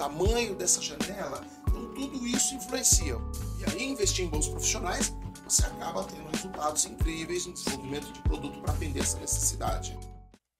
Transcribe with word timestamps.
tamanho 0.00 0.54
dessa 0.54 0.80
janela. 0.80 1.44
Então 1.68 1.92
tudo 1.92 2.26
isso 2.26 2.54
influencia. 2.54 3.16
E 3.58 3.70
aí 3.70 3.84
investir 3.84 4.24
em 4.24 4.30
bons 4.30 4.48
profissionais, 4.48 5.14
você 5.44 5.66
acaba 5.66 6.04
tendo 6.04 6.26
resultados 6.30 6.86
incríveis 6.86 7.44
no 7.44 7.52
desenvolvimento 7.52 8.10
de 8.10 8.22
produto 8.22 8.62
para 8.62 8.72
atender 8.72 9.00
essa 9.00 9.18
necessidade. 9.18 9.98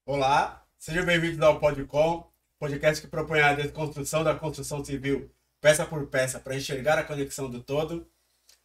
Olá, 0.05 0.62
sejam 0.78 1.06
bem-vindos 1.06 1.41
ao 1.41 1.58
Podcom, 1.58 2.30
podcast 2.58 3.00
que 3.00 3.08
propõe 3.08 3.41
a 3.41 3.55
desconstrução 3.55 4.22
da 4.22 4.34
construção 4.34 4.84
civil 4.84 5.30
peça 5.58 5.86
por 5.86 6.06
peça 6.08 6.38
para 6.38 6.54
enxergar 6.54 6.98
a 6.98 7.04
conexão 7.04 7.50
do 7.50 7.62
todo. 7.62 8.06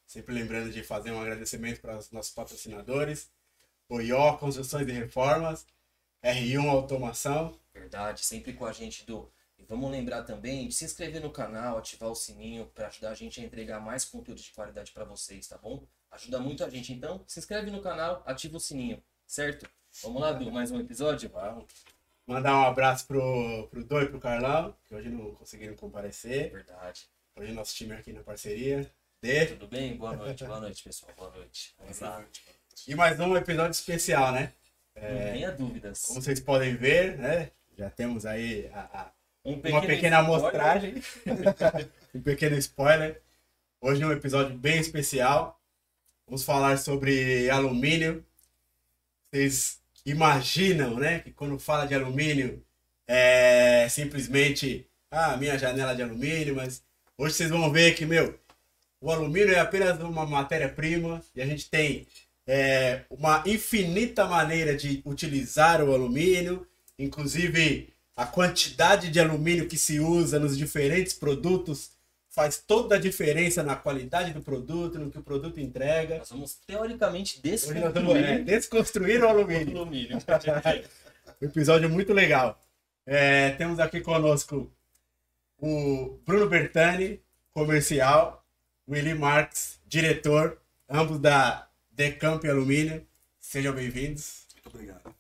Sempre 0.06 0.36
lembrando 0.36 0.74
de 0.74 0.84
fazer 0.84 1.12
um 1.12 1.22
agradecimento 1.22 1.80
para 1.80 1.98
os 1.98 2.12
nossos 2.12 2.34
patrocinadores, 2.34 3.32
OIO 3.88 4.38
Construções 4.40 4.86
e 4.90 4.92
Reformas, 4.92 5.66
R1 6.22 6.68
Automação. 6.68 7.58
Verdade, 7.74 8.26
sempre 8.26 8.52
com 8.52 8.66
a 8.66 8.74
gente 8.74 9.06
do. 9.06 9.32
Vamos 9.68 9.92
lembrar 9.92 10.24
também 10.24 10.68
de 10.68 10.76
se 10.76 10.86
inscrever 10.86 11.22
no 11.22 11.32
canal, 11.32 11.78
ativar 11.78 12.10
o 12.10 12.16
sininho 12.16 12.68
para 12.68 12.88
ajudar 12.88 13.12
a 13.12 13.16
gente 13.16 13.42
a 13.42 13.44
entregar 13.44 13.80
mais 13.80 14.06
conteúdo 14.06 14.42
de 14.42 14.52
qualidade 14.52 14.92
para 14.92 15.06
vocês, 15.06 15.48
tá 15.48 15.58
bom? 15.58 15.84
Ajuda 16.12 16.40
muito 16.40 16.64
a 16.64 16.70
gente. 16.70 16.94
Então, 16.94 17.24
se 17.28 17.40
inscreve 17.40 17.72
no 17.72 17.82
canal, 17.82 18.24
ativa 18.26 18.58
o 18.58 18.60
sininho, 18.60 19.04
certo? 19.26 19.68
Vamos 20.04 20.22
lá, 20.22 20.34
Du, 20.34 20.52
mais 20.52 20.72
um 20.72 20.80
episódio? 20.80 21.30
Vamos. 21.30 21.66
Mandar 22.28 22.58
um 22.58 22.66
abraço 22.66 23.08
pro, 23.08 23.68
pro 23.70 23.84
Doi 23.84 24.04
e 24.04 24.10
pro 24.10 24.20
Carlão, 24.20 24.76
que 24.86 24.96
hoje 24.96 25.10
não 25.10 25.34
conseguiram 25.36 25.76
comparecer. 25.76 26.52
Verdade. 26.52 27.08
Hoje 27.36 27.52
nosso 27.52 27.76
time 27.76 27.94
aqui 27.94 28.14
na 28.14 28.24
parceria. 28.24 28.90
D. 29.22 29.46
Tudo 29.48 29.68
bem? 29.68 29.96
Boa 29.98 30.16
noite, 30.16 30.44
boa 30.44 30.60
noite, 30.60 30.84
pessoal. 30.84 31.12
Boa 31.18 31.32
noite. 31.32 31.76
Vamos 31.80 32.00
lá. 32.00 32.26
E 32.88 32.96
mais 32.96 33.20
um 33.20 33.36
episódio 33.36 33.72
especial, 33.72 34.32
né? 34.32 34.54
É, 34.96 35.26
não 35.26 35.32
tenha 35.34 35.52
dúvidas. 35.52 36.02
Como 36.04 36.22
vocês 36.22 36.40
podem 36.40 36.76
ver, 36.76 37.18
né? 37.18 37.52
Já 37.78 37.90
temos 37.90 38.26
aí 38.26 38.70
a, 38.74 39.02
a, 39.02 39.12
um 39.46 39.62
uma 39.70 39.82
pequena 39.82 40.18
amostragem. 40.18 40.96
um 42.14 42.20
pequeno 42.20 42.58
spoiler. 42.58 43.22
Hoje 43.80 44.02
é 44.02 44.08
um 44.08 44.12
episódio 44.12 44.58
bem 44.58 44.80
especial. 44.80 45.62
Vamos 46.26 46.44
falar 46.44 46.78
sobre 46.80 47.48
alumínio. 47.52 48.26
Vocês 49.32 49.80
imaginam, 50.04 50.96
né? 50.96 51.20
Que 51.20 51.32
quando 51.32 51.60
fala 51.60 51.86
de 51.86 51.94
alumínio 51.94 52.66
é 53.08 53.88
simplesmente 53.88 54.88
ah, 55.12 55.38
minha 55.38 55.58
janela 55.60 55.96
de 55.96 56.02
alumínio, 56.02 56.56
mas 56.56 56.84
hoje 57.16 57.36
vocês 57.36 57.52
vão 57.52 57.72
ver 57.72 57.94
que, 57.94 58.04
meu, 58.04 58.38
o 59.00 59.12
alumínio 59.12 59.54
é 59.54 59.60
apenas 59.60 60.00
uma 60.00 60.26
matéria-prima 60.26 61.22
e 61.36 61.42
a 61.42 61.46
gente 61.46 61.70
tem 61.70 62.08
é, 62.48 63.02
uma 63.12 63.44
infinita 63.46 64.26
maneira 64.26 64.76
de 64.76 65.04
utilizar 65.06 65.84
o 65.84 65.94
alumínio, 65.94 66.68
inclusive 66.98 67.94
a 68.16 68.26
quantidade 68.26 69.10
de 69.10 69.20
alumínio 69.20 69.68
que 69.68 69.78
se 69.78 70.00
usa 70.00 70.40
nos 70.40 70.58
diferentes 70.58 71.14
produtos 71.14 71.92
faz 72.30 72.58
toda 72.58 72.96
a 72.96 73.00
diferença 73.00 73.64
na 73.64 73.76
qualidade 73.76 74.34
do 74.34 74.42
produto, 74.42 75.00
no 75.00 75.10
que 75.10 75.18
o 75.18 75.24
produto 75.24 75.60
entrega. 75.60 76.18
Nós 76.18 76.30
vamos 76.30 76.56
teoricamente 76.68 77.42
desconstruir, 77.42 78.26
é, 78.26 78.40
desconstruir 78.40 79.24
o 79.24 79.30
alumínio. 79.30 79.78
alumínio. 79.78 80.18
um 81.42 81.46
episódio 81.46 81.90
muito 81.90 82.14
legal. 82.14 82.62
É, 83.06 83.52
temos 83.52 83.80
aqui 83.80 84.02
conosco 84.02 84.70
o 85.58 86.20
Bruno 86.26 86.50
Bertani, 86.50 87.22
comercial, 87.52 88.46
Willy 88.88 89.14
Marques, 89.14 89.80
diretor, 89.88 90.60
ambos 90.90 91.20
da 91.20 91.70
Decamp 91.92 92.44
Alumínio. 92.46 93.06
Sejam 93.40 93.74
bem-vindos. 93.74 94.46
Muito 94.54 94.76
obrigado. 94.76 95.15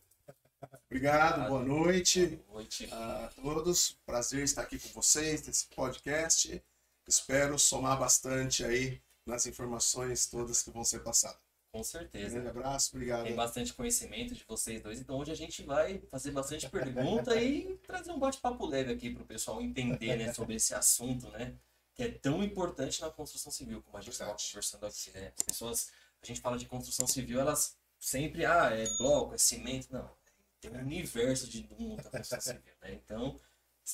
Obrigado, 0.96 1.50
boa 1.50 1.62
noite. 1.62 2.26
Boa 2.48 2.60
noite 2.62 2.88
a 2.90 3.30
todos. 3.36 3.98
Prazer 4.06 4.46
estar 4.46 4.62
aqui 4.62 4.80
com 4.80 4.88
vocês 4.94 5.46
nesse 5.46 5.68
podcast. 5.68 6.64
Espero 7.06 7.60
somar 7.60 8.00
bastante 8.00 8.64
aí 8.64 9.02
nas 9.26 9.46
informações 9.46 10.26
todas 10.26 10.64
que 10.64 10.72
vão 10.72 10.86
ser 10.86 11.04
passadas. 11.04 11.38
Com 11.70 11.84
certeza. 11.84 12.28
Um 12.28 12.44
grande 12.44 12.48
abraço, 12.48 12.92
obrigado. 12.96 13.26
Tem 13.26 13.36
bastante 13.36 13.74
conhecimento 13.74 14.34
de 14.34 14.46
vocês 14.48 14.82
dois, 14.82 14.98
então 15.02 15.18
hoje 15.18 15.34
a 15.34 15.36
gente 15.36 15.64
vai 15.64 16.02
fazer 16.10 16.32
bastante 16.32 16.70
pergunta 16.70 17.36
e 17.36 17.76
trazer 17.86 18.14
um 18.14 18.18
bate-papo 18.18 18.66
leve 18.66 18.94
aqui 18.94 19.10
para 19.10 19.24
o 19.24 19.28
pessoal 19.28 19.62
entender 19.62 20.16
né, 20.16 20.34
sobre 20.34 20.56
esse 20.56 20.74
assunto, 20.74 21.30
né? 21.32 21.56
Que 21.94 22.04
é 22.04 22.10
tão 22.10 22.42
importante 22.42 23.02
na 23.02 23.10
construção 23.10 23.52
civil, 23.52 23.82
como 23.82 23.98
a 23.98 24.02
gente 24.02 24.14
estava 24.14 24.34
conversando 24.34 24.86
aqui, 24.86 25.12
né? 25.12 25.34
As 25.38 25.44
pessoas, 25.44 25.92
a 26.24 26.26
gente 26.26 26.40
fala 26.40 26.58
de 26.58 26.66
construção 26.68 27.06
civil, 27.06 27.42
elas 27.42 27.76
sempre, 28.00 28.46
ah, 28.46 28.70
é 28.72 28.86
bloco, 28.98 29.34
é 29.34 29.38
cimento. 29.38 29.88
Não, 29.92 30.10
tem 30.70 30.80
um 30.80 30.84
universo 30.84 31.50
de 31.50 31.68
mundo 31.70 32.04
da 32.04 32.10
construção 32.10 32.42
civil, 32.42 32.74
né? 32.82 32.94
Então, 32.94 33.40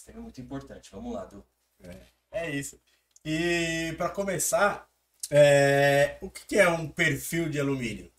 tema 0.06 0.20
é 0.20 0.22
muito 0.22 0.42
importante. 0.42 0.92
Vamos 0.92 1.14
lá, 1.14 1.26
Du. 1.26 1.46
É, 1.80 2.06
é 2.32 2.56
isso. 2.56 2.80
E 3.26 3.94
para 3.98 4.10
começar, 4.10 4.90
é, 5.30 6.18
o 6.22 6.30
que 6.30 6.58
é 6.58 6.70
um 6.70 6.90
perfil 6.90 7.50
de 7.50 7.60
alumínio? 7.60 8.12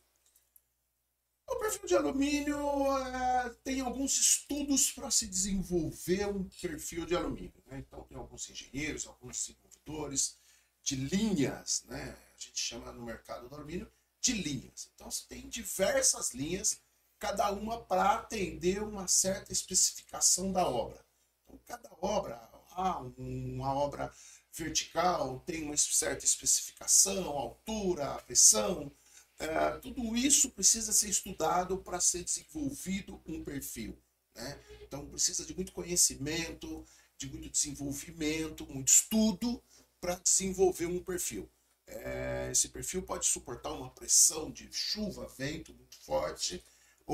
O 1.49 1.57
perfil 1.57 1.87
de 1.87 1.95
alumínio 1.95 2.99
é, 2.99 3.51
tem 3.65 3.81
alguns 3.81 4.19
estudos 4.19 4.93
para 4.93 5.11
se 5.11 5.27
desenvolver 5.27 6.27
um 6.27 6.45
perfil 6.45 7.05
de 7.05 7.15
alumínio. 7.15 7.62
Né? 7.67 7.79
Então, 7.79 8.05
tem 8.05 8.17
alguns 8.17 8.49
engenheiros, 8.49 9.07
alguns 9.07 9.39
desenvolvedores 9.39 10.39
de 10.83 10.97
linhas, 10.97 11.85
né? 11.87 12.17
a 12.35 12.41
gente 12.41 12.59
chama 12.59 12.93
no 12.93 13.05
mercado 13.05 13.49
do 13.49 13.55
alumínio 13.55 13.91
de 14.21 14.33
linhas. 14.33 14.91
Então, 14.95 15.11
você 15.11 15.27
tem 15.29 15.49
diversas 15.49 16.33
linhas, 16.33 16.81
cada 17.22 17.53
uma 17.53 17.81
para 17.81 18.15
atender 18.15 18.83
uma 18.83 19.06
certa 19.06 19.53
especificação 19.53 20.53
da 20.53 20.66
obra. 20.66 21.06
Então, 21.44 21.60
cada 21.65 21.88
obra, 22.00 22.34
ah, 22.72 22.99
uma 23.16 23.72
obra 23.72 24.12
vertical 24.53 25.38
tem 25.47 25.62
uma 25.62 25.77
certa 25.77 26.25
especificação, 26.25 27.28
altura, 27.28 28.21
pressão. 28.27 28.91
É, 29.38 29.71
tudo 29.78 30.16
isso 30.16 30.50
precisa 30.50 30.93
ser 30.93 31.11
estudado 31.11 31.78
para 31.78 32.00
ser 32.00 32.25
desenvolvido 32.25 33.22
um 33.25 33.44
perfil. 33.44 33.97
Né? 34.34 34.61
Então 34.81 35.06
precisa 35.06 35.44
de 35.47 35.55
muito 35.55 35.71
conhecimento, 35.71 36.84
de 37.16 37.28
muito 37.28 37.49
desenvolvimento, 37.50 38.66
muito 38.66 38.88
estudo 38.88 39.62
para 40.00 40.16
desenvolver 40.16 40.87
um 40.87 40.99
perfil. 40.99 41.49
É, 41.87 42.49
esse 42.50 42.69
perfil 42.69 43.03
pode 43.05 43.27
suportar 43.27 43.73
uma 43.73 43.91
pressão 43.91 44.50
de 44.50 44.69
chuva, 44.73 45.29
vento 45.38 45.73
muito 45.73 45.97
forte 45.99 46.61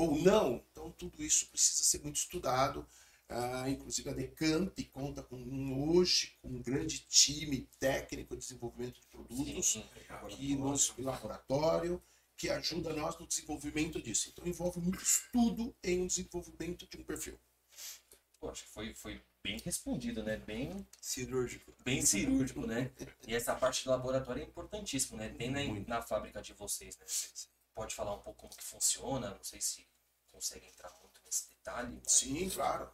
ou 0.01 0.17
não. 0.19 0.63
Então 0.71 0.91
tudo 0.91 1.23
isso 1.23 1.47
precisa 1.47 1.83
ser 1.83 2.01
muito 2.03 2.17
estudado 2.17 2.85
ah, 3.31 3.69
inclusive 3.69 4.09
a 4.09 4.13
Decamp 4.13 4.75
conta 4.91 5.21
com 5.21 5.87
hoje 5.87 6.35
com 6.41 6.47
um 6.47 6.63
grande 6.63 7.05
time 7.07 7.69
técnico 7.79 8.35
de 8.35 8.41
desenvolvimento 8.41 8.99
de 8.99 9.05
produtos 9.05 9.73
Sim, 9.73 9.85
aqui 10.09 10.55
no 10.55 10.73
laboratório 10.97 12.01
que 12.35 12.49
ajuda 12.49 12.91
nós 12.93 13.19
no 13.19 13.27
desenvolvimento 13.27 14.01
disso. 14.01 14.29
Então 14.33 14.47
envolve 14.47 14.79
muito 14.79 15.03
estudo 15.03 15.75
em 15.83 16.01
um 16.01 16.07
desenvolvimento 16.07 16.87
de 16.87 16.97
um 16.97 17.03
perfil. 17.03 17.39
Pô, 18.39 18.49
acho 18.49 18.63
que 18.63 18.69
foi, 18.69 18.95
foi 18.95 19.21
bem 19.43 19.59
respondido, 19.59 20.23
né? 20.23 20.37
Bem 20.37 20.87
cirúrgico. 20.99 21.71
Bem 21.83 22.01
cirúrgico, 22.01 22.65
né? 22.65 22.91
E 23.27 23.35
essa 23.35 23.53
parte 23.53 23.83
do 23.83 23.91
laboratório 23.91 24.41
é 24.41 24.45
importantíssima, 24.45 25.17
né? 25.17 25.29
Tem 25.29 25.51
na, 25.51 25.61
na 25.87 26.01
fábrica 26.01 26.41
de 26.41 26.53
vocês, 26.53 26.97
né? 26.97 27.05
Você 27.05 27.47
pode 27.75 27.93
falar 27.93 28.15
um 28.15 28.21
pouco 28.21 28.39
como 28.39 28.55
que 28.55 28.63
funciona, 28.63 29.31
não 29.31 29.43
sei 29.43 29.61
se 29.61 29.85
consegue 30.39 30.67
entrar 30.67 30.89
muito 31.01 31.21
nesse 31.25 31.49
detalhe. 31.49 31.99
Mas... 32.01 32.13
Sim, 32.13 32.49
claro. 32.49 32.89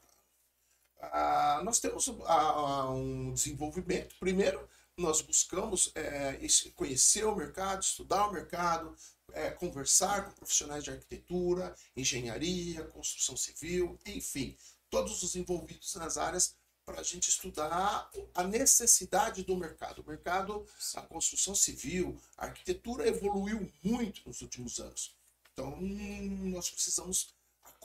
Ah, 0.99 1.61
nós 1.63 1.79
temos 1.79 2.09
ah, 2.25 2.89
um 2.89 3.31
desenvolvimento. 3.33 4.15
Primeiro, 4.19 4.67
nós 4.97 5.21
buscamos 5.21 5.91
é, 5.93 6.39
conhecer 6.73 7.25
o 7.25 7.35
mercado, 7.35 7.83
estudar 7.83 8.27
o 8.27 8.31
mercado, 8.31 8.95
é, 9.33 9.51
conversar 9.51 10.25
com 10.25 10.31
profissionais 10.31 10.83
de 10.83 10.91
arquitetura, 10.91 11.75
engenharia, 11.95 12.85
construção 12.85 13.37
civil, 13.37 13.99
enfim, 14.05 14.57
todos 14.89 15.21
os 15.21 15.35
envolvidos 15.35 15.93
nas 15.95 16.17
áreas 16.17 16.55
para 16.85 17.01
a 17.01 17.03
gente 17.03 17.29
estudar 17.29 18.09
a 18.33 18.43
necessidade 18.43 19.43
do 19.43 19.57
mercado. 19.57 20.01
O 20.01 20.07
mercado, 20.07 20.65
a 20.95 21.01
construção 21.01 21.53
civil, 21.53 22.19
a 22.37 22.45
arquitetura 22.45 23.07
evoluiu 23.07 23.71
muito 23.83 24.21
nos 24.25 24.41
últimos 24.41 24.79
anos. 24.79 25.15
Então, 25.51 25.77
nós 25.79 26.69
precisamos 26.69 27.34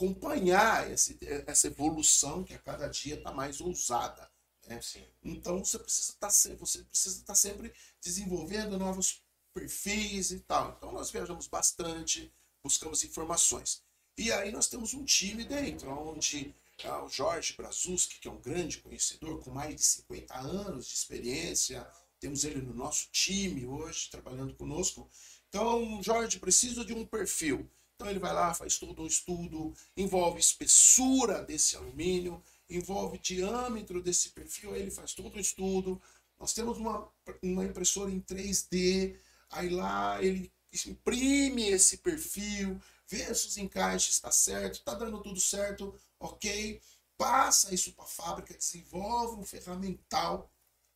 acompanhar 0.01 0.91
esse, 0.91 1.19
essa 1.47 1.67
evolução 1.67 2.43
que 2.43 2.55
a 2.55 2.59
cada 2.59 2.89
dia 2.89 3.17
está 3.17 3.33
mais 3.33 3.61
ousada. 3.61 4.31
Né? 4.67 4.81
Então 5.23 5.63
você 5.63 5.79
precisa 5.79 6.13
estar 6.13 6.29
tá, 6.29 6.33
estar 6.33 7.25
tá 7.27 7.35
sempre 7.35 7.73
desenvolvendo 8.03 8.79
novos 8.79 9.23
perfis 9.53 10.31
e 10.31 10.41
tal. 10.41 10.75
Então 10.77 10.91
nós 10.91 11.11
viajamos 11.11 11.47
bastante, 11.47 12.33
buscamos 12.65 13.05
informações. 13.05 13.83
E 14.17 14.33
aí 14.33 14.51
nós 14.51 14.69
temos 14.69 14.95
um 14.95 15.05
time 15.05 15.45
dentro, 15.45 15.91
onde 15.91 16.55
ah, 16.85 17.05
o 17.05 17.09
Jorge 17.09 17.55
Brazuski, 17.55 18.21
que 18.21 18.29
é 18.29 18.31
um 18.31 18.41
grande 18.41 18.79
conhecedor, 18.79 19.43
com 19.43 19.51
mais 19.51 19.77
de 19.77 19.83
50 19.83 20.39
anos 20.39 20.87
de 20.87 20.95
experiência, 20.95 21.87
temos 22.19 22.45
ele 22.45 22.61
no 22.63 22.75
nosso 22.75 23.09
time 23.11 23.67
hoje, 23.67 24.11
trabalhando 24.11 24.55
conosco. 24.55 25.11
Então, 25.49 26.03
Jorge, 26.03 26.39
preciso 26.39 26.85
de 26.85 26.95
um 26.95 27.05
perfil. 27.05 27.71
Então 28.01 28.09
ele 28.09 28.19
vai 28.19 28.33
lá, 28.33 28.55
faz 28.55 28.79
todo 28.79 29.03
um 29.03 29.07
estudo, 29.07 29.75
envolve 29.95 30.41
espessura 30.41 31.43
desse 31.43 31.77
alumínio, 31.77 32.43
envolve 32.67 33.19
diâmetro 33.19 34.03
desse 34.03 34.31
perfil, 34.31 34.73
aí 34.73 34.81
ele 34.81 34.91
faz 34.91 35.13
todo 35.13 35.37
um 35.37 35.39
estudo. 35.39 36.01
Nós 36.39 36.55
temos 36.55 36.79
uma, 36.79 37.07
uma 37.43 37.63
impressora 37.63 38.11
em 38.11 38.19
3D, 38.19 39.19
aí 39.51 39.69
lá 39.69 40.17
ele 40.25 40.51
imprime 40.87 41.69
esse 41.69 41.99
perfil, 41.99 42.81
vê 43.07 43.35
se 43.35 43.49
os 43.49 43.59
encaixes 43.59 44.15
está 44.15 44.31
certo, 44.31 44.77
está 44.77 44.95
dando 44.95 45.23
tudo 45.23 45.39
certo, 45.39 45.95
ok, 46.19 46.81
passa 47.19 47.75
isso 47.75 47.93
para 47.93 48.05
a 48.05 48.09
fábrica, 48.09 48.57
desenvolve 48.57 49.39
um 49.39 49.45
ferramental, 49.45 50.51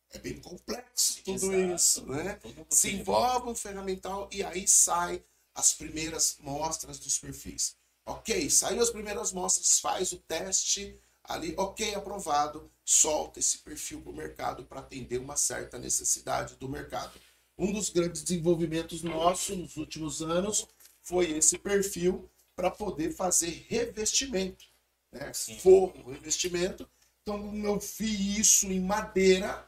é 0.09 0.17
bem 0.17 0.39
complexo 0.41 1.21
tudo 1.23 1.53
Exato. 1.53 1.75
isso, 1.75 2.05
né? 2.07 2.39
Desenvolve 2.67 3.49
um 3.49 3.55
ferramental 3.55 4.27
e 4.31 4.43
aí 4.43 4.67
sai 4.67 5.23
as 5.55 5.73
primeiras 5.73 6.37
mostras 6.41 6.99
dos 6.99 7.17
perfis. 7.17 7.75
Ok, 8.05 8.49
saiu 8.49 8.81
as 8.81 8.91
primeiras 8.91 9.31
mostras, 9.31 9.79
faz 9.79 10.11
o 10.11 10.17
teste 10.17 10.99
ali, 11.23 11.55
ok, 11.57 11.95
aprovado, 11.95 12.71
solta 12.83 13.39
esse 13.39 13.59
perfil 13.59 14.01
para 14.01 14.11
o 14.11 14.15
mercado 14.15 14.63
para 14.65 14.81
atender 14.81 15.17
uma 15.17 15.35
certa 15.35 15.79
necessidade 15.79 16.55
do 16.55 16.69
mercado. 16.69 17.19
Um 17.57 17.71
dos 17.71 17.89
grandes 17.89 18.21
desenvolvimentos 18.21 19.01
nossos 19.01 19.57
nos 19.57 19.77
últimos 19.77 20.21
anos 20.21 20.67
foi 21.01 21.31
esse 21.31 21.57
perfil 21.57 22.29
para 22.55 22.69
poder 22.69 23.11
fazer 23.11 23.65
revestimento, 23.67 24.65
né? 25.11 25.33
forro, 25.33 26.11
revestimento. 26.11 26.87
Então 27.21 27.55
eu 27.55 27.79
fiz 27.79 28.37
isso 28.37 28.67
em 28.67 28.79
madeira 28.79 29.67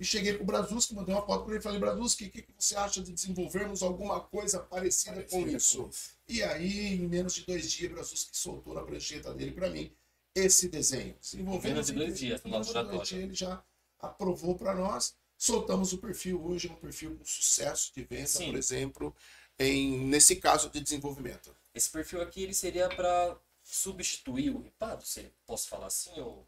e 0.00 0.04
cheguei 0.04 0.32
para 0.32 0.42
o 0.42 0.46
Brazuski, 0.46 0.94
mandei 0.94 1.14
uma 1.14 1.26
foto 1.26 1.44
para 1.44 1.54
ele 1.54 1.60
e 1.60 1.62
falei, 1.62 1.80
Brazuski, 1.80 2.26
o 2.26 2.30
que, 2.30 2.42
que, 2.42 2.54
você 2.56 2.76
acha 2.76 3.02
de 3.02 3.12
desenvolvermos 3.12 3.82
alguma 3.82 4.20
coisa 4.20 4.60
parecida, 4.60 5.16
parecida 5.16 5.42
com 5.42 5.48
isso? 5.48 5.90
E 6.28 6.42
aí, 6.42 6.94
em 6.94 7.08
menos 7.08 7.34
de 7.34 7.44
dois 7.44 7.70
dias, 7.70 7.90
Brazuski 7.90 8.36
soltou 8.36 8.74
na 8.74 8.82
prancheta 8.82 9.34
dele 9.34 9.52
para 9.52 9.68
mim 9.70 9.92
esse 10.34 10.68
desenho. 10.68 11.16
Desenvolvendo 11.20 11.72
menos 11.72 11.86
de 11.86 11.92
dois 11.94 12.18
dias 12.18 12.42
no 12.42 12.50
laboratório. 12.50 13.18
Ele 13.18 13.34
já 13.34 13.62
aprovou 13.98 14.54
para 14.54 14.74
nós. 14.74 15.16
Soltamos 15.36 15.92
o 15.92 15.98
perfil 15.98 16.44
hoje, 16.44 16.68
é 16.68 16.72
um 16.72 16.76
perfil 16.76 17.16
com 17.16 17.24
sucesso 17.24 17.92
de 17.94 18.02
venda, 18.04 18.26
Sim. 18.26 18.46
por 18.46 18.58
exemplo, 18.58 19.16
em, 19.58 19.98
nesse 20.06 20.36
caso 20.36 20.68
de 20.68 20.80
desenvolvimento. 20.80 21.54
Esse 21.74 21.90
perfil 21.90 22.20
aqui 22.20 22.42
ele 22.42 22.54
seria 22.54 22.88
para 22.88 23.36
substituir 23.62 24.50
o 24.50 24.60
ripado, 24.60 25.04
se 25.04 25.30
posso 25.46 25.68
falar 25.68 25.86
assim? 25.86 26.18
Ou... 26.20 26.46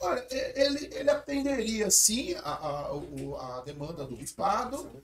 Olha, 0.00 0.26
ele, 0.30 0.88
ele 0.94 1.10
atenderia 1.10 1.90
sim 1.90 2.34
a, 2.36 2.52
a, 2.52 3.58
a 3.58 3.60
demanda 3.62 4.04
do 4.04 4.14
ripado, 4.14 5.02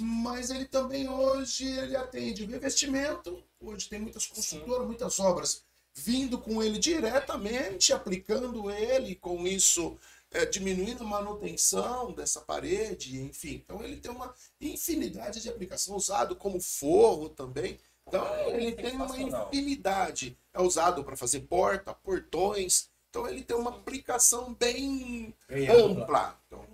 mas 0.00 0.50
ele 0.50 0.64
também 0.64 1.08
hoje 1.08 1.64
ele 1.66 1.96
atende 1.96 2.42
o 2.42 2.48
revestimento. 2.48 3.42
Hoje 3.60 3.88
tem 3.88 4.00
muitas 4.00 4.26
construtoras, 4.26 4.86
muitas 4.86 5.20
obras 5.20 5.64
vindo 5.94 6.38
com 6.38 6.62
ele 6.62 6.78
diretamente, 6.78 7.92
aplicando 7.92 8.70
ele, 8.70 9.14
com 9.14 9.46
isso 9.46 9.98
é, 10.30 10.46
diminuindo 10.46 11.04
a 11.04 11.06
manutenção 11.06 12.12
dessa 12.12 12.40
parede, 12.40 13.20
enfim. 13.20 13.62
Então 13.64 13.82
ele 13.82 13.96
tem 13.96 14.10
uma 14.10 14.34
infinidade 14.60 15.40
de 15.40 15.48
aplicação, 15.48 15.94
usado 15.96 16.34
como 16.34 16.60
forro 16.60 17.28
também. 17.28 17.78
Então 18.06 18.26
ele 18.50 18.72
tem 18.72 18.92
uma 18.92 19.16
infinidade. 19.18 20.36
É 20.52 20.60
usado 20.60 21.04
para 21.04 21.16
fazer 21.16 21.40
porta, 21.40 21.94
portões. 21.94 22.90
Então 23.12 23.28
ele 23.28 23.44
tem 23.44 23.54
uma 23.54 23.68
aplicação 23.68 24.54
bem, 24.54 25.36
bem 25.46 25.68
ampla. 25.68 26.40
Então 26.46 26.66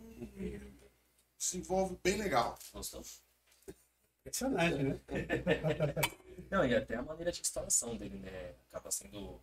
se 1.36 1.58
envolve 1.58 1.98
bem 2.00 2.16
legal. 2.16 2.56
Gostou? 2.72 3.02
Impressionante, 4.20 4.82
né? 4.84 5.00
Não, 6.48 6.64
e 6.64 6.76
até 6.76 6.94
a 6.94 7.02
maneira 7.02 7.32
de 7.32 7.40
instalação 7.40 7.96
dele, 7.96 8.20
né? 8.20 8.54
Acaba 8.68 8.88
sendo. 8.92 9.42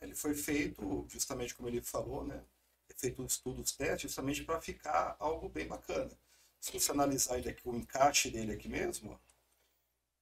Ele 0.00 0.14
foi 0.14 0.34
feito, 0.34 1.04
justamente 1.06 1.54
como 1.54 1.68
ele 1.68 1.82
falou, 1.82 2.24
né? 2.24 2.42
Feito 2.96 3.20
um 3.20 3.26
estudo, 3.26 3.60
os 3.60 3.72
testes, 3.72 4.02
justamente 4.02 4.42
para 4.42 4.62
ficar 4.62 5.16
algo 5.18 5.50
bem 5.50 5.66
bacana. 5.66 6.10
Se 6.60 6.72
você 6.72 6.92
analisar 6.92 7.36
ele 7.36 7.50
aqui, 7.50 7.68
o 7.68 7.76
encaixe 7.76 8.30
dele 8.30 8.52
aqui 8.52 8.70
mesmo, 8.70 9.20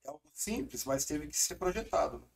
é 0.03 0.09
algo 0.09 0.29
simples, 0.35 0.85
mas 0.85 1.05
teve 1.05 1.29
que 1.29 1.37
ser 1.37 1.55
projetado. 1.55 2.29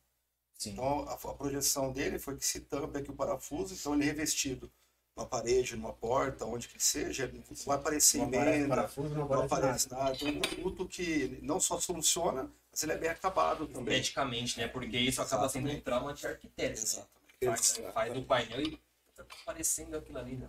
Né? 0.65 0.71
Então, 0.71 1.07
a, 1.07 1.13
a, 1.13 1.33
projeção 1.33 1.91
dele 1.91 2.17
foi 2.17 2.37
que 2.37 2.45
se 2.45 2.61
tampa 2.61 2.99
aqui 2.99 3.11
o 3.11 3.15
parafuso, 3.15 3.73
então 3.73 3.93
ele 3.93 4.03
é 4.03 4.07
revestido 4.07 4.71
numa 5.15 5.27
parede, 5.27 5.75
numa 5.75 5.93
porta, 5.93 6.45
onde 6.45 6.67
que 6.67 6.81
seja, 6.81 7.27
não 7.27 7.43
vai 7.65 7.77
aparecer 7.77 8.21
emenda, 8.21 8.67
parafuso, 8.67 9.15
não, 9.15 9.27
não 9.27 9.43
aparece 9.43 9.89
nada. 9.91 10.15
Então, 10.15 10.27
é 10.27 10.31
um 10.31 10.39
produto 10.41 10.87
que 10.87 11.39
não 11.41 11.59
só 11.59 11.79
soluciona, 11.79 12.51
mas 12.71 12.83
ele 12.83 12.91
é 12.93 12.97
bem 12.97 13.09
acabado 13.09 13.67
também. 13.67 13.95
Esteticamente, 13.95 14.59
né? 14.59 14.67
Porque 14.67 14.97
isso 14.97 15.21
Exatamente. 15.21 15.33
acaba 15.33 15.49
sendo 15.49 15.71
um 15.71 15.81
trauma 15.81 16.13
de 16.13 16.27
arquiteto. 16.27 16.81
Né? 16.81 17.05
Faz, 17.45 17.81
faz 17.93 18.17
o 18.17 18.23
painel 18.23 18.61
e 18.61 18.79
tá 19.15 19.25
aparecendo 19.41 19.95
aquilo 19.95 20.17
ali, 20.19 20.35
né? 20.35 20.47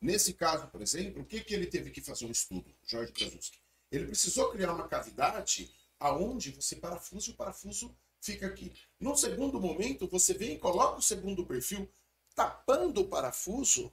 Nesse 0.00 0.34
caso, 0.34 0.66
por 0.68 0.82
exemplo, 0.82 1.22
o 1.22 1.24
que, 1.24 1.40
que 1.40 1.54
ele 1.54 1.66
teve 1.66 1.90
que 1.90 2.00
fazer 2.00 2.26
um 2.26 2.30
estudo, 2.30 2.72
Jorge 2.84 3.12
Kazuski? 3.12 3.58
Ele 3.90 4.06
precisou 4.06 4.50
criar 4.50 4.72
uma 4.72 4.88
cavidade 4.88 5.70
aonde 5.98 6.50
você 6.50 6.76
parafusa 6.76 7.30
o 7.30 7.34
parafuso 7.34 7.96
fica 8.26 8.46
aqui. 8.46 8.72
No 8.98 9.16
segundo 9.16 9.60
momento, 9.60 10.08
você 10.08 10.34
vem 10.34 10.54
e 10.54 10.58
coloca 10.58 10.98
o 10.98 11.02
segundo 11.02 11.46
perfil 11.46 11.88
tapando 12.34 13.00
o 13.00 13.08
parafuso, 13.08 13.90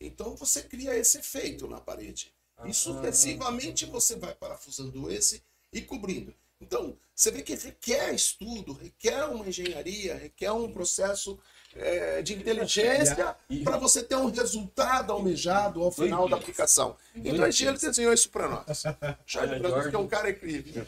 então 0.00 0.36
você 0.36 0.62
cria 0.62 0.94
esse 0.96 1.18
efeito 1.18 1.66
na 1.66 1.80
parede. 1.80 2.34
E 2.64 2.74
sucessivamente 2.74 3.86
você 3.86 4.16
vai 4.16 4.34
parafusando 4.34 5.10
esse 5.10 5.42
e 5.72 5.80
cobrindo. 5.80 6.34
Então, 6.60 6.96
você 7.14 7.30
vê 7.30 7.42
que 7.42 7.54
requer 7.54 8.14
estudo, 8.14 8.72
requer 8.72 9.24
uma 9.24 9.46
engenharia, 9.46 10.16
requer 10.16 10.52
um 10.52 10.70
processo 10.72 11.38
é, 11.74 12.22
de 12.22 12.34
inteligência 12.34 13.36
para 13.64 13.76
você 13.76 14.02
ter 14.02 14.16
um 14.16 14.30
resultado 14.30 15.12
almejado 15.12 15.82
ao 15.82 15.90
final 15.90 16.28
da 16.28 16.36
aplicação. 16.36 16.96
Então, 17.14 17.36
Jorge 17.36 17.66
ele 17.66 17.78
desenhou 17.78 18.12
isso 18.12 18.30
para 18.30 18.48
nós. 18.48 18.82
Jorge 19.26 19.58
Brasil, 19.58 19.90
que 19.90 19.96
é 19.96 19.98
um 19.98 20.08
cara 20.08 20.30
incrível. 20.30 20.86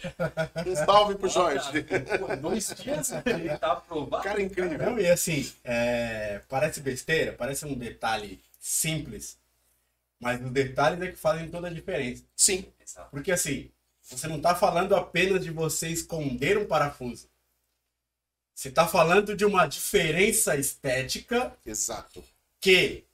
Um 0.66 0.76
salve 0.76 1.14
pro 1.16 1.28
Jorge. 1.28 1.84
Dois 2.40 2.74
dias 2.76 3.10
ele 3.26 3.56
tá 3.58 3.72
aprovado. 3.72 4.22
Cara 4.22 4.42
incrível. 4.42 4.78
Não, 4.78 4.98
e 4.98 5.08
assim, 5.08 5.52
é, 5.64 6.40
parece 6.48 6.80
besteira, 6.80 7.32
parece 7.32 7.64
um 7.66 7.74
detalhe 7.74 8.40
simples, 8.58 9.38
mas 10.18 10.40
os 10.40 10.50
detalhes 10.50 11.00
é 11.02 11.08
que 11.08 11.16
fazem 11.16 11.48
toda 11.48 11.68
a 11.68 11.72
diferença. 11.72 12.22
Sim. 12.36 12.66
Porque 13.10 13.30
assim, 13.30 13.70
você 14.16 14.26
não 14.26 14.36
está 14.36 14.54
falando 14.54 14.94
apenas 14.96 15.42
de 15.44 15.50
você 15.50 15.88
esconder 15.88 16.58
um 16.58 16.66
parafuso. 16.66 17.28
Você 18.54 18.68
está 18.68 18.86
falando 18.86 19.36
de 19.36 19.44
uma 19.44 19.66
diferença 19.66 20.56
estética. 20.56 21.56
Exato. 21.64 22.22
Que 22.60 23.04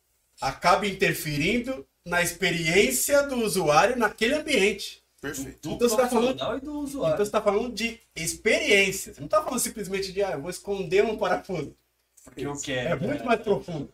acaba 0.40 0.86
interferindo 0.86 1.86
na 2.04 2.22
experiência 2.22 3.22
do 3.24 3.36
usuário 3.36 3.96
naquele 3.96 4.34
ambiente. 4.34 5.04
Perfeito. 5.20 5.68
Do, 5.68 5.74
então, 5.74 5.88
você 5.88 5.94
está 5.94 6.08
falando, 6.08 6.60
do 6.60 6.78
usuário. 6.80 7.14
Então 7.14 7.24
você 7.24 7.28
está 7.28 7.42
falando 7.42 7.72
de 7.74 8.00
experiência. 8.14 9.12
Você 9.12 9.20
não 9.20 9.26
está 9.26 9.42
falando 9.42 9.60
simplesmente 9.60 10.12
de, 10.12 10.22
ah, 10.22 10.32
eu 10.32 10.40
vou 10.40 10.50
esconder 10.50 11.04
um 11.04 11.16
parafuso. 11.16 11.76
Porque 12.24 12.46
eu 12.46 12.58
quero. 12.58 12.88
É 12.88 12.96
muito 12.96 13.20
né? 13.20 13.24
mais 13.24 13.40
profundo. 13.40 13.92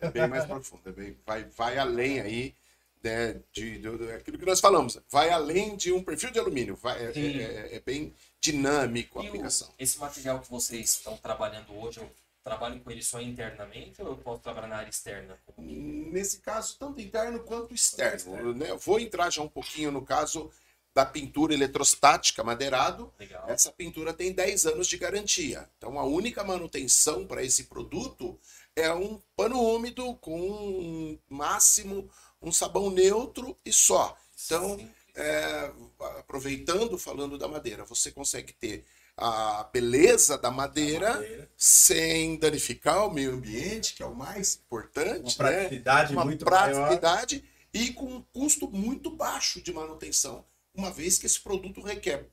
É 0.00 0.10
bem 0.10 0.26
mais 0.26 0.44
profundo. 0.46 0.82
É 0.86 0.92
bem, 0.92 1.16
vai, 1.24 1.44
vai 1.44 1.78
além 1.78 2.20
aí 2.20 2.54
né, 3.02 3.40
de, 3.52 3.78
de, 3.78 3.98
de, 3.98 4.12
aquilo 4.12 4.38
que 4.38 4.46
nós 4.46 4.60
falamos. 4.60 4.98
Vai 5.08 5.30
além 5.30 5.76
de 5.76 5.92
um 5.92 6.02
perfil 6.02 6.30
de 6.30 6.38
alumínio. 6.38 6.76
Vai, 6.76 6.98
é, 6.98 7.12
é, 7.14 7.42
é, 7.42 7.76
é 7.76 7.80
bem 7.80 8.14
dinâmico 8.40 9.20
a 9.20 9.24
e 9.24 9.28
aplicação. 9.28 9.68
O, 9.68 9.74
esse 9.78 9.98
material 9.98 10.40
que 10.40 10.50
vocês 10.50 10.90
estão 10.96 11.16
trabalhando 11.16 11.74
hoje, 11.74 12.00
eu 12.00 12.10
trabalho 12.42 12.80
com 12.80 12.90
ele 12.90 13.02
só 13.02 13.20
internamente 13.20 14.00
ou 14.02 14.08
eu 14.08 14.16
posso 14.16 14.42
trabalhar 14.42 14.68
na 14.68 14.76
área 14.76 14.90
externa? 14.90 15.38
Nesse 15.58 16.40
caso, 16.40 16.76
tanto 16.78 17.00
interno 17.00 17.40
quanto 17.40 17.74
externo. 17.74 18.16
externo. 18.16 18.54
Né? 18.54 18.74
vou 18.74 18.98
entrar 18.98 19.30
já 19.30 19.42
um 19.42 19.48
pouquinho 19.48 19.90
no 19.90 20.02
caso 20.02 20.50
da 20.94 21.06
pintura 21.06 21.54
eletrostática 21.54 22.42
madeirado. 22.42 23.12
Legal. 23.18 23.44
Essa 23.48 23.70
pintura 23.70 24.12
tem 24.12 24.32
10 24.32 24.66
anos 24.66 24.88
de 24.88 24.98
garantia. 24.98 25.68
Então 25.78 25.98
a 25.98 26.04
única 26.04 26.42
manutenção 26.42 27.26
para 27.26 27.44
esse 27.44 27.64
produto 27.64 28.38
é 28.74 28.92
um 28.92 29.20
pano 29.36 29.60
úmido 29.62 30.14
com 30.16 31.18
máximo 31.28 32.10
um 32.42 32.52
sabão 32.52 32.90
neutro 32.90 33.56
e 33.64 33.72
só. 33.72 34.16
Então, 34.44 34.78
é, 35.14 35.72
aproveitando, 36.18 36.98
falando 36.98 37.36
da 37.36 37.48
madeira, 37.48 37.84
você 37.84 38.10
consegue 38.10 38.52
ter 38.52 38.84
a 39.16 39.68
beleza 39.70 40.38
da 40.38 40.50
madeira, 40.50 41.14
madeira, 41.14 41.50
sem 41.56 42.38
danificar 42.38 43.06
o 43.06 43.12
meio 43.12 43.34
ambiente, 43.34 43.94
que 43.94 44.02
é 44.02 44.06
o 44.06 44.14
mais 44.14 44.56
importante. 44.56 45.20
Uma 45.20 45.50
praticidade 45.50 46.10
né? 46.10 46.16
Uma 46.16 46.24
muito 46.24 46.44
praticidade 46.44 47.36
maior. 47.36 47.84
e 47.86 47.92
com 47.92 48.06
um 48.06 48.22
custo 48.32 48.70
muito 48.70 49.10
baixo 49.10 49.60
de 49.60 49.72
manutenção, 49.72 50.44
uma 50.74 50.90
vez 50.90 51.18
que 51.18 51.26
esse 51.26 51.38
produto 51.38 51.82
requer 51.82 52.26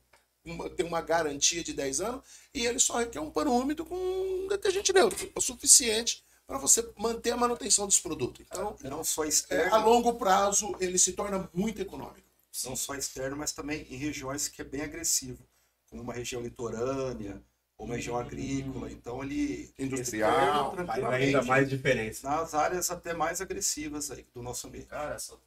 uma, 0.44 0.70
tem 0.70 0.86
uma 0.86 1.02
garantia 1.02 1.62
de 1.62 1.74
10 1.74 2.00
anos 2.00 2.22
e 2.54 2.64
ele 2.64 2.78
só 2.78 2.98
requer 2.98 3.20
um 3.20 3.30
pano 3.30 3.52
úmido 3.52 3.84
com 3.84 4.46
detergente 4.48 4.92
neutro, 4.92 5.30
o 5.34 5.40
suficiente 5.40 6.24
para 6.48 6.58
você 6.58 6.90
manter 6.96 7.30
a 7.30 7.36
manutenção 7.36 7.86
desse 7.86 8.02
produto. 8.02 8.42
Então, 8.42 8.74
não 8.82 9.04
só 9.04 9.22
é, 9.24 9.68
a 9.68 9.76
longo 9.76 10.14
prazo 10.14 10.74
ele 10.80 10.98
se 10.98 11.12
torna 11.12 11.48
muito 11.54 11.80
econômico 11.80 12.26
não 12.64 12.74
só 12.74 12.94
externo, 12.94 13.36
mas 13.36 13.52
também 13.52 13.82
em 13.90 13.96
regiões 13.96 14.48
que 14.48 14.62
é 14.62 14.64
bem 14.64 14.82
agressivo. 14.82 15.46
como 15.86 16.02
uma 16.02 16.12
região 16.12 16.42
litorânea, 16.42 17.42
ou 17.78 17.86
uma 17.86 17.94
região 17.94 18.18
agrícola. 18.18 18.90
Então 18.90 19.22
ele 19.22 19.72
Industrial, 19.78 20.72
tranquilamente 20.72 21.24
ainda 21.24 21.42
mais 21.42 21.68
diferença. 21.68 22.28
nas 22.28 22.54
áreas 22.54 22.90
até 22.90 23.14
mais 23.14 23.40
agressivas 23.40 24.10
aí 24.10 24.26
do 24.34 24.42
nosso 24.42 24.68
meio. 24.68 24.86
Cara, 24.86 25.18
só 25.18 25.40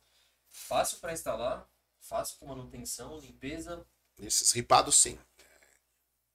fácil 0.50 0.98
para 1.00 1.13
instalar, 1.13 1.67
fácil 2.00 2.38
com 2.39 2.48
manutenção, 2.48 3.20
limpeza. 3.20 3.86
Esses 4.17 4.51
ripados, 4.51 4.96
sim. 4.96 5.17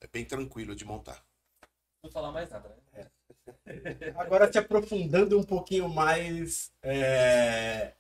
É 0.01 0.07
bem 0.07 0.25
tranquilo 0.25 0.75
de 0.75 0.85
montar. 0.85 1.25
Não 2.03 2.03
vou 2.03 2.11
falar 2.13 2.31
mais 2.31 2.51
nada, 2.51 2.69
né? 2.93 3.11
Agora 4.17 4.49
te 4.49 4.59
aprofundando 4.59 5.39
um 5.39 5.43
pouquinho 5.43 5.89
mais 5.89 6.73
é, 6.83 7.93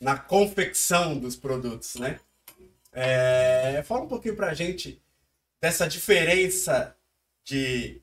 na 0.00 0.16
confecção 0.16 1.18
dos 1.18 1.36
produtos, 1.36 1.96
né? 1.96 2.18
É, 2.92 3.82
fala 3.84 4.02
um 4.02 4.08
pouquinho 4.08 4.36
pra 4.36 4.54
gente 4.54 5.00
dessa 5.60 5.86
diferença 5.86 6.96
de 7.44 8.00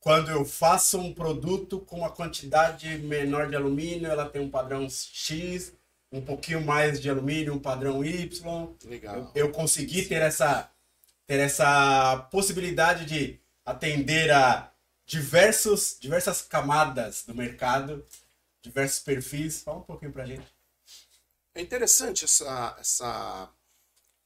quando 0.00 0.30
eu 0.30 0.44
faço 0.44 0.98
um 0.98 1.12
produto 1.12 1.80
com 1.80 1.96
uma 1.96 2.10
quantidade 2.10 2.98
menor 2.98 3.48
de 3.48 3.56
alumínio, 3.56 4.08
ela 4.08 4.28
tem 4.28 4.40
um 4.40 4.50
padrão 4.50 4.88
X, 4.88 5.72
um 6.12 6.20
pouquinho 6.20 6.60
mais 6.60 7.00
de 7.00 7.10
alumínio, 7.10 7.54
um 7.54 7.58
padrão 7.58 8.04
Y. 8.04 8.76
Legal. 8.84 9.32
Eu 9.34 9.50
consegui 9.50 10.04
ter 10.04 10.22
essa, 10.22 10.70
ter 11.26 11.40
essa 11.40 12.28
possibilidade 12.30 13.04
de 13.04 13.40
atender 13.64 14.30
a 14.30 14.70
diversos, 15.06 15.96
diversas 16.00 16.42
camadas 16.42 17.22
do 17.22 17.34
mercado, 17.34 18.04
diversos 18.60 18.98
perfis. 18.98 19.62
Fala 19.62 19.78
um 19.78 19.82
pouquinho 19.82 20.12
pra 20.12 20.26
gente. 20.26 20.46
É 21.54 21.62
interessante 21.62 22.24
essa, 22.24 22.76
essa, 22.78 23.48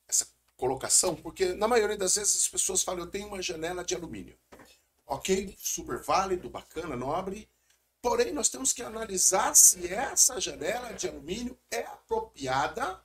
essa 0.08 0.26
colocação, 0.56 1.14
porque 1.14 1.54
na 1.54 1.68
maioria 1.68 1.96
das 1.96 2.16
vezes 2.16 2.42
as 2.42 2.48
pessoas 2.48 2.82
falam, 2.82 3.04
eu 3.04 3.10
tenho 3.10 3.28
uma 3.28 3.42
janela 3.42 3.84
de 3.84 3.94
alumínio. 3.94 4.36
Ok, 5.06 5.54
super 5.58 5.98
válido, 5.98 6.48
bacana, 6.48 6.96
nobre. 6.96 7.48
Porém, 8.02 8.32
nós 8.32 8.48
temos 8.48 8.72
que 8.72 8.82
analisar 8.82 9.54
se 9.54 9.92
essa 9.92 10.40
janela 10.40 10.92
de 10.94 11.06
alumínio 11.08 11.58
é 11.70 11.80
apropriada 11.80 13.00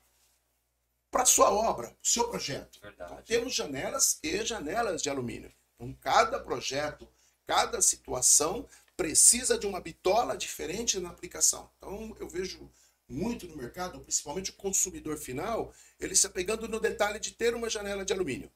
para 1.12 1.26
sua 1.26 1.52
obra, 1.52 1.88
para 1.90 1.96
o 1.96 2.08
seu 2.08 2.30
projeto. 2.30 2.80
Então, 2.84 3.22
temos 3.24 3.54
janelas 3.54 4.20
e 4.24 4.44
janelas 4.46 5.02
de 5.02 5.10
alumínio. 5.10 5.54
Então, 5.76 5.94
cada 6.02 6.40
projeto, 6.40 7.08
cada 7.46 7.82
situação 7.82 8.68
precisa 8.96 9.58
de 9.58 9.68
uma 9.68 9.82
bitola 9.82 10.38
diferente 10.38 11.00
na 11.00 11.10
aplicação. 11.10 11.70
Então, 11.78 12.16
eu 12.20 12.30
vejo 12.30 12.72
muito 13.08 13.48
no 13.48 13.56
mercado, 13.56 14.00
principalmente 14.00 14.52
o 14.52 14.56
consumidor 14.56 15.18
final, 15.18 15.74
ele 16.00 16.16
se 16.16 16.26
apegando 16.26 16.68
no 16.68 16.80
detalhe 16.80 17.20
de 17.20 17.32
ter 17.32 17.54
uma 17.54 17.70
janela 17.70 18.04
de 18.04 18.14
alumínio. 18.14 18.52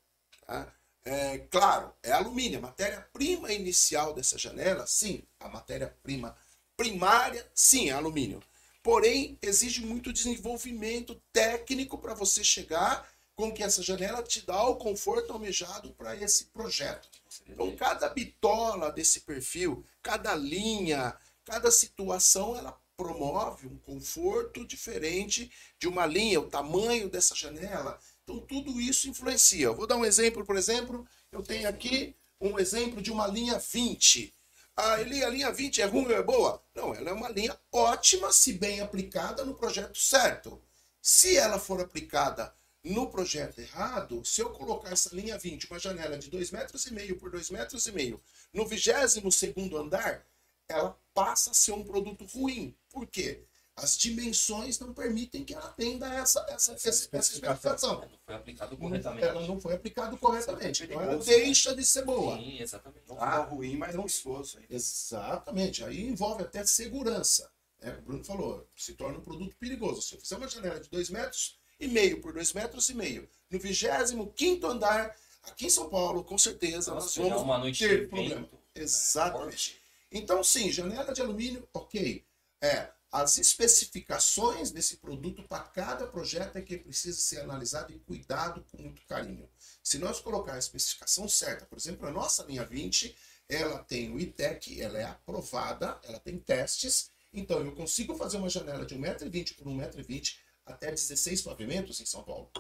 Tá? 0.46 0.74
É, 1.06 1.40
claro, 1.50 1.94
é 2.04 2.12
alumínio. 2.12 2.60
A 2.60 2.64
matéria-prima 2.64 3.52
inicial 3.52 4.14
dessa 4.14 4.38
janela, 4.38 4.86
sim. 4.88 5.24
A 5.40 5.50
matéria-prima 5.50 6.36
primária, 6.76 7.50
sim, 7.54 7.90
é 7.90 7.94
alumínio. 7.94 8.42
Porém, 8.82 9.38
exige 9.42 9.86
muito 9.86 10.14
desenvolvimento 10.14 11.22
técnico 11.32 11.98
para 11.98 12.14
você 12.14 12.44
chegar 12.44 13.08
com 13.40 13.54
que 13.54 13.64
essa 13.64 13.82
janela 13.82 14.22
te 14.22 14.46
dá 14.46 14.62
o 14.64 14.76
conforto 14.76 15.32
almejado 15.32 15.94
para 15.94 16.14
esse 16.14 16.48
projeto. 16.48 17.08
Então, 17.48 17.74
cada 17.74 18.10
bitola 18.10 18.92
desse 18.92 19.22
perfil, 19.22 19.86
cada 20.04 20.36
linha, 20.36 21.16
cada 21.46 21.72
situação, 21.72 22.58
ela 22.58 22.78
promove 22.98 23.66
um 23.66 23.78
conforto 23.78 24.68
diferente 24.68 25.50
de 25.80 25.88
uma 25.88 26.06
linha, 26.06 26.42
o 26.42 26.50
tamanho 26.50 27.08
dessa 27.08 27.34
janela. 27.34 27.98
Então, 28.26 28.42
tudo 28.42 28.78
isso 28.82 29.08
influencia. 29.08 29.68
Eu 29.68 29.76
vou 29.76 29.88
dar 29.88 29.96
um 29.96 30.04
exemplo, 30.04 30.46
por 30.46 30.58
exemplo, 30.58 31.08
eu 31.32 31.42
tenho 31.42 31.70
aqui 31.70 32.14
um 32.42 32.60
exemplo 32.60 33.02
de 33.02 33.10
uma 33.10 33.26
linha 33.26 33.58
20. 33.58 34.34
Ah, 34.76 35.00
Eli, 35.00 35.24
a 35.24 35.30
linha 35.30 35.50
20 35.50 35.82
é 35.82 35.86
ruim 35.86 36.08
ou 36.08 36.12
é 36.12 36.22
boa? 36.22 36.62
Não, 36.76 36.94
ela 36.94 37.12
é 37.12 37.14
uma 37.14 37.30
linha 37.30 37.58
ótima 37.72 38.34
se 38.34 38.52
bem 38.52 38.82
aplicada 38.82 39.46
no 39.46 39.56
projeto 39.56 39.98
certo. 39.98 40.62
Se 41.02 41.38
ela 41.38 41.58
for 41.58 41.80
aplicada 41.80 42.54
no 42.84 43.10
projeto 43.10 43.60
errado, 43.60 44.24
se 44.24 44.42
eu 44.42 44.50
colocar 44.52 44.92
essa 44.92 45.14
linha 45.16 45.38
20, 45.38 45.70
uma 45.70 45.80
janela 45.80 46.18
de 46.18 46.30
2,5 46.32 46.54
metros 46.54 46.86
e 46.86 46.94
meio 46.94 47.18
por 47.18 47.32
2,5 47.32 47.52
metros 47.52 47.86
e 47.88 47.92
meio, 47.92 48.22
no 48.54 48.66
22 48.66 49.36
segundo 49.36 49.78
andar, 49.78 50.26
ela 50.68 50.98
passa 51.14 51.52
a 51.52 51.54
ser 51.54 51.74
um 51.74 51.84
produto 51.84 52.26
ruim. 52.26 52.76
Por 52.90 53.06
quê? 53.08 53.44
As 53.76 53.98
dimensões 53.98 54.78
não 54.80 54.94
permitem 54.94 55.46
que 55.46 55.54
ela 55.54 55.66
atenda 55.66 56.06
essa, 56.14 56.42
essa, 56.50 56.74
essa, 56.74 56.74
essa 56.74 56.90
especificação. 56.90 58.02
Não 58.02 58.20
foi 58.26 58.36
aplicado 58.36 58.78
corretamente. 58.78 59.26
Ela 59.26 59.48
não 59.48 59.60
foi 59.60 59.74
aplicada 59.74 60.18
corretamente. 60.18 60.84
Então 60.84 61.02
ela 61.02 61.16
né? 61.16 61.24
deixa 61.24 61.74
de 61.74 61.86
ser 61.86 62.04
boa. 62.04 62.38
Sim, 62.38 62.60
exatamente. 62.60 63.04
Não 63.08 63.22
Ah, 63.22 63.38
ruim, 63.38 63.78
mas 63.78 63.96
perigoso. 63.96 64.60
hein? 64.60 64.66
Exatamente. 64.70 65.84
Aí 65.84 66.02
envolve 66.08 66.44
até 66.44 66.66
segurança. 66.66 67.50
né? 67.82 67.96
O 68.00 68.02
Bruno 68.02 68.24
falou, 68.24 68.68
se 68.76 68.94
torna 68.94 69.18
um 69.18 69.22
produto 69.22 69.56
perigoso. 69.58 70.02
Se 70.02 70.16
eu 70.16 70.20
fizer 70.20 70.36
uma 70.36 70.48
janela 70.50 70.80
de 70.80 70.90
2 70.90 71.10
metros 71.10 71.59
e 71.80 71.88
meio 71.88 72.22
por 72.22 72.34
2 72.34 72.54
metros 72.54 72.90
e 72.90 72.94
meio, 72.94 73.28
no 73.50 73.60
25 73.60 74.68
andar, 74.68 75.16
aqui 75.44 75.68
em 75.68 75.70
São 75.70 75.90
Paulo, 75.90 76.24
com 76.24 76.38
certeza, 76.38 76.94
Nossa, 76.94 77.22
nós 77.22 77.30
vamos 77.30 77.44
uma 77.44 77.58
noite 77.58 77.80
de 77.80 77.88
ter 77.88 78.10
problema. 78.10 78.42
vento. 78.42 78.60
Exatamente. 78.76 79.80
Então, 80.12 80.44
sim, 80.44 80.72
janela 80.72 81.14
de 81.14 81.22
alumínio, 81.22 81.68
ok. 81.74 82.24
É, 82.62 82.90
as 83.12 83.38
especificações 83.38 84.72
desse 84.72 84.98
produto 84.98 85.44
para 85.44 85.64
cada 85.64 86.06
projeto 86.06 86.58
é 86.58 86.62
que 86.62 86.78
precisa 86.78 87.20
ser 87.20 87.40
analisado 87.40 87.92
e 87.92 88.00
cuidado 88.00 88.64
com 88.72 88.82
muito 88.82 89.02
carinho. 89.08 89.50
Se 89.84 89.98
nós 89.98 90.20
colocar 90.20 90.54
a 90.54 90.60
especificação 90.60 91.28
certa, 91.28 91.66
por 91.66 91.78
exemplo, 91.78 92.08
a 92.08 92.12
nossa 92.12 92.44
linha 92.44 92.64
20, 92.64 93.16
ela 93.48 93.80
tem 93.80 94.14
o 94.14 94.20
ITEC, 94.20 94.80
ela 94.80 95.00
é 95.00 95.06
aprovada, 95.06 96.00
ela 96.04 96.20
tem 96.20 96.38
testes, 96.38 97.10
então 97.34 97.64
eu 97.64 97.72
consigo 97.74 98.16
fazer 98.16 98.38
uma 98.38 98.50
janela 98.50 98.86
de 98.86 98.96
1,20m 98.96 99.56
por 99.56 99.68
1,20m 99.68 100.36
até 100.70 100.92
16 100.92 101.42
pavimentos 101.42 102.00
em 102.00 102.06
São 102.06 102.24
Paulo 102.24 102.52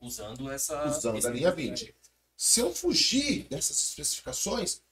Usando 0.00 0.50
essa. 0.50 0.84
usando 0.86 1.24
a 1.26 1.30
linha 1.30 1.52
20. 1.52 1.94
Se 2.36 2.60
eu 2.60 2.74
fugir 2.74 3.46
dessas 3.48 3.80
especificações, 3.80 4.82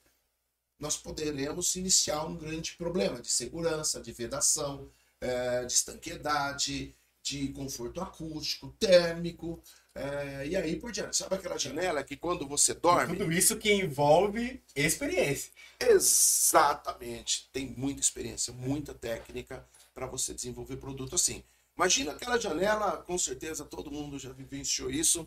nós 0.79 0.97
poderemos 0.97 1.75
iniciar 1.75 2.25
um 2.25 2.37
grande 2.37 2.75
problema 2.75 3.21
de 3.21 3.29
segurança, 3.29 4.01
de 4.01 4.13
vedação, 4.13 4.89
eh, 5.21 5.65
de 5.65 5.73
estanqueidade, 5.73 6.95
de 7.23 7.49
conforto 7.49 8.01
acústico, 8.01 8.75
térmico, 8.79 9.61
eh, 9.97 10.47
e 10.47 10.57
aí 10.57 10.77
por 10.77 10.93
diante. 10.93 11.17
Sabe 11.17 11.35
aquela 11.35 11.59
janela 11.59 12.05
que 12.05 12.17
quando 12.17 12.47
você 12.47 12.73
dorme, 12.73 13.19
Tudo 13.19 13.33
isso 13.33 13.57
que 13.57 13.73
envolve 13.73 14.63
experiência. 14.77 15.51
Exatamente. 15.81 17.51
Tem 17.53 17.67
muita 17.67 18.01
experiência, 18.01 18.53
muita 18.53 18.95
técnica 18.95 19.67
para 19.93 20.07
você 20.07 20.33
desenvolver 20.33 20.77
produto 20.77 21.17
assim. 21.17 21.43
Imagina 21.81 22.13
aquela 22.13 22.39
janela, 22.39 22.99
com 23.07 23.17
certeza 23.17 23.65
todo 23.65 23.91
mundo 23.91 24.19
já 24.19 24.31
vivenciou 24.35 24.91
isso. 24.91 25.27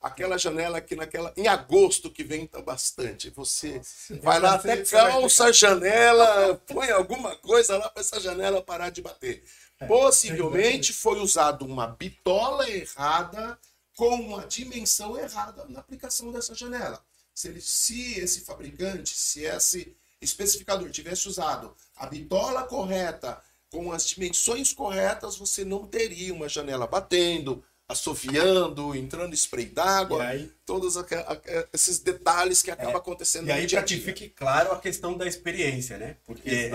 Aquela 0.00 0.36
janela 0.36 0.80
que 0.80 0.96
naquela 0.96 1.32
em 1.36 1.46
agosto 1.46 2.10
que 2.10 2.24
venta 2.24 2.60
bastante. 2.60 3.30
Você 3.30 3.80
vai 4.20 4.40
lá 4.40 4.54
até 4.54 4.78
calça 4.84 5.44
a 5.44 5.52
janela, 5.52 6.56
põe 6.66 6.90
alguma 6.90 7.36
coisa 7.36 7.78
lá 7.78 7.88
para 7.88 8.00
essa 8.00 8.18
janela 8.18 8.60
parar 8.60 8.90
de 8.90 9.00
bater. 9.00 9.44
Possivelmente 9.86 10.92
foi 10.92 11.20
usado 11.20 11.64
uma 11.64 11.86
bitola 11.86 12.68
errada 12.68 13.56
com 13.94 14.12
uma 14.16 14.44
dimensão 14.44 15.16
errada 15.16 15.66
na 15.68 15.78
aplicação 15.78 16.32
dessa 16.32 16.52
janela. 16.52 17.00
Se, 17.32 17.46
ele, 17.46 17.60
se 17.60 18.18
esse 18.18 18.40
fabricante, 18.40 19.14
se 19.14 19.44
esse 19.44 19.96
especificador 20.20 20.90
tivesse 20.90 21.28
usado 21.28 21.76
a 21.94 22.06
bitola 22.06 22.64
correta, 22.64 23.40
com 23.72 23.90
as 23.90 24.06
dimensões 24.06 24.72
corretas, 24.74 25.36
você 25.36 25.64
não 25.64 25.86
teria 25.86 26.32
uma 26.34 26.46
janela 26.46 26.86
batendo, 26.86 27.64
assoviando, 27.88 28.94
entrando 28.94 29.34
spray 29.34 29.64
d'água, 29.64 30.22
todos 30.66 30.96
aque- 30.98 31.14
aque- 31.14 31.68
esses 31.72 31.98
detalhes 31.98 32.60
que 32.62 32.70
acabam 32.70 32.96
acontecendo 32.96 33.48
e 33.48 33.50
aí 33.52 33.66
para 33.68 33.80
a 33.80 33.82
que 33.82 33.98
fique 33.98 34.28
claro 34.28 34.72
a 34.72 34.78
questão 34.78 35.16
da 35.16 35.26
experiência, 35.26 35.96
né? 35.96 36.16
Porque 36.24 36.48
é, 36.48 36.70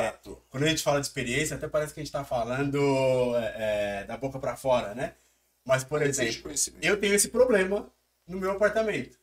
quando 0.50 0.64
a 0.64 0.68
gente 0.70 0.82
fala 0.82 1.00
de 1.00 1.06
experiência, 1.08 1.56
até 1.56 1.68
parece 1.68 1.94
que 1.94 2.00
a 2.00 2.04
gente 2.04 2.10
está 2.10 2.26
falando 2.26 2.78
é, 3.36 4.02
é, 4.02 4.04
da 4.06 4.18
boca 4.18 4.40
para 4.40 4.56
fora, 4.58 4.96
né? 4.96 5.14
Mas, 5.64 5.84
por 5.84 6.02
Exige 6.02 6.44
exemplo, 6.48 6.80
eu 6.82 7.00
tenho 7.00 7.14
esse 7.14 7.28
problema 7.30 7.92
no 8.28 8.40
meu 8.40 8.52
apartamento. 8.52 9.18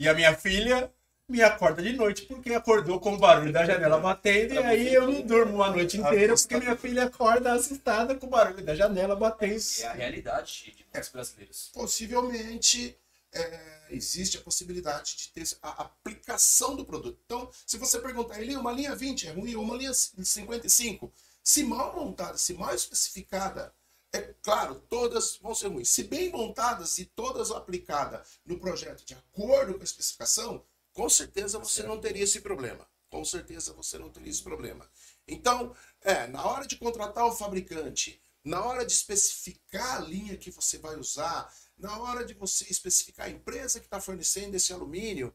E 0.00 0.08
a 0.08 0.14
minha 0.14 0.34
filha 0.34 0.92
me 1.28 1.42
acorda 1.42 1.82
de 1.82 1.92
noite 1.94 2.22
porque 2.22 2.52
acordou 2.52 3.00
com 3.00 3.14
o 3.14 3.18
barulho 3.18 3.52
da 3.52 3.64
janela 3.64 3.98
batendo 3.98 4.54
e 4.54 4.58
aí 4.58 4.94
eu 4.94 5.10
não 5.10 5.22
durmo 5.22 5.62
a 5.62 5.70
noite 5.70 5.98
inteira 5.98 6.34
porque 6.34 6.56
minha 6.56 6.76
filha 6.76 7.04
acorda 7.04 7.52
assustada 7.52 8.14
com 8.14 8.26
o 8.26 8.30
barulho 8.30 8.62
da 8.62 8.74
janela 8.74 9.16
batendo. 9.16 9.62
É 9.80 9.86
a 9.86 9.92
realidade 9.92 10.74
de 10.76 10.86
muitos 10.92 11.10
brasileiros. 11.10 11.70
possivelmente 11.72 12.98
é, 13.32 13.86
existe 13.90 14.36
a 14.36 14.40
possibilidade 14.40 15.16
de 15.16 15.28
ter 15.30 15.56
a 15.62 15.82
aplicação 15.82 16.76
do 16.76 16.84
produto. 16.84 17.18
Então, 17.24 17.50
se 17.66 17.78
você 17.78 17.98
perguntar, 17.98 18.40
ele 18.40 18.56
uma 18.56 18.72
linha 18.72 18.94
20 18.94 19.28
é 19.28 19.30
ruim 19.32 19.54
ou 19.54 19.64
uma 19.64 19.76
linha 19.76 19.92
55, 19.92 21.12
se 21.42 21.64
mal 21.64 21.96
montada, 21.96 22.38
se 22.38 22.54
mal 22.54 22.74
especificada, 22.74 23.74
É 24.12 24.32
claro, 24.42 24.76
todas 24.88 25.36
vão 25.42 25.54
ser 25.56 25.66
ruins. 25.66 25.90
Se 25.90 26.04
bem 26.04 26.30
montadas 26.30 26.98
e 26.98 27.04
todas 27.04 27.50
aplicadas 27.50 28.38
no 28.46 28.60
projeto 28.60 29.04
de 29.04 29.14
acordo 29.14 29.74
com 29.74 29.80
a 29.80 29.84
especificação, 29.84 30.64
com 30.94 31.10
certeza 31.10 31.58
você 31.58 31.82
não 31.82 32.00
teria 32.00 32.24
esse 32.24 32.40
problema. 32.40 32.88
Com 33.10 33.24
certeza 33.24 33.74
você 33.74 33.98
não 33.98 34.10
teria 34.10 34.30
esse 34.30 34.42
problema. 34.42 34.90
Então, 35.28 35.76
é, 36.00 36.26
na 36.28 36.44
hora 36.46 36.66
de 36.66 36.76
contratar 36.76 37.26
o 37.26 37.32
fabricante, 37.32 38.20
na 38.42 38.64
hora 38.64 38.84
de 38.84 38.92
especificar 38.92 39.96
a 39.96 40.00
linha 40.00 40.36
que 40.36 40.50
você 40.50 40.78
vai 40.78 40.96
usar, 40.96 41.52
na 41.76 41.98
hora 41.98 42.24
de 42.24 42.34
você 42.34 42.64
especificar 42.70 43.26
a 43.26 43.30
empresa 43.30 43.80
que 43.80 43.86
está 43.86 44.00
fornecendo 44.00 44.56
esse 44.56 44.72
alumínio, 44.72 45.34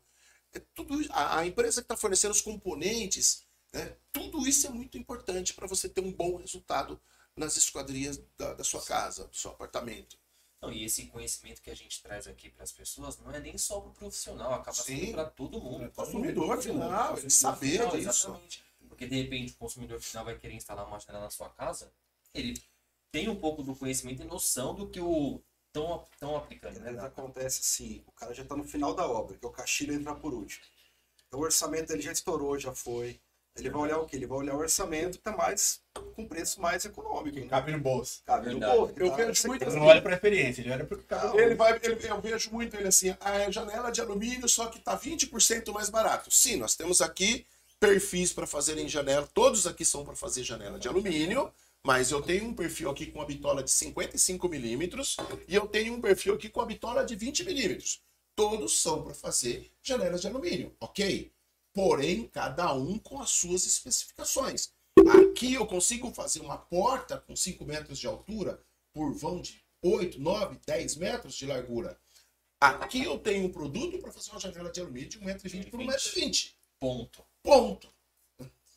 é 0.54 0.60
tudo, 0.74 0.96
a, 1.12 1.40
a 1.40 1.46
empresa 1.46 1.82
que 1.82 1.86
está 1.86 1.98
fornecendo 1.98 2.34
os 2.34 2.42
componentes, 2.42 3.44
né, 3.74 3.96
tudo 4.12 4.48
isso 4.48 4.68
é 4.68 4.70
muito 4.70 4.98
importante 4.98 5.54
para 5.54 5.68
você 5.68 5.88
ter 5.88 6.02
um 6.02 6.12
bom 6.12 6.38
resultado 6.38 7.00
nas 7.36 7.56
esquadrias 7.56 8.22
da, 8.38 8.54
da 8.54 8.64
sua 8.64 8.84
casa, 8.84 9.28
do 9.28 9.36
seu 9.36 9.52
apartamento. 9.52 10.19
Não, 10.62 10.72
e 10.72 10.84
esse 10.84 11.06
conhecimento 11.06 11.62
que 11.62 11.70
a 11.70 11.76
gente 11.76 12.02
traz 12.02 12.28
aqui 12.28 12.50
para 12.50 12.64
as 12.64 12.72
pessoas 12.72 13.18
não 13.20 13.32
é 13.32 13.40
nem 13.40 13.58
só 13.58 13.80
para 13.80 13.92
o 13.92 13.94
profissional, 13.94 14.54
acaba 14.54 14.76
sendo 14.76 15.14
para 15.14 15.26
todo 15.26 15.62
mundo. 15.62 15.86
O 15.86 15.92
consumidor 15.92 16.62
final, 16.62 17.18
ele 17.18 17.30
saber 17.30 17.72
final, 17.72 17.92
disso. 17.92 18.10
Exatamente. 18.10 18.64
Porque 18.90 19.08
de 19.08 19.22
repente 19.22 19.54
o 19.54 19.56
consumidor 19.56 20.02
final 20.02 20.26
vai 20.26 20.38
querer 20.38 20.56
instalar 20.56 20.86
uma 20.86 21.00
janela 21.00 21.26
na 21.26 21.30
sua 21.30 21.50
casa, 21.50 21.92
ele 22.34 22.62
tem 23.12 23.30
um 23.30 23.36
pouco 23.36 23.64
do 23.64 23.76
conhecimento 23.76 24.22
e 24.22 24.26
noção 24.26 24.76
do 24.76 24.90
que 24.90 25.00
o 25.00 25.42
estão 25.70 26.36
aplicando. 26.36 26.80
Né? 26.80 27.00
Acontece 27.00 27.62
assim, 27.62 28.04
o 28.08 28.12
cara 28.12 28.34
já 28.34 28.44
está 28.44 28.56
no 28.56 28.64
final 28.64 28.94
da 28.94 29.08
obra, 29.08 29.38
que 29.38 29.46
é 29.46 29.48
o 29.48 29.52
caixilho 29.52 29.94
entrar 29.94 30.16
por 30.16 30.34
último. 30.34 30.66
Então 31.28 31.40
o 31.40 31.44
orçamento 31.44 31.88
dele 31.88 32.02
já 32.02 32.12
estourou, 32.12 32.60
já 32.60 32.74
foi. 32.74 33.20
Ele 33.58 33.70
vai 33.70 33.82
olhar 33.82 33.98
o 33.98 34.06
quê? 34.06 34.16
Ele 34.16 34.28
vai 34.28 34.38
olhar 34.38 34.56
o 34.56 34.60
orçamento 34.60 35.18
que 35.18 35.24
tá 35.24 35.36
mais 35.36 35.82
com 36.16 36.26
preço 36.28 36.62
mais 36.62 36.86
econômico. 36.86 37.46
Cabe 37.48 37.72
no 37.72 37.80
bolso. 37.80 38.22
Cabe 38.26 38.50
no 38.52 38.60
bolso. 38.60 38.94
Eu 38.98 39.10
tá 39.10 39.16
vejo 39.16 39.48
muito 39.48 39.68
assim. 39.68 39.78
Não 39.78 39.86
olha 39.86 40.02
ele 40.60 40.72
olha 40.72 40.86
para 40.86 40.98
cabe 40.98 41.38
ele 41.38 41.56
vai, 41.56 41.80
ele, 41.82 42.08
Eu 42.08 42.22
vejo 42.22 42.52
muito 42.52 42.76
ele 42.76 42.88
assim, 42.88 43.10
a 43.10 43.18
ah, 43.22 43.36
é 43.38 43.52
janela 43.52 43.92
de 43.92 44.02
alumínio, 44.02 44.48
só 44.48 44.68
que 44.68 44.80
tá 44.80 44.98
20% 44.98 45.72
mais 45.74 45.90
barato. 45.90 46.32
Sim, 46.32 46.58
nós 46.58 46.76
temos 46.76 47.02
aqui 47.02 47.46
perfis 47.80 48.34
para 48.34 48.46
fazer 48.46 48.78
em 48.78 48.88
janela, 48.88 49.28
todos 49.34 49.66
aqui 49.66 49.86
são 49.86 50.04
para 50.04 50.16
fazer 50.16 50.44
janela 50.44 50.78
de 50.78 50.88
alumínio, 50.88 51.52
mas 51.84 52.12
eu 52.12 52.22
tenho 52.22 52.46
um 52.46 52.54
perfil 52.54 52.90
aqui 52.90 53.06
com 53.06 53.22
a 53.22 53.26
bitola 53.26 53.64
de 53.64 53.72
55 53.72 54.50
milímetros 54.50 55.16
e 55.48 55.56
eu 55.56 55.66
tenho 55.66 55.94
um 55.94 56.02
perfil 56.02 56.34
aqui 56.34 56.50
com 56.50 56.60
a 56.60 56.66
bitola 56.66 57.06
de 57.06 57.16
20 57.16 57.46
milímetros. 57.46 58.02
Todos 58.36 58.82
são 58.82 59.04
para 59.04 59.14
fazer 59.14 59.72
janelas 59.82 60.22
de 60.22 60.28
alumínio, 60.28 60.74
ok? 60.80 61.32
Porém 61.74 62.28
cada 62.28 62.74
um 62.74 62.98
com 62.98 63.22
as 63.22 63.30
suas 63.30 63.66
especificações. 63.66 64.72
Aqui 65.08 65.54
eu 65.54 65.66
consigo 65.66 66.12
fazer 66.14 66.42
uma 66.42 66.58
porta 66.58 67.18
com 67.18 67.36
5 67.36 67.64
metros 67.66 68.00
de 68.00 68.08
altura 68.08 68.62
por 68.94 69.14
vão 69.14 69.42
de 69.42 69.64
8, 69.82 70.20
9, 70.20 70.60
10 70.66 70.96
metros 70.98 71.36
de 71.36 71.46
largura. 71.46 71.98
Aqui 72.60 73.04
eu 73.04 73.18
tenho 73.18 73.46
um 73.46 73.52
produto 73.52 74.00
para 74.00 74.12
fazer 74.12 74.32
uma 74.32 74.40
janela 74.40 74.70
de 74.70 74.82
alumínio 74.82 75.10
de 75.10 75.20
1,20m 75.20 75.70
por 75.70 75.80
1,20m. 75.80 76.52
Ponto. 76.80 77.24
Ponto. 77.44 77.90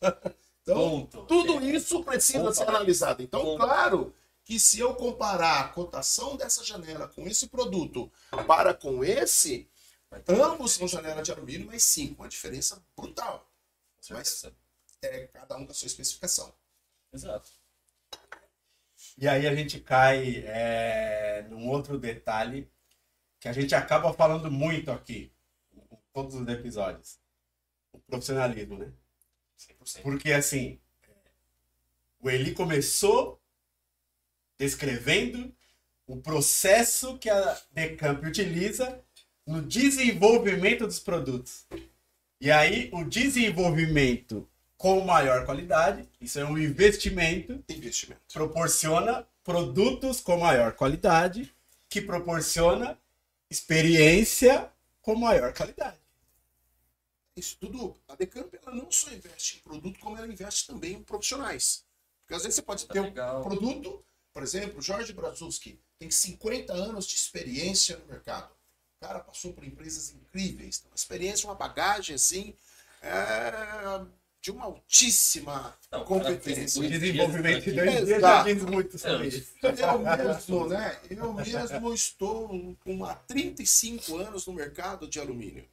Então, 0.63 1.05
Ponto. 1.07 1.25
tudo 1.25 1.59
é. 1.59 1.75
isso 1.75 2.01
precisa 2.05 2.39
Ponto. 2.39 2.53
ser 2.53 2.69
analisado. 2.69 3.21
Então, 3.21 3.41
Ponto. 3.41 3.57
claro 3.57 4.15
que 4.45 4.57
se 4.57 4.79
eu 4.79 4.95
comparar 4.95 5.59
a 5.59 5.67
cotação 5.67 6.37
dessa 6.37 6.63
janela 6.63 7.05
com 7.05 7.27
esse 7.27 7.47
produto 7.47 8.09
para 8.47 8.73
com 8.73 9.03
esse, 9.03 9.67
Ambos 10.27 10.73
são 10.73 10.87
janela 10.87 11.21
de 11.21 11.31
alumínio, 11.31 11.67
mas 11.67 11.83
sim, 11.83 12.13
com 12.13 12.23
uma 12.23 12.29
diferença 12.29 12.83
brutal. 12.95 13.49
Mas 14.09 14.45
é 15.01 15.27
cada 15.27 15.57
um 15.57 15.65
com 15.65 15.71
a 15.71 15.75
sua 15.75 15.87
especificação. 15.87 16.53
Exato. 17.11 17.49
E 19.17 19.27
aí 19.27 19.47
a 19.47 19.55
gente 19.55 19.79
cai 19.79 20.43
é, 20.47 21.45
num 21.49 21.69
outro 21.69 21.97
detalhe 21.99 22.69
que 23.39 23.47
a 23.47 23.53
gente 23.53 23.75
acaba 23.75 24.13
falando 24.13 24.49
muito 24.49 24.91
aqui, 24.91 25.31
em 25.73 25.81
todos 26.13 26.35
os 26.35 26.47
episódios. 26.47 27.19
O 27.91 27.99
profissionalismo, 27.99 28.77
né? 28.77 28.91
100%. 29.57 30.01
Porque 30.01 30.31
assim, 30.31 30.79
o 32.19 32.29
Eli 32.29 32.53
começou 32.53 33.41
descrevendo 34.57 35.53
o 36.07 36.21
processo 36.21 37.17
que 37.19 37.29
a 37.29 37.61
Decamp 37.71 38.23
utiliza 38.23 39.03
no 39.45 39.61
desenvolvimento 39.61 40.85
dos 40.85 40.99
produtos. 40.99 41.65
E 42.39 42.51
aí, 42.51 42.89
o 42.93 43.03
desenvolvimento 43.03 44.47
com 44.77 44.99
maior 45.01 45.45
qualidade, 45.45 46.07
isso 46.19 46.39
é 46.39 46.45
um 46.45 46.57
investimento, 46.57 47.63
investimento. 47.69 48.21
proporciona 48.33 49.25
produtos 49.43 50.19
com 50.19 50.37
maior 50.37 50.73
qualidade, 50.73 51.53
que 51.89 52.01
proporciona 52.01 52.97
experiência 53.49 54.69
com 55.01 55.15
maior 55.15 55.53
qualidade. 55.53 55.97
Isso 57.35 57.57
tudo, 57.59 57.95
a 58.07 58.15
Decamp 58.15 58.53
ela 58.53 58.75
não 58.75 58.91
só 58.91 59.11
investe 59.11 59.57
em 59.57 59.59
produto, 59.61 59.99
como 59.99 60.17
ela 60.17 60.27
investe 60.27 60.67
também 60.67 60.93
em 60.93 61.03
profissionais. 61.03 61.85
Porque 62.21 62.35
às 62.35 62.43
vezes 62.43 62.55
você 62.55 62.61
pode 62.61 62.85
tá 62.85 62.93
ter 62.93 63.01
legal. 63.01 63.39
um 63.39 63.43
produto, 63.43 64.05
por 64.33 64.43
exemplo, 64.43 64.81
Jorge 64.81 65.13
Brazuski 65.13 65.79
tem 65.97 66.11
50 66.11 66.73
anos 66.73 67.07
de 67.07 67.15
experiência 67.15 67.97
no 67.97 68.05
mercado 68.05 68.53
cara 69.03 69.19
passou 69.19 69.51
por 69.51 69.65
empresas 69.65 70.11
incríveis, 70.11 70.81
uma 70.87 70.95
experiência, 70.95 71.47
uma 71.47 71.55
bagagem 71.55 72.15
assim, 72.15 72.55
é, 73.01 74.05
de 74.41 74.49
uma 74.49 74.63
altíssima 74.63 75.77
Não, 75.91 76.05
competência. 76.05 76.81
O 76.81 76.87
desenvolvimento 76.87 77.65
de 77.65 77.73
dois 77.73 78.05
dias 78.05 78.21
já 78.21 78.43
diz 78.43 78.63
muito 78.63 78.97
sobre 78.97 79.27
isso. 79.27 79.53
Eu 79.61 79.99
mesmo, 79.99 80.67
né? 80.69 80.99
Eu 81.09 81.33
mesmo 81.33 81.93
estou 81.93 82.77
com 82.79 83.03
há 83.03 83.13
35 83.15 84.17
anos 84.17 84.47
no 84.47 84.53
mercado 84.53 85.05
de 85.07 85.19
alumínio. 85.19 85.67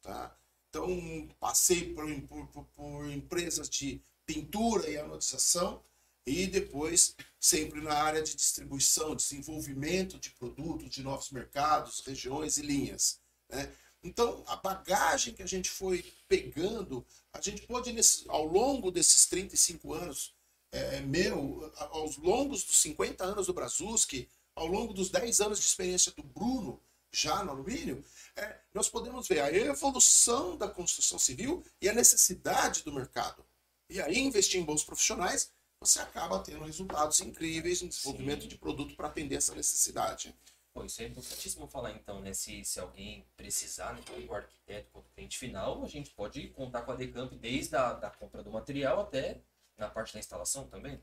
Tá? 0.00 0.32
Então, 0.68 1.28
passei 1.40 1.92
por, 1.92 2.06
por, 2.22 2.64
por 2.66 3.10
empresas 3.10 3.68
de 3.68 4.00
pintura 4.24 4.88
e 4.88 4.96
anodização 4.96 5.82
e 6.24 6.46
depois 6.46 7.16
sempre 7.46 7.80
na 7.80 7.94
área 7.94 8.22
de 8.22 8.34
distribuição, 8.34 9.14
desenvolvimento 9.14 10.18
de 10.18 10.30
produtos, 10.30 10.90
de 10.90 11.02
novos 11.02 11.30
mercados, 11.30 12.02
regiões 12.04 12.58
e 12.58 12.62
linhas. 12.62 13.20
Né? 13.48 13.72
Então, 14.02 14.42
a 14.48 14.56
bagagem 14.56 15.32
que 15.32 15.42
a 15.42 15.46
gente 15.46 15.70
foi 15.70 16.04
pegando, 16.26 17.06
a 17.32 17.40
gente 17.40 17.64
nesse, 17.92 18.24
ao 18.28 18.44
longo 18.44 18.90
desses 18.90 19.26
35 19.26 19.94
anos, 19.94 20.34
é, 20.72 21.00
meu, 21.02 21.72
aos 21.76 22.16
longos 22.16 22.64
dos 22.64 22.78
50 22.78 23.24
anos 23.24 23.46
do 23.46 23.54
Brazuski, 23.54 24.28
ao 24.54 24.66
longo 24.66 24.92
dos 24.92 25.08
10 25.10 25.40
anos 25.40 25.60
de 25.60 25.66
experiência 25.66 26.10
do 26.12 26.24
Bruno, 26.24 26.82
já 27.12 27.44
no 27.44 27.52
alumínio, 27.52 28.04
é, 28.34 28.58
nós 28.74 28.88
podemos 28.88 29.28
ver 29.28 29.40
a 29.40 29.52
evolução 29.52 30.56
da 30.56 30.68
construção 30.68 31.18
civil 31.18 31.64
e 31.80 31.88
a 31.88 31.94
necessidade 31.94 32.82
do 32.82 32.92
mercado. 32.92 33.46
E 33.88 34.00
aí 34.00 34.18
investir 34.18 34.60
em 34.60 34.64
bons 34.64 34.82
profissionais 34.82 35.52
você 35.80 36.00
acaba 36.00 36.38
tendo 36.40 36.64
resultados 36.64 37.20
incríveis 37.20 37.82
no 37.82 37.88
desenvolvimento 37.88 38.42
Sim. 38.42 38.48
de 38.48 38.58
produto 38.58 38.96
para 38.96 39.08
atender 39.08 39.36
essa 39.36 39.54
necessidade. 39.54 40.34
Bom, 40.74 40.84
isso 40.84 41.00
é 41.00 41.06
importantíssimo 41.06 41.66
falar 41.66 41.92
então, 41.92 42.20
né? 42.20 42.34
Se, 42.34 42.62
se 42.64 42.78
alguém 42.78 43.26
precisar, 43.34 43.94
né, 43.94 44.02
o 44.28 44.34
arquiteto 44.34 44.90
quanto 44.92 45.10
cliente 45.14 45.38
final, 45.38 45.82
a 45.82 45.88
gente 45.88 46.10
pode 46.10 46.48
contar 46.48 46.82
com 46.82 46.92
a 46.92 46.96
Decamp 46.96 47.32
desde 47.32 47.74
a 47.76 47.94
da 47.94 48.10
compra 48.10 48.42
do 48.42 48.50
material 48.50 49.00
até 49.00 49.40
na 49.78 49.88
parte 49.88 50.12
da 50.12 50.18
instalação 50.18 50.68
também. 50.68 51.00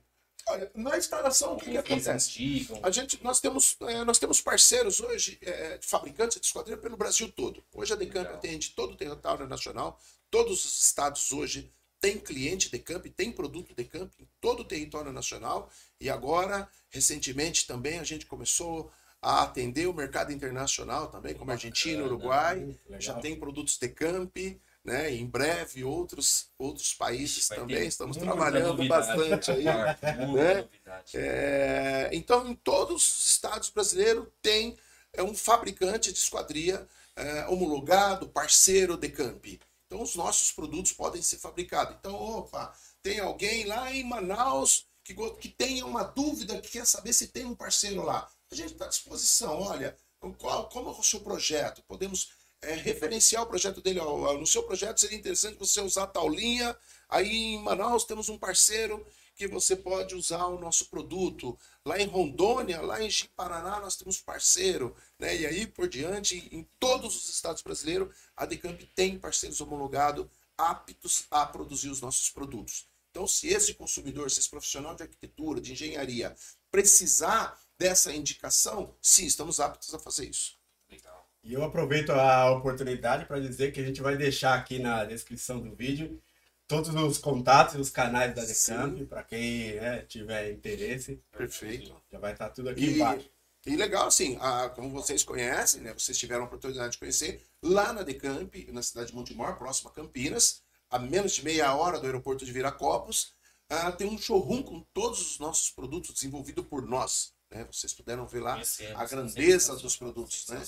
Olha, 0.47 0.69
na 0.75 0.97
instalação, 0.97 1.55
o 1.55 1.57
que, 1.57 1.71
que 1.71 1.77
acontece? 1.77 2.67
A 2.83 2.91
gente, 2.91 3.23
nós, 3.23 3.39
temos, 3.39 3.77
é, 3.81 4.03
nós 4.03 4.19
temos 4.19 4.41
parceiros 4.41 4.99
hoje, 4.99 5.39
é, 5.41 5.77
de 5.77 5.87
fabricantes 5.87 6.39
de 6.39 6.45
esquadrilha 6.45 6.77
pelo 6.77 6.97
Brasil 6.97 7.31
todo. 7.31 7.63
Hoje 7.73 7.93
a 7.93 7.95
Decamp 7.95 8.27
atende 8.27 8.71
todo 8.71 8.93
o 8.93 8.97
território 8.97 9.47
nacional, 9.47 9.99
todos 10.29 10.65
os 10.65 10.85
estados 10.85 11.31
hoje 11.31 11.71
tem 12.03 12.19
cliente 12.19 12.69
Decamp, 12.69 13.05
tem 13.15 13.31
produto 13.31 13.73
Decamp 13.73 14.11
em 14.19 14.27
todo 14.41 14.59
o 14.59 14.65
território 14.65 15.13
nacional 15.13 15.71
e 16.01 16.09
agora, 16.09 16.67
recentemente 16.89 17.65
também, 17.65 17.97
a 17.97 18.03
gente 18.03 18.25
começou 18.25 18.91
a 19.21 19.43
atender 19.43 19.87
o 19.87 19.93
mercado 19.93 20.33
internacional 20.33 21.07
também, 21.07 21.33
como 21.33 21.51
Argentina, 21.51 22.03
Uruguai, 22.03 22.77
já 22.99 23.13
tem 23.13 23.39
produtos 23.39 23.77
Decamp, 23.77 24.35
né? 24.83 25.15
Em 25.15 25.25
breve 25.25 25.85
outros 25.85 26.49
outros 26.59 26.93
países 26.93 27.47
Vai 27.47 27.59
também 27.59 27.87
estamos 27.87 28.17
trabalhando 28.17 28.79
novidade. 28.79 29.07
bastante 29.07 29.51
aí, 29.51 29.63
né? 29.63 30.67
É, 31.13 32.09
então, 32.11 32.45
em 32.45 32.53
todos 32.53 33.01
os 33.01 33.27
estados 33.27 33.69
brasileiros 33.69 34.27
tem 34.41 34.75
é 35.13 35.23
um 35.23 35.33
fabricante 35.33 36.11
de 36.11 36.19
esquadria 36.19 36.85
é, 37.15 37.45
homologado, 37.45 38.27
parceiro 38.27 38.97
Decamp. 38.97 39.57
Então, 39.93 40.01
os 40.01 40.15
nossos 40.15 40.51
produtos 40.51 40.91
podem 40.91 41.21
ser 41.21 41.37
fabricados. 41.37 41.95
Então, 41.99 42.15
opa, 42.15 42.75
tem 43.03 43.19
alguém 43.19 43.65
lá 43.65 43.93
em 43.93 44.03
Manaus 44.03 44.87
que, 45.03 45.13
que 45.39 45.49
tenha 45.49 45.85
uma 45.85 46.03
dúvida, 46.03 46.59
que 46.59 46.71
quer 46.71 46.87
saber 46.87 47.13
se 47.13 47.27
tem 47.27 47.45
um 47.45 47.53
parceiro 47.53 48.01
lá. 48.01 48.27
A 48.51 48.55
gente 48.55 48.73
está 48.73 48.85
à 48.85 48.87
disposição. 48.87 49.61
Olha, 49.61 49.95
qual, 50.39 50.67
como 50.69 50.89
é 50.89 50.93
o 50.93 51.03
seu 51.03 51.19
projeto? 51.19 51.83
Podemos 51.87 52.31
é, 52.63 52.73
referenciar 52.73 53.43
o 53.43 53.45
projeto 53.45 53.81
dele. 53.81 53.99
no 53.99 54.47
seu 54.47 54.63
projeto 54.63 54.99
seria 54.99 55.17
interessante 55.17 55.59
você 55.59 55.79
usar 55.79 56.07
tal 56.07 56.27
linha. 56.27 56.75
Aí 57.07 57.53
em 57.53 57.61
Manaus 57.61 58.03
temos 58.03 58.29
um 58.29 58.37
parceiro 58.39 59.05
que 59.35 59.47
você 59.47 59.75
pode 59.75 60.15
usar 60.15 60.45
o 60.47 60.59
nosso 60.59 60.85
produto. 60.85 61.57
Lá 61.85 61.99
em 61.99 62.07
Rondônia, 62.07 62.81
lá 62.81 63.01
em 63.01 63.09
Paraná, 63.35 63.79
nós 63.79 63.95
temos 63.95 64.21
parceiro, 64.21 64.95
né? 65.17 65.35
E 65.35 65.45
aí 65.45 65.67
por 65.67 65.87
diante, 65.87 66.49
em 66.51 66.67
todos 66.79 67.15
os 67.15 67.29
estados 67.29 67.61
brasileiros, 67.61 68.15
a 68.35 68.45
Decamp 68.45 68.81
tem 68.95 69.17
parceiros 69.17 69.59
homologados 69.61 70.27
aptos 70.57 71.25
a 71.31 71.45
produzir 71.45 71.89
os 71.89 72.01
nossos 72.01 72.29
produtos. 72.29 72.87
Então, 73.11 73.27
se 73.27 73.47
esse 73.47 73.73
consumidor, 73.75 74.29
se 74.31 74.39
esse 74.39 74.49
profissional 74.49 74.95
de 74.95 75.03
arquitetura, 75.03 75.61
de 75.61 75.73
engenharia, 75.73 76.35
precisar 76.71 77.59
dessa 77.77 78.13
indicação, 78.13 78.95
sim, 79.01 79.25
estamos 79.25 79.59
aptos 79.59 79.93
a 79.93 79.99
fazer 79.99 80.29
isso. 80.29 80.57
Legal. 80.89 81.29
E 81.43 81.53
eu 81.53 81.63
aproveito 81.63 82.09
a 82.11 82.51
oportunidade 82.51 83.25
para 83.25 83.39
dizer 83.39 83.71
que 83.71 83.79
a 83.79 83.85
gente 83.85 84.01
vai 84.01 84.17
deixar 84.17 84.55
aqui 84.55 84.79
na 84.79 85.05
descrição 85.05 85.59
do 85.59 85.75
vídeo 85.75 86.19
todos 86.67 86.93
os 86.93 87.17
contatos 87.17 87.75
e 87.75 87.77
os 87.77 87.89
canais 87.89 88.33
da 88.33 88.43
Decamp, 88.43 89.05
para 89.07 89.23
quem 89.23 89.75
né, 89.75 90.01
tiver 90.03 90.51
interesse. 90.51 91.21
Perfeito. 91.31 91.95
Já 92.11 92.19
vai 92.19 92.33
estar 92.33 92.49
tá 92.49 92.53
tudo 92.53 92.69
aqui 92.69 92.85
e, 92.85 92.95
embaixo. 92.95 93.29
E 93.65 93.75
legal, 93.75 94.07
assim, 94.07 94.37
a, 94.41 94.69
como 94.69 94.89
vocês 94.89 95.23
conhecem, 95.23 95.81
né, 95.81 95.93
vocês 95.93 96.17
tiveram 96.17 96.43
a 96.43 96.45
oportunidade 96.47 96.93
de 96.93 96.97
conhecer, 96.97 97.41
lá 97.61 97.93
na 97.93 98.03
Decamp, 98.03 98.53
na 98.71 98.83
cidade 98.83 99.07
de 99.07 99.15
Montemor, 99.15 99.57
próxima 99.57 99.89
a 99.89 99.93
Campinas, 99.93 100.61
a 100.89 100.99
menos 100.99 101.33
de 101.33 101.43
meia 101.43 101.73
hora 101.73 101.99
do 101.99 102.05
aeroporto 102.05 102.45
de 102.45 102.51
Viracopos, 102.51 103.33
uh, 103.71 103.91
tem 103.97 104.07
um 104.07 104.17
showroom 104.17 104.61
com 104.61 104.81
todos 104.93 105.19
os 105.21 105.39
nossos 105.39 105.69
produtos 105.71 106.13
desenvolvido 106.13 106.63
por 106.63 106.85
nós. 106.85 107.33
Né? 107.49 107.65
Vocês 107.71 107.93
puderam 107.93 108.27
ver 108.27 108.41
lá 108.41 108.61
a 108.95 109.05
grandeza 109.05 109.75
dos 109.75 109.95
produtos. 109.95 110.47
Né? 110.49 110.61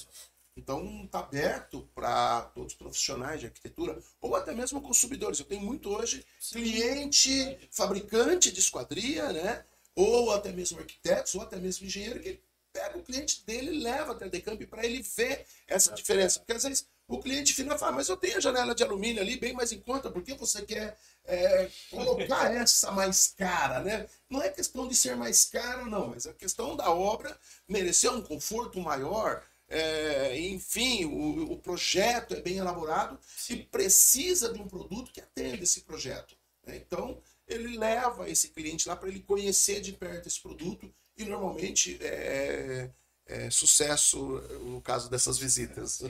Então, 0.58 1.04
está 1.04 1.20
aberto 1.20 1.88
para 1.94 2.42
todos 2.54 2.74
os 2.74 2.78
profissionais 2.78 3.40
de 3.40 3.48
arquitetura, 3.48 4.02
ou 4.22 4.36
até 4.36 4.54
mesmo 4.54 4.82
consumidores. 4.82 5.40
Eu 5.40 5.46
tenho 5.46 5.62
muito 5.62 5.90
hoje 5.90 6.26
cliente, 6.52 7.58
fabricante 7.72 8.52
de 8.52 8.60
esquadria, 8.60 9.32
né? 9.34 9.66
ou 9.96 10.32
até 10.34 10.52
mesmo 10.52 10.78
arquitetos, 10.78 11.34
ou 11.36 11.42
até 11.42 11.56
mesmo 11.56 11.88
engenheiro, 11.88 12.20
que 12.20 12.40
pega 12.74 12.98
o 12.98 13.04
cliente 13.04 13.44
dele 13.46 13.72
e 13.72 13.80
leva 13.80 14.12
até 14.12 14.26
a 14.26 14.28
Decamp 14.28 14.62
para 14.68 14.86
ele 14.86 15.02
ver 15.02 15.46
essa 15.68 15.94
diferença. 15.94 16.40
Porque 16.40 16.54
às 16.54 16.64
vezes 16.64 16.86
o 17.08 17.20
cliente 17.20 17.54
final 17.54 17.80
fala, 17.80 17.94
mas 17.94 18.10
eu 18.10 18.18
tenho 18.18 18.38
a 18.38 18.42
janela 18.42 18.76
de 18.76 18.84
alumínio 18.84 19.22
ali 19.22 19.38
bem 19.38 19.54
mais 19.54 19.72
em 19.72 19.80
conta, 19.80 20.12
por 20.12 20.22
que 20.22 20.34
você 20.34 20.64
quer 20.64 20.98
é, 21.24 21.70
colocar 21.90 22.52
essa 22.54 22.92
mais 22.92 23.34
cara, 23.38 23.80
né? 23.80 24.08
Não 24.30 24.42
é 24.42 24.50
questão 24.50 24.88
de 24.88 24.96
ser 24.96 25.16
mais 25.16 25.46
cara, 25.46 25.86
não, 25.86 26.10
mas 26.10 26.26
é 26.26 26.34
questão 26.34 26.76
da 26.76 26.90
obra 26.92 27.38
merecer 27.70 28.12
um 28.12 28.22
conforto 28.22 28.82
maior, 28.82 29.42
é, 29.68 30.40
enfim, 30.40 31.06
o, 31.06 31.54
o, 31.54 31.58
projeto 31.58 32.36
é 32.36 32.42
bem 32.42 32.58
elaborado 32.58 33.20
Sim. 33.36 33.56
e 33.56 33.64
precisa 33.64 34.54
de 34.54 34.62
um 34.62 34.68
produto 34.68 35.12
que 35.12 35.22
atenda 35.22 35.64
esse 35.64 35.82
projeto. 35.82 36.36
Né? 36.66 36.78
Então, 36.78 37.20
ele 37.48 37.78
leva 37.78 38.30
esse 38.30 38.50
cliente 38.50 38.88
lá 38.88 38.96
para 38.96 39.10
ele 39.10 39.22
conhecer 39.22 39.82
de 39.82 39.92
perto 39.94 40.28
esse 40.28 40.40
produto 40.40 40.94
e 41.18 41.26
normalmente 41.26 41.98
é, 42.02 42.90
é, 43.26 43.50
sucesso 43.50 44.18
no 44.64 44.82
caso 44.82 45.10
dessas 45.10 45.38
visitas. 45.38 46.02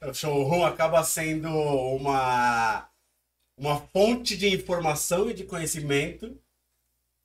O 0.00 0.14
showroom 0.14 0.64
acaba 0.64 1.04
sendo 1.04 1.48
uma, 1.48 2.88
uma 3.56 3.80
fonte 3.88 4.36
de 4.36 4.48
informação 4.48 5.30
e 5.30 5.34
de 5.34 5.44
conhecimento 5.44 6.38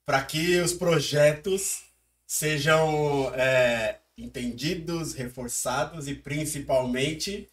para 0.05 0.23
que 0.23 0.59
os 0.59 0.73
projetos 0.73 1.83
sejam 2.25 3.33
é, 3.35 3.99
entendidos, 4.17 5.13
reforçados 5.13 6.07
e 6.07 6.15
principalmente 6.15 7.47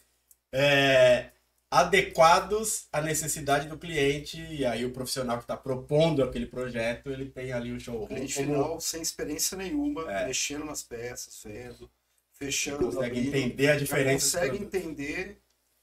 é, 0.51 1.31
adequados 1.71 2.87
à 2.93 3.03
necessidade 3.03 3.69
do 3.69 3.77
cliente 3.77 4.41
e 4.41 4.65
aí 4.65 4.85
o 4.85 4.93
profissional 4.93 5.37
que 5.37 5.45
está 5.45 5.57
propondo 5.57 6.23
aquele 6.23 6.47
projeto 6.47 7.11
ele 7.11 7.27
tem 7.27 7.53
ali 7.53 7.73
o 7.73 7.81
showroom. 7.81 8.05
O 8.05 8.09
cliente 8.09 8.35
como... 8.35 8.47
final 8.47 8.81
sem 8.81 9.03
experiência 9.03 9.57
nenhuma, 9.59 10.11
é. 10.11 10.27
mexendo 10.27 10.65
nas 10.65 10.83
peças, 10.83 11.41
vendo, 11.45 11.91
fechando. 12.33 12.87
Consegue 12.87 13.07
abrindo, 13.07 13.37
entender 13.37 13.69
a 13.69 13.77
diferença. 13.77 14.39
Consegue 14.39 14.65
entender 14.65 15.39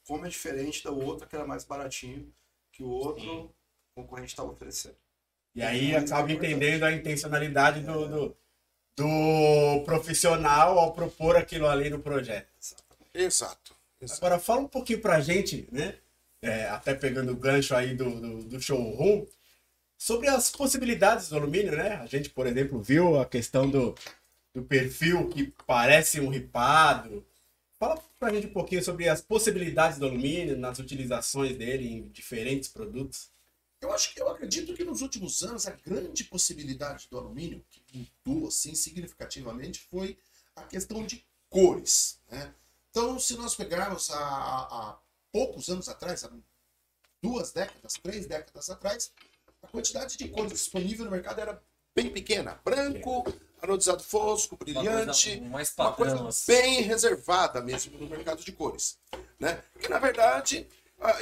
como 0.06 0.26
é 0.26 0.28
diferente 0.28 0.82
da 0.82 0.90
outra 0.90 1.26
que 1.26 1.36
era 1.36 1.46
mais 1.46 1.64
baratinho 1.64 2.32
que 2.72 2.82
o 2.82 2.88
outro 2.88 3.22
Sim. 3.22 3.50
concorrente 3.94 4.32
estava 4.32 4.50
oferecendo. 4.50 4.96
E 5.54 5.62
aí 5.62 5.94
acaba 5.94 6.32
entendendo 6.32 6.84
a 6.84 6.92
intencionalidade 6.92 7.80
é. 7.80 7.82
do, 7.82 8.08
do, 8.08 8.36
do 8.96 9.82
profissional 9.84 10.78
ao 10.78 10.92
propor 10.92 11.36
aquilo 11.36 11.66
ali 11.66 11.88
no 11.88 11.98
projeto. 11.98 12.48
Exato. 13.14 13.74
Agora 14.16 14.38
fala 14.38 14.62
um 14.62 14.68
pouquinho 14.68 15.00
pra 15.00 15.20
gente, 15.20 15.68
né? 15.70 15.96
É, 16.40 16.68
até 16.68 16.92
pegando 16.92 17.32
o 17.32 17.36
gancho 17.36 17.74
aí 17.74 17.94
do, 17.94 18.20
do, 18.20 18.42
do, 18.42 18.60
showroom, 18.60 19.24
sobre 19.96 20.26
as 20.28 20.50
possibilidades 20.50 21.28
do 21.28 21.36
alumínio, 21.36 21.76
né? 21.76 21.94
A 21.94 22.06
gente, 22.06 22.28
por 22.30 22.48
exemplo, 22.48 22.82
viu 22.82 23.20
a 23.20 23.24
questão 23.24 23.70
do, 23.70 23.94
do 24.52 24.62
perfil 24.62 25.28
que 25.28 25.52
parece 25.66 26.20
um 26.20 26.28
ripado. 26.28 27.24
Fala 27.78 28.02
pra 28.18 28.32
gente 28.32 28.48
um 28.48 28.52
pouquinho 28.52 28.82
sobre 28.82 29.08
as 29.08 29.20
possibilidades 29.20 29.98
do 29.98 30.06
alumínio, 30.06 30.58
nas 30.58 30.80
utilizações 30.80 31.56
dele 31.56 31.88
em 31.88 32.08
diferentes 32.08 32.68
produtos. 32.68 33.30
Eu 33.80 33.92
acho 33.92 34.12
que 34.12 34.20
eu 34.20 34.28
acredito 34.28 34.74
que 34.74 34.84
nos 34.84 35.00
últimos 35.00 35.42
anos 35.42 35.66
a 35.66 35.70
grande 35.70 36.24
possibilidade 36.24 37.08
do 37.08 37.18
alumínio, 37.18 37.64
que 37.70 37.81
mudou 37.92 38.48
assim 38.48 38.74
significativamente, 38.74 39.80
foi 39.90 40.18
a 40.56 40.62
questão 40.62 41.04
de 41.04 41.24
cores, 41.48 42.18
né? 42.30 42.54
Então, 42.90 43.18
se 43.18 43.36
nós 43.36 43.54
pegarmos 43.54 44.10
há, 44.10 44.18
há 44.18 44.98
poucos 45.32 45.68
anos 45.68 45.88
atrás, 45.88 46.24
há 46.24 46.30
duas 47.22 47.52
décadas, 47.52 47.94
três 47.94 48.26
décadas 48.26 48.68
atrás, 48.68 49.12
a 49.62 49.68
quantidade 49.68 50.18
de 50.18 50.28
cores 50.28 50.52
disponível 50.52 51.04
no 51.04 51.10
mercado 51.10 51.40
era 51.40 51.62
bem 51.94 52.10
pequena. 52.10 52.60
Branco, 52.64 53.24
anodizado 53.62 54.02
fosco, 54.02 54.56
brilhante, 54.56 55.38
uma 55.38 55.58
coisa, 55.58 55.72
uma 55.78 55.92
coisa 55.92 56.28
assim. 56.28 56.52
bem 56.52 56.82
reservada 56.82 57.60
mesmo 57.62 57.96
no 57.98 58.08
mercado 58.08 58.42
de 58.42 58.52
cores. 58.52 58.98
Né? 59.38 59.62
Que, 59.80 59.88
na 59.88 59.98
verdade, 59.98 60.68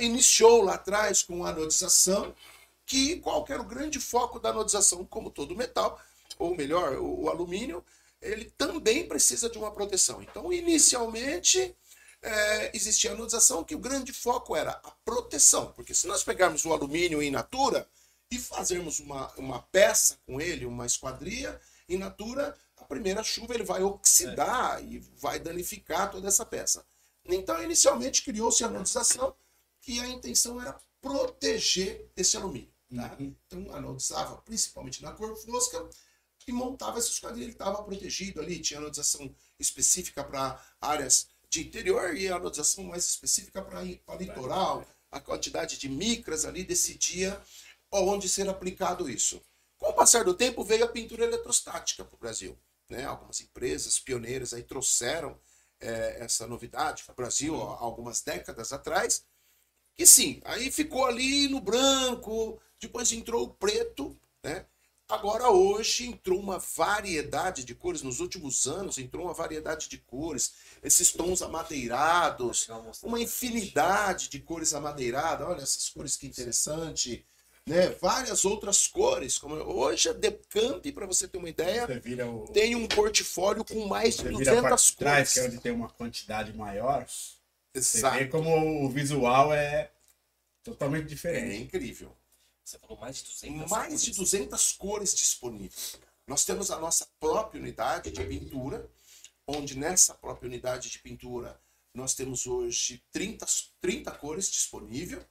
iniciou 0.01 0.63
lá 0.63 0.75
atrás 0.75 1.23
com 1.23 1.45
a 1.45 1.51
anodização, 1.51 2.35
que 2.87 3.21
qual 3.21 3.45
era 3.49 3.61
o 3.61 3.67
grande 3.67 4.01
foco 4.01 4.41
da 4.41 4.51
anodização, 4.51 5.05
como 5.05 5.31
todo 5.31 5.55
metal, 5.57 6.01
ou 6.41 6.57
melhor, 6.57 6.95
o, 6.95 7.25
o 7.25 7.29
alumínio, 7.29 7.85
ele 8.21 8.47
também 8.57 9.07
precisa 9.07 9.49
de 9.49 9.59
uma 9.59 9.71
proteção. 9.71 10.23
Então, 10.23 10.53
inicialmente, 10.53 11.77
é, 12.23 12.77
existia 12.77 13.11
a 13.11 13.15
anodização 13.15 13.63
que 13.63 13.75
o 13.75 13.79
grande 13.79 14.13
foco 14.13 14.57
era 14.57 14.73
a 14.73 14.91
proteção, 15.05 15.73
porque 15.73 15.95
se 15.95 16.07
nós 16.07 16.25
pegarmos 16.25 16.65
o 16.65 16.73
alumínio 16.73 17.23
in 17.23 17.31
natura 17.31 17.89
e 18.31 18.39
fazermos 18.39 19.01
uma, 19.01 19.31
uma 19.37 19.63
peça 19.63 20.19
com 20.27 20.41
ele, 20.41 20.67
uma 20.67 20.87
esquadria 20.87 21.61
in 21.89 21.99
natura, 21.99 22.57
a 22.77 22.85
primeira 22.85 23.23
chuva 23.23 23.55
ele 23.55 23.65
vai 23.65 23.83
oxidar 23.83 24.81
é. 24.81 24.85
e 24.85 24.99
vai 25.19 25.39
danificar 25.39 26.11
toda 26.11 26.29
essa 26.29 26.47
peça. 26.47 26.85
Então, 27.25 27.63
inicialmente, 27.63 28.23
criou-se 28.23 28.65
a 28.65 28.67
anodização, 28.67 29.35
que 29.81 30.01
a 30.01 30.09
intenção 30.09 30.61
era 30.61 30.79
proteger 31.01 32.11
esse 32.17 32.37
alumínio. 32.37 32.73
Tá? 32.95 33.17
Uhum. 33.19 33.35
Então, 33.47 33.75
anodizava 33.75 34.37
principalmente 34.39 35.03
na 35.03 35.13
cor 35.13 35.37
fosca, 35.37 35.89
e 36.51 36.53
montava 36.53 36.99
esses 36.99 37.19
quadrinhos. 37.19 37.47
Ele 37.47 37.53
estava 37.53 37.83
protegido 37.83 38.41
ali, 38.41 38.59
tinha 38.59 38.81
anotação 38.81 39.35
específica 39.59 40.23
para 40.23 40.61
áreas 40.81 41.29
de 41.49 41.63
interior 41.63 42.17
e 42.17 42.29
anotação 42.29 42.85
mais 42.85 43.05
específica 43.05 43.63
para 43.63 43.83
litoral. 44.17 44.87
A 45.11 45.21
quantidade 45.21 45.79
de 45.79 45.89
micras 45.89 46.45
ali 46.45 46.63
decidia 46.63 47.41
onde 47.91 48.29
ser 48.29 48.49
aplicado 48.49 49.09
isso. 49.09 49.41
Com 49.79 49.89
o 49.89 49.95
passar 49.95 50.25
do 50.25 50.35
tempo, 50.35 50.63
veio 50.63 50.85
a 50.85 50.89
pintura 50.89 51.25
eletrostática 51.25 52.05
para 52.05 52.15
o 52.15 52.19
Brasil. 52.19 52.59
Né? 52.89 53.05
Algumas 53.05 53.41
empresas 53.41 53.99
pioneiras 53.99 54.53
aí 54.53 54.63
trouxeram 54.63 55.39
é, 55.81 56.19
essa 56.21 56.47
novidade 56.47 57.03
para 57.05 57.13
o 57.13 57.17
Brasil 57.17 57.57
há 57.57 57.79
algumas 57.79 58.21
décadas 58.21 58.73
atrás. 58.73 59.25
E 59.97 60.07
sim, 60.07 60.41
aí 60.45 60.71
ficou 60.71 61.07
ali 61.07 61.49
no 61.49 61.61
branco, 61.61 62.61
depois 62.79 63.11
entrou 63.13 63.45
o 63.45 63.55
preto, 63.55 64.17
né? 64.43 64.67
Agora, 65.11 65.51
hoje, 65.51 66.07
entrou 66.07 66.39
uma 66.39 66.59
variedade 66.59 67.65
de 67.65 67.75
cores, 67.75 68.03
nos 68.03 68.21
últimos 68.21 68.67
anos, 68.67 68.97
entrou 68.97 69.25
uma 69.25 69.35
variedade 69.35 69.89
de 69.89 69.99
cores, 69.99 70.55
esses 70.83 71.11
tons 71.13 71.43
amadeirados, 71.43 72.69
uma 73.03 73.21
infinidade 73.21 74.29
de 74.29 74.39
cores 74.39 74.73
amadeiradas, 74.73 75.47
olha 75.47 75.63
essas 75.63 75.89
cores 75.89 76.17
que 76.17 76.27
interessante, 76.27 77.27
né? 77.67 77.89
Várias 78.01 78.45
outras 78.45 78.87
cores, 78.87 79.37
como 79.37 79.55
hoje 79.57 80.09
a 80.09 80.13
Decamp, 80.13 80.85
para 80.93 81.07
você 81.07 81.27
ter 81.27 81.39
uma 81.39 81.49
ideia, 81.49 81.87
o... 82.29 82.49
tem 82.53 82.75
um 82.75 82.87
portfólio 82.87 83.65
com 83.65 83.87
mais 83.87 84.17
de 84.17 84.29
200 84.29 84.63
cores. 84.63 84.95
Trás, 84.95 85.33
que 85.33 85.41
é 85.41 85.45
onde 85.45 85.59
tem 85.59 85.73
uma 85.73 85.89
quantidade 85.89 86.53
maior. 86.53 87.07
Exato. 87.75 88.15
Você 88.15 88.25
vê 88.25 88.27
como 88.29 88.85
o 88.85 88.91
visual 88.91 89.53
é 89.53 89.91
totalmente 90.63 91.07
diferente. 91.07 91.57
É 91.57 91.59
incrível. 91.59 92.13
Você 92.71 92.79
falou 92.79 92.99
mais 92.99 93.17
de 93.17 93.25
200 93.25 93.71
Mais 93.71 93.89
cores. 93.89 94.03
de 94.03 94.11
200 94.13 94.73
cores 94.73 95.15
disponíveis. 95.15 95.99
Nós 96.25 96.45
temos 96.45 96.71
a 96.71 96.79
nossa 96.79 97.05
própria 97.19 97.61
unidade 97.61 98.13
de 98.13 98.25
pintura, 98.25 98.89
onde 99.45 99.77
nessa 99.77 100.15
própria 100.15 100.47
unidade 100.47 100.89
de 100.89 101.01
pintura 101.01 101.61
nós 101.93 102.15
temos 102.15 102.47
hoje 102.47 103.03
30, 103.11 103.45
30 103.81 104.13
cores 104.13 104.49
disponíveis. 104.49 105.27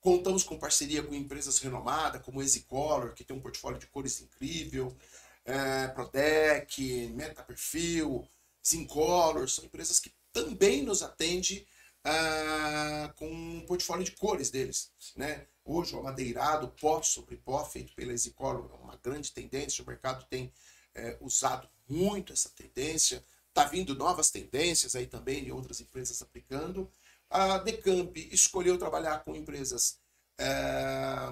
Contamos 0.00 0.42
com 0.42 0.58
parceria 0.58 1.00
com 1.00 1.14
empresas 1.14 1.60
renomadas, 1.60 2.22
como 2.22 2.42
Easycolor, 2.42 3.14
que 3.14 3.22
tem 3.22 3.36
um 3.36 3.40
portfólio 3.40 3.78
de 3.78 3.86
cores 3.86 4.20
incrível, 4.20 4.96
é, 5.44 5.86
Prodec, 5.88 7.06
Metaperfil, 7.14 8.26
Zincolor, 8.66 9.48
são 9.48 9.64
empresas 9.64 10.00
que 10.00 10.12
também 10.32 10.82
nos 10.82 11.02
atendem 11.02 11.64
ah, 12.02 13.12
com 13.14 13.30
um 13.30 13.64
portfólio 13.66 14.04
de 14.04 14.12
cores 14.12 14.50
deles. 14.50 14.90
Né? 15.14 15.46
Hoje, 15.64 15.94
o 15.94 16.00
amadeirado 16.00 16.68
pó 16.80 17.02
sobre 17.02 17.36
pó, 17.36 17.64
feito 17.64 17.94
pela 17.94 18.12
Easycolor, 18.12 18.70
é 18.72 18.82
uma 18.82 18.96
grande 18.96 19.32
tendência, 19.32 19.84
o 19.84 19.86
mercado 19.86 20.24
tem 20.28 20.52
é, 20.94 21.16
usado 21.20 21.68
muito 21.88 22.32
essa 22.32 22.48
tendência, 22.50 23.24
está 23.48 23.64
vindo 23.64 23.94
novas 23.94 24.30
tendências 24.30 24.94
aí 24.94 25.06
também 25.06 25.44
de 25.44 25.52
outras 25.52 25.80
empresas 25.80 26.22
aplicando. 26.22 26.90
A 27.28 27.58
Decamp 27.58 28.16
escolheu 28.16 28.78
trabalhar 28.78 29.22
com 29.24 29.36
empresas 29.36 29.98
é, 30.38 31.30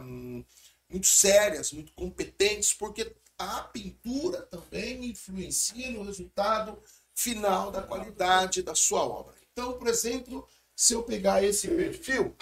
muito 0.88 1.06
sérias, 1.06 1.72
muito 1.72 1.92
competentes, 1.92 2.72
porque 2.74 3.14
a 3.38 3.62
pintura 3.62 4.42
também 4.42 5.06
influencia 5.06 5.90
no 5.90 6.02
resultado 6.02 6.82
final 7.14 7.70
da 7.70 7.82
qualidade 7.82 8.62
da 8.62 8.74
sua 8.74 9.02
obra. 9.02 9.34
Então, 9.52 9.78
por 9.78 9.88
exemplo, 9.88 10.46
se 10.74 10.94
eu 10.94 11.02
pegar 11.02 11.42
esse 11.42 11.66
perfil 11.68 12.36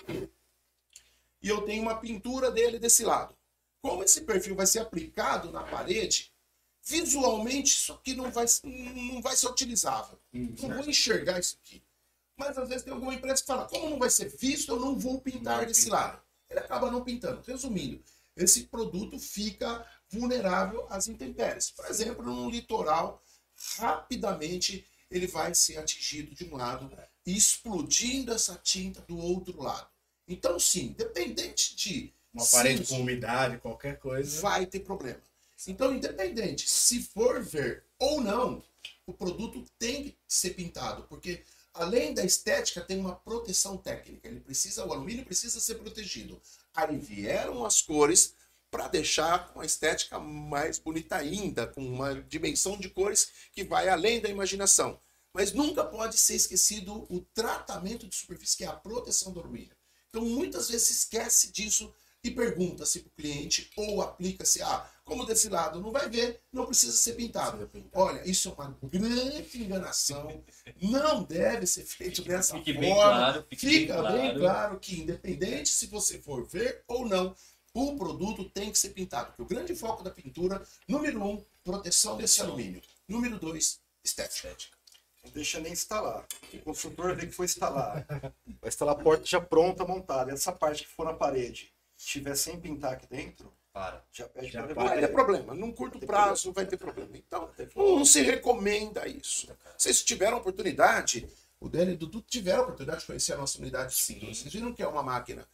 e 1.42 1.48
eu 1.48 1.62
tenho 1.62 1.82
uma 1.82 1.98
pintura 1.98 2.50
dele 2.50 2.78
desse 2.78 3.04
lado, 3.04 3.36
como 3.80 4.02
esse 4.02 4.22
perfil 4.22 4.54
vai 4.56 4.66
ser 4.66 4.80
aplicado 4.80 5.52
na 5.52 5.62
parede, 5.62 6.32
visualmente 6.82 7.76
isso 7.76 7.92
aqui 7.92 8.14
não 8.14 8.30
vai, 8.30 8.46
não 8.64 9.20
vai 9.20 9.36
ser 9.36 9.48
utilizável. 9.48 10.18
Não 10.32 10.68
vou 10.76 10.88
enxergar 10.88 11.38
isso 11.38 11.58
aqui. 11.62 11.82
Mas 12.36 12.56
às 12.58 12.68
vezes 12.68 12.84
tem 12.84 12.92
alguma 12.92 13.14
empresa 13.14 13.40
que 13.40 13.46
fala, 13.46 13.66
como 13.66 13.90
não 13.90 13.98
vai 13.98 14.10
ser 14.10 14.28
visto, 14.36 14.72
eu 14.72 14.80
não 14.80 14.98
vou 14.98 15.20
pintar 15.20 15.66
desse 15.66 15.88
lado. 15.88 16.20
Ele 16.48 16.60
acaba 16.60 16.90
não 16.90 17.02
pintando. 17.02 17.42
Resumindo, 17.46 18.02
esse 18.36 18.64
produto 18.64 19.18
fica 19.18 19.86
vulnerável 20.08 20.86
às 20.90 21.08
intempéries. 21.08 21.70
Por 21.70 21.86
exemplo, 21.86 22.22
num 22.22 22.50
litoral, 22.50 23.22
rapidamente 23.78 24.86
ele 25.10 25.26
vai 25.26 25.54
ser 25.54 25.78
atingido 25.78 26.34
de 26.34 26.44
um 26.44 26.56
lado 26.56 26.90
e 27.24 27.36
explodindo 27.36 28.32
essa 28.32 28.56
tinta 28.56 29.00
do 29.02 29.16
outro 29.16 29.60
lado. 29.60 29.88
Então, 30.28 30.58
sim, 30.58 30.94
dependente 30.96 31.76
de. 31.76 32.12
Uma 32.32 32.44
parede 32.46 32.86
com 32.86 33.00
umidade, 33.00 33.58
qualquer 33.58 33.98
coisa. 33.98 34.42
Vai 34.42 34.66
ter 34.66 34.80
problema. 34.80 35.20
Então, 35.66 35.94
independente 35.94 36.68
se 36.68 37.02
for 37.02 37.42
ver 37.42 37.84
ou 37.98 38.20
não, 38.20 38.62
o 39.06 39.12
produto 39.12 39.64
tem 39.78 40.04
que 40.04 40.18
ser 40.28 40.50
pintado, 40.50 41.04
porque 41.04 41.42
além 41.72 42.12
da 42.12 42.24
estética, 42.24 42.80
tem 42.80 42.98
uma 42.98 43.14
proteção 43.14 43.76
técnica. 43.76 44.28
Ele 44.28 44.40
precisa, 44.40 44.84
o 44.84 44.92
alumínio 44.92 45.24
precisa 45.24 45.60
ser 45.60 45.76
protegido. 45.76 46.40
Aí 46.74 46.98
vieram 46.98 47.64
as 47.64 47.80
cores 47.80 48.34
para 48.70 48.88
deixar 48.88 49.52
com 49.52 49.60
a 49.60 49.66
estética 49.66 50.18
mais 50.18 50.78
bonita 50.78 51.16
ainda, 51.16 51.66
com 51.66 51.86
uma 51.86 52.14
dimensão 52.22 52.76
de 52.76 52.90
cores 52.90 53.30
que 53.52 53.64
vai 53.64 53.88
além 53.88 54.20
da 54.20 54.28
imaginação. 54.28 54.98
Mas 55.32 55.52
nunca 55.52 55.84
pode 55.84 56.16
ser 56.16 56.34
esquecido 56.34 57.06
o 57.10 57.20
tratamento 57.34 58.08
de 58.08 58.16
superfície, 58.16 58.56
que 58.56 58.64
é 58.64 58.68
a 58.68 58.72
proteção 58.72 59.32
do 59.32 59.40
alumínio. 59.40 59.75
Então, 60.16 60.26
muitas 60.26 60.70
vezes 60.70 60.88
esquece 60.88 61.52
disso 61.52 61.92
e 62.24 62.30
pergunta-se 62.30 63.00
para 63.00 63.08
o 63.08 63.12
cliente 63.12 63.70
ou 63.76 64.00
aplica-se, 64.00 64.62
ah, 64.62 64.88
como 65.04 65.26
desse 65.26 65.50
lado 65.50 65.78
não 65.78 65.92
vai 65.92 66.08
ver, 66.08 66.40
não 66.50 66.64
precisa 66.64 66.96
ser 66.96 67.12
pintado. 67.12 67.70
Olha, 67.92 68.26
isso 68.26 68.48
é 68.48 68.52
uma 68.52 68.78
grande 68.82 69.62
enganação. 69.62 70.42
Não 70.80 71.22
deve 71.22 71.66
ser 71.66 71.84
feito 71.84 72.22
dessa 72.22 72.54
fique 72.54 72.72
forma. 72.72 72.80
Bem 72.80 72.94
claro, 72.94 73.46
fique 73.50 73.66
Fica 73.68 74.02
bem, 74.04 74.12
bem 74.12 74.20
claro. 74.20 74.40
claro 74.40 74.80
que, 74.80 74.98
independente 74.98 75.68
se 75.68 75.86
você 75.86 76.18
for 76.18 76.46
ver 76.46 76.82
ou 76.88 77.06
não, 77.06 77.36
o 77.74 77.94
produto 77.94 78.48
tem 78.48 78.72
que 78.72 78.78
ser 78.78 78.90
pintado. 78.90 79.26
Porque 79.26 79.42
o 79.42 79.46
grande 79.46 79.74
foco 79.74 80.02
da 80.02 80.10
pintura, 80.10 80.66
número 80.88 81.22
um, 81.22 81.44
proteção 81.62 82.16
desse 82.16 82.40
alumínio. 82.40 82.80
Número 83.06 83.38
dois, 83.38 83.80
estética. 84.02 84.48
Estética. 84.48 84.75
Não 85.26 85.32
deixa 85.32 85.58
nem 85.58 85.72
instalar. 85.72 86.24
O 86.54 86.58
consultor 86.60 87.16
vê 87.16 87.26
que 87.26 87.32
foi 87.32 87.46
instalar. 87.46 88.06
Vai 88.60 88.68
instalar 88.68 88.94
a 88.94 88.98
porta 88.98 89.26
já 89.26 89.40
pronta, 89.40 89.84
montada. 89.84 90.32
Essa 90.32 90.52
parte 90.52 90.84
que 90.84 90.88
for 90.88 91.04
na 91.04 91.12
parede, 91.12 91.72
tiver 91.96 92.36
sem 92.36 92.60
pintar 92.60 92.92
aqui 92.92 93.06
dentro, 93.08 93.52
Para. 93.72 94.04
já 94.12 94.28
pede 94.28 94.48
Já 94.48 94.62
para. 94.62 94.74
Vai 94.74 95.00
ter 95.00 95.08
problema. 95.08 95.52
Num 95.54 95.72
curto 95.72 95.98
prazo 95.98 96.52
vai 96.52 96.64
ter 96.64 96.76
problema. 96.76 97.16
Então, 97.16 97.50
não 97.74 98.04
se 98.04 98.22
recomenda 98.22 99.06
isso. 99.08 99.48
Vocês 99.76 100.02
tiveram 100.04 100.38
oportunidade, 100.38 101.28
o 101.58 101.68
Dani 101.68 101.92
e 101.92 101.94
o 101.94 101.98
Dudu 101.98 102.22
tiveram 102.22 102.62
oportunidade 102.62 103.00
de 103.00 103.06
conhecer 103.06 103.32
a 103.32 103.38
nossa 103.38 103.58
unidade 103.58 103.94
sim. 103.94 104.20
Vocês 104.32 104.52
viram 104.52 104.72
que 104.72 104.82
é 104.82 104.86
uma 104.86 105.02
máquina, 105.02 105.46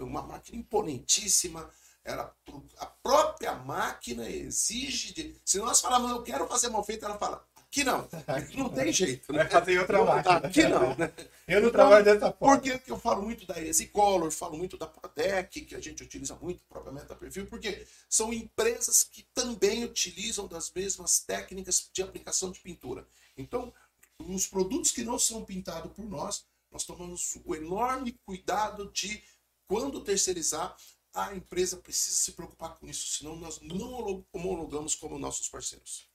uma 0.00 0.22
máquina 0.22 0.58
imponentíssima. 0.58 1.70
Ela, 2.04 2.34
a 2.78 2.86
própria 2.86 3.54
máquina 3.54 4.28
exige 4.30 5.12
de. 5.12 5.36
Se 5.44 5.58
nós 5.58 5.80
falarmos, 5.80 6.10
eu 6.10 6.22
quero 6.22 6.48
fazer 6.48 6.68
mal 6.68 6.82
feito, 6.82 7.04
ela 7.04 7.18
fala, 7.18 7.46
aqui 7.70 7.84
não. 7.84 8.08
Não 8.54 8.68
tem 8.70 8.92
jeito. 8.92 9.32
Né? 9.32 9.44
Fazer 9.46 9.74
em 9.74 9.78
outra 9.78 10.04
máquina. 10.04 10.36
Aqui 10.36 10.62
não, 10.64 10.96
né? 10.96 11.12
Eu 11.46 11.60
não 11.60 11.68
Então, 11.68 11.70
trabalho 11.70 12.04
dessa 12.04 12.32
forma. 12.32 12.56
Por 12.56 12.62
que 12.62 12.78
que 12.78 12.90
eu 12.90 12.98
falo 12.98 13.22
muito 13.22 13.46
da 13.46 13.62
Easycolor, 13.62 14.30
falo 14.30 14.56
muito 14.56 14.76
da 14.76 14.86
Prodec, 14.86 15.60
que 15.62 15.74
a 15.74 15.80
gente 15.80 16.02
utiliza 16.02 16.34
muito, 16.36 16.60
propriamente 16.68 17.06
da 17.06 17.14
Perfil, 17.14 17.46
porque 17.46 17.86
são 18.08 18.32
empresas 18.32 19.04
que 19.04 19.26
também 19.34 19.84
utilizam 19.84 20.46
das 20.46 20.70
mesmas 20.72 21.20
técnicas 21.20 21.88
de 21.92 22.02
aplicação 22.02 22.50
de 22.50 22.60
pintura. 22.60 23.06
Então, 23.36 23.72
os 24.18 24.46
produtos 24.46 24.90
que 24.90 25.04
não 25.04 25.18
são 25.18 25.44
pintados 25.44 25.92
por 25.92 26.04
nós, 26.04 26.44
nós 26.70 26.84
tomamos 26.84 27.38
o 27.44 27.54
enorme 27.54 28.12
cuidado 28.24 28.90
de, 28.92 29.22
quando 29.66 30.02
terceirizar, 30.02 30.76
a 31.14 31.34
empresa 31.34 31.76
precisa 31.76 32.16
se 32.16 32.32
preocupar 32.32 32.76
com 32.78 32.86
isso, 32.86 33.18
senão 33.18 33.36
nós 33.36 33.60
não 33.60 34.24
homologamos 34.32 34.94
como 34.94 35.18
nossos 35.18 35.48
parceiros. 35.48 36.07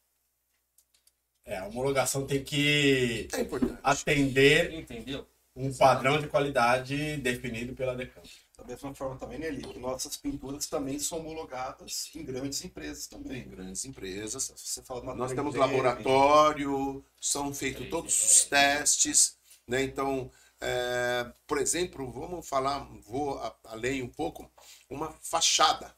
É, 1.46 1.58
a 1.58 1.66
homologação 1.66 2.26
tem 2.26 2.44
que 2.44 3.28
É 3.34 3.46
atender 3.84 4.74
Entendeu? 4.74 5.28
um 5.56 5.72
padrão 5.74 6.20
de 6.20 6.28
qualidade 6.28 7.18
definido 7.18 7.74
pela 7.76 7.96
Decamp. 7.96 8.26
Da 8.58 8.64
mesma 8.64 8.94
forma 8.96 9.18
também, 9.18 9.40
Nelly, 9.40 9.62
que 9.64 9.80
nossas 9.80 10.16
pinturas 10.16 10.68
também 10.68 10.98
são 11.00 11.20
homologadas 11.20 12.10
em 12.16 12.24
grandes 12.24 12.64
empresas 12.64 13.08
também. 13.08 13.42
Tem 13.44 13.50
grandes 13.52 13.84
empresas, 13.84 14.44
Se 14.56 14.68
você 14.68 14.82
fala 14.84 15.02
uma 15.02 15.16
Nós 15.16 15.34
temos 15.34 15.54
Lab, 15.56 15.72
laboratório, 15.74 17.04
são 17.20 17.54
feitos 17.54 17.90
todos 17.90 18.14
os 18.24 18.46
testes, 18.46 19.38
né? 19.68 19.84
Então, 19.84 20.32
é, 20.62 21.32
por 21.46 21.58
exemplo, 21.58 22.10
vamos 22.12 22.48
falar, 22.48 22.80
vou 23.02 23.38
a- 23.40 23.56
além 23.66 24.02
um 24.02 24.08
pouco, 24.10 24.50
uma 24.90 25.12
fachada. 25.22 25.94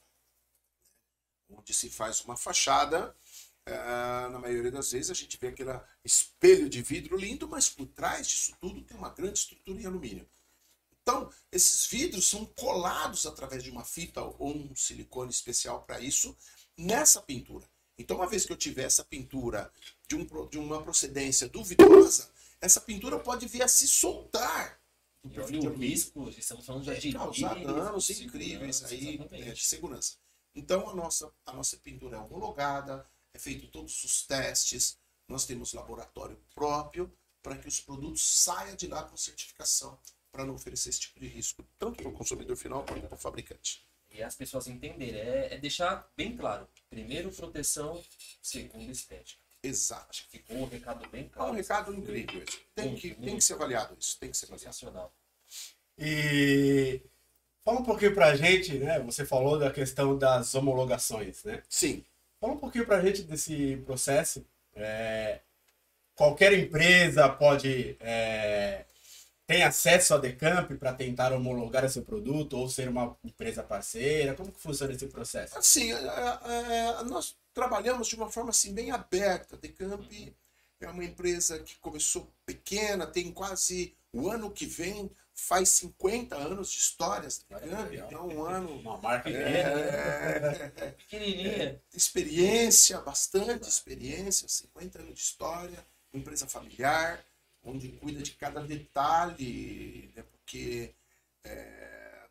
Onde 1.50 1.74
se 1.74 1.90
faz 1.90 2.22
uma 2.22 2.36
fachada, 2.36 3.16
é, 3.65 4.30
na 4.30 4.39
maioria 4.39 4.71
das 4.71 4.91
vezes 4.91 5.10
a 5.12 5.13
gente 5.13 5.38
vê 5.39 5.47
aquele 5.47 5.71
espelho 6.04 6.69
de 6.69 6.82
vidro 6.82 7.17
lindo, 7.17 7.47
mas 7.47 7.69
por 7.69 7.88
trás 7.88 8.28
disso 8.28 8.56
tudo 8.60 8.82
tem 8.84 8.97
uma 8.97 9.10
grande 9.10 9.39
estrutura 9.39 9.82
em 9.82 9.86
alumínio. 9.86 10.28
Então, 11.01 11.30
esses 11.51 11.86
vidros 11.88 12.28
são 12.28 12.45
colados 12.45 13.25
através 13.25 13.63
de 13.63 13.69
uma 13.69 13.86
fita 13.86 14.21
ou 14.23 14.56
um 14.56 14.75
silicone 14.75 15.30
especial 15.32 15.84
para 15.84 15.99
isso 15.99 16.36
nessa 16.78 17.21
pintura. 17.21 17.69
Então, 17.97 18.17
uma 18.17 18.28
vez 18.28 18.45
que 18.45 18.51
eu 18.51 18.58
tiver 18.58 18.84
essa 18.84 19.04
pintura 19.06 19.71
de, 20.08 20.15
um 20.15 20.25
de 20.47 20.58
uma 20.58 20.82
procedência 20.82 21.47
duvidosa, 21.47 22.30
essa 22.60 22.82
pintura 22.82 23.19
pode 23.19 23.47
vir 23.47 23.62
a 23.63 23.67
se 23.67 23.88
soltar. 23.88 24.80
do 25.23 25.30
E 25.30 25.30
perfil 25.30 25.60
de 25.60 25.67
alumínio. 25.67 25.80
risco, 25.89 26.30
estamos 26.30 26.65
falando 26.65 26.84
já 26.86 26.93
É, 26.93 26.99
de 26.99 27.10
causar 27.10 27.56
danos 27.63 28.06
segurança, 28.06 28.13
incríveis 28.13 28.84
aí 28.84 29.28
né, 29.32 29.51
de 29.51 29.63
segurança. 29.63 30.17
Então 30.56 30.89
a 30.89 30.95
nossa, 30.95 31.32
a 31.45 31.54
nossa 31.54 31.78
pintura 31.78 32.17
é 32.17 32.19
homologada, 32.19 33.06
é 33.36 33.39
feito 33.39 33.67
todos 33.67 34.04
os 34.04 34.26
testes, 34.26 34.98
nós 35.28 35.45
temos 35.45 35.74
laboratório 35.74 36.38
próprio 36.54 37.13
para 37.43 37.58
que 37.58 37.67
os 37.67 37.80
produtos 37.80 38.24
saiam 38.24 38.76
de 38.76 38.88
lá 38.88 39.04
com 39.04 39.17
certificação 39.17 40.00
para 40.32 40.45
não 40.45 40.56
oferecer 40.56 40.89
esse 40.89 41.02
tipo 41.02 41.19
de 41.19 41.28
risco, 41.28 41.63
tanto 41.78 42.02
para 42.02 42.10
o 42.10 42.13
consumidor 42.13 42.56
final 42.56 42.84
quanto 42.86 43.08
para 43.08 43.15
o 43.15 43.17
fabricante. 43.17 43.86
E 44.10 44.24
as 44.24 44.36
pessoas 44.36 44.67
entenderem. 44.67 45.19
É, 45.19 45.54
é 45.54 45.58
deixar 45.58 46.10
bem 46.15 46.36
claro. 46.38 46.67
Primeiro, 46.89 47.32
proteção. 47.32 48.02
Segundo, 48.41 48.89
estética. 48.89 49.43
Exato. 49.62 50.08
Acho 50.10 50.24
que 50.30 50.38
ficou 50.38 50.58
um 50.58 50.67
recado 50.67 51.08
bem 51.10 51.26
É 51.26 51.30
claro. 51.30 51.52
um 51.52 51.56
recado 51.56 51.93
incrível 51.93 52.41
esse. 52.41 52.60
Tem 52.74 52.95
que, 52.95 53.15
tem 53.15 53.36
que 53.36 53.41
ser 53.41 53.54
avaliado 53.54 53.98
isso, 54.00 54.17
tem 54.17 54.32
que 54.32 54.38
ser 54.38 54.45
avaliado. 54.45 54.74
Sensacional. 54.74 55.13
E 55.98 57.02
fala 57.63 57.82
um 57.82 57.84
pouquinho 57.84 58.13
pra 58.13 58.36
gente, 58.36 58.78
né? 58.78 59.00
Você 59.02 59.26
falou 59.26 59.60
da 59.60 59.71
questão 59.71 60.17
das 60.17 60.54
homologações, 60.56 61.43
né? 61.43 61.63
Sim, 61.67 62.06
Fala 62.46 62.58
um 62.58 62.60
pouquinho 62.60 62.86
pra 62.86 63.02
gente 63.02 63.24
desse 63.24 63.78
processo. 63.88 64.46
É, 64.76 65.40
qualquer 66.14 66.54
empresa 66.54 67.28
pode 67.28 67.98
é, 68.00 68.86
tem 69.48 69.64
acesso 69.64 70.14
à 70.14 70.20
Decamp 70.20 70.72
para 70.78 70.94
tentar 70.94 71.34
homologar 71.34 71.90
seu 71.90 72.04
produto 72.04 72.56
ou 72.56 72.70
ser 72.70 72.88
uma 72.88 73.18
empresa 73.24 73.64
parceira? 73.64 74.36
Como 74.36 74.52
que 74.52 74.62
funciona 74.62 74.94
esse 74.94 75.08
processo? 75.08 75.58
Assim, 75.58 75.92
é, 75.92 75.98
é, 75.98 77.04
nós 77.06 77.36
trabalhamos 77.52 78.08
de 78.08 78.16
uma 78.16 78.30
forma 78.30 78.52
assim 78.52 78.76
bem 78.76 78.92
aberta. 78.92 79.56
A 79.56 79.60
Decamp 79.60 80.06
é 80.82 80.88
uma 80.88 81.04
empresa 81.04 81.58
que 81.58 81.76
começou 81.80 82.32
pequena, 82.46 83.08
tem 83.08 83.32
quase 83.32 83.96
O 84.14 84.30
ano 84.30 84.52
que 84.52 84.68
vem 84.68 85.10
faz 85.36 85.69
50 85.69 86.36
anos 86.36 86.71
de 86.71 86.78
histórias 86.78 87.45
Decamp, 87.50 87.93
então 87.93 88.28
um 88.28 88.43
ano. 88.45 88.80
Uma 88.80 88.98
marca 88.98 89.30
É, 89.30 90.69
Pequenininha. 90.98 91.82
experiência, 91.93 93.00
bastante 93.02 93.67
experiência, 93.67 94.48
50 94.48 95.00
anos 95.00 95.13
de 95.13 95.19
história, 95.19 95.86
uma 96.12 96.21
empresa 96.21 96.48
familiar, 96.48 97.24
onde 97.62 97.89
cuida 97.89 98.21
de 98.21 98.32
cada 98.32 98.62
detalhe, 98.62 100.12
né, 100.15 100.24
porque 100.24 100.95
é, 101.43 102.28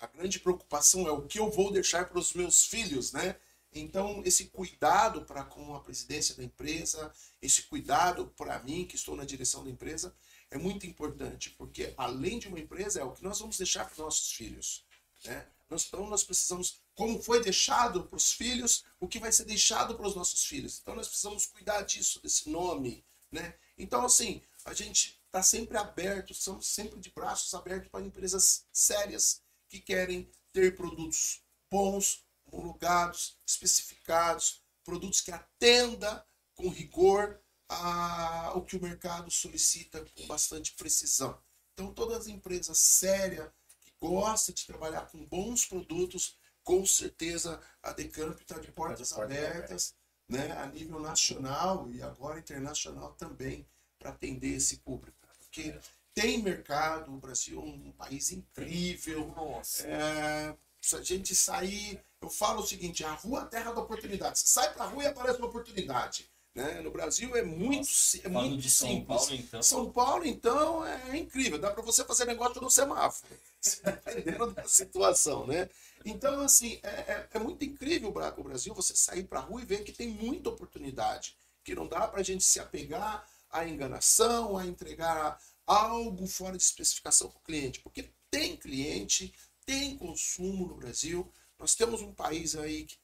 a 0.00 0.06
grande 0.08 0.40
preocupação 0.40 1.06
é 1.06 1.10
o 1.12 1.22
que 1.22 1.38
eu 1.38 1.50
vou 1.50 1.72
deixar 1.72 2.08
para 2.08 2.18
os 2.18 2.32
meus 2.34 2.64
filhos, 2.64 3.12
né? 3.12 3.36
Então, 3.72 4.22
esse 4.24 4.46
cuidado 4.46 5.22
para 5.26 5.44
com 5.44 5.74
a 5.74 5.80
presidência 5.80 6.34
da 6.34 6.42
empresa, 6.42 7.12
esse 7.40 7.62
cuidado 7.64 8.26
para 8.36 8.58
mim, 8.60 8.86
que 8.86 8.96
estou 8.96 9.14
na 9.14 9.24
direção 9.24 9.62
da 9.62 9.70
empresa, 9.70 10.14
é 10.50 10.58
muito 10.58 10.86
importante, 10.86 11.50
porque 11.50 11.92
além 11.96 12.38
de 12.38 12.48
uma 12.48 12.58
empresa, 12.58 13.00
é 13.00 13.04
o 13.04 13.12
que 13.12 13.22
nós 13.22 13.38
vamos 13.38 13.58
deixar 13.58 13.84
para 13.84 13.92
os 13.92 13.98
nossos 13.98 14.32
filhos. 14.32 14.84
Né? 15.24 15.46
Então, 15.70 16.06
nós 16.06 16.24
precisamos, 16.24 16.80
como 16.94 17.22
foi 17.22 17.42
deixado 17.42 18.04
para 18.04 18.16
os 18.16 18.32
filhos, 18.32 18.84
o 18.98 19.06
que 19.06 19.18
vai 19.18 19.30
ser 19.30 19.44
deixado 19.44 19.94
para 19.94 20.06
os 20.06 20.14
nossos 20.14 20.44
filhos. 20.44 20.78
Então, 20.80 20.94
nós 20.94 21.08
precisamos 21.08 21.46
cuidar 21.46 21.82
disso, 21.82 22.22
desse 22.22 22.48
nome. 22.48 23.04
Né? 23.30 23.54
Então, 23.76 24.04
assim, 24.04 24.42
a 24.64 24.72
gente 24.72 25.20
está 25.26 25.42
sempre 25.42 25.76
aberto, 25.76 26.32
estamos 26.32 26.66
sempre 26.66 26.98
de 26.98 27.10
braços 27.10 27.52
abertos 27.52 27.90
para 27.90 28.04
empresas 28.04 28.66
sérias 28.72 29.42
que 29.68 29.80
querem 29.80 30.30
ter 30.52 30.74
produtos 30.74 31.42
bons, 31.70 32.24
homologados, 32.46 33.36
especificados, 33.46 34.62
produtos 34.82 35.20
que 35.20 35.30
atenda 35.30 36.26
com 36.54 36.70
rigor 36.70 37.38
a, 37.68 38.52
o 38.54 38.62
que 38.62 38.76
o 38.76 38.82
mercado 38.82 39.30
solicita 39.30 40.04
com 40.16 40.26
bastante 40.26 40.72
precisão. 40.72 41.38
Então, 41.74 41.92
todas 41.92 42.18
as 42.18 42.26
empresas 42.26 42.78
sérias 42.78 43.48
que 43.80 43.92
gostam 44.00 44.54
de 44.54 44.66
trabalhar 44.66 45.02
com 45.02 45.24
bons 45.26 45.66
produtos, 45.66 46.36
com 46.64 46.84
certeza 46.86 47.60
a 47.82 47.92
Decamp 47.92 48.40
está 48.40 48.58
de 48.58 48.72
portas 48.72 49.12
abertas, 49.12 49.94
né, 50.28 50.52
a 50.52 50.66
nível 50.66 51.00
nacional 51.00 51.90
e 51.90 52.02
agora 52.02 52.38
internacional 52.38 53.12
também, 53.14 53.66
para 53.98 54.10
atender 54.10 54.56
esse 54.56 54.78
público. 54.78 55.16
Porque 55.38 55.78
tem 56.14 56.42
mercado, 56.42 57.12
o 57.14 57.18
Brasil 57.18 57.60
é 57.60 57.64
um 57.64 57.92
país 57.92 58.32
incrível. 58.32 59.32
Nossa. 59.36 59.86
É, 59.86 60.56
se 60.80 60.96
a 60.96 61.02
gente 61.02 61.34
sair, 61.34 62.02
eu 62.20 62.28
falo 62.28 62.62
o 62.62 62.66
seguinte, 62.66 63.04
a 63.04 63.12
rua 63.12 63.40
é 63.40 63.42
a 63.42 63.46
terra 63.46 63.72
da 63.72 63.80
oportunidade. 63.80 64.38
Você 64.38 64.46
sai 64.46 64.72
para 64.72 64.84
a 64.84 64.88
rua 64.88 65.04
e 65.04 65.06
aparece 65.06 65.38
uma 65.38 65.48
oportunidade. 65.48 66.28
Né? 66.58 66.80
No 66.80 66.90
Brasil 66.90 67.36
é 67.36 67.42
muito, 67.44 67.86
Nossa, 67.86 68.18
é 68.24 68.28
muito 68.28 68.56
de 68.56 68.68
São 68.68 68.88
simples. 68.88 69.06
Paulo, 69.06 69.34
então. 69.34 69.62
São 69.62 69.92
Paulo, 69.92 70.26
então, 70.26 70.84
é 70.84 71.16
incrível. 71.16 71.56
Dá 71.56 71.70
para 71.70 71.84
você 71.84 72.04
fazer 72.04 72.24
negócio 72.24 72.60
no 72.60 72.68
semáforo, 72.68 73.32
dependendo 74.04 74.50
da 74.50 74.64
situação, 74.64 75.46
né? 75.46 75.70
Então, 76.04 76.40
assim, 76.40 76.80
é, 76.82 76.88
é, 76.88 77.28
é 77.32 77.38
muito 77.38 77.64
incrível 77.64 78.08
o 78.08 78.42
Brasil 78.42 78.74
você 78.74 78.92
sair 78.96 79.22
para 79.22 79.38
a 79.38 79.42
rua 79.42 79.62
e 79.62 79.64
ver 79.64 79.84
que 79.84 79.92
tem 79.92 80.08
muita 80.08 80.48
oportunidade. 80.48 81.36
Que 81.62 81.76
não 81.76 81.86
dá 81.86 82.08
para 82.08 82.18
a 82.20 82.24
gente 82.24 82.42
se 82.42 82.58
apegar 82.58 83.24
à 83.50 83.64
enganação, 83.64 84.56
a 84.56 84.66
entregar 84.66 85.38
algo 85.64 86.26
fora 86.26 86.56
de 86.56 86.62
especificação 86.64 87.28
para 87.28 87.38
o 87.38 87.42
cliente. 87.42 87.78
Porque 87.78 88.10
tem 88.32 88.56
cliente, 88.56 89.32
tem 89.64 89.96
consumo 89.96 90.66
no 90.66 90.74
Brasil. 90.74 91.30
Nós 91.56 91.76
temos 91.76 92.02
um 92.02 92.12
país 92.12 92.56
aí 92.56 92.84
que 92.84 92.96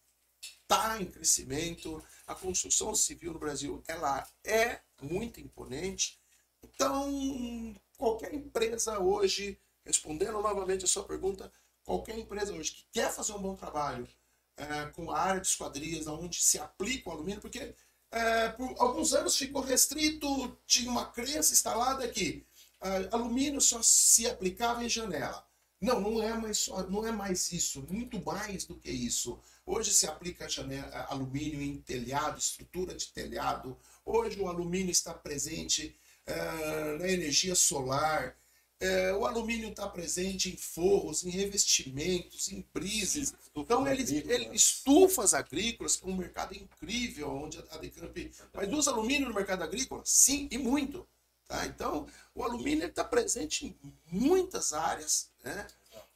está 0.64 1.00
em 1.00 1.07
crescimento. 1.07 2.03
A 2.27 2.35
construção 2.35 2.94
civil 2.94 3.33
no 3.33 3.38
Brasil 3.38 3.83
ela 3.87 4.27
é 4.44 4.81
muito 5.00 5.40
imponente. 5.40 6.18
Então, 6.62 7.74
qualquer 7.96 8.35
empresa 8.35 8.98
hoje, 8.98 9.59
respondendo 9.85 10.40
novamente 10.40 10.85
a 10.85 10.88
sua 10.88 11.05
pergunta, 11.05 11.53
qualquer 11.85 12.18
empresa 12.18 12.53
hoje 12.53 12.72
que 12.72 12.87
quer 12.92 13.12
fazer 13.12 13.33
um 13.33 13.42
bom 13.42 13.55
trabalho 13.55 14.09
é, 14.57 14.87
com 14.87 15.11
a 15.11 15.18
área 15.18 15.40
de 15.40 15.46
esquadrias, 15.46 16.07
onde 16.07 16.42
se 16.42 16.59
aplica 16.59 17.09
o 17.09 17.12
alumínio, 17.12 17.40
porque 17.40 17.74
é, 18.11 18.48
por 18.50 18.74
alguns 18.79 19.12
anos 19.12 19.37
ficou 19.37 19.62
restrito, 19.62 20.57
tinha 20.66 20.90
uma 20.90 21.07
crença 21.07 21.53
instalada 21.53 22.09
que 22.09 22.46
ah, 22.85 23.09
alumínio 23.12 23.61
só 23.62 23.81
se 23.83 24.27
aplicava 24.27 24.85
em 24.85 24.88
janela. 24.90 25.42
Não, 25.81 26.00
não 26.00 26.22
é 26.22 26.35
mais 26.35 26.59
só, 26.59 26.83
não 26.85 27.07
é 27.07 27.11
mais 27.11 27.50
isso, 27.50 27.83
muito 27.90 28.22
mais 28.24 28.66
do 28.66 28.77
que 28.77 28.90
isso. 28.90 29.40
Hoje 29.66 29.92
se 29.92 30.07
aplica 30.07 30.48
janela, 30.48 31.07
alumínio 31.09 31.62
em 31.62 31.79
telhado, 31.79 32.38
estrutura 32.38 32.94
de 32.94 33.09
telhado. 33.09 33.77
Hoje 34.05 34.38
o 34.38 34.48
alumínio 34.48 34.90
está 34.90 35.14
presente 35.14 35.96
eh, 36.27 36.98
na 36.98 37.09
energia 37.09 37.55
solar. 37.55 38.37
Eh, 38.79 39.14
o 39.14 39.24
alumínio 39.24 39.70
está 39.70 39.88
presente 39.88 40.53
em 40.53 40.57
forros, 40.57 41.24
em 41.24 41.31
revestimentos, 41.31 42.53
em 42.53 42.66
brises. 42.74 43.33
Então 43.55 43.88
ele, 43.88 44.03
ele 44.31 44.55
estufas 44.55 45.33
agrícolas, 45.33 45.96
que 45.96 46.05
é 46.05 46.09
um 46.11 46.16
mercado 46.16 46.55
incrível, 46.55 47.31
onde 47.31 47.59
a 47.70 47.79
Decamp. 47.79 48.16
Mas 48.53 48.70
usa 48.70 48.90
alumínio 48.90 49.29
no 49.29 49.35
mercado 49.35 49.64
agrícola? 49.64 50.03
Sim, 50.05 50.46
e 50.50 50.59
muito. 50.59 51.09
Tá? 51.48 51.66
Então, 51.66 52.07
o 52.35 52.42
alumínio 52.42 52.87
está 52.87 53.05
presente 53.05 53.66
em 53.66 53.77
muitas 54.11 54.72
áreas, 54.72 55.31
né? 55.42 55.66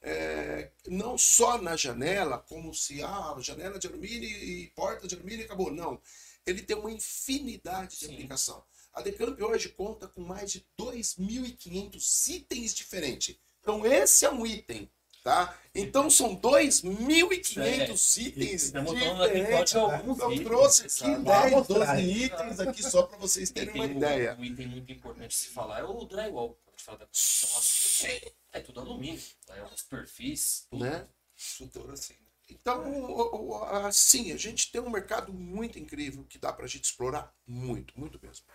É, 0.01 0.71
não 0.87 1.19
só 1.19 1.61
na 1.61 1.77
janela, 1.77 2.39
como 2.39 2.73
se 2.73 3.03
ah, 3.03 3.37
janela 3.41 3.79
de 3.79 3.87
alumínio 3.89 4.29
e 4.29 4.69
porta 4.75 5.09
de 5.09 5.15
alumínio 5.15 5.45
acabou. 5.45 5.73
Não. 5.73 6.01
Ele 6.47 6.63
tem 6.63 6.77
uma 6.77 6.91
infinidade 6.91 7.99
de 7.99 8.07
Sim. 8.07 8.15
aplicação. 8.15 8.65
A 8.95 9.03
Decamp 9.03 9.39
hoje 9.41 9.69
conta 9.71 10.09
com 10.09 10.23
mais 10.23 10.51
de 10.51 10.67
2.500 10.79 12.29
itens 12.29 12.75
diferentes. 12.75 13.37
Então, 13.61 13.85
esse 13.85 14.25
é 14.25 14.31
um 14.31 14.47
item. 14.47 14.91
Tá? 15.25 15.59
Então 15.75 16.09
são 16.09 16.35
2.500 16.37 18.17
itens 18.19 18.63
Estamos 18.63 18.93
falando 18.99 19.23
aqui 19.25 19.35
diferentes. 19.41 19.75
alguns 19.75 20.19
Eu 20.21 20.33
itens, 20.33 20.47
trouxe 20.49 20.83
aqui 20.83 20.91
sabe? 20.91 21.25
10, 21.25 21.51
Vamos 21.51 21.67
12 21.69 21.79
mostrar. 21.81 22.01
itens 22.01 22.61
aqui 22.61 22.83
só 22.83 23.03
para 23.03 23.19
vocês 23.19 23.51
terem 23.51 23.75
uma 23.75 23.85
um, 23.85 23.91
ideia. 23.91 24.37
um 24.39 24.45
item 24.45 24.69
muito 24.69 24.91
importante 24.93 25.29
de 25.31 25.35
se 25.35 25.49
falar 25.49 25.81
é 25.81 25.85
o 25.85 26.05
drywall. 26.05 26.57
Quando 26.79 26.79
a 26.79 26.81
gente 26.81 26.83
fala 26.85 26.99
da 26.99 27.07
construção 27.07 27.59
assim, 27.59 28.21
é 28.53 28.61
tudo 28.61 28.81
alumínio. 28.81 29.21
Tá? 29.47 29.57
É 29.57 29.65
os 29.65 29.83
perfis, 29.83 30.67
tudo. 30.71 30.85
Né? 30.85 31.07
Estrutura 31.37 31.93
assim. 31.93 32.15
né? 32.15 32.19
Então, 32.51 33.63
assim, 33.85 34.33
a 34.33 34.37
gente 34.37 34.73
tem 34.73 34.81
um 34.81 34.91
mercado 34.91 35.33
muito 35.33 35.79
incrível 35.79 36.25
que 36.25 36.39
dá 36.39 36.53
para 36.53 36.65
a 36.65 36.69
gente 36.69 36.85
explorar 36.85 37.33
muito, 37.47 37.99
muito 37.99 38.19
mesmo. 38.23 38.47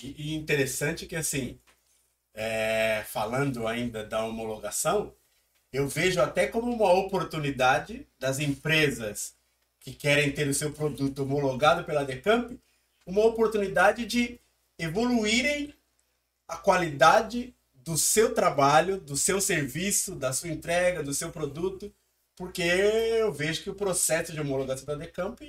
E, 0.00 0.30
e 0.30 0.34
interessante 0.34 1.06
que, 1.06 1.16
assim, 1.16 1.58
é, 2.34 3.04
falando 3.08 3.66
ainda 3.66 4.04
da 4.04 4.24
homologação, 4.24 5.12
eu 5.72 5.88
vejo 5.88 6.20
até 6.20 6.46
como 6.46 6.70
uma 6.70 6.92
oportunidade 6.92 8.06
das 8.18 8.38
empresas 8.38 9.34
que 9.80 9.92
querem 9.92 10.32
ter 10.32 10.46
o 10.46 10.54
seu 10.54 10.72
produto 10.72 11.22
homologado 11.24 11.84
pela 11.84 12.04
Decamp, 12.04 12.56
uma 13.04 13.24
oportunidade 13.24 14.06
de 14.06 14.38
evoluírem 14.78 15.74
a 16.46 16.56
qualidade 16.56 17.54
do 17.84 17.96
seu 17.96 18.34
trabalho, 18.34 19.00
do 19.00 19.16
seu 19.16 19.40
serviço, 19.40 20.14
da 20.14 20.32
sua 20.32 20.48
entrega, 20.48 21.02
do 21.02 21.14
seu 21.14 21.30
produto, 21.30 21.92
porque 22.36 22.62
eu 22.62 23.32
vejo 23.32 23.62
que 23.62 23.70
o 23.70 23.74
processo 23.74 24.32
de 24.32 24.40
homologação 24.40 24.86
da 24.86 24.94
Decamp, 24.94 25.40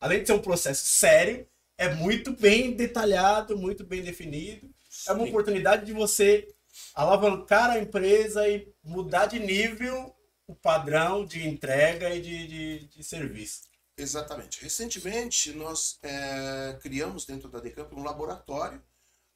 além 0.00 0.20
de 0.20 0.26
ser 0.26 0.32
um 0.32 0.42
processo 0.42 0.84
sério, 0.86 1.46
é 1.76 1.92
muito 1.94 2.32
bem 2.32 2.72
detalhado, 2.72 3.56
muito 3.56 3.84
bem 3.84 4.02
definido. 4.02 4.68
É 5.08 5.12
uma 5.12 5.24
Sim. 5.24 5.30
oportunidade 5.30 5.86
de 5.86 5.92
você 5.92 6.48
alavancar 6.94 7.70
a 7.70 7.78
empresa 7.78 8.46
e 8.48 8.72
mudar 8.82 9.26
de 9.26 9.38
nível 9.38 10.14
o 10.46 10.54
padrão 10.54 11.24
de 11.24 11.46
entrega 11.46 12.14
e 12.14 12.20
de, 12.20 12.46
de, 12.46 12.78
de 12.88 13.04
serviço. 13.04 13.62
Exatamente. 13.96 14.62
Recentemente, 14.62 15.52
nós 15.52 15.98
é, 16.02 16.78
criamos 16.82 17.24
dentro 17.24 17.48
da 17.48 17.60
Decamp 17.60 17.92
um 17.92 18.02
laboratório 18.02 18.82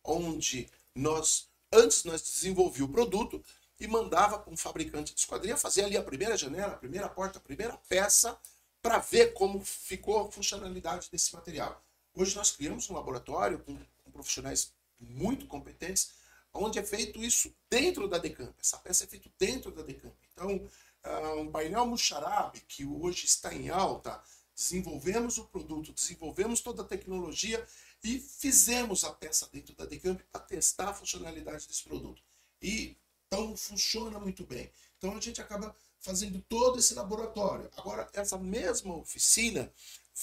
onde 0.02 0.68
nós, 0.94 1.48
antes 1.74 2.04
nós 2.04 2.22
desenvolvíamos 2.22 2.90
o 2.90 2.92
produto 2.92 3.44
e 3.78 3.86
mandava 3.86 4.38
para 4.38 4.52
um 4.52 4.56
fabricante 4.56 5.12
de 5.12 5.20
esquadria 5.20 5.56
fazer 5.56 5.84
ali 5.84 5.96
a 5.96 6.02
primeira 6.02 6.36
janela, 6.36 6.74
a 6.74 6.78
primeira 6.78 7.08
porta, 7.08 7.38
a 7.38 7.42
primeira 7.42 7.76
peça 7.88 8.38
para 8.80 8.98
ver 8.98 9.32
como 9.32 9.60
ficou 9.60 10.20
a 10.20 10.30
funcionalidade 10.30 11.08
desse 11.10 11.34
material. 11.34 11.82
Hoje 12.14 12.36
nós 12.36 12.52
criamos 12.52 12.88
um 12.88 12.94
laboratório 12.94 13.58
com, 13.58 13.76
com 14.04 14.10
profissionais 14.12 14.72
muito 15.00 15.46
competentes, 15.46 16.12
onde 16.52 16.78
é 16.78 16.82
feito 16.84 17.22
isso 17.24 17.52
dentro 17.68 18.06
da 18.06 18.18
Decamp. 18.18 18.54
Essa 18.60 18.78
peça 18.78 19.04
é 19.04 19.06
feita 19.06 19.28
dentro 19.38 19.72
da 19.72 19.82
Decamp. 19.82 20.14
Então, 20.32 20.68
ah, 21.02 21.34
um 21.34 21.50
painel 21.50 21.86
Muxarabe, 21.86 22.60
que 22.68 22.84
hoje 22.84 23.26
está 23.26 23.52
em 23.52 23.68
alta, 23.68 24.22
desenvolvemos 24.54 25.38
o 25.38 25.44
produto, 25.46 25.92
desenvolvemos 25.92 26.60
toda 26.60 26.82
a 26.82 26.86
tecnologia 26.86 27.66
e 28.04 28.20
fizemos 28.20 29.02
a 29.02 29.12
peça 29.12 29.48
dentro 29.50 29.74
da 29.74 29.86
Decamp 29.86 30.20
para 30.30 30.42
testar 30.42 30.90
a 30.90 30.94
funcionalidade 30.94 31.66
desse 31.66 31.82
produto. 31.82 32.22
E 32.60 32.96
então 33.26 33.56
funciona 33.56 34.20
muito 34.20 34.44
bem. 34.44 34.70
Então 34.98 35.16
a 35.16 35.20
gente 35.20 35.40
acaba 35.40 35.74
fazendo 35.98 36.40
todo 36.48 36.78
esse 36.78 36.94
laboratório. 36.94 37.70
Agora, 37.76 38.08
essa 38.12 38.36
mesma 38.36 38.94
oficina 38.94 39.72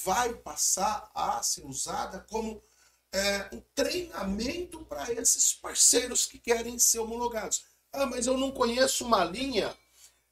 vai 0.04 0.34
passar 0.36 1.10
a 1.14 1.42
ser 1.42 1.66
usada 1.66 2.20
como 2.30 2.64
é, 3.12 3.50
um 3.52 3.62
treinamento 3.74 4.86
para 4.86 5.12
esses 5.12 5.54
parceiros 5.54 6.26
que 6.28 6.38
querem 6.40 6.78
ser 6.78 7.00
homologados. 7.00 7.66
Ah, 7.92 8.06
mas 8.06 8.28
eu 8.28 8.38
não 8.38 8.52
conheço 8.52 9.06
uma 9.06 9.26
linha 9.26 9.76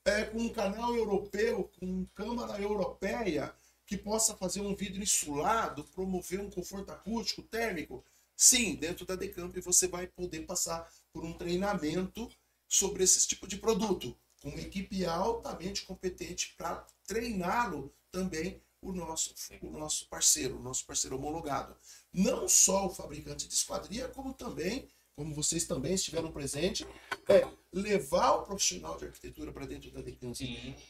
é, 0.06 0.26
com 0.26 0.38
um 0.38 0.54
canal 0.54 0.96
europeu, 0.96 1.70
com 1.80 2.06
câmara 2.16 2.62
europeia, 2.62 3.54
que 3.90 3.98
possa 3.98 4.36
fazer 4.36 4.62
um 4.62 4.76
vidro 4.76 5.02
insulado, 5.02 5.84
promover 5.84 6.40
um 6.40 6.52
conforto 6.52 6.92
acústico, 6.92 7.42
térmico. 7.42 8.06
Sim, 8.38 8.76
dentro 8.76 9.04
da 9.04 9.16
Decamp 9.16 9.58
você 9.62 9.88
vai 9.88 10.06
poder 10.06 10.46
passar 10.46 10.88
por 11.12 11.26
um 11.26 11.34
treinamento 11.34 12.30
sobre 12.68 13.04
esse 13.04 13.28
tipo 13.28 13.48
de 13.48 13.58
produto, 13.58 14.16
com 14.44 14.50
uma 14.50 14.62
equipe 14.62 15.04
altamente 15.06 15.82
competente 15.88 16.54
para 16.56 16.86
treiná-lo 17.08 17.92
também 18.12 18.62
o 18.80 18.92
nosso, 18.92 19.34
o 19.60 19.72
nosso 19.72 20.08
parceiro, 20.08 20.60
o 20.60 20.62
nosso 20.62 20.86
parceiro 20.86 21.18
homologado. 21.18 21.76
Não 22.14 22.48
só 22.48 22.86
o 22.86 22.94
fabricante 22.94 23.48
de 23.48 23.56
esquadria, 23.56 24.08
como 24.10 24.36
também, 24.36 24.88
como 25.16 25.34
vocês 25.34 25.66
também 25.66 25.96
estiveram 25.96 26.32
presentes, 26.32 26.86
é 27.28 27.44
levar 27.74 28.34
o 28.34 28.44
profissional 28.44 29.00
de 29.00 29.06
arquitetura 29.06 29.52
para 29.52 29.66
dentro 29.66 29.90
da 29.90 30.00
Decamp, 30.00 30.40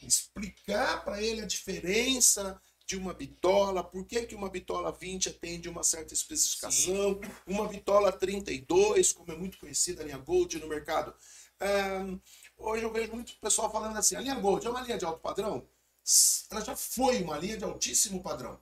explicar 0.02 1.02
para 1.02 1.22
ele 1.22 1.40
a 1.40 1.46
diferença 1.46 2.60
de 2.90 2.96
uma 2.96 3.14
bitola, 3.14 3.84
por 3.84 4.04
que, 4.04 4.26
que 4.26 4.34
uma 4.34 4.48
bitola 4.48 4.90
20 4.90 5.28
atende 5.28 5.68
uma 5.68 5.84
certa 5.84 6.12
especificação, 6.12 7.20
Sim. 7.22 7.30
uma 7.46 7.68
bitola 7.68 8.10
32, 8.10 9.12
como 9.12 9.30
é 9.30 9.36
muito 9.36 9.58
conhecida 9.58 10.02
a 10.02 10.04
linha 10.04 10.18
Gold 10.18 10.58
no 10.58 10.66
mercado. 10.66 11.14
Hoje 12.58 12.82
eu 12.82 12.92
vejo 12.92 13.12
muito 13.12 13.32
pessoal 13.36 13.70
falando 13.70 13.96
assim, 13.96 14.16
a 14.16 14.20
linha 14.20 14.34
Gold 14.34 14.66
é 14.66 14.70
uma 14.70 14.80
linha 14.80 14.98
de 14.98 15.04
alto 15.04 15.20
padrão? 15.20 15.68
Ela 16.50 16.62
já 16.62 16.74
foi 16.74 17.22
uma 17.22 17.38
linha 17.38 17.56
de 17.56 17.62
altíssimo 17.62 18.20
padrão. 18.24 18.58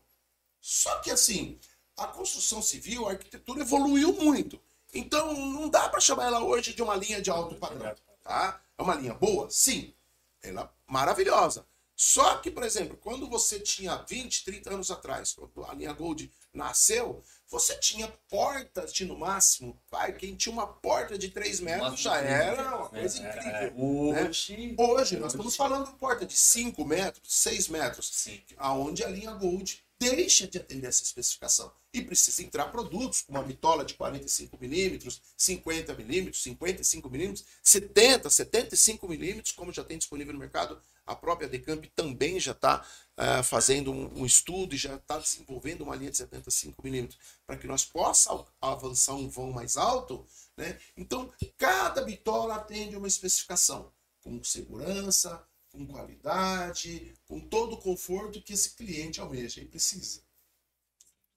Só 0.60 0.98
que 1.00 1.10
assim, 1.10 1.58
a 1.96 2.06
construção 2.06 2.60
civil, 2.60 3.08
a 3.08 3.12
arquitetura 3.12 3.62
evoluiu 3.62 4.12
muito. 4.12 4.60
Então 4.92 5.32
não 5.32 5.70
dá 5.70 5.88
para 5.88 6.00
chamar 6.00 6.26
ela 6.26 6.44
hoje 6.44 6.74
de 6.74 6.82
uma 6.82 6.96
linha 6.96 7.22
de 7.22 7.30
alto 7.30 7.54
padrão. 7.54 7.94
Tá? 8.22 8.60
É 8.76 8.82
uma 8.82 8.94
linha 8.94 9.14
boa? 9.14 9.48
Sim. 9.48 9.94
Ela 10.42 10.64
é 10.64 10.68
maravilhosa. 10.92 11.64
Só 12.00 12.36
que, 12.36 12.48
por 12.48 12.62
exemplo, 12.62 12.96
quando 12.96 13.28
você 13.28 13.58
tinha 13.58 13.96
20, 13.96 14.44
30 14.44 14.72
anos 14.72 14.88
atrás, 14.88 15.32
quando 15.32 15.68
a 15.68 15.74
linha 15.74 15.92
Gold 15.92 16.32
nasceu, 16.54 17.24
você 17.48 17.76
tinha 17.76 18.06
portas 18.28 18.92
de, 18.92 19.04
no 19.04 19.18
máximo, 19.18 19.76
vai, 19.90 20.12
quem 20.12 20.36
tinha 20.36 20.52
uma 20.52 20.68
porta 20.68 21.18
de 21.18 21.28
3 21.28 21.58
metros 21.58 21.98
já 21.98 22.18
era 22.18 22.76
uma 22.76 22.88
coisa 22.88 23.20
é, 23.20 23.28
incrível. 23.28 24.14
É, 24.14 24.22
hoje, 24.22 24.56
né? 24.56 24.74
hoje, 24.78 25.16
nós 25.16 25.32
estamos 25.32 25.56
falando 25.56 25.86
de 25.86 25.98
porta 25.98 26.24
de 26.24 26.36
5 26.36 26.84
metros, 26.84 27.34
6 27.34 27.66
metros, 27.66 28.08
Sim. 28.12 28.40
aonde 28.56 29.02
a 29.02 29.08
linha 29.08 29.32
Gold 29.32 29.82
deixa 29.98 30.46
de 30.46 30.56
atender 30.56 30.86
essa 30.86 31.02
especificação 31.02 31.72
e 31.92 32.00
precisa 32.00 32.44
entrar 32.44 32.66
produtos 32.66 33.22
com 33.22 33.32
uma 33.32 33.42
bitola 33.42 33.84
de 33.84 33.94
45 33.94 34.56
milímetros, 34.60 35.20
50 35.36 35.94
milímetros, 35.94 36.44
55 36.44 37.10
milímetros, 37.10 37.44
70, 37.60 38.30
75 38.30 39.08
milímetros, 39.08 39.50
como 39.50 39.72
já 39.72 39.82
tem 39.82 39.98
disponível 39.98 40.32
no 40.32 40.38
mercado. 40.38 40.80
A 41.08 41.16
própria 41.16 41.48
Decamp 41.48 41.86
também 41.96 42.38
já 42.38 42.52
está 42.52 42.86
uh, 43.16 43.42
fazendo 43.42 43.90
um, 43.90 44.20
um, 44.20 44.26
estudo 44.26 44.74
e 44.74 44.78
já 44.78 44.94
está 44.94 45.18
desenvolvendo 45.18 45.80
uma 45.80 45.96
linha 45.96 46.10
de 46.10 46.18
75 46.18 46.82
milímetros 46.84 47.18
para 47.46 47.56
que 47.56 47.66
nós 47.66 47.82
possamos 47.82 48.44
avançar 48.60 49.14
um 49.14 49.26
vão 49.26 49.50
mais 49.50 49.78
alto. 49.78 50.26
Né? 50.54 50.78
Então, 50.94 51.32
cada 51.56 52.02
bitola 52.02 52.56
atende 52.56 52.94
uma 52.94 53.08
especificação 53.08 53.90
com 54.22 54.44
segurança, 54.44 55.42
com 55.72 55.86
qualidade, 55.86 57.14
com 57.26 57.40
todo 57.40 57.76
o 57.76 57.80
conforto 57.80 58.42
que 58.42 58.52
esse 58.52 58.76
cliente 58.76 59.18
almeja 59.18 59.62
e 59.62 59.64
precisa. 59.64 60.20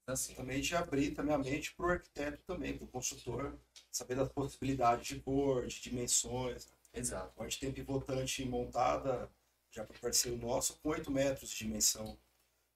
Assim, 0.05 0.33
também 0.33 0.59
de 0.59 0.75
abrir 0.75 1.11
também 1.11 1.33
a 1.33 1.37
mente 1.37 1.73
para 1.75 1.85
o 1.85 1.89
arquiteto 1.91 2.43
também, 2.45 2.77
para 2.77 2.83
o 2.83 2.89
consultor, 2.89 3.57
saber 3.89 4.15
das 4.15 4.27
possibilidades 4.27 5.07
de 5.07 5.21
cor, 5.21 5.65
de 5.65 5.79
dimensões. 5.79 6.67
Exato. 6.93 7.41
Gente 7.43 7.59
tem 7.61 7.71
pivotante 7.71 8.43
montada, 8.43 9.31
já 9.71 9.83
para 9.83 9.97
parceiro 9.99 10.37
nosso, 10.37 10.75
com 10.77 10.89
8 10.89 11.09
metros 11.11 11.49
de 11.49 11.57
dimensão. 11.57 12.17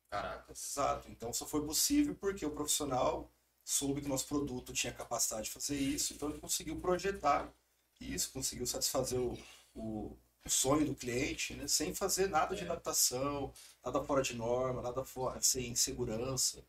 Caraca. 0.09 0.51
Exato. 0.51 1.09
Então 1.09 1.33
só 1.33 1.45
foi 1.45 1.65
possível 1.65 2.15
porque 2.15 2.45
o 2.45 2.51
profissional 2.51 3.31
soube 3.63 4.01
que 4.01 4.07
nosso 4.07 4.27
produto 4.27 4.73
tinha 4.73 4.93
capacidade 4.93 5.45
de 5.45 5.51
fazer 5.51 5.75
isso, 5.75 6.13
então 6.13 6.29
ele 6.29 6.39
conseguiu 6.39 6.79
projetar 6.79 7.51
isso, 7.99 8.31
conseguiu 8.31 8.67
satisfazer 8.67 9.19
o, 9.19 9.37
o 9.73 10.17
o 10.45 10.49
sonho 10.49 10.85
do 10.85 10.95
cliente, 10.95 11.55
né? 11.55 11.67
sem 11.67 11.93
fazer 11.93 12.29
nada 12.29 12.55
de 12.55 12.61
é. 12.61 12.65
adaptação, 12.65 13.51
nada 13.83 14.03
fora 14.03 14.21
de 14.21 14.35
norma, 14.35 14.81
nada 14.81 15.03
fora, 15.03 15.41
sem 15.41 15.73
segurança. 15.75 16.63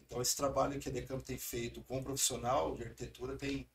Então 0.00 0.22
esse 0.22 0.34
trabalho 0.34 0.80
que 0.80 0.88
a 0.88 0.92
Decamp 0.92 1.22
tem 1.22 1.38
feito 1.38 1.82
com 1.82 1.98
o 1.98 2.02
profissional 2.02 2.74
de 2.74 2.82
arquitetura 2.82 3.36
tem 3.36 3.68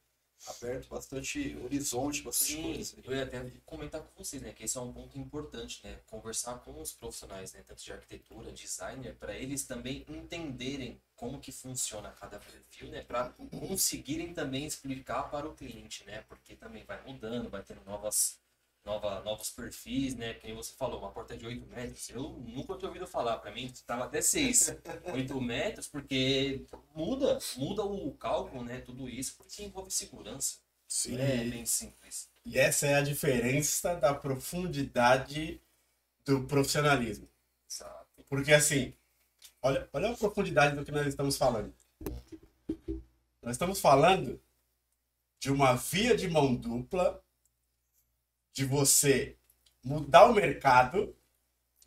aberto 0.48 0.88
bastante 0.88 1.56
horizonte, 1.64 2.22
bastante 2.22 2.54
Sim, 2.54 2.64
coisa. 2.64 2.96
Eu 3.04 3.16
ia 3.16 3.24
até 3.24 3.52
comentar 3.66 4.02
com 4.02 4.24
vocês, 4.24 4.42
né, 4.42 4.54
que 4.54 4.64
esse 4.64 4.78
é 4.78 4.82
um 4.82 4.92
ponto 4.94 5.18
importante, 5.18 5.82
né, 5.84 6.00
conversar 6.08 6.60
com 6.60 6.80
os 6.80 6.92
profissionais, 6.92 7.54
né, 7.54 7.64
tanto 7.66 7.84
de 7.84 7.92
arquitetura, 7.92 8.52
designer, 8.52 9.16
para 9.16 9.36
eles 9.36 9.66
também 9.66 10.06
entenderem 10.08 11.02
como 11.16 11.40
que 11.40 11.52
funciona 11.52 12.12
cada 12.12 12.40
perfil, 12.40 12.90
né, 12.90 13.02
para 13.02 13.30
conseguirem 13.68 14.34
também 14.34 14.66
explicar 14.66 15.30
para 15.30 15.48
o 15.48 15.56
cliente, 15.56 16.04
né, 16.06 16.24
porque 16.28 16.56
também 16.56 16.84
vai 16.84 17.02
mudando, 17.06 17.50
vai 17.50 17.64
tendo 17.64 17.84
novas 17.86 18.40
nova, 18.86 19.22
novos 19.24 19.50
perfis, 19.50 20.16
né? 20.16 20.36
Quem 20.36 20.54
você 20.54 20.74
falou, 20.76 21.00
uma 21.00 21.12
porta 21.12 21.36
de 21.36 21.46
8 21.46 21.66
metros. 21.68 22.10
Eu 22.10 22.30
nunca 22.48 22.78
tinha 22.78 22.88
ouvido 22.88 23.08
falar, 23.08 23.38
para 23.40 23.52
mim 23.52 23.66
estava 23.66 24.06
até 24.06 24.22
6. 24.22 24.78
8 25.12 25.42
metros, 25.42 25.88
porque 25.88 26.66
muda, 26.94 27.40
muda 27.58 27.84
o 27.84 28.12
cálculo, 28.14 28.64
né? 28.64 28.80
Tudo 28.82 29.10
isso, 29.10 29.36
porque 29.38 29.64
envolve 29.64 29.90
segurança. 29.90 30.60
Sim. 30.88 31.18
É 31.18 31.44
bem 31.44 31.66
simples. 31.66 32.30
E 32.46 32.60
essa 32.60 32.86
é 32.86 32.94
a 32.94 33.02
diferença 33.02 33.96
da 33.96 34.14
profundidade 34.14 35.60
do 36.24 36.44
profissionalismo. 36.46 37.28
Exato. 37.70 38.24
Porque 38.30 38.54
assim, 38.54 38.94
olha, 39.64 39.90
olha 39.92 40.12
a 40.12 40.16
profundidade 40.16 40.76
do 40.76 40.86
que 40.86 40.92
nós 40.92 41.08
estamos 41.08 41.38
falando. 41.38 41.74
Nós 43.42 43.54
estamos 43.54 43.80
falando 43.80 44.40
de 45.40 45.52
uma 45.52 45.74
via 45.74 46.16
de 46.16 46.28
mão 46.28 46.56
dupla 46.56 47.24
de 48.56 48.64
você 48.64 49.36
mudar 49.84 50.26
o 50.26 50.34
mercado. 50.34 51.14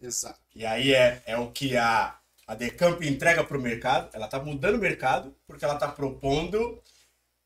Exato. 0.01 0.39
E 0.55 0.65
aí 0.67 0.95
é, 0.95 1.23
é 1.27 1.37
o 1.39 1.51
que 1.51 1.77
a, 1.77 2.17
a 2.47 2.55
Decamp 2.55 3.03
entrega 3.03 3.43
para 3.43 3.57
o 3.57 3.61
mercado. 3.61 4.11
Ela 4.13 4.27
está 4.27 4.39
mudando 4.39 4.77
o 4.77 4.79
mercado 4.79 5.35
porque 5.47 5.65
ela 5.65 5.75
está 5.75 5.89
propondo 5.89 6.81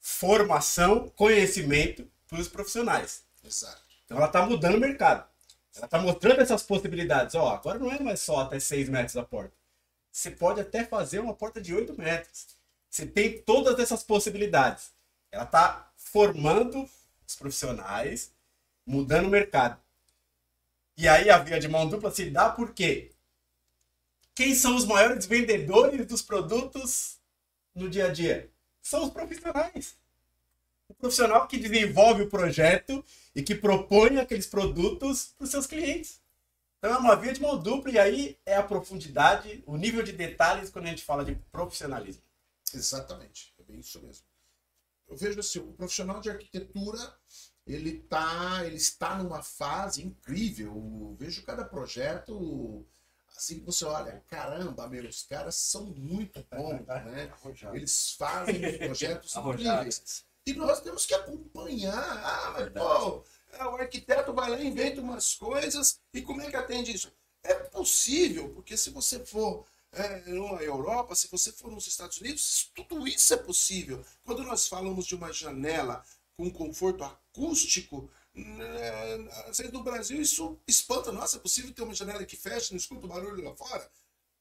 formação, 0.00 1.08
conhecimento 1.10 2.10
para 2.28 2.40
os 2.40 2.48
profissionais. 2.48 3.22
Exato. 3.44 3.80
Então 4.04 4.16
ela 4.16 4.26
está 4.26 4.44
mudando 4.44 4.74
o 4.74 4.80
mercado. 4.80 5.24
Ela 5.76 5.86
está 5.86 6.00
mostrando 6.00 6.40
essas 6.40 6.64
possibilidades. 6.64 7.36
Ó, 7.36 7.54
agora 7.54 7.78
não 7.78 7.92
é 7.92 8.00
mais 8.00 8.20
só 8.20 8.40
até 8.40 8.58
6 8.58 8.88
metros 8.88 9.16
a 9.16 9.22
porta. 9.22 9.54
Você 10.10 10.32
pode 10.32 10.60
até 10.60 10.84
fazer 10.84 11.20
uma 11.20 11.32
porta 11.32 11.60
de 11.60 11.72
8 11.72 11.96
metros. 11.96 12.48
Você 12.90 13.06
tem 13.06 13.40
todas 13.40 13.78
essas 13.78 14.02
possibilidades. 14.02 14.90
Ela 15.30 15.44
está 15.44 15.92
formando 15.96 16.86
os 17.26 17.36
profissionais 17.36 18.32
mudando 18.86 19.26
o 19.26 19.30
mercado. 19.30 19.80
E 20.96 21.08
aí 21.08 21.30
a 21.30 21.38
via 21.38 21.58
de 21.58 21.68
mão 21.68 21.88
dupla 21.88 22.10
se 22.10 22.30
dá 22.30 22.50
porque 22.50 23.10
quem 24.34 24.54
são 24.54 24.76
os 24.76 24.84
maiores 24.84 25.26
vendedores 25.26 26.06
dos 26.06 26.22
produtos 26.22 27.18
no 27.74 27.88
dia 27.88 28.06
a 28.06 28.12
dia? 28.12 28.50
São 28.80 29.04
os 29.04 29.10
profissionais. 29.10 29.96
O 30.88 30.94
profissional 30.94 31.46
que 31.46 31.58
desenvolve 31.58 32.22
o 32.22 32.30
projeto 32.30 33.04
e 33.34 33.42
que 33.42 33.54
propõe 33.54 34.18
aqueles 34.18 34.46
produtos 34.46 35.34
para 35.36 35.44
os 35.44 35.50
seus 35.50 35.66
clientes. 35.66 36.20
Então 36.78 36.94
é 36.94 36.98
uma 36.98 37.14
via 37.14 37.32
de 37.32 37.40
mão 37.40 37.58
dupla 37.58 37.92
e 37.92 37.98
aí 37.98 38.38
é 38.44 38.56
a 38.56 38.62
profundidade, 38.62 39.62
o 39.66 39.76
nível 39.76 40.02
de 40.02 40.12
detalhes 40.12 40.68
quando 40.68 40.86
a 40.86 40.88
gente 40.88 41.04
fala 41.04 41.24
de 41.24 41.34
profissionalismo. 41.50 42.22
Exatamente, 42.74 43.54
é 43.58 43.62
bem 43.62 43.78
isso 43.80 44.00
mesmo. 44.02 44.24
Eu 45.08 45.16
vejo 45.16 45.38
assim, 45.38 45.58
o 45.60 45.72
profissional 45.72 46.20
de 46.20 46.30
arquitetura 46.30 46.98
ele 47.66 48.00
tá, 48.00 48.64
ele 48.64 48.76
está 48.76 49.16
numa 49.16 49.42
fase 49.42 50.02
incrível. 50.02 50.68
Eu 50.68 51.16
vejo 51.18 51.44
cada 51.44 51.64
projeto 51.64 52.84
assim 53.36 53.60
que 53.60 53.66
você 53.66 53.84
olha, 53.84 54.22
caramba, 54.28 54.88
meu, 54.88 55.08
os 55.08 55.22
caras 55.24 55.54
são 55.56 55.86
muito 55.86 56.44
bons, 56.50 56.86
né? 57.06 57.32
Eles 57.72 58.12
fazem 58.12 58.78
projetos 58.78 59.34
incríveis. 59.36 60.24
E 60.44 60.52
nós 60.54 60.80
temos 60.80 61.06
que 61.06 61.14
acompanhar. 61.14 61.94
Ah, 61.94 62.50
mas 62.52 62.72
pô, 62.72 63.24
é, 63.52 63.64
o 63.64 63.76
arquiteto 63.76 64.32
vai 64.32 64.50
lá 64.50 64.60
e 64.60 64.66
inventa 64.66 65.00
umas 65.00 65.34
coisas 65.34 66.00
e 66.12 66.20
como 66.22 66.42
é 66.42 66.50
que 66.50 66.56
atende 66.56 66.92
isso? 66.92 67.12
É 67.44 67.54
possível, 67.54 68.50
porque 68.50 68.76
se 68.76 68.90
você 68.90 69.24
for 69.24 69.64
é, 69.92 70.20
na 70.30 70.62
Europa, 70.62 71.14
se 71.14 71.28
você 71.28 71.52
for 71.52 71.70
nos 71.70 71.86
Estados 71.86 72.20
Unidos, 72.20 72.70
tudo 72.74 73.06
isso 73.06 73.34
é 73.34 73.36
possível. 73.36 74.04
Quando 74.24 74.42
nós 74.42 74.66
falamos 74.66 75.06
de 75.06 75.14
uma 75.14 75.32
janela 75.32 76.04
com 76.36 76.50
conforto 76.50 77.04
acústico, 77.04 78.10
né, 78.34 79.52
saindo 79.52 79.72
do 79.72 79.82
Brasil, 79.82 80.20
isso 80.20 80.58
espanta. 80.66 81.12
Nossa, 81.12 81.36
é 81.36 81.40
possível 81.40 81.72
ter 81.72 81.82
uma 81.82 81.94
janela 81.94 82.24
que 82.24 82.36
fecha, 82.36 82.72
não 82.72 82.78
escuta 82.78 83.06
o 83.06 83.08
barulho 83.08 83.44
lá 83.44 83.54
fora? 83.54 83.90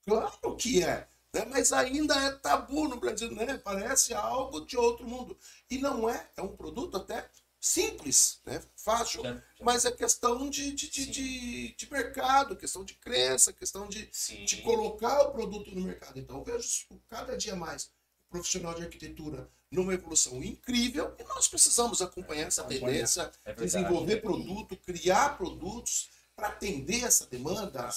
Claro 0.06 0.56
que 0.58 0.84
é. 0.84 1.08
né? 1.34 1.46
mas 1.50 1.72
ainda 1.72 2.16
é 2.16 2.32
tabu 2.32 2.88
no 2.88 3.00
Brasil, 3.00 3.32
né? 3.32 3.58
Parece 3.58 4.14
algo 4.14 4.66
de 4.66 4.78
outro 4.78 5.08
mundo. 5.08 5.38
E 5.70 5.78
não 5.78 6.10
é, 6.10 6.30
é 6.36 6.42
um 6.42 6.56
produto 6.56 6.98
até 6.98 7.30
simples, 7.60 8.42
né? 8.44 8.60
fácil, 8.76 9.22
já, 9.22 9.34
já. 9.36 9.44
mas 9.62 9.86
é 9.86 9.92
questão 9.92 10.50
de, 10.50 10.72
de, 10.72 10.90
de, 10.90 11.06
de, 11.06 11.76
de, 11.76 11.92
mercado, 11.92 12.56
questão 12.56 12.84
de 12.84 12.96
crença, 12.96 13.54
questão 13.54 13.88
de, 13.88 14.10
de 14.46 14.62
colocar 14.64 15.22
o 15.22 15.32
produto 15.32 15.70
no 15.76 15.82
mercado. 15.82 16.20
Então 16.20 16.40
eu 16.40 16.44
vejo 16.44 16.88
cada 17.08 17.38
dia 17.38 17.56
mais 17.56 17.86
o 18.28 18.32
profissional 18.32 18.74
de 18.74 18.82
arquitetura 18.82 19.48
numa 19.72 19.94
evolução 19.94 20.44
incrível 20.44 21.16
e 21.18 21.24
nós 21.24 21.48
precisamos 21.48 22.02
acompanhar 22.02 22.48
essa 22.48 22.64
tendência, 22.66 23.32
é 23.46 23.54
desenvolver 23.54 24.18
produto, 24.18 24.76
criar 24.76 25.38
produtos 25.38 26.10
para 26.36 26.50
atender 26.50 27.06
essa 27.06 27.26
demanda, 27.26 27.90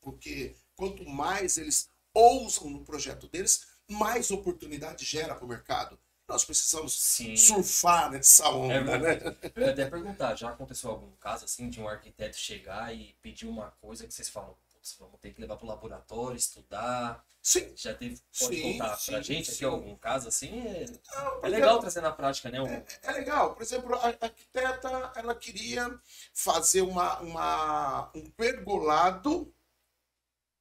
porque 0.00 0.56
quanto 0.74 1.08
mais 1.08 1.56
eles 1.56 1.88
ousam 2.12 2.70
no 2.70 2.84
projeto 2.84 3.28
deles, 3.28 3.66
mais 3.88 4.30
oportunidade 4.30 5.04
gera 5.04 5.34
para 5.34 5.44
o 5.44 5.48
mercado. 5.48 5.98
Nós 6.28 6.44
precisamos 6.44 6.92
Sim. 7.00 7.36
surfar 7.36 8.10
nessa 8.10 8.48
onda, 8.50 8.74
é, 8.74 8.98
né? 8.98 9.36
Eu 9.54 9.62
ia 9.62 9.70
até 9.70 9.88
perguntar, 9.88 10.34
já 10.34 10.50
aconteceu 10.50 10.90
algum 10.90 11.12
caso 11.20 11.44
assim 11.44 11.70
de 11.70 11.80
um 11.80 11.88
arquiteto 11.88 12.36
chegar 12.36 12.92
e 12.92 13.14
pedir 13.22 13.46
uma 13.46 13.70
coisa 13.80 14.04
que 14.08 14.12
vocês 14.12 14.28
falam, 14.28 14.56
vamos 14.98 15.20
ter 15.20 15.32
que 15.32 15.40
levar 15.40 15.56
para 15.56 15.64
o 15.64 15.68
laboratório, 15.68 16.36
estudar. 16.36 17.24
Sim. 17.42 17.72
Já 17.76 17.94
teve, 17.94 18.20
pode 18.38 18.56
sim, 18.56 18.72
contar 18.72 18.96
sim, 18.96 19.12
pra 19.12 19.22
gente 19.22 19.46
sim. 19.46 19.54
aqui 19.54 19.64
algum 19.64 19.96
caso 19.96 20.28
assim? 20.28 20.48
É, 20.48 20.86
Não, 21.14 21.44
é 21.44 21.48
legal 21.48 21.80
trazer 21.80 22.00
na 22.00 22.12
prática, 22.12 22.50
né? 22.50 22.60
Um... 22.60 22.66
É, 22.66 22.84
é, 23.02 23.12
legal. 23.12 23.54
Por 23.54 23.62
exemplo, 23.62 23.94
a 23.94 24.06
arquiteta, 24.06 25.12
ela 25.16 25.34
queria 25.34 26.00
fazer 26.32 26.82
uma, 26.82 27.20
uma, 27.20 28.10
um 28.14 28.30
pergolado, 28.30 29.52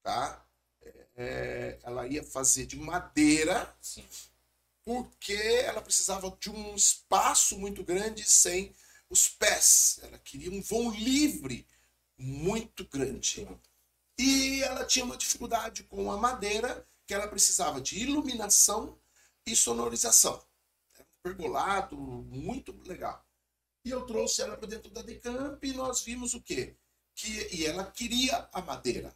tá? 0.01 0.45
É, 1.17 1.79
ela 1.83 2.05
ia 2.07 2.23
fazer 2.23 2.65
de 2.65 2.75
madeira, 2.75 3.73
Sim. 3.79 4.05
porque 4.83 5.33
ela 5.33 5.81
precisava 5.81 6.29
de 6.39 6.49
um 6.49 6.75
espaço 6.75 7.57
muito 7.57 7.83
grande 7.83 8.23
sem 8.23 8.75
os 9.09 9.29
pés. 9.29 9.99
Ela 10.03 10.19
queria 10.19 10.51
um 10.51 10.61
vão 10.61 10.91
livre 10.91 11.65
muito 12.17 12.85
grande. 12.85 13.47
E 14.17 14.63
ela 14.63 14.85
tinha 14.85 15.05
uma 15.05 15.17
dificuldade 15.17 15.83
com 15.83 16.11
a 16.11 16.17
madeira, 16.17 16.85
que 17.05 17.13
ela 17.13 17.27
precisava 17.27 17.81
de 17.81 17.99
iluminação 17.99 18.97
e 19.45 19.55
sonorização. 19.55 20.41
Era 20.93 21.03
um 21.03 21.21
pergolado 21.21 21.97
muito 21.97 22.71
legal. 22.87 23.23
E 23.83 23.89
eu 23.91 24.05
trouxe 24.05 24.41
ela 24.41 24.57
para 24.57 24.67
dentro 24.67 24.89
da 24.89 25.01
Decamp 25.01 25.63
e 25.63 25.73
nós 25.73 26.01
vimos 26.01 26.33
o 26.33 26.41
quê? 26.41 26.75
Que, 27.13 27.55
e 27.55 27.65
ela 27.65 27.85
queria 27.91 28.49
a 28.51 28.61
madeira. 28.61 29.15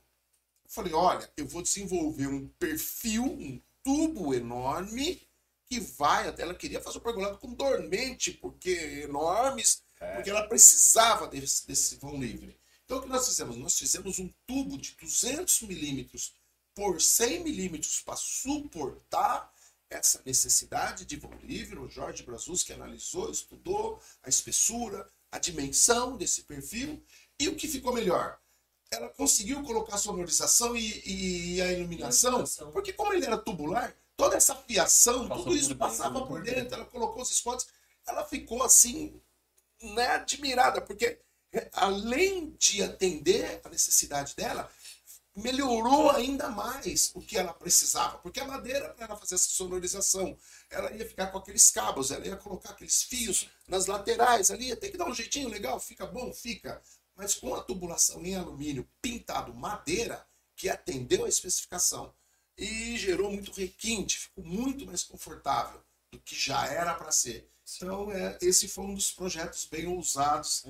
Eu 0.63 0.69
falei, 0.69 0.93
olha, 0.93 1.31
eu 1.35 1.47
vou 1.47 1.61
desenvolver 1.61 2.27
um 2.27 2.47
perfil, 2.59 3.23
um 3.23 3.59
tubo 3.83 4.33
enorme 4.33 5.27
que 5.65 5.79
vai 5.79 6.27
até. 6.27 6.43
Ela 6.43 6.53
queria 6.53 6.81
fazer 6.81 6.99
o 6.99 7.01
pergolado 7.01 7.37
com 7.37 7.53
dormente, 7.53 8.31
porque 8.31 8.69
enormes, 9.03 9.81
é. 9.99 10.15
porque 10.15 10.29
ela 10.29 10.47
precisava 10.47 11.27
desse, 11.27 11.65
desse 11.65 11.95
vão 11.95 12.19
livre. 12.19 12.58
Então 12.89 12.97
o 12.97 13.01
que 13.03 13.07
nós 13.07 13.27
fizemos? 13.27 13.55
Nós 13.55 13.77
fizemos 13.77 14.17
um 14.17 14.33
tubo 14.47 14.75
de 14.75 14.97
200 14.99 15.61
milímetros 15.61 16.33
por 16.73 16.99
100 16.99 17.43
milímetros 17.43 18.01
para 18.01 18.15
suportar 18.15 19.53
essa 19.91 20.19
necessidade 20.25 21.05
de 21.05 21.21
livre. 21.43 21.77
O 21.77 21.87
Jorge 21.87 22.23
Brasus 22.23 22.63
que 22.63 22.73
analisou, 22.73 23.29
estudou 23.29 24.01
a 24.23 24.29
espessura, 24.29 25.07
a 25.31 25.37
dimensão 25.37 26.17
desse 26.17 26.41
perfil. 26.45 26.99
E 27.39 27.47
o 27.47 27.55
que 27.55 27.67
ficou 27.67 27.93
melhor? 27.93 28.39
Ela 28.89 29.09
conseguiu 29.09 29.61
colocar 29.61 29.93
a 29.93 29.99
sonorização 29.99 30.75
e, 30.75 31.57
e 31.57 31.61
a 31.61 31.71
iluminação, 31.71 32.31
iluminação, 32.31 32.71
porque 32.71 32.91
como 32.91 33.13
ele 33.13 33.23
era 33.23 33.37
tubular, 33.37 33.95
toda 34.17 34.35
essa 34.35 34.55
fiação, 34.55 35.27
Passou 35.27 35.43
tudo 35.43 35.55
isso 35.55 35.75
passava 35.75 36.25
por 36.25 36.41
dentro. 36.41 36.73
Ela 36.73 36.85
colocou 36.85 37.21
os 37.21 37.29
spots, 37.29 37.67
ela 38.07 38.25
ficou 38.25 38.63
assim, 38.63 39.21
né, 39.79 40.07
admirada, 40.07 40.81
porque 40.81 41.19
além 41.73 42.51
de 42.51 42.83
atender 42.83 43.61
a 43.63 43.69
necessidade 43.69 44.35
dela, 44.35 44.69
melhorou 45.35 46.11
ainda 46.11 46.49
mais 46.49 47.11
o 47.13 47.21
que 47.21 47.37
ela 47.37 47.53
precisava, 47.53 48.17
porque 48.19 48.39
a 48.39 48.45
madeira, 48.45 48.89
para 48.89 49.05
ela 49.05 49.17
fazer 49.17 49.35
essa 49.35 49.49
sonorização, 49.49 50.37
ela 50.69 50.91
ia 50.91 51.07
ficar 51.07 51.27
com 51.27 51.37
aqueles 51.37 51.71
cabos, 51.71 52.11
ela 52.11 52.25
ia 52.25 52.35
colocar 52.35 52.71
aqueles 52.71 53.03
fios 53.03 53.49
nas 53.67 53.85
laterais 53.85 54.51
ali, 54.51 54.75
tem 54.75 54.91
que 54.91 54.97
dar 54.97 55.07
um 55.07 55.13
jeitinho 55.13 55.49
legal, 55.49 55.79
fica 55.79 56.05
bom, 56.05 56.33
fica. 56.33 56.81
Mas 57.15 57.35
com 57.35 57.53
a 57.55 57.63
tubulação 57.63 58.25
em 58.25 58.35
alumínio 58.35 58.87
pintado 59.01 59.53
madeira, 59.53 60.25
que 60.55 60.69
atendeu 60.69 61.25
a 61.25 61.29
especificação 61.29 62.13
e 62.57 62.97
gerou 62.97 63.31
muito 63.31 63.51
requinte, 63.51 64.19
ficou 64.19 64.43
muito 64.43 64.85
mais 64.85 65.03
confortável 65.03 65.81
do 66.11 66.19
que 66.19 66.35
já 66.35 66.65
era 66.67 66.93
para 66.93 67.11
ser. 67.11 67.49
Então, 67.77 68.11
é, 68.11 68.37
esse 68.41 68.67
foi 68.67 68.85
um 68.85 68.93
dos 68.93 69.11
projetos 69.11 69.67
bem 69.69 69.87
ousados 69.87 70.65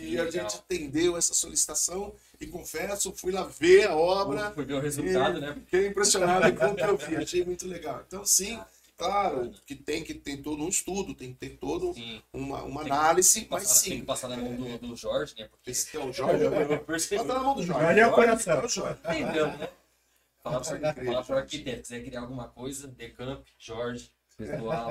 e 0.00 0.18
a 0.18 0.30
gente 0.30 0.56
atendeu 0.56 1.16
essa 1.16 1.34
solicitação 1.34 2.14
e 2.40 2.46
confesso, 2.46 3.12
fui 3.12 3.32
lá 3.32 3.44
ver 3.44 3.88
a 3.88 3.96
obra. 3.96 4.50
Foi 4.52 4.64
ver 4.64 4.74
o 4.74 4.80
resultado, 4.80 5.40
né? 5.40 5.54
Fiquei 5.54 5.88
impressionado 5.88 6.54
com 6.54 6.66
o 6.66 6.74
que 6.74 6.82
eu 6.82 6.96
vi, 6.96 7.16
achei 7.16 7.44
muito 7.44 7.66
legal. 7.66 8.02
Então, 8.06 8.24
sim, 8.24 8.60
claro 8.96 9.52
que 9.66 9.74
tem 9.74 10.02
que 10.02 10.14
ter 10.14 10.38
todo 10.38 10.62
um 10.62 10.68
estudo, 10.68 11.14
tem 11.14 11.32
que 11.32 11.38
ter 11.38 11.56
todo 11.56 11.94
uma, 12.32 12.62
uma 12.62 12.82
análise, 12.82 13.46
mas 13.50 13.64
passar, 13.64 13.74
sim. 13.74 13.90
Tem 13.90 14.00
que 14.00 14.06
passar 14.06 14.28
na 14.28 14.36
mão 14.36 14.54
do, 14.54 14.78
do 14.78 14.96
Jorge, 14.96 15.34
né? 15.38 15.48
Porque... 15.48 15.70
Esse 15.70 15.96
é 15.96 16.00
o 16.00 16.12
Jorge, 16.12 16.44
Passa 16.86 17.24
na 17.24 17.40
mão 17.40 17.54
do 17.54 17.62
Jorge. 17.62 17.82
Jorge 17.82 18.00
é 18.00 18.06
o 18.06 18.12
coração. 18.12 18.62
Entendeu, 19.04 19.46
né? 19.46 19.68
Falar 20.42 21.24
para 21.24 21.34
o 21.34 21.38
arquiteto, 21.38 21.82
quiser 21.82 22.04
criar 22.04 22.20
alguma 22.20 22.48
coisa, 22.48 22.88
Decamp, 22.88 23.44
Jorge, 23.58 24.10
pessoal. 24.38 24.90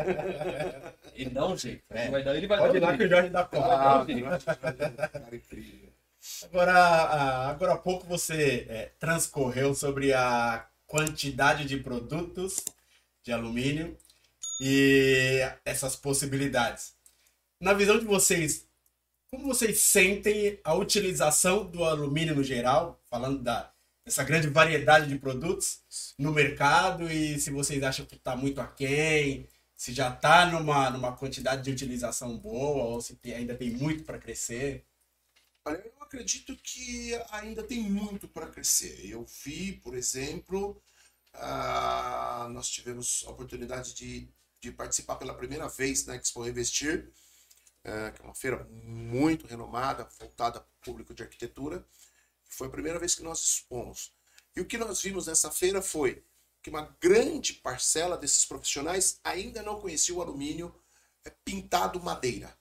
Ele 1.16 1.30
dá 1.30 1.48
um 1.48 1.58
jeito. 1.58 1.82
É. 1.90 2.12
Vai 2.12 2.24
dar, 2.24 2.36
ele 2.36 2.48
vai 2.48 2.60
Pode 2.60 2.80
lá 2.80 2.98
que 2.98 3.04
o 3.04 3.10
Jorge 3.10 3.30
dá 3.30 3.46
conta. 3.46 3.66
Ah, 3.66 4.06
agora, 6.44 6.74
agora 7.50 7.74
há 7.74 7.78
pouco 7.78 8.06
você 8.06 8.68
é, 8.70 8.92
transcorreu 9.00 9.74
sobre 9.74 10.14
a 10.14 10.68
quantidade 10.86 11.66
de 11.66 11.78
produtos 11.78 12.64
de 13.24 13.32
alumínio 13.32 13.98
e 14.62 15.40
essas 15.66 15.96
possibilidades. 15.96 16.94
Na 17.60 17.74
visão 17.74 17.98
de 17.98 18.06
vocês, 18.06 18.68
como 19.32 19.48
vocês 19.48 19.80
sentem 19.80 20.60
a 20.64 20.74
utilização 20.74 21.66
do 21.66 21.84
alumínio 21.84 22.36
no 22.36 22.44
geral, 22.44 23.02
falando 23.10 23.42
da, 23.42 23.72
essa 24.08 24.24
grande 24.24 24.48
variedade 24.48 25.10
de 25.10 25.20
produtos 25.20 25.82
no 26.18 26.32
mercado 26.32 27.12
e 27.12 27.38
se 27.40 27.52
vocês 27.52 27.84
acham 27.84 28.06
que 28.06 28.16
está 28.16 28.38
muito 28.38 28.62
aquém, 28.62 29.50
se 29.76 29.94
já 29.94 30.10
está 30.14 30.46
numa, 30.46 30.90
numa 30.90 31.16
quantidade 31.16 31.62
de 31.64 31.72
utilização 31.72 32.38
boa 32.38 32.86
ou 32.86 33.02
se 33.02 33.18
tem, 33.18 33.34
ainda 33.34 33.54
tem 33.54 33.70
muito 33.70 34.06
para 34.06 34.18
crescer. 34.18 34.86
Olha, 35.66 35.84
eu 35.86 36.02
acredito 36.02 36.56
que 36.56 37.14
ainda 37.32 37.62
tem 37.62 37.82
muito 37.82 38.30
para 38.30 38.48
crescer. 38.48 38.98
Eu 39.06 39.26
vi, 39.44 39.74
por 39.74 39.94
exemplo, 39.94 40.82
uh, 41.36 42.48
nós 42.50 42.70
tivemos 42.70 43.26
a 43.28 43.32
oportunidade 43.32 43.94
de, 43.94 44.30
de 44.62 44.72
participar 44.72 45.18
pela 45.18 45.34
primeira 45.36 45.68
vez 45.68 46.06
na 46.06 46.16
Expo 46.16 46.44
Revestir, 46.44 47.12
uh, 47.84 48.14
que 48.14 48.22
é 48.22 48.26
uma 48.26 48.34
feira 48.34 48.66
muito 48.86 49.46
renomada, 49.46 50.08
voltada 50.18 50.62
para 50.62 50.70
o 50.70 50.86
público 50.86 51.14
de 51.14 51.24
arquitetura. 51.24 51.86
Foi 52.50 52.68
a 52.68 52.72
primeira 52.72 53.00
vez 53.00 53.16
que 53.16 53.24
nós 53.24 53.40
expomos. 53.40 54.12
E 54.56 54.62
o 54.62 54.66
que 54.66 54.78
nós 54.78 55.02
vimos 55.02 55.28
nessa 55.28 55.52
feira 55.52 55.82
foi 55.82 56.24
que 56.62 56.70
uma 56.70 56.96
grande 57.00 57.54
parcela 57.54 58.18
desses 58.18 58.46
profissionais 58.46 59.20
ainda 59.24 59.62
não 59.62 59.80
conhecia 59.80 60.16
o 60.16 60.22
alumínio 60.22 60.76
é, 61.24 61.30
pintado 61.30 62.02
madeira, 62.02 62.58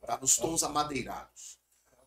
tá? 0.00 0.18
nos 0.20 0.36
tons 0.36 0.62
amadeirados. 0.62 1.58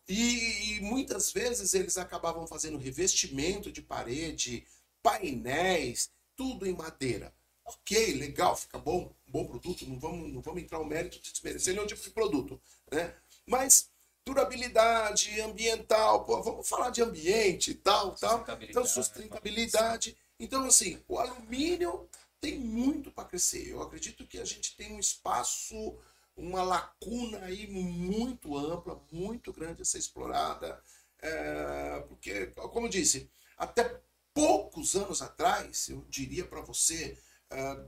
E, 0.08 0.76
e, 0.76 0.80
muitas 0.80 1.32
vezes 1.32 1.72
eles 1.72 1.96
acabavam 1.96 2.46
fazendo 2.46 2.76
revestimento 2.76 3.70
de 3.70 3.80
parede, 3.80 4.66
painéis, 5.02 6.10
tudo 6.36 6.66
em 6.66 6.74
madeira. 6.74 7.32
Ok, 7.64 8.14
legal, 8.14 8.56
fica 8.56 8.78
bom, 8.78 9.14
bom 9.26 9.46
produto, 9.46 9.86
não 9.86 9.98
vamos, 10.00 10.32
não 10.32 10.42
vamos 10.42 10.62
entrar 10.62 10.80
no 10.80 10.84
mérito 10.84 11.20
de 11.20 11.32
desmerecer 11.32 11.74
nenhum 11.74 11.86
tipo 11.86 12.02
de 12.02 12.10
produto. 12.10 12.60
Né? 12.90 13.14
Mas 13.46 13.88
durabilidade 14.32 15.40
ambiental, 15.40 16.24
pô, 16.24 16.40
vamos 16.40 16.68
falar 16.68 16.90
de 16.90 17.02
ambiente 17.02 17.72
e 17.72 17.74
tal, 17.74 18.14
tal. 18.14 18.44
Então, 18.60 18.84
sustentabilidade. 18.84 20.16
Então, 20.38 20.64
assim, 20.64 21.02
o 21.08 21.18
alumínio 21.18 22.08
tem 22.40 22.58
muito 22.58 23.10
para 23.10 23.24
crescer. 23.24 23.68
Eu 23.68 23.82
acredito 23.82 24.26
que 24.26 24.38
a 24.38 24.44
gente 24.44 24.76
tem 24.76 24.94
um 24.94 25.00
espaço, 25.00 25.98
uma 26.36 26.62
lacuna 26.62 27.44
aí 27.44 27.66
muito 27.66 28.56
ampla, 28.56 29.02
muito 29.10 29.52
grande 29.52 29.82
a 29.82 29.84
ser 29.84 29.98
explorada. 29.98 30.80
É, 31.20 32.04
porque, 32.08 32.46
como 32.46 32.86
eu 32.86 32.90
disse, 32.90 33.28
até 33.58 34.00
poucos 34.32 34.94
anos 34.94 35.20
atrás, 35.20 35.88
eu 35.88 36.06
diria 36.08 36.46
para 36.46 36.60
você, 36.60 37.18
é, 37.50 37.84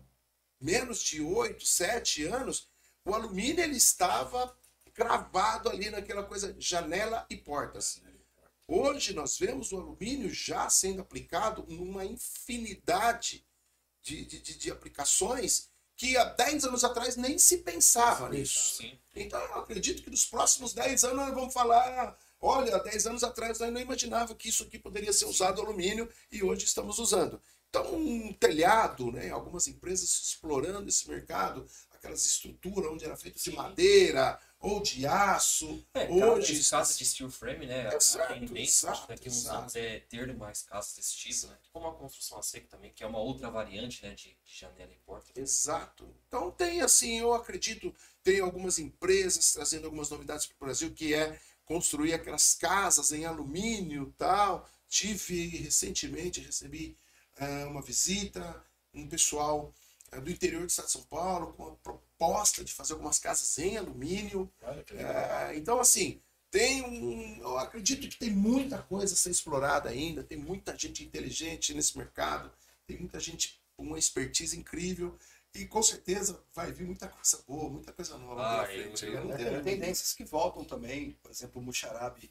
menos 0.60 1.02
de 1.02 1.22
oito, 1.22 1.64
sete 1.64 2.24
anos, 2.24 2.68
o 3.04 3.14
alumínio 3.14 3.62
ele 3.62 3.76
estava 3.76 4.54
cravado 4.94 5.68
ali 5.68 5.90
naquela 5.90 6.22
coisa, 6.22 6.54
janela 6.58 7.26
e 7.30 7.36
portas. 7.36 8.02
Hoje 8.66 9.12
nós 9.12 9.38
vemos 9.38 9.72
o 9.72 9.76
alumínio 9.76 10.32
já 10.32 10.68
sendo 10.70 11.02
aplicado 11.02 11.66
numa 11.68 12.04
infinidade 12.04 13.44
de, 14.00 14.24
de, 14.24 14.40
de, 14.40 14.58
de 14.58 14.70
aplicações 14.70 15.70
que 15.96 16.16
há 16.16 16.24
10 16.24 16.64
anos 16.64 16.84
atrás 16.84 17.16
nem 17.16 17.38
se 17.38 17.58
pensava 17.58 18.28
nisso. 18.28 18.76
Sim. 18.78 18.98
Então 19.14 19.40
eu 19.40 19.60
acredito 19.60 20.02
que 20.02 20.10
nos 20.10 20.24
próximos 20.24 20.72
10 20.72 21.04
anos 21.04 21.16
nós 21.16 21.34
vamos 21.34 21.52
falar. 21.52 22.16
Olha, 22.40 22.78
10 22.78 23.06
anos 23.06 23.22
atrás 23.22 23.58
nós 23.58 23.72
não 23.72 23.80
imaginava 23.80 24.34
que 24.34 24.48
isso 24.48 24.64
aqui 24.64 24.78
poderia 24.78 25.12
ser 25.12 25.26
usado 25.26 25.60
alumínio 25.60 26.08
e 26.30 26.42
hoje 26.42 26.64
estamos 26.64 26.98
usando. 26.98 27.40
Então, 27.68 27.94
um 27.94 28.32
telhado, 28.34 29.12
né? 29.12 29.30
Algumas 29.30 29.66
empresas 29.68 30.08
explorando 30.08 30.88
esse 30.88 31.08
mercado, 31.08 31.66
aquelas 31.90 32.24
estruturas 32.26 32.90
onde 32.90 33.04
era 33.04 33.16
feito 33.16 33.42
de 33.42 33.52
madeira 33.52 34.38
ou 34.62 34.80
de 34.80 35.04
aço. 35.06 35.84
É, 35.92 36.08
hoje 36.08 36.52
hoje, 36.52 36.70
casas 36.70 36.96
de 36.96 37.04
steel 37.04 37.30
frame, 37.30 37.66
né? 37.66 37.94
Exato, 37.94 38.32
a 38.32 38.38
tendência 38.38 38.86
exato, 38.86 39.08
daqui 39.08 39.28
uns 39.28 39.38
exato. 39.38 39.58
anos 39.58 39.76
é 39.76 40.00
ter 40.00 40.34
mais 40.36 40.62
casas 40.62 40.94
desse 40.94 41.16
tipo, 41.16 41.48
né? 41.48 41.58
Como 41.72 41.88
a 41.88 41.94
construção 41.94 42.38
a 42.38 42.42
seco 42.42 42.68
também, 42.68 42.92
que 42.92 43.02
é 43.02 43.06
uma 43.06 43.18
outra 43.18 43.50
variante, 43.50 44.02
né? 44.04 44.14
De, 44.14 44.36
de 44.44 44.56
janela 44.56 44.92
e 44.92 44.98
porta. 45.04 45.38
Exato. 45.38 46.08
Então 46.28 46.50
tem 46.52 46.80
assim, 46.80 47.18
eu 47.18 47.34
acredito, 47.34 47.92
tem 48.22 48.40
algumas 48.40 48.78
empresas 48.78 49.52
trazendo 49.52 49.86
algumas 49.86 50.08
novidades 50.08 50.46
para 50.46 50.54
o 50.54 50.64
Brasil, 50.64 50.92
que 50.92 51.12
é 51.12 51.38
construir 51.64 52.14
aquelas 52.14 52.54
casas 52.54 53.10
em 53.10 53.24
alumínio 53.24 54.08
e 54.08 54.12
tal. 54.12 54.68
Tive 54.88 55.46
recentemente, 55.48 56.40
recebi 56.40 56.96
eh, 57.36 57.64
uma 57.64 57.82
visita, 57.82 58.64
um 58.94 59.08
pessoal 59.08 59.74
eh, 60.12 60.20
do 60.20 60.30
interior 60.30 60.60
do 60.60 60.68
estado 60.68 60.86
de 60.86 60.92
São 60.92 61.02
Paulo 61.04 61.52
com 61.54 61.66
a 61.66 61.76
proposta 62.26 62.64
de 62.64 62.72
fazer 62.72 62.92
algumas 62.92 63.18
casas 63.18 63.58
em 63.58 63.76
alumínio. 63.76 64.50
É, 64.96 65.56
então, 65.56 65.80
assim, 65.80 66.20
tem 66.50 66.82
um. 66.82 67.38
Eu 67.40 67.58
acredito 67.58 68.08
que 68.08 68.16
tem 68.16 68.30
muita 68.30 68.78
coisa 68.82 69.14
a 69.14 69.16
ser 69.16 69.30
explorada 69.30 69.88
ainda, 69.88 70.22
tem 70.22 70.38
muita 70.38 70.76
gente 70.78 71.04
inteligente 71.04 71.74
nesse 71.74 71.96
mercado, 71.98 72.50
tem 72.86 72.98
muita 72.98 73.18
gente 73.18 73.60
com 73.76 73.82
uma 73.84 73.98
expertise 73.98 74.58
incrível. 74.58 75.18
E 75.54 75.66
com 75.66 75.82
certeza 75.82 76.42
vai 76.54 76.72
vir 76.72 76.86
muita 76.86 77.08
coisa 77.08 77.38
boa, 77.46 77.68
muita 77.68 77.92
coisa 77.92 78.16
nova 78.16 78.40
Ah, 78.42 78.64
pela 78.64 78.66
frente. 78.66 79.04
eu- 79.04 79.12
né? 79.12 79.20
Não 79.20 79.32
É, 79.32 79.36
tem- 79.36 79.46
tem 79.50 79.62
tendências 79.62 80.14
que 80.14 80.24
voltam 80.24 80.64
também, 80.64 81.12
por 81.22 81.30
exemplo, 81.30 81.60
o 81.60 81.64
Muxarabe, 81.64 82.30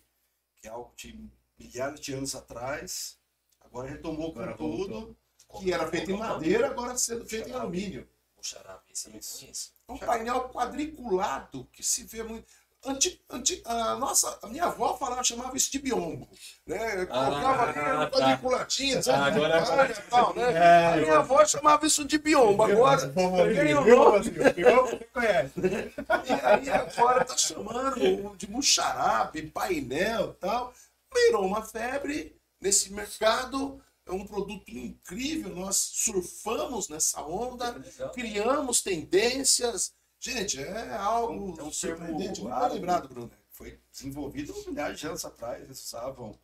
que 0.59 0.67
é 0.67 0.71
algo 0.71 0.91
de 0.95 1.29
milhares 1.59 1.99
de 1.99 2.13
anos 2.13 2.33
atrás, 2.33 3.19
agora 3.59 3.87
retomou 3.89 4.33
com 4.33 4.53
tudo. 4.53 5.15
Que 5.59 5.73
era 5.73 5.85
feito 5.89 6.09
em 6.09 6.17
madeira, 6.17 6.67
agora 6.67 6.97
sendo 6.97 7.25
feito 7.27 7.49
em 7.49 7.51
alumínio. 7.53 8.07
O 8.41 8.43
xarabe, 8.43 8.81
esse 8.91 9.07
eu 9.07 9.13
não 9.13 9.19
conheço. 9.19 9.71
É 9.87 9.91
um 9.93 9.97
painel 9.99 10.49
quadriculado 10.49 11.67
que 11.71 11.83
se 11.83 12.03
vê 12.03 12.23
muito. 12.23 12.45
Anti, 12.83 13.23
anti, 13.29 13.61
a, 13.63 13.95
nossa, 13.95 14.39
a 14.41 14.47
minha 14.47 14.63
avó 14.63 14.97
falava, 14.97 15.23
chamava 15.23 15.55
isso 15.55 15.71
de 15.71 15.77
biombo. 15.77 16.27
Né? 16.65 17.05
Colocava 17.05 17.63
ali 17.69 17.79
Ah, 17.79 17.93
um 17.99 18.09
tá. 18.09 18.09
quadriculadinho, 18.09 19.03
sabe? 19.03 19.35
Agora- 19.37 19.63
Olha, 19.69 19.95
tal, 20.09 20.33
né? 20.33 20.53
É, 20.53 20.85
a 20.87 20.97
minha 20.97 21.17
avó 21.19 21.45
chamava 21.45 21.85
isso 21.85 22.03
de 22.03 22.17
biombo. 22.17 22.63
Agora, 22.63 23.05
O 23.05 23.13
povo 23.13 23.37
ganhei 23.37 23.75
o 23.75 23.83
viu, 23.83 23.95
nome. 23.97 24.29
viu, 24.31 24.43
você 24.87 24.97
conhece. 25.13 25.53
E 25.59 26.33
aí 26.43 26.69
agora 26.71 27.23
tá 27.23 27.37
chamando 27.37 28.35
de 28.35 28.49
muxarabe, 28.49 29.43
painel 29.51 30.31
e 30.31 30.33
tal. 30.39 30.73
Virou 31.13 31.45
uma 31.45 31.61
febre 31.61 32.35
nesse 32.59 32.91
mercado. 32.91 33.79
É 34.11 34.13
um 34.13 34.27
produto 34.27 34.69
incrível. 34.69 35.55
Nós 35.55 35.77
surfamos 35.77 36.89
nessa 36.89 37.25
onda, 37.25 37.73
criamos 38.13 38.81
tendências. 38.81 39.93
Gente, 40.19 40.61
é 40.61 40.93
algo 40.93 41.57
É 41.57 41.63
um 41.63 41.71
surpreendente. 41.71 42.41
Muito 42.41 42.53
árabe, 42.53 42.75
lembrado, 42.75 43.07
Bruno. 43.07 43.31
Foi 43.49 43.79
desenvolvido 43.89 44.53
milhares 44.67 44.99
de 44.99 45.07
anos 45.07 45.23
atrás, 45.23 45.63
eles 45.63 45.81
usavam 45.81 46.37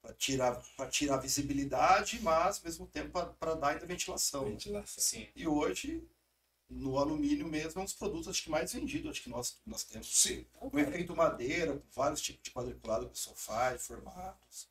para 0.00 0.12
tirar, 0.14 0.60
pra 0.76 0.88
tirar 0.88 1.16
visibilidade, 1.18 2.20
mas 2.22 2.58
ao 2.58 2.64
mesmo 2.64 2.86
tempo 2.88 3.10
para 3.38 3.54
dar 3.54 3.68
ainda 3.68 3.86
ventilação. 3.86 4.46
Ventilação. 4.46 5.02
Sim. 5.02 5.28
E 5.36 5.46
hoje, 5.46 6.02
no 6.68 6.98
alumínio 6.98 7.46
mesmo, 7.46 7.78
é 7.78 7.82
um 7.82 7.84
dos 7.84 7.94
produtos 7.94 8.26
acho 8.26 8.42
que 8.42 8.50
mais 8.50 8.72
vendidos 8.72 9.12
acho 9.12 9.22
que 9.22 9.30
nós, 9.30 9.60
nós 9.64 9.84
temos. 9.84 10.08
Sim. 10.08 10.44
O 10.60 10.76
efeito 10.76 11.14
madeira, 11.14 11.80
vários 11.94 12.20
tipos 12.20 12.42
de 12.42 12.50
quadriculado 12.50 13.08
que 13.08 13.18
sofá, 13.18 13.78
formatos, 13.78 14.68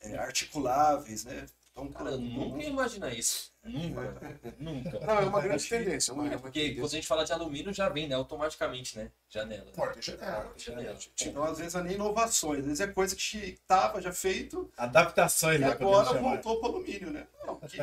é, 0.00 0.16
articuláveis, 0.16 1.24
né? 1.24 1.46
Então, 1.76 1.92
Cara, 1.92 2.12
eu 2.12 2.18
nunca 2.18 2.62
ia 2.62 2.70
imaginar 2.70 3.12
isso. 3.12 3.52
Nunca. 3.62 4.00
Nunca. 4.58 4.98
Não, 5.00 5.18
é 5.18 5.24
uma 5.26 5.40
grande 5.42 5.68
tendência. 5.68 6.14
Uma, 6.14 6.26
É 6.26 6.30
uma 6.30 6.38
porque 6.38 6.60
tendência. 6.60 6.80
quando 6.80 6.92
a 6.92 6.94
gente 6.94 7.06
fala 7.06 7.24
de 7.24 7.32
alumínio, 7.34 7.74
já 7.74 7.90
vem, 7.90 8.08
né? 8.08 8.14
Automaticamente, 8.14 8.96
né? 8.96 9.10
Janela. 9.28 9.70
Porta 9.72 10.00
janela. 10.00 10.44
Porta 10.44 10.58
janela. 10.58 10.98
Então, 11.20 11.44
às 11.44 11.58
vezes, 11.58 11.74
não 11.74 11.82
é 11.82 11.84
nem 11.84 11.94
inovações, 11.96 12.60
às 12.60 12.64
vezes 12.64 12.80
é 12.80 12.86
coisa 12.86 13.14
que 13.14 13.36
estava 13.36 14.00
já 14.00 14.10
feito 14.10 14.70
Adaptações, 14.78 15.56
e 15.56 15.58
né? 15.58 15.66
agora 15.66 16.18
voltou 16.18 16.60
para 16.60 16.70
o 16.70 16.76
alumínio, 16.76 17.10
né? 17.10 17.26
Não, 17.44 17.60
que 17.60 17.76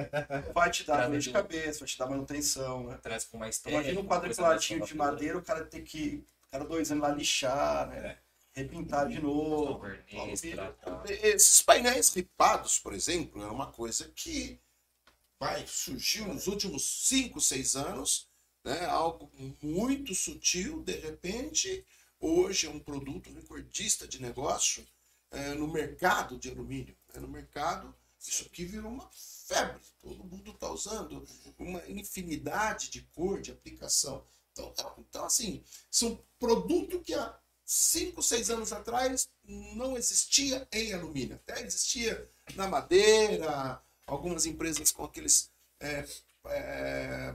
vai 0.52 0.72
te 0.72 0.84
dar 0.86 1.08
dor 1.08 1.20
de 1.20 1.30
cabeça, 1.30 1.80
vai 1.80 1.88
te 1.88 2.00
dar 2.00 2.10
manutenção, 2.10 2.88
né? 2.88 2.98
Traz 3.00 3.26
com 3.26 3.38
mais 3.38 3.60
Então, 3.60 3.74
imagina 3.74 4.00
um 4.00 4.08
quadriculadinho 4.08 4.84
de 4.84 4.98
madeira, 4.98 5.38
o 5.38 5.44
cara 5.44 5.66
tem 5.66 5.84
que, 5.84 6.26
cada 6.50 6.66
dois 6.66 6.91
anos 6.91 7.04
lá 7.04 7.14
lixar, 7.14 7.89
né? 7.89 8.18
Repintar 8.54 9.10
de 9.10 9.20
novo. 9.20 9.80
Verniz. 9.80 10.43
Esses 11.10 11.62
painéis 11.62 12.14
ripados, 12.14 12.78
por 12.78 12.93
exemplo, 12.93 13.41
é 13.41 13.47
uma 13.47 13.72
coisa 13.72 14.08
que 14.16 14.60
vai 15.39 15.66
surgiu 15.68 16.28
nos 16.28 16.47
últimos 16.47 17.08
5, 17.08 17.41
6 17.41 17.76
anos, 17.76 18.30
né? 18.64 18.86
algo 18.86 19.30
muito 19.62 20.14
sutil, 20.14 20.82
de 20.84 20.93
repente, 20.93 21.86
hoje 22.20 22.68
é 22.68 22.70
um 22.70 22.80
produto 22.80 23.34
recordista 23.34 24.08
de 24.08 24.22
negócio 24.22 24.88
eh, 25.32 25.54
no 25.56 25.68
mercado 25.68 26.38
de 26.38 26.49
alumínio. 26.49 26.95
né? 27.14 27.20
No 27.20 27.28
mercado, 27.28 27.93
isso 28.20 28.45
aqui 28.45 28.64
virou 28.64 28.91
uma 28.91 29.10
febre, 29.12 29.82
todo 29.99 30.24
mundo 30.24 30.51
está 30.51 30.72
usando, 30.72 31.26
uma 31.58 31.86
infinidade 31.89 32.89
de 32.89 33.01
cor, 33.01 33.41
de 33.41 33.51
aplicação. 33.51 34.26
Então, 34.54 34.74
então 34.99 35.26
assim, 35.26 35.64
são 35.89 36.24
produtos 36.39 37.01
que 37.04 37.14
há 37.14 37.38
5, 37.66 38.22
6 38.22 38.49
anos 38.49 38.74
atrás 38.74 39.30
não 39.43 39.97
existia 39.97 40.68
em 40.72 40.93
alumínio. 40.93 41.36
Até 41.36 41.61
existia 41.61 42.30
na 42.55 42.68
madeira, 42.68 43.82
algumas 44.05 44.45
empresas 44.45 44.91
com 44.91 45.03
aqueles 45.03 45.51
é, 45.80 46.05
é, 46.47 47.34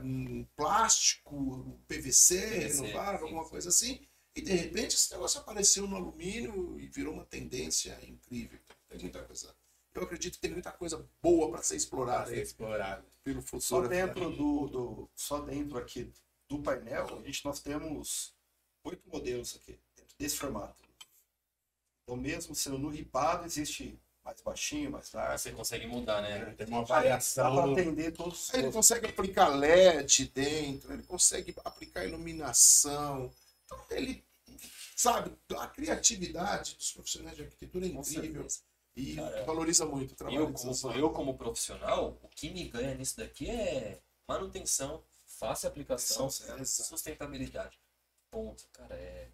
plástico, 0.55 1.79
PVC, 1.87 2.39
PVC, 2.41 2.81
renovável, 2.81 3.27
alguma 3.27 3.47
coisa 3.49 3.69
assim. 3.69 3.99
E 4.35 4.41
de 4.41 4.53
repente 4.53 4.95
esse 4.95 5.11
negócio 5.11 5.39
apareceu 5.41 5.87
no 5.87 5.95
alumínio 5.95 6.79
e 6.79 6.87
virou 6.87 7.13
uma 7.13 7.25
tendência 7.25 7.97
incrível. 8.07 8.59
Tem 8.87 8.99
muita 8.99 9.23
coisa. 9.23 9.53
Eu 9.93 10.03
acredito 10.03 10.35
que 10.35 10.39
tem 10.41 10.51
muita 10.51 10.71
coisa 10.71 11.05
boa 11.21 11.51
para 11.51 11.63
ser 11.63 11.75
explorada 11.75 12.19
Pra 12.25 12.29
ser 12.29 12.35
aí 12.35 12.41
explorado. 12.43 13.05
pelo 13.23 13.41
Só 13.41 13.59
futuro. 13.59 13.89
dentro 13.89 14.29
do, 14.31 14.67
do- 14.67 15.09
só 15.15 15.39
dentro 15.41 15.77
aqui 15.77 16.11
do 16.47 16.61
painel, 16.61 17.19
a 17.19 17.23
gente 17.23 17.43
nós 17.43 17.59
temos 17.59 18.33
oito 18.83 19.01
modelos 19.09 19.55
aqui 19.55 19.79
desse 20.19 20.37
formato. 20.37 20.83
Então 22.03 22.17
mesmo 22.17 22.53
sendo 22.53 22.77
no 22.77 22.89
ripado 22.89 23.45
existe 23.45 23.97
mais 24.23 24.41
baixinho, 24.41 24.91
mais 24.91 25.13
Ah, 25.15 25.19
largo. 25.19 25.37
Você 25.39 25.51
consegue 25.51 25.87
mudar, 25.87 26.21
né? 26.21 26.53
Tem 26.55 26.67
uma 26.67 26.81
Dá 26.81 26.87
variação. 26.95 27.71
atender 27.71 28.11
todos 28.11 28.49
os 28.49 28.53
Ele 28.53 28.71
consegue 28.71 29.07
aplicar 29.07 29.47
LED 29.47 30.27
dentro, 30.27 30.93
ele 30.93 31.03
consegue 31.03 31.55
aplicar 31.63 32.05
iluminação. 32.05 33.33
Então, 33.65 33.85
ele, 33.91 34.23
sabe, 34.95 35.31
a 35.57 35.67
criatividade 35.67 36.75
dos 36.75 36.91
profissionais 36.91 37.35
de 37.37 37.43
arquitetura 37.43 37.85
é 37.85 37.89
incrível 37.89 38.45
e 38.95 39.15
Cara, 39.15 39.45
valoriza 39.45 39.85
muito 39.85 40.11
o 40.11 40.15
trabalho 40.15 40.39
Eu 40.39 40.51
como, 40.53 40.91
eu, 40.93 41.09
como 41.11 41.37
profissional, 41.37 42.19
o 42.21 42.27
que 42.27 42.49
me 42.49 42.67
ganha 42.67 42.93
nisso 42.95 43.15
daqui 43.15 43.49
é 43.49 44.01
manutenção, 44.27 45.03
fácil 45.25 45.69
aplicação, 45.69 46.29
sustentabilidade. 46.29 47.79
Ponto, 48.29 48.67
cara. 48.73 48.95
É. 48.95 49.29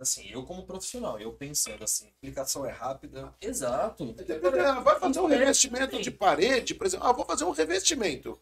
Assim, 0.00 0.26
eu 0.30 0.42
como 0.46 0.64
profissional, 0.64 1.20
eu 1.20 1.30
pensando 1.34 1.84
assim. 1.84 2.06
A 2.06 2.10
aplicação 2.10 2.64
é 2.64 2.70
rápida. 2.70 3.34
Exato. 3.38 4.14
Dependendo, 4.14 4.82
vai 4.82 4.98
fazer 4.98 5.20
um 5.20 5.26
revestimento 5.26 6.00
de 6.00 6.10
parede, 6.10 6.74
por 6.74 6.86
exemplo, 6.86 7.06
ah, 7.06 7.12
vou 7.12 7.26
fazer 7.26 7.44
um 7.44 7.50
revestimento. 7.50 8.40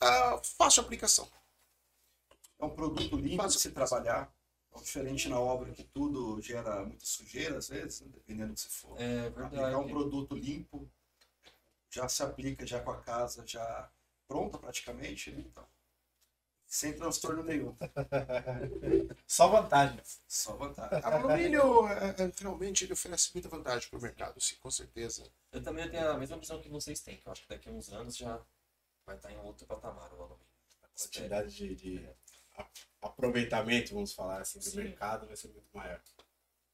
Ah, 0.00 0.40
fácil 0.56 0.82
aplicação. 0.82 1.28
É 2.56 2.64
um 2.64 2.70
produto 2.70 3.16
limpo 3.16 3.48
de 3.48 3.58
se 3.58 3.72
trabalhar. 3.72 4.32
Então, 4.68 4.80
diferente 4.80 5.28
na 5.28 5.40
obra 5.40 5.72
que 5.72 5.82
tudo 5.82 6.40
gera 6.40 6.84
muita 6.84 7.04
sujeira, 7.04 7.58
às 7.58 7.68
vezes, 7.68 8.00
né, 8.02 8.08
dependendo 8.14 8.50
do 8.50 8.54
que 8.54 8.60
se 8.60 8.68
for. 8.68 8.98
É 9.00 9.26
Aplicar 9.26 9.46
um 9.46 9.50
verdade. 9.50 9.88
produto 9.90 10.36
limpo 10.36 10.88
já 11.90 12.08
se 12.08 12.22
aplica 12.22 12.64
já 12.64 12.80
com 12.80 12.92
a 12.92 13.00
casa 13.02 13.44
já 13.46 13.90
pronta 14.26 14.56
praticamente, 14.56 15.30
né? 15.32 15.44
então, 15.44 15.66
sem 16.72 16.94
transtorno 16.94 17.44
nenhum. 17.44 17.76
Só 19.28 19.46
vantagem. 19.48 20.00
Só 20.26 20.56
vantagem. 20.56 21.00
O 21.00 21.06
alumínio 21.06 21.86
é, 21.86 22.08
é, 22.08 22.32
realmente 22.40 22.84
ele 22.84 22.94
oferece 22.94 23.30
muita 23.34 23.46
vantagem 23.50 23.90
para 23.90 23.98
o 23.98 24.02
mercado, 24.02 24.40
sim, 24.40 24.56
com 24.56 24.70
certeza. 24.70 25.22
Eu 25.52 25.62
também 25.62 25.90
tenho 25.90 26.10
a 26.10 26.16
mesma 26.16 26.38
visão 26.38 26.62
que 26.62 26.70
vocês 26.70 26.98
têm, 27.00 27.18
que 27.18 27.28
eu 27.28 27.32
acho 27.32 27.42
que 27.42 27.48
daqui 27.50 27.68
a 27.68 27.72
uns 27.72 27.92
anos 27.92 28.16
já 28.16 28.40
vai 29.04 29.16
estar 29.16 29.30
em 29.30 29.36
outro 29.40 29.66
patamar 29.66 30.10
o 30.14 30.22
alumínio. 30.22 30.46
A 30.82 30.88
quantidade 30.98 31.54
de, 31.54 31.74
de 31.74 32.08
aproveitamento, 33.02 33.92
vamos 33.92 34.14
falar 34.14 34.40
assim, 34.40 34.58
do 34.58 34.64
Sim. 34.64 34.78
mercado 34.78 35.26
vai 35.26 35.36
ser 35.36 35.48
muito 35.48 35.68
maior. 35.74 36.00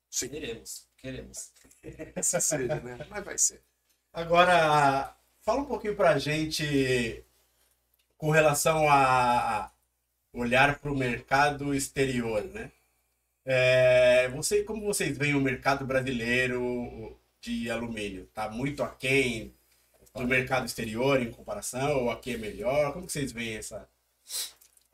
Sim. 0.09 0.29
Queremos, 0.29 0.87
queremos. 0.97 1.51
Essa 2.15 2.41
seja, 2.41 2.77
né? 2.77 3.05
Mas 3.11 3.25
vai 3.25 3.37
ser. 3.37 3.65
Agora, 4.13 5.17
fala 5.41 5.63
um 5.63 5.67
pouquinho 5.67 5.97
pra 5.97 6.21
gente 6.21 7.25
com 8.17 8.31
relação 8.31 8.89
a 8.89 9.73
olhar 10.39 10.79
para 10.79 10.93
o 10.93 10.97
mercado 10.97 11.75
exterior, 11.75 12.45
né? 12.45 12.71
É, 13.45 14.29
você, 14.29 14.63
como 14.63 14.85
vocês 14.85 15.17
veem 15.17 15.35
o 15.35 15.41
mercado 15.41 15.85
brasileiro 15.85 17.19
de 17.41 17.71
alumínio? 17.71 18.25
Está 18.25 18.49
muito 18.49 18.83
aquém 18.83 19.55
do 20.15 20.27
mercado 20.27 20.67
exterior 20.67 21.21
em 21.21 21.33
comparação? 21.33 22.05
Ou 22.05 22.11
aqui 22.11 22.35
é 22.35 22.39
melhor? 22.39 22.93
Como 22.93 23.09
vocês 23.09 23.33
veem 23.33 23.57
essa... 23.57 23.89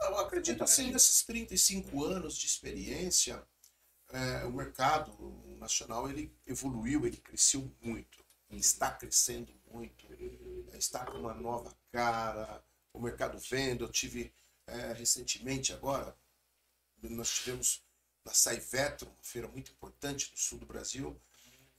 Eu 0.00 0.18
acredito 0.18 0.62
assim, 0.62 0.90
nesses 0.92 1.22
35 1.22 2.04
anos 2.04 2.36
de 2.36 2.46
experiência, 2.46 3.42
é, 4.12 4.44
o 4.44 4.52
mercado 4.52 5.12
nacional 5.58 6.08
ele 6.08 6.32
evoluiu, 6.46 7.06
ele 7.06 7.16
cresceu 7.16 7.70
muito, 7.80 8.24
está 8.50 8.90
crescendo 8.90 9.52
muito, 9.72 10.06
está 10.74 11.04
com 11.04 11.18
uma 11.18 11.34
nova 11.34 11.74
cara, 11.90 12.62
o 12.92 13.00
mercado 13.00 13.38
vendo, 13.38 13.84
eu 13.84 13.88
tive 13.90 14.32
é, 14.66 14.92
recentemente 14.92 15.72
agora, 15.72 16.16
nós 17.02 17.30
tivemos 17.30 17.82
na 18.24 18.32
Saivetro, 18.32 19.08
uma 19.08 19.22
feira 19.22 19.48
muito 19.48 19.72
importante 19.72 20.30
no 20.30 20.38
sul 20.38 20.58
do 20.58 20.66
Brasil, 20.66 21.20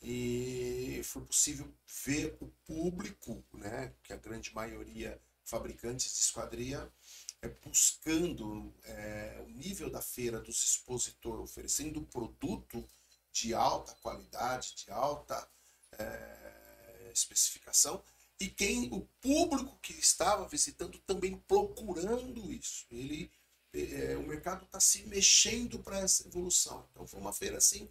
e 0.01 1.01
foi 1.03 1.25
possível 1.25 1.73
ver 2.05 2.37
o 2.39 2.47
público, 2.65 3.43
né, 3.53 3.93
que 4.03 4.13
a 4.13 4.17
grande 4.17 4.53
maioria 4.53 5.19
fabricantes 5.43 6.13
de 6.13 6.19
esquadria, 6.19 6.91
é, 7.41 7.47
buscando 7.47 8.73
é, 8.83 9.43
o 9.45 9.49
nível 9.49 9.89
da 9.89 10.01
feira 10.01 10.39
dos 10.41 10.63
expositores, 10.63 11.43
oferecendo 11.43 12.05
produto 12.05 12.87
de 13.31 13.53
alta 13.53 13.93
qualidade, 13.95 14.75
de 14.75 14.91
alta 14.91 15.47
é, 15.97 17.11
especificação, 17.13 18.03
e 18.39 18.47
quem 18.47 18.91
o 18.91 19.01
público 19.21 19.77
que 19.81 19.93
estava 19.93 20.47
visitando 20.47 20.97
também 20.99 21.37
procurando 21.47 22.51
isso. 22.51 22.85
Ele, 22.91 23.31
é, 23.73 24.17
o 24.17 24.27
mercado 24.27 24.65
está 24.65 24.79
se 24.79 25.03
mexendo 25.03 25.79
para 25.79 25.99
essa 25.99 26.27
evolução. 26.27 26.87
Então 26.91 27.07
foi 27.07 27.19
uma 27.19 27.33
feira 27.33 27.57
assim 27.57 27.89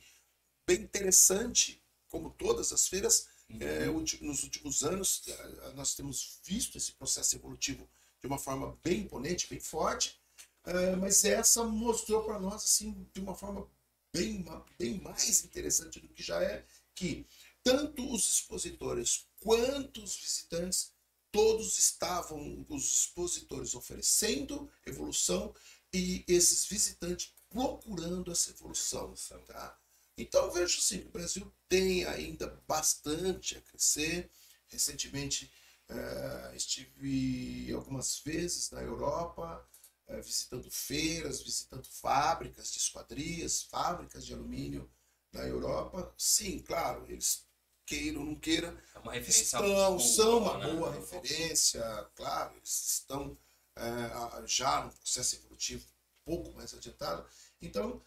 bem 0.67 0.83
interessante, 0.83 1.83
como 2.09 2.31
todas 2.31 2.73
as 2.73 2.87
feiras. 2.89 3.29
É, 3.61 3.87
nos 3.87 4.43
últimos 4.43 4.83
anos 4.83 5.23
é, 5.29 5.73
nós 5.75 5.95
temos 5.95 6.41
visto 6.45 6.79
esse 6.79 6.93
processo 6.93 7.37
evolutivo 7.37 7.89
de 8.21 8.27
uma 8.27 8.39
forma 8.39 8.79
bem 8.83 9.01
imponente, 9.01 9.49
bem 9.49 9.61
forte, 9.61 10.19
é, 10.65 10.97
mas 10.97 11.25
essa 11.25 11.63
mostrou 11.63 12.25
para 12.25 12.41
nós 12.41 12.65
assim 12.65 13.07
de 13.13 13.21
uma 13.21 13.35
forma 13.35 13.69
bem, 14.11 14.43
bem 14.79 14.99
mais 15.01 15.45
interessante 15.45 16.01
do 16.01 16.09
que 16.09 16.23
já 16.23 16.43
é 16.43 16.65
que 16.95 17.27
tanto 17.63 18.13
os 18.13 18.29
expositores 18.29 19.27
quanto 19.45 20.03
os 20.03 20.17
visitantes, 20.17 20.95
todos 21.31 21.79
estavam, 21.79 22.65
os 22.67 23.01
expositores 23.01 23.75
oferecendo 23.75 24.71
evolução 24.87 25.55
e 25.93 26.25
esses 26.27 26.65
visitantes 26.65 27.35
procurando 27.51 28.33
essa 28.33 28.51
evolução. 28.51 29.15
Tá? 29.47 29.79
Então 30.17 30.51
vejo 30.51 30.79
assim, 30.79 31.01
o 31.01 31.11
Brasil 31.11 31.53
tem 31.69 32.07
ainda 32.07 32.59
bastante 32.67 33.59
a 33.59 33.61
crescer. 33.61 34.31
Recentemente 34.69 35.53
uh, 35.91 36.57
estive 36.57 37.71
algumas 37.75 38.19
vezes 38.21 38.71
na 38.71 38.81
Europa, 38.81 39.63
uh, 40.09 40.23
visitando 40.23 40.71
feiras, 40.71 41.43
visitando 41.43 41.87
fábricas 41.87 42.73
de 42.73 42.79
esquadrias, 42.79 43.63
fábricas 43.65 44.25
de 44.25 44.33
alumínio 44.33 44.91
na 45.31 45.43
Europa. 45.43 46.15
Sim, 46.17 46.61
claro, 46.61 47.05
eles 47.11 47.44
queira 47.87 48.19
ou 48.19 48.25
não 48.25 48.35
queira, 48.35 48.77
é 48.95 48.99
uma 48.99 49.17
estão, 49.17 49.63
boa, 49.63 50.01
são 50.01 50.39
uma 50.39 50.59
né? 50.59 50.73
boa 50.73 50.93
referência, 50.93 51.83
claro, 52.15 52.57
eles 52.57 52.99
estão 52.99 53.37
é, 53.77 54.47
já 54.47 54.85
no 54.85 54.93
processo 54.93 55.37
evolutivo 55.37 55.87
um 56.27 56.37
pouco 56.37 56.57
mais 56.57 56.73
adiantado. 56.73 57.27
Então, 57.61 58.03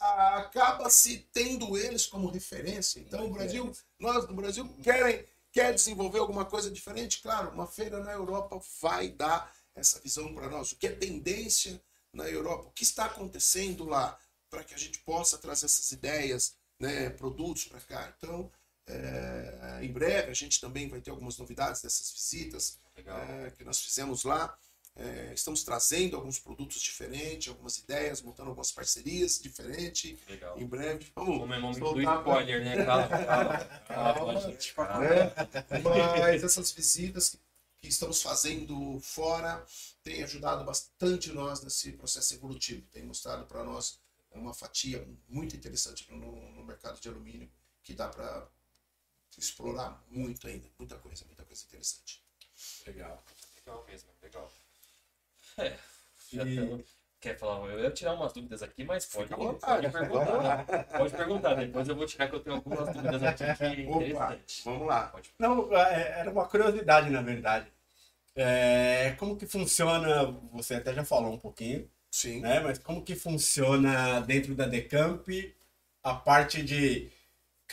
acaba 0.00 0.90
se 0.90 1.28
tendo 1.32 1.76
eles 1.76 2.06
como 2.06 2.30
referência. 2.30 3.00
Então, 3.00 3.26
o 3.26 3.32
Brasil, 3.32 3.72
nós 3.98 4.26
no 4.26 4.34
Brasil 4.34 4.68
querem 4.82 5.26
quer 5.54 5.72
desenvolver 5.72 6.18
alguma 6.18 6.44
coisa 6.44 6.68
diferente, 6.68 7.22
claro, 7.22 7.52
uma 7.52 7.66
feira 7.68 8.00
na 8.00 8.10
Europa 8.10 8.60
vai 8.82 9.08
dar 9.08 9.54
essa 9.72 10.00
visão 10.00 10.34
para 10.34 10.48
nós. 10.50 10.72
O 10.72 10.76
que 10.76 10.88
é 10.88 10.90
tendência 10.90 11.80
na 12.12 12.28
Europa? 12.28 12.68
O 12.68 12.72
que 12.72 12.82
está 12.82 13.04
acontecendo 13.04 13.84
lá 13.84 14.18
para 14.50 14.64
que 14.64 14.74
a 14.74 14.76
gente 14.76 14.98
possa 14.98 15.38
trazer 15.38 15.66
essas 15.66 15.92
ideias, 15.92 16.56
né, 16.80 17.08
produtos 17.08 17.66
para 17.66 17.80
cá? 17.80 18.12
Então, 18.18 18.50
é, 18.86 19.80
em 19.82 19.92
breve 19.92 20.30
a 20.30 20.34
gente 20.34 20.60
também 20.60 20.88
vai 20.88 21.00
ter 21.00 21.10
algumas 21.10 21.38
novidades 21.38 21.80
dessas 21.82 22.10
visitas 22.12 22.78
é, 22.96 23.50
que 23.56 23.64
nós 23.64 23.80
fizemos 23.80 24.24
lá. 24.24 24.56
É, 24.96 25.32
estamos 25.34 25.64
trazendo 25.64 26.14
alguns 26.14 26.38
produtos 26.38 26.80
diferentes, 26.80 27.48
algumas 27.48 27.78
ideias, 27.78 28.22
montando 28.22 28.50
algumas 28.50 28.70
parcerias 28.70 29.40
diferentes. 29.40 30.16
Legal. 30.28 30.56
Em 30.56 30.66
breve. 30.66 31.10
Vamos 31.16 31.38
Como 31.38 31.52
é 31.52 31.58
nome 31.58 31.80
do 31.80 32.00
spoiler, 32.00 32.64
né? 32.64 32.84
Calma, 32.84 33.08
calma. 33.08 33.58
Calma, 33.88 34.14
Calma, 34.14 34.40
gente, 34.40 34.72
calma. 34.72 35.00
né? 35.00 35.32
Mas 35.82 36.44
essas 36.44 36.70
visitas 36.70 37.30
que, 37.30 37.38
que 37.80 37.88
estamos 37.88 38.22
fazendo 38.22 39.00
fora 39.00 39.66
têm 40.04 40.22
ajudado 40.22 40.64
bastante 40.64 41.32
nós 41.32 41.60
nesse 41.64 41.90
processo 41.92 42.34
evolutivo. 42.34 42.86
Tem 42.92 43.02
mostrado 43.02 43.46
para 43.46 43.64
nós 43.64 43.98
uma 44.30 44.54
fatia 44.54 45.04
muito 45.28 45.56
interessante 45.56 46.08
no, 46.08 46.52
no 46.52 46.64
mercado 46.64 47.00
de 47.00 47.08
alumínio 47.08 47.50
que 47.82 47.94
dá 47.94 48.08
para 48.08 48.48
explorar 49.40 50.02
muito 50.10 50.46
ainda, 50.46 50.68
muita 50.78 50.96
coisa, 50.98 51.24
muita 51.26 51.44
coisa 51.44 51.64
interessante. 51.66 52.22
Legal. 52.86 53.22
Legal 53.56 53.84
mesmo, 53.88 54.10
legal. 54.22 54.52
É, 55.58 55.76
já 56.32 56.44
E- 56.44 56.84
Quer 57.20 57.38
falar? 57.38 57.66
Eu 57.70 57.80
ia 57.80 57.90
tirar 57.90 58.12
umas 58.12 58.34
dúvidas 58.34 58.62
aqui, 58.62 58.84
mas 58.84 59.06
pode, 59.06 59.28
Fica 59.28 59.36
vontade. 59.36 59.88
pode 59.88 59.92
perguntar. 60.08 60.64
Pode 60.98 61.16
perguntar, 61.16 61.54
depois 61.54 61.88
eu 61.88 61.96
vou 61.96 62.06
tirar 62.06 62.28
que 62.28 62.34
eu 62.34 62.40
tenho 62.40 62.56
algumas 62.56 62.92
dúvidas 62.94 63.22
aqui 63.22 63.44
que 63.56 63.64
é 63.64 63.88
Opa, 63.88 64.04
interessante. 64.04 64.62
vamos 64.64 64.86
lá. 64.86 65.06
Pode 65.08 65.30
Não, 65.38 65.74
é- 65.74 66.20
era 66.20 66.30
uma 66.30 66.46
curiosidade, 66.46 67.08
na 67.08 67.22
verdade. 67.22 67.66
É, 68.36 69.12
como 69.18 69.36
que 69.36 69.46
funciona, 69.46 70.24
você 70.52 70.74
até 70.74 70.92
já 70.92 71.04
falou 71.04 71.32
um 71.32 71.38
pouquinho, 71.38 71.88
Sim. 72.10 72.40
né? 72.40 72.60
Mas 72.60 72.78
como 72.78 73.02
que 73.04 73.14
funciona 73.14 74.20
dentro 74.20 74.54
da 74.54 74.66
Decamp 74.66 75.26
a 76.02 76.14
parte 76.14 76.62
de 76.62 77.10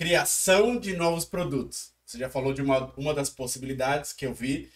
criação 0.02 0.80
de 0.80 0.95
novos 0.95 1.26
produtos? 1.26 1.91
Você 2.04 2.18
já 2.18 2.28
falou 2.28 2.54
de 2.54 2.62
uma, 2.64 2.91
uma 2.97 3.14
das 3.14 3.30
possibilidades 3.30 4.12
que 4.12 4.26
eu 4.26 4.34
vi, 4.34 4.72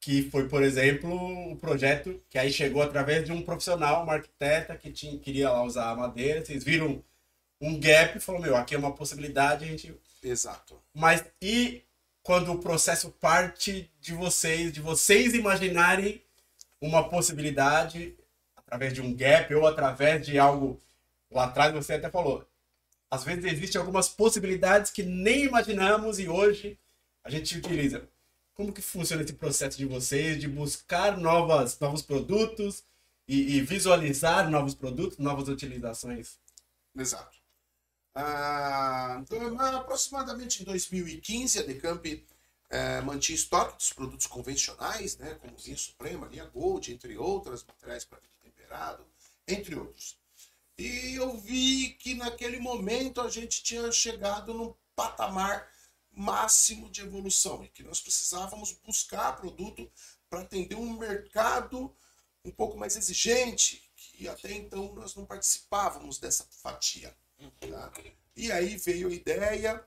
que 0.00 0.22
foi, 0.30 0.48
por 0.48 0.62
exemplo, 0.62 1.12
o 1.52 1.56
projeto 1.56 2.18
que 2.30 2.38
aí 2.38 2.50
chegou 2.50 2.80
através 2.80 3.22
de 3.22 3.32
um 3.32 3.42
profissional, 3.42 4.02
uma 4.02 4.14
arquiteta 4.14 4.74
que 4.74 4.90
tinha, 4.90 5.18
queria 5.18 5.50
lá 5.50 5.62
usar 5.62 5.90
a 5.90 5.94
madeira. 5.94 6.42
Vocês 6.42 6.64
viram 6.64 7.04
um 7.60 7.78
gap 7.78 8.16
e 8.16 8.20
falou, 8.20 8.40
meu, 8.40 8.56
aqui 8.56 8.74
é 8.74 8.78
uma 8.78 8.94
possibilidade, 8.94 9.66
a 9.66 9.68
gente 9.68 9.94
Exato. 10.22 10.82
mas 10.94 11.22
e 11.42 11.84
quando 12.22 12.50
o 12.50 12.58
processo 12.58 13.10
parte 13.10 13.92
de 14.00 14.14
vocês, 14.14 14.72
de 14.72 14.80
vocês 14.80 15.34
imaginarem 15.34 16.22
uma 16.80 17.10
possibilidade 17.10 18.16
através 18.56 18.94
de 18.94 19.02
um 19.02 19.14
gap 19.14 19.54
ou 19.54 19.66
através 19.66 20.24
de 20.24 20.38
algo 20.38 20.80
lá 21.30 21.44
atrás 21.44 21.74
você 21.74 21.92
até 21.92 22.08
falou. 22.08 22.48
Às 23.12 23.24
vezes 23.24 23.44
existem 23.44 23.78
algumas 23.78 24.08
possibilidades 24.08 24.90
que 24.90 25.02
nem 25.02 25.44
imaginamos 25.44 26.18
e 26.18 26.30
hoje 26.30 26.78
a 27.22 27.28
gente 27.28 27.58
utiliza. 27.58 28.08
Como 28.54 28.72
que 28.72 28.80
funciona 28.80 29.22
esse 29.22 29.34
processo 29.34 29.76
de 29.76 29.84
vocês 29.84 30.40
de 30.40 30.48
buscar 30.48 31.18
novas, 31.18 31.78
novos 31.78 32.00
produtos 32.00 32.82
e, 33.28 33.56
e 33.58 33.60
visualizar 33.60 34.48
novos 34.48 34.74
produtos, 34.74 35.18
novas 35.18 35.46
utilizações? 35.48 36.38
Exato. 36.96 37.36
Ah, 38.14 39.18
então, 39.20 39.60
aproximadamente 39.60 40.62
em 40.62 40.64
2015, 40.64 41.58
a 41.58 41.62
Decamp 41.64 42.06
eh, 42.70 43.02
mantinha 43.02 43.36
estoque 43.36 43.76
dos 43.76 43.92
produtos 43.92 44.26
convencionais, 44.26 45.18
né, 45.18 45.34
como 45.34 45.54
linha 45.62 45.76
Suprema, 45.76 46.28
linha 46.28 46.46
Gold, 46.46 46.90
entre 46.90 47.18
outras, 47.18 47.62
materiais 47.62 48.06
para 48.06 48.20
temperado, 48.42 49.04
entre 49.46 49.74
outros. 49.74 50.21
E 50.82 51.14
eu 51.14 51.36
vi 51.38 51.90
que 51.90 52.14
naquele 52.14 52.58
momento 52.58 53.20
a 53.20 53.30
gente 53.30 53.62
tinha 53.62 53.92
chegado 53.92 54.52
num 54.52 54.74
patamar 54.96 55.70
máximo 56.10 56.90
de 56.90 57.02
evolução 57.02 57.62
e 57.62 57.68
que 57.68 57.84
nós 57.84 58.00
precisávamos 58.00 58.72
buscar 58.84 59.36
produto 59.36 59.88
para 60.28 60.40
atender 60.40 60.74
um 60.74 60.98
mercado 60.98 61.94
um 62.44 62.50
pouco 62.50 62.76
mais 62.76 62.96
exigente, 62.96 63.88
que 63.94 64.26
até 64.28 64.52
então 64.52 64.92
nós 64.94 65.14
não 65.14 65.24
participávamos 65.24 66.18
dessa 66.18 66.44
fatia. 66.50 67.16
tá? 67.60 67.92
E 68.36 68.50
aí 68.50 68.76
veio 68.76 69.06
a 69.08 69.12
ideia 69.12 69.84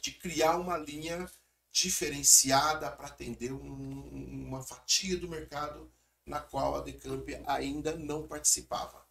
de 0.00 0.12
criar 0.12 0.56
uma 0.56 0.76
linha 0.78 1.28
diferenciada 1.72 2.90
para 2.92 3.06
atender 3.08 3.52
um- 3.52 4.46
uma 4.48 4.62
fatia 4.62 5.16
do 5.16 5.28
mercado 5.28 5.92
na 6.24 6.40
qual 6.40 6.76
a 6.76 6.80
Decamp 6.80 7.28
ainda 7.46 7.96
não 7.96 8.26
participava. 8.26 9.04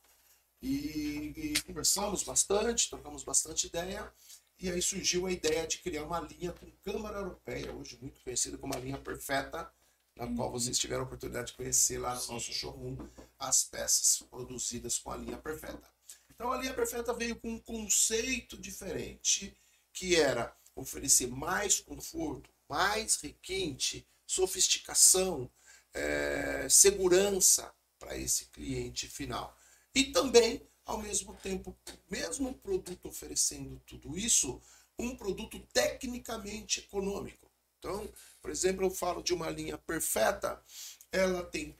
E, 0.61 1.33
e 1.35 1.61
conversamos 1.61 2.23
bastante, 2.23 2.89
trocamos 2.89 3.23
bastante 3.23 3.67
ideia, 3.67 4.11
e 4.59 4.69
aí 4.69 4.81
surgiu 4.81 5.25
a 5.25 5.31
ideia 5.31 5.65
de 5.65 5.77
criar 5.77 6.03
uma 6.03 6.19
linha 6.19 6.51
com 6.51 6.69
câmara 6.83 7.19
europeia, 7.19 7.73
hoje 7.73 7.97
muito 8.01 8.21
conhecida 8.21 8.57
como 8.57 8.75
a 8.75 8.79
linha 8.79 8.97
perfeita, 8.97 9.71
na 10.15 10.25
uhum. 10.25 10.35
qual 10.35 10.51
vocês 10.51 10.77
tiveram 10.77 11.03
a 11.03 11.05
oportunidade 11.05 11.51
de 11.51 11.53
conhecer 11.53 11.97
lá 11.97 12.13
no 12.13 12.27
nosso 12.27 12.51
showroom 12.51 12.97
as 13.37 13.63
peças 13.63 14.21
produzidas 14.29 14.99
com 14.99 15.11
a 15.11 15.17
linha 15.17 15.37
perfeita. 15.37 15.89
Então 16.29 16.51
a 16.51 16.57
linha 16.57 16.73
perfeita 16.73 17.13
veio 17.13 17.37
com 17.37 17.51
um 17.51 17.59
conceito 17.59 18.57
diferente, 18.57 19.57
que 19.93 20.15
era 20.15 20.53
oferecer 20.75 21.27
mais 21.27 21.79
conforto, 21.79 22.49
mais 22.67 23.15
requinte, 23.15 24.05
sofisticação, 24.25 25.49
é, 25.93 26.67
segurança 26.69 27.73
para 27.97 28.17
esse 28.17 28.45
cliente 28.45 29.07
final. 29.07 29.57
E 29.99 30.13
também, 30.13 30.65
ao 30.85 30.97
mesmo 30.97 31.33
tempo, 31.43 31.77
mesmo 32.09 32.53
produto 32.53 33.09
oferecendo 33.09 33.81
tudo 33.85 34.17
isso, 34.17 34.61
um 34.97 35.13
produto 35.13 35.59
tecnicamente 35.73 36.79
econômico. 36.79 37.51
Então, 37.77 38.09
por 38.41 38.49
exemplo, 38.49 38.85
eu 38.85 38.89
falo 38.89 39.21
de 39.21 39.33
uma 39.33 39.49
linha 39.49 39.77
perfeita, 39.77 40.63
ela 41.11 41.43
tem, 41.43 41.77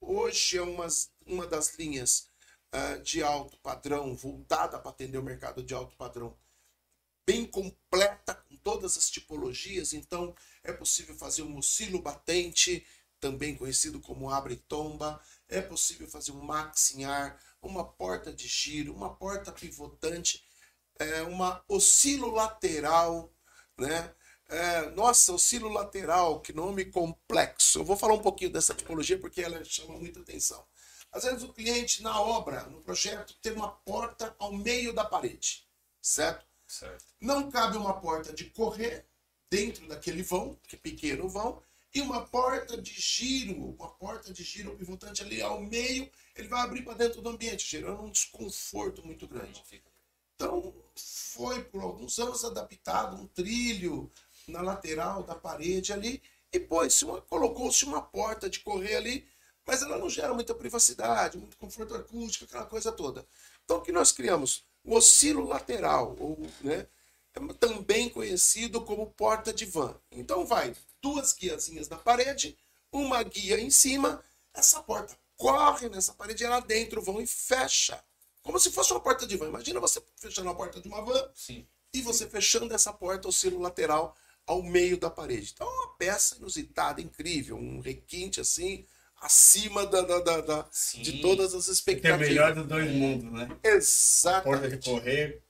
hoje 0.00 0.56
é 0.56 0.62
umas, 0.62 1.12
uma 1.26 1.46
das 1.46 1.74
linhas 1.74 2.30
uh, 2.72 3.02
de 3.02 3.22
alto 3.22 3.58
padrão, 3.58 4.16
voltada 4.16 4.78
para 4.78 4.90
atender 4.90 5.18
o 5.18 5.22
mercado 5.22 5.62
de 5.62 5.74
alto 5.74 5.94
padrão, 5.98 6.34
bem 7.26 7.44
completa, 7.44 8.34
com 8.34 8.56
todas 8.56 8.96
as 8.96 9.10
tipologias, 9.10 9.92
então 9.92 10.34
é 10.62 10.72
possível 10.72 11.14
fazer 11.14 11.42
um 11.42 11.58
oscilo 11.58 12.00
batente, 12.00 12.86
também 13.20 13.54
conhecido 13.54 14.00
como 14.00 14.30
abre 14.30 14.56
tomba, 14.56 15.20
é 15.48 15.60
possível 15.60 16.08
fazer 16.08 16.32
um 16.32 16.42
max 16.42 16.94
em 16.94 17.04
ar, 17.04 17.40
uma 17.62 17.84
porta 17.84 18.32
de 18.32 18.46
giro, 18.46 18.94
uma 18.94 19.14
porta 19.14 19.52
pivotante, 19.52 20.44
é, 20.98 21.22
uma 21.22 21.62
oscilo 21.68 22.30
lateral, 22.30 23.32
né? 23.78 24.14
É, 24.46 24.90
nossa, 24.90 25.32
oscilo 25.32 25.68
lateral, 25.68 26.40
que 26.40 26.52
nome 26.52 26.84
complexo. 26.84 27.78
Eu 27.78 27.84
vou 27.84 27.96
falar 27.96 28.14
um 28.14 28.22
pouquinho 28.22 28.50
dessa 28.50 28.74
tipologia 28.74 29.18
porque 29.18 29.40
ela 29.40 29.64
chama 29.64 29.96
muita 29.96 30.20
atenção. 30.20 30.64
Às 31.10 31.24
vezes 31.24 31.42
o 31.42 31.52
cliente, 31.52 32.02
na 32.02 32.20
obra, 32.20 32.64
no 32.64 32.80
projeto, 32.82 33.34
tem 33.40 33.52
uma 33.52 33.68
porta 33.68 34.34
ao 34.38 34.52
meio 34.52 34.92
da 34.92 35.04
parede, 35.04 35.66
certo? 36.02 36.44
certo. 36.66 37.04
Não 37.20 37.50
cabe 37.50 37.76
uma 37.76 38.00
porta 38.00 38.32
de 38.32 38.44
correr 38.50 39.06
dentro 39.48 39.86
daquele 39.86 40.22
vão, 40.22 40.58
que 40.66 40.76
é 40.76 40.78
pequeno 40.78 41.28
vão, 41.28 41.62
e 41.94 42.00
uma 42.00 42.26
porta 42.26 42.76
de 42.80 42.92
giro, 42.92 43.76
uma 43.78 43.88
porta 43.88 44.32
de 44.32 44.42
giro 44.42 44.76
pivotante 44.76 45.22
ali 45.22 45.40
ao 45.40 45.60
meio, 45.60 46.10
ele 46.34 46.48
vai 46.48 46.62
abrir 46.62 46.82
para 46.82 46.94
dentro 46.94 47.22
do 47.22 47.28
ambiente, 47.28 47.64
gerando 47.66 48.02
um 48.02 48.10
desconforto 48.10 49.06
muito 49.06 49.28
grande. 49.28 49.62
Então, 50.34 50.74
foi 50.96 51.62
por 51.62 51.82
alguns 51.82 52.18
anos 52.18 52.44
adaptado 52.44 53.16
um 53.16 53.28
trilho 53.28 54.10
na 54.48 54.60
lateral 54.60 55.22
da 55.22 55.36
parede 55.36 55.92
ali, 55.92 56.20
e 56.52 56.60
pôs 56.60 57.02
colocou-se 57.28 57.84
uma 57.84 58.00
porta 58.00 58.48
de 58.48 58.60
correr 58.60 58.96
ali, 58.96 59.26
mas 59.66 59.82
ela 59.82 59.98
não 59.98 60.10
gera 60.10 60.34
muita 60.34 60.54
privacidade, 60.54 61.38
muito 61.38 61.56
conforto 61.56 61.94
acústico, 61.94 62.44
aquela 62.44 62.66
coisa 62.66 62.92
toda. 62.92 63.26
Então, 63.64 63.78
o 63.78 63.82
que 63.82 63.90
nós 63.90 64.12
criamos? 64.12 64.64
O 64.84 64.94
oscilo 64.94 65.46
lateral, 65.46 66.14
ou, 66.20 66.38
né, 66.60 66.86
também 67.58 68.08
conhecido 68.08 68.80
como 68.80 69.10
porta 69.10 69.52
de 69.52 69.64
van. 69.64 69.94
Então, 70.10 70.46
vai 70.46 70.74
duas 71.02 71.32
guiazinhas 71.32 71.88
na 71.88 71.96
parede, 71.96 72.56
uma 72.90 73.22
guia 73.22 73.60
em 73.60 73.70
cima, 73.70 74.22
essa 74.54 74.82
porta 74.82 75.16
corre 75.36 75.88
nessa 75.88 76.12
parede 76.12 76.44
e 76.44 76.46
lá 76.46 76.60
dentro 76.60 77.02
vão 77.02 77.20
e 77.20 77.26
fecha. 77.26 78.02
Como 78.42 78.58
se 78.58 78.70
fosse 78.70 78.92
uma 78.92 79.00
porta 79.00 79.26
de 79.26 79.36
van. 79.36 79.48
Imagina 79.48 79.80
você 79.80 80.02
fechando 80.16 80.48
a 80.50 80.54
porta 80.54 80.80
de 80.80 80.88
uma 80.88 81.02
van 81.02 81.28
Sim. 81.34 81.66
e 81.92 82.02
você 82.02 82.26
fechando 82.26 82.74
essa 82.74 82.92
porta, 82.92 83.28
o 83.28 83.32
silo 83.32 83.60
lateral, 83.60 84.16
ao 84.46 84.62
meio 84.62 84.98
da 84.98 85.10
parede. 85.10 85.52
Então 85.54 85.66
é 85.66 85.70
uma 85.70 85.94
peça 85.96 86.36
inusitada, 86.36 87.00
incrível, 87.00 87.56
um 87.56 87.80
requinte 87.80 88.40
assim, 88.40 88.86
acima 89.20 89.86
da, 89.86 90.02
da, 90.02 90.20
da, 90.20 90.40
da 90.40 90.66
de 90.94 91.20
todas 91.20 91.54
as 91.54 91.68
expectativas. 91.68 92.18
Tem 92.18 92.26
o 92.26 92.30
melhor 92.30 92.54
dos 92.54 92.66
dois 92.66 92.90
mundos, 92.90 93.32
né? 93.32 93.48
Exatamente. 93.62 94.44
Porta 94.44 94.76
de 94.76 94.90
correr, 94.90 95.42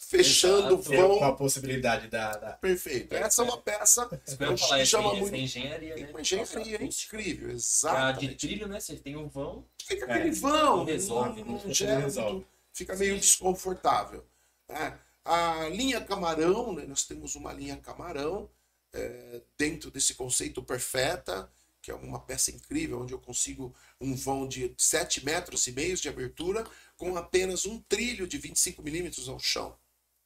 fechando 0.00 0.74
Exato. 0.74 0.82
vão. 0.82 1.18
Com 1.18 1.24
a 1.24 1.32
possibilidade 1.36 2.08
da. 2.08 2.32
da... 2.36 2.52
Perfeito. 2.52 3.14
Essa 3.14 3.42
é 3.42 3.44
uma 3.44 3.58
peça 3.58 4.08
que 4.08 4.36
falar, 4.36 4.84
chama 4.84 5.14
muito. 5.14 5.36
engenharia, 5.36 5.94
né? 5.94 6.10
Uma 6.10 6.20
engenharia 6.20 6.78
é 6.78 6.84
incrível, 6.84 7.50
exato. 7.50 8.20
de 8.20 8.34
trilho, 8.34 8.66
né? 8.66 8.80
Você 8.80 8.96
tem 8.96 9.16
um 9.16 9.28
vão. 9.28 9.64
Fica 9.84 10.06
aquele 10.06 10.30
é, 10.30 10.32
vão. 10.32 10.78
Não 10.78 10.84
resolve, 10.84 11.44
não, 11.44 11.52
não 11.52 11.72
gera, 11.72 12.00
resolve. 12.00 12.46
Fica 12.72 12.96
meio 12.96 13.16
desconfortável. 13.18 14.24
Né? 14.68 14.98
A 15.24 15.68
linha 15.68 16.00
camarão, 16.00 16.72
né? 16.72 16.86
nós 16.86 17.04
temos 17.04 17.34
uma 17.34 17.52
linha 17.52 17.76
camarão 17.76 18.48
é, 18.92 19.42
dentro 19.58 19.90
desse 19.90 20.14
conceito 20.14 20.62
perfeita, 20.62 21.50
que 21.82 21.90
é 21.90 21.94
uma 21.94 22.20
peça 22.20 22.50
incrível, 22.50 23.02
onde 23.02 23.12
eu 23.12 23.18
consigo 23.18 23.74
um 24.00 24.14
vão 24.14 24.48
de 24.48 24.74
7 24.78 25.24
metros 25.24 25.66
e 25.66 25.72
meio 25.72 25.96
de 25.96 26.08
abertura 26.08 26.64
com 26.96 27.16
apenas 27.16 27.66
um 27.66 27.80
trilho 27.80 28.26
de 28.26 28.38
25 28.38 28.82
milímetros 28.82 29.28
ao 29.28 29.38
chão 29.38 29.76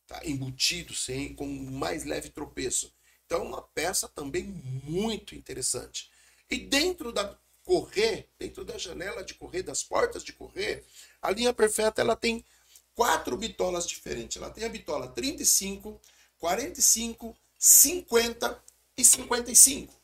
tá? 0.06 0.20
embutido, 0.24 0.94
sem, 0.94 1.34
com 1.34 1.46
mais 1.46 2.04
leve 2.04 2.30
tropeço. 2.30 2.92
Então, 3.26 3.40
é 3.40 3.48
uma 3.48 3.62
peça 3.62 4.08
também 4.08 4.44
muito 4.84 5.34
interessante. 5.34 6.10
E 6.50 6.58
dentro 6.58 7.12
da 7.12 7.36
correr, 7.64 8.28
dentro 8.38 8.64
da 8.64 8.76
janela 8.76 9.24
de 9.24 9.34
correr, 9.34 9.62
das 9.62 9.82
portas 9.82 10.22
de 10.22 10.32
correr, 10.32 10.84
a 11.20 11.30
linha 11.30 11.52
perfeita 11.52 12.02
ela 12.02 12.14
tem 12.14 12.44
quatro 12.94 13.36
bitolas 13.36 13.86
diferentes. 13.86 14.36
Ela 14.36 14.50
tem 14.50 14.64
a 14.64 14.68
bitola 14.68 15.08
35, 15.08 16.00
45, 16.38 17.36
50 17.58 18.62
e 18.96 19.04
55. 19.04 19.94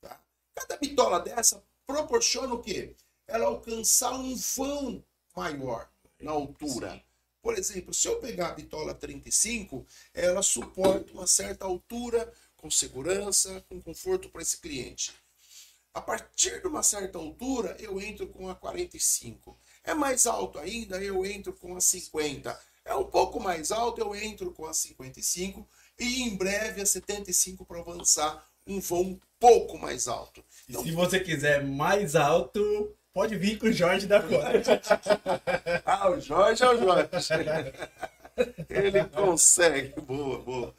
Tá? 0.00 0.20
Cada 0.54 0.76
bitola 0.76 1.20
dessa 1.20 1.62
proporciona 1.86 2.54
o 2.54 2.62
quê? 2.62 2.94
Ela 3.26 3.46
alcançar 3.46 4.12
um 4.12 4.34
vão 4.36 5.04
maior 5.36 5.90
na 6.20 6.32
altura. 6.32 6.92
Sim. 6.92 7.09
Por 7.42 7.56
exemplo, 7.56 7.94
se 7.94 8.06
eu 8.06 8.20
pegar 8.20 8.48
a 8.48 8.54
bitola 8.54 8.94
35, 8.94 9.86
ela 10.12 10.42
suporta 10.42 11.12
uma 11.12 11.26
certa 11.26 11.64
altura, 11.64 12.30
com 12.56 12.70
segurança, 12.70 13.64
com 13.68 13.80
conforto 13.80 14.28
para 14.28 14.42
esse 14.42 14.58
cliente. 14.58 15.14
A 15.92 16.00
partir 16.00 16.60
de 16.60 16.68
uma 16.68 16.82
certa 16.82 17.18
altura, 17.18 17.76
eu 17.80 18.00
entro 18.00 18.28
com 18.28 18.48
a 18.48 18.54
45. 18.54 19.58
É 19.82 19.94
mais 19.94 20.26
alto 20.26 20.58
ainda, 20.58 21.02
eu 21.02 21.24
entro 21.24 21.52
com 21.52 21.74
a 21.76 21.80
50. 21.80 22.60
É 22.84 22.94
um 22.94 23.04
pouco 23.04 23.40
mais 23.40 23.72
alto, 23.72 24.00
eu 24.00 24.14
entro 24.14 24.52
com 24.52 24.66
a 24.66 24.74
55 24.74 25.66
e 25.98 26.22
em 26.22 26.36
breve 26.36 26.80
a 26.80 26.86
75 26.86 27.64
para 27.64 27.80
avançar 27.80 28.46
um 28.66 28.78
voo 28.78 29.04
um 29.04 29.20
pouco 29.38 29.78
mais 29.78 30.06
alto. 30.06 30.44
Então, 30.68 30.84
se 30.84 30.92
você 30.92 31.18
quiser 31.20 31.64
mais 31.64 32.14
alto, 32.14 32.94
Pode 33.12 33.36
vir 33.36 33.58
com 33.58 33.66
o 33.66 33.72
Jorge 33.72 34.06
da 34.06 34.22
Conta. 34.22 34.80
ah, 35.84 36.10
o 36.10 36.20
Jorge 36.20 36.62
é 36.62 36.68
o 36.68 36.78
Jorge. 36.78 37.08
Ele 38.68 39.04
consegue. 39.04 40.00
Boa, 40.00 40.38
boa. 40.38 40.74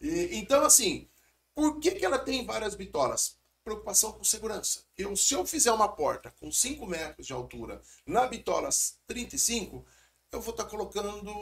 E, 0.00 0.36
então, 0.36 0.64
assim, 0.64 1.08
por 1.54 1.78
que, 1.78 1.92
que 1.92 2.04
ela 2.04 2.18
tem 2.18 2.44
várias 2.44 2.74
bitolas? 2.74 3.36
Preocupação 3.64 4.12
com 4.12 4.24
segurança. 4.24 4.84
Eu, 4.96 5.16
se 5.16 5.34
eu 5.34 5.46
fizer 5.46 5.72
uma 5.72 5.88
porta 5.88 6.32
com 6.40 6.50
5 6.50 6.86
metros 6.86 7.26
de 7.26 7.32
altura 7.32 7.80
na 8.04 8.26
bitola 8.26 8.68
35, 9.06 9.84
eu 10.32 10.40
vou 10.40 10.52
estar 10.52 10.64
tá 10.64 10.70
colocando 10.70 11.32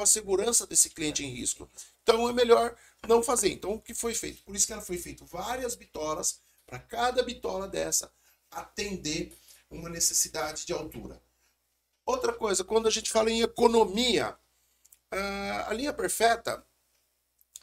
a 0.00 0.06
segurança 0.06 0.66
desse 0.66 0.90
cliente 0.90 1.24
em 1.24 1.30
risco. 1.30 1.68
Então 2.02 2.28
é 2.28 2.32
melhor 2.32 2.74
não 3.06 3.22
fazer. 3.22 3.52
Então 3.52 3.74
o 3.74 3.80
que 3.80 3.94
foi 3.94 4.14
feito? 4.14 4.42
Por 4.42 4.54
isso 4.56 4.66
que 4.66 4.72
ela 4.72 4.82
foi 4.82 4.98
feito 4.98 5.24
várias 5.24 5.74
bitolas 5.74 6.40
para 6.66 6.78
cada 6.78 7.22
bitola 7.22 7.68
dessa 7.68 8.10
atender 8.50 9.32
uma 9.72 9.88
necessidade 9.88 10.66
de 10.66 10.72
altura. 10.72 11.20
Outra 12.04 12.32
coisa, 12.32 12.64
quando 12.64 12.88
a 12.88 12.90
gente 12.90 13.10
fala 13.10 13.30
em 13.30 13.42
economia, 13.42 14.36
a 15.66 15.72
linha 15.72 15.92
perfeita 15.92 16.64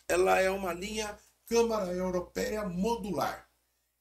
ela 0.08 0.40
é 0.40 0.50
uma 0.50 0.74
linha 0.74 1.18
Câmara 1.46 1.92
Europeia 1.92 2.64
modular. 2.68 3.50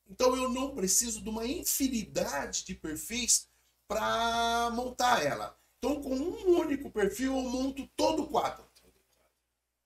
Então 0.08 0.34
eu 0.36 0.48
não 0.50 0.74
preciso 0.74 1.22
de 1.22 1.28
uma 1.28 1.46
infinidade 1.46 2.64
de 2.64 2.74
perfis 2.74 3.48
para 3.86 4.70
montar 4.70 5.24
ela. 5.24 5.58
Então 5.78 6.02
com 6.02 6.14
um 6.14 6.60
único 6.60 6.90
perfil 6.90 7.36
eu 7.36 7.42
monto 7.42 7.86
todo 7.96 8.22
o 8.22 8.28
quadro. 8.28 8.66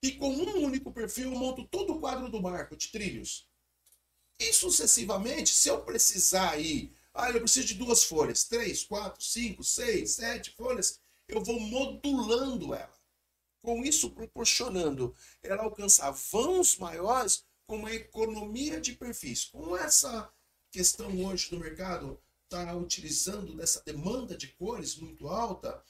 E 0.02 0.12
com 0.12 0.28
um 0.28 0.64
único 0.64 0.92
perfil 0.92 1.32
eu 1.32 1.38
monto 1.38 1.64
todo 1.68 1.94
o 1.94 2.00
quadro 2.00 2.28
do 2.28 2.42
marco 2.42 2.76
de 2.76 2.88
trilhos. 2.88 3.48
E 4.38 4.52
sucessivamente, 4.52 5.54
se 5.54 5.68
eu 5.68 5.82
precisar 5.82 6.50
aí 6.50 6.92
ah, 7.14 7.30
eu 7.30 7.40
preciso 7.40 7.68
de 7.68 7.74
duas 7.74 8.04
folhas. 8.04 8.44
Três, 8.44 8.84
quatro, 8.84 9.22
cinco, 9.22 9.62
seis, 9.62 10.12
sete 10.12 10.50
folhas. 10.52 11.00
Eu 11.28 11.42
vou 11.42 11.60
modulando 11.60 12.74
ela. 12.74 12.92
Com 13.62 13.84
isso, 13.84 14.10
proporcionando 14.10 15.14
ela 15.42 15.62
alcançar 15.62 16.10
vãos 16.10 16.76
maiores 16.78 17.44
com 17.66 17.76
uma 17.76 17.92
economia 17.92 18.80
de 18.80 18.94
perfis. 18.94 19.44
Com 19.44 19.76
essa 19.76 20.32
questão 20.70 21.24
hoje 21.24 21.50
do 21.50 21.60
mercado 21.60 22.20
está 22.44 22.74
utilizando 22.74 23.54
dessa 23.54 23.82
demanda 23.84 24.36
de 24.36 24.48
cores 24.48 24.96
muito 24.96 25.28
alta, 25.28 25.82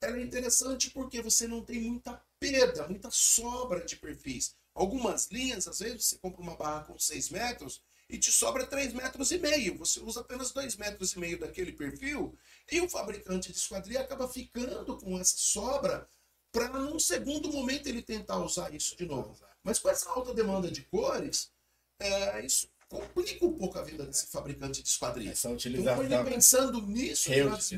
ela 0.00 0.18
é 0.18 0.22
interessante 0.22 0.90
porque 0.90 1.20
você 1.20 1.48
não 1.48 1.64
tem 1.64 1.80
muita 1.80 2.22
perda, 2.38 2.86
muita 2.86 3.10
sobra 3.10 3.84
de 3.84 3.96
perfis. 3.96 4.54
Algumas 4.74 5.26
linhas, 5.26 5.66
às 5.66 5.80
vezes, 5.80 6.04
você 6.04 6.18
compra 6.18 6.40
uma 6.40 6.56
barra 6.56 6.84
com 6.84 6.98
6 6.98 7.30
metros 7.30 7.82
e 8.08 8.18
te 8.18 8.32
sobra 8.32 8.66
3 8.66 8.92
metros 8.94 9.30
e 9.30 9.38
meio. 9.38 9.76
Você 9.78 10.00
usa 10.00 10.20
apenas 10.20 10.50
2 10.50 10.76
metros 10.76 11.12
e 11.12 11.18
meio 11.18 11.38
daquele 11.38 11.72
perfil 11.72 12.36
e 12.70 12.80
o 12.80 12.88
fabricante 12.88 13.52
de 13.52 13.58
esquadria 13.58 14.00
acaba 14.00 14.28
ficando 14.28 14.96
com 14.96 15.18
essa 15.18 15.36
sobra 15.36 16.08
para 16.50 16.68
num 16.68 16.98
segundo 16.98 17.52
momento 17.52 17.86
ele 17.86 18.02
tentar 18.02 18.38
usar 18.38 18.74
isso 18.74 18.96
de 18.96 19.04
novo. 19.06 19.36
Mas 19.62 19.78
com 19.78 19.88
essa 19.90 20.08
alta 20.10 20.32
demanda 20.32 20.70
de 20.70 20.82
cores, 20.82 21.50
é, 22.00 22.44
isso 22.44 22.68
complica 22.88 23.44
um 23.44 23.52
pouco 23.52 23.78
a 23.78 23.82
vida 23.82 24.06
desse 24.06 24.26
fabricante 24.28 24.82
de 24.82 24.88
esquadria. 24.88 25.30
Essa 25.32 25.48
Então 25.48 25.56
utilização. 25.56 25.96
foi 25.96 26.06
ele 26.06 26.24
pensando 26.24 26.80
nisso. 26.86 27.30
nós. 27.44 27.70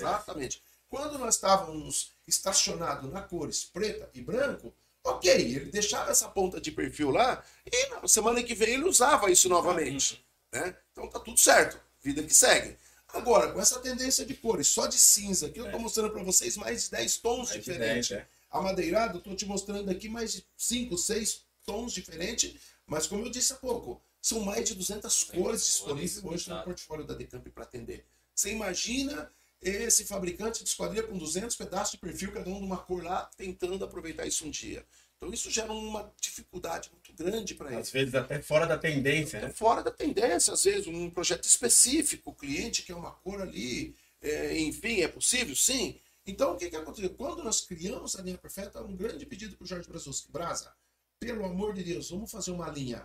Exatamente. 0.00 0.62
Quando 0.88 1.18
nós 1.18 1.34
estávamos 1.34 2.12
estacionados 2.26 3.12
na 3.12 3.20
cores 3.20 3.64
preta 3.64 4.08
e 4.14 4.22
branco, 4.22 4.72
ok, 5.10 5.30
ele 5.30 5.70
deixava 5.70 6.10
essa 6.10 6.28
ponta 6.28 6.60
de 6.60 6.70
perfil 6.70 7.10
lá 7.10 7.42
e 7.70 7.88
na 7.90 8.06
semana 8.08 8.42
que 8.42 8.54
vem 8.54 8.74
ele 8.74 8.84
usava 8.84 9.30
isso 9.30 9.48
novamente. 9.48 10.24
Né? 10.52 10.76
Então 10.92 11.08
tá 11.08 11.20
tudo 11.20 11.38
certo, 11.38 11.80
vida 12.02 12.22
que 12.22 12.34
segue. 12.34 12.76
Agora, 13.08 13.52
com 13.52 13.60
essa 13.60 13.80
tendência 13.80 14.24
de 14.24 14.34
cores 14.34 14.68
só 14.68 14.86
de 14.86 14.98
cinza, 14.98 15.48
que 15.48 15.58
eu 15.58 15.66
estou 15.66 15.80
mostrando 15.80 16.10
para 16.10 16.22
vocês 16.22 16.56
mais 16.56 16.84
de 16.84 16.90
10 16.90 17.16
tons 17.18 17.48
Mais 17.48 17.52
diferentes. 17.52 18.10
10, 18.10 18.20
é. 18.20 18.28
Amadeirado, 18.50 19.14
eu 19.14 19.18
estou 19.18 19.34
te 19.34 19.46
mostrando 19.46 19.90
aqui 19.90 20.08
mais 20.08 20.32
de 20.32 20.44
5, 20.56 20.96
6 20.96 21.42
tons 21.64 21.92
diferentes, 21.92 22.60
mas 22.86 23.06
como 23.06 23.24
eu 23.24 23.30
disse 23.30 23.52
há 23.52 23.56
pouco, 23.56 24.02
são 24.20 24.40
mais 24.40 24.68
de 24.68 24.74
200 24.74 25.24
cores 25.24 25.64
disponíveis 25.64 26.22
hoje 26.22 26.50
no 26.50 26.62
portfólio 26.62 27.06
da 27.06 27.14
Decamp 27.14 27.46
para 27.48 27.64
atender. 27.64 28.06
Você 28.34 28.50
imagina 28.50 29.32
esse 29.60 30.04
fabricante 30.04 30.62
de 30.62 30.68
esquadria 30.68 31.02
com 31.02 31.16
200 31.18 31.56
pedaços 31.56 31.92
de 31.92 31.98
perfil, 31.98 32.32
cada 32.32 32.48
um 32.48 32.58
de 32.58 32.66
uma 32.66 32.78
cor 32.78 33.02
lá, 33.02 33.28
tentando 33.36 33.84
aproveitar 33.84 34.26
isso 34.26 34.46
um 34.46 34.50
dia. 34.50 34.84
Então 35.16 35.32
isso 35.32 35.50
gera 35.50 35.72
uma 35.72 36.12
dificuldade 36.20 36.90
muito 36.92 37.12
grande 37.12 37.54
para 37.54 37.70
ele. 37.72 37.80
Às 37.80 37.90
vezes 37.90 38.14
até 38.14 38.40
fora 38.40 38.66
da 38.66 38.78
tendência, 38.78 39.38
É 39.38 39.42
né? 39.42 39.50
fora 39.50 39.82
da 39.82 39.90
tendência, 39.90 40.52
às 40.54 40.62
vezes, 40.62 40.86
um 40.86 41.10
projeto 41.10 41.44
específico, 41.44 42.30
o 42.30 42.34
cliente 42.34 42.82
quer 42.82 42.94
uma 42.94 43.10
cor 43.10 43.40
ali, 43.42 43.96
é, 44.22 44.56
enfim, 44.58 45.00
é 45.00 45.08
possível? 45.08 45.56
Sim. 45.56 45.98
Então, 46.24 46.52
o 46.52 46.56
que, 46.56 46.70
que 46.70 46.76
aconteceu? 46.76 47.10
Quando 47.10 47.42
nós 47.42 47.62
criamos 47.62 48.14
a 48.14 48.22
linha 48.22 48.38
perfeita, 48.38 48.82
um 48.82 48.94
grande 48.94 49.26
pedido 49.26 49.56
para 49.56 49.64
o 49.64 49.66
Jorge 49.66 49.88
Brazoski. 49.88 50.30
Brasa, 50.30 50.72
pelo 51.18 51.44
amor 51.44 51.74
de 51.74 51.82
Deus, 51.82 52.10
vamos 52.10 52.30
fazer 52.30 52.52
uma 52.52 52.68
linha 52.70 53.04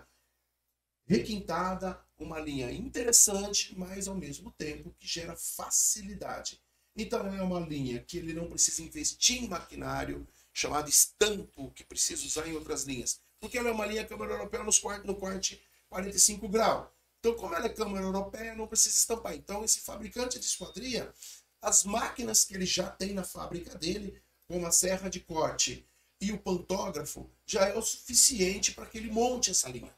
requintada, 1.06 1.99
uma 2.18 2.39
linha 2.39 2.72
interessante, 2.72 3.74
mas 3.78 4.08
ao 4.08 4.16
mesmo 4.16 4.51
tempo 4.51 4.93
que 4.99 5.08
gera 5.08 5.36
facilidade. 5.36 6.60
Então, 6.95 7.26
é 7.34 7.41
uma 7.41 7.60
linha 7.60 7.99
que 8.04 8.18
ele 8.18 8.34
não 8.34 8.47
precisa 8.47 8.82
investir 8.84 9.43
em 9.43 9.47
maquinário, 9.47 10.28
chamado 10.54 10.89
estampo, 10.89 11.72
que 11.72 11.84
precisa 11.84 12.26
usar 12.26 12.47
em 12.47 12.54
outras 12.54 12.84
linhas. 12.84 13.20
Porque 13.39 13.58
ela 13.58 13.70
é 13.70 13.72
uma 13.72 13.86
linha 13.86 14.06
Câmara 14.06 14.32
Europeia 14.34 14.64
nos 14.64 14.80
quart- 14.80 15.04
no 15.06 15.16
corte 15.16 15.62
45 15.89 16.47
graus. 16.47 16.88
Então, 17.20 17.34
como 17.36 17.56
ela 17.56 17.66
é 17.66 17.70
Câmara 17.70 18.04
Europeia, 18.06 18.56
não 18.56 18.68
precisa 18.68 18.95
estampar. 18.95 19.34
Então, 19.34 19.64
esse 19.64 19.80
fabricante 19.80 20.39
de 20.39 20.45
esquadria, 20.45 21.12
as 21.62 21.84
máquinas 21.84 22.43
que 22.45 22.54
ele 22.54 22.66
já 22.66 22.89
tem 22.89 23.14
na 23.14 23.24
fábrica 23.24 23.76
dele, 23.78 24.22
como 24.47 24.66
a 24.68 24.72
serra 24.72 25.10
de 25.10 25.20
corte 25.20 25.88
e 26.22 26.32
o 26.32 26.38
pantógrafo, 26.39 27.30
já 27.45 27.68
é 27.68 27.76
o 27.76 27.82
suficiente 27.82 28.72
para 28.74 28.86
que 28.86 28.97
ele 28.97 29.10
monte 29.12 29.49
essa 29.51 29.70
linha. 29.70 29.93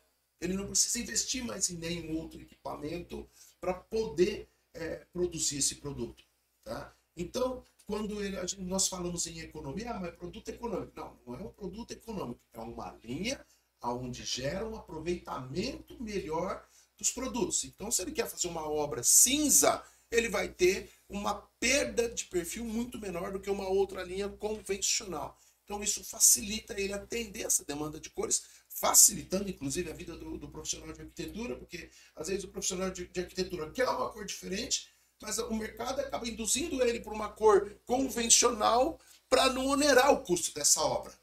Ele 0.45 0.55
não 0.55 0.67
precisa 0.67 0.99
investir 0.99 1.43
mais 1.43 1.69
em 1.69 1.77
nenhum 1.77 2.17
outro 2.17 2.41
equipamento 2.41 3.27
para 3.59 3.73
poder 3.73 4.47
eh, 4.73 5.05
produzir 5.13 5.57
esse 5.57 5.75
produto. 5.75 6.23
Tá? 6.63 6.93
Então, 7.15 7.63
quando 7.85 8.21
ele- 8.23 8.35
gente- 8.47 8.61
nós 8.63 8.87
falamos 8.87 9.25
em 9.27 9.39
economia, 9.39 9.91
ah, 9.91 9.99
mas 9.99 10.09
é 10.09 10.11
produto 10.11 10.49
econômico. 10.49 10.91
Não, 10.95 11.19
não 11.25 11.35
é 11.35 11.43
um 11.43 11.49
produto 11.49 11.91
econômico, 11.91 12.41
é 12.53 12.59
uma 12.59 12.97
linha 13.03 13.45
onde 13.81 14.23
gera 14.23 14.67
um 14.67 14.75
aproveitamento 14.75 16.01
melhor 16.01 16.65
dos 16.97 17.11
produtos. 17.11 17.63
Então, 17.63 17.91
se 17.91 18.01
ele 18.01 18.11
quer 18.11 18.27
fazer 18.27 18.47
uma 18.47 18.67
obra 18.67 19.03
cinza, 19.03 19.83
ele 20.11 20.29
vai 20.29 20.47
ter 20.49 20.89
uma 21.07 21.35
perda 21.59 22.09
de 22.09 22.25
perfil 22.25 22.63
muito 22.65 22.99
menor 22.99 23.31
do 23.31 23.39
que 23.39 23.49
uma 23.49 23.67
outra 23.67 24.03
linha 24.03 24.29
convencional. 24.29 25.39
Então, 25.63 25.81
isso 25.83 26.03
facilita 26.03 26.79
ele 26.79 26.93
atender 26.93 27.45
essa 27.45 27.65
demanda 27.65 27.99
de 27.99 28.09
cores, 28.09 28.43
facilitando, 28.75 29.49
inclusive, 29.49 29.89
a 29.89 29.93
vida 29.93 30.15
do, 30.17 30.37
do 30.37 30.49
profissional 30.49 30.91
de 30.93 31.01
arquitetura, 31.01 31.55
porque 31.55 31.89
às 32.15 32.27
vezes 32.27 32.43
o 32.43 32.49
profissional 32.49 32.91
de, 32.91 33.07
de 33.07 33.19
arquitetura 33.21 33.71
quer 33.71 33.87
uma 33.87 34.09
cor 34.09 34.25
diferente, 34.25 34.89
mas 35.21 35.37
o 35.37 35.53
mercado 35.53 36.01
acaba 36.01 36.27
induzindo 36.27 36.83
ele 36.83 36.99
para 36.99 37.13
uma 37.13 37.29
cor 37.29 37.73
convencional 37.85 38.99
para 39.29 39.49
não 39.49 39.67
onerar 39.67 40.11
o 40.11 40.21
custo 40.21 40.53
dessa 40.53 40.81
obra. 40.81 41.13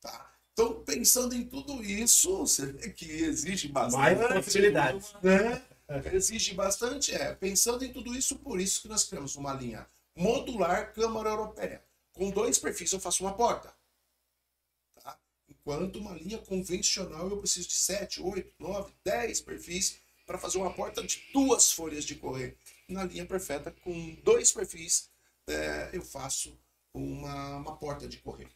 Tá? 0.00 0.32
Então, 0.52 0.82
pensando 0.82 1.34
em 1.34 1.44
tudo 1.44 1.84
isso, 1.84 2.38
você 2.38 2.66
vê 2.66 2.90
que 2.90 3.04
exige 3.04 3.70
Mais 3.70 3.92
bastante. 3.92 4.44
possibilidades. 4.44 5.12
né? 5.22 5.62
Exige 6.12 6.54
bastante, 6.54 7.14
é. 7.14 7.34
Pensando 7.34 7.84
em 7.84 7.92
tudo 7.92 8.14
isso, 8.14 8.36
por 8.36 8.58
isso 8.58 8.80
que 8.80 8.88
nós 8.88 9.04
criamos 9.04 9.36
uma 9.36 9.52
linha 9.52 9.86
modular 10.16 10.92
Câmara 10.94 11.28
Europeia. 11.28 11.84
Com 12.12 12.30
dois 12.30 12.58
perfis 12.58 12.92
eu 12.92 13.00
faço 13.00 13.24
uma 13.24 13.34
porta. 13.34 13.74
Enquanto 15.62 16.00
uma 16.00 16.14
linha 16.14 16.38
convencional 16.38 17.30
eu 17.30 17.38
preciso 17.38 17.68
de 17.68 17.74
7, 17.74 18.20
8, 18.20 18.52
9, 18.58 18.92
10 19.04 19.40
perfis 19.42 20.00
para 20.26 20.36
fazer 20.36 20.58
uma 20.58 20.72
porta 20.74 21.02
de 21.02 21.22
duas 21.32 21.72
folhas 21.72 22.04
de 22.04 22.16
correr. 22.16 22.56
Na 22.88 23.04
linha 23.04 23.24
perfeita, 23.24 23.70
com 23.70 24.14
dois 24.24 24.50
perfis, 24.50 25.08
é, 25.46 25.90
eu 25.92 26.02
faço 26.02 26.58
uma, 26.92 27.56
uma 27.56 27.76
porta 27.76 28.08
de 28.08 28.18
correr. 28.18 28.50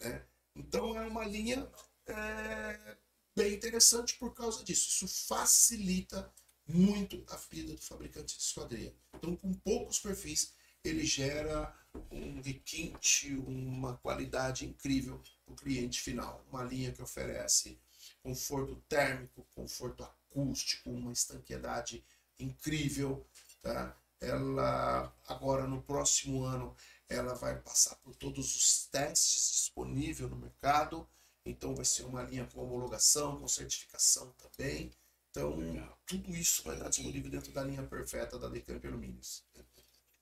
né? 0.00 0.24
Então 0.56 1.00
é 1.00 1.06
uma 1.06 1.24
linha 1.24 1.70
é, 2.06 2.96
bem 3.36 3.54
interessante 3.54 4.14
por 4.14 4.34
causa 4.34 4.64
disso. 4.64 4.88
Isso 4.88 5.26
facilita 5.28 6.32
muito 6.66 7.24
a 7.28 7.36
vida 7.36 7.72
do 7.72 7.80
fabricante 7.80 8.36
de 8.36 8.42
esquadria. 8.42 8.94
Então, 9.14 9.36
com 9.36 9.52
poucos 9.54 10.00
perfis, 10.00 10.52
ele 10.84 11.04
gera 11.04 11.74
um 12.10 12.40
requinte, 12.40 13.34
uma 13.34 13.96
qualidade 13.98 14.66
incrível 14.66 15.22
o 15.48 15.54
cliente 15.54 16.00
final. 16.00 16.44
Uma 16.50 16.64
linha 16.64 16.92
que 16.92 17.02
oferece 17.02 17.78
conforto 18.22 18.76
térmico, 18.88 19.46
conforto 19.54 20.04
acústico, 20.04 20.90
uma 20.90 21.12
estanqueidade 21.12 22.04
incrível. 22.38 23.26
Tá? 23.62 23.96
Ela, 24.20 25.14
agora 25.26 25.66
no 25.66 25.82
próximo 25.82 26.44
ano, 26.44 26.76
ela 27.08 27.34
vai 27.34 27.58
passar 27.60 27.96
por 27.96 28.14
todos 28.14 28.54
os 28.54 28.86
testes 28.86 29.50
disponíveis 29.52 30.30
no 30.30 30.36
mercado. 30.36 31.08
Então, 31.44 31.74
vai 31.74 31.84
ser 31.84 32.02
uma 32.04 32.22
linha 32.22 32.46
com 32.46 32.62
homologação, 32.62 33.38
com 33.38 33.48
certificação 33.48 34.32
também. 34.32 34.92
Então, 35.30 35.56
tudo 36.04 36.34
isso 36.34 36.62
vai 36.64 36.74
estar 36.74 36.88
disponível 36.88 37.30
dentro 37.30 37.52
da 37.52 37.62
linha 37.62 37.82
perfeita 37.82 38.38
da 38.38 38.48
Decamp 38.48 38.84
Alumínios. 38.84 39.44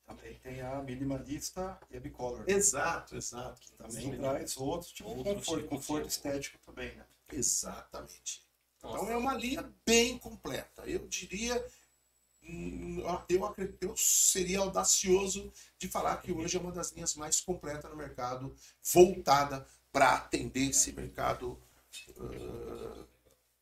Também 0.07 0.35
tem 0.35 0.61
a 0.61 0.81
minimalista 0.81 1.77
e 1.91 1.97
a 1.97 1.99
bicolor. 1.99 2.45
Exato, 2.47 3.17
exato. 3.17 3.59
Que 3.59 3.71
Também 3.73 4.03
também 4.03 4.19
traz 4.19 4.55
outro 4.55 4.87
tipo 4.93 5.09
de 5.09 5.23
conforto, 5.23 5.61
tipo 5.61 5.75
conforto 5.75 6.07
estético 6.07 6.57
também, 6.65 6.95
né? 6.95 7.05
Exatamente. 7.31 8.41
Nossa. 8.81 9.03
Então 9.03 9.11
é 9.11 9.17
uma 9.17 9.33
linha 9.33 9.69
bem 9.85 10.17
completa. 10.17 10.83
Eu 10.85 11.05
diria, 11.09 11.61
hum, 12.41 13.03
eu, 13.27 13.67
eu 13.81 13.97
seria 13.97 14.59
audacioso 14.59 15.51
de 15.77 15.89
falar 15.89 16.15
que 16.21 16.31
hoje 16.31 16.55
é 16.55 16.59
uma 16.61 16.71
das 16.71 16.91
linhas 16.91 17.13
mais 17.15 17.41
completas 17.41 17.91
no 17.91 17.97
mercado, 17.97 18.55
voltada 18.93 19.67
para 19.91 20.15
atender 20.15 20.69
esse 20.69 20.93
mercado 20.93 21.61
ah, 22.17 23.03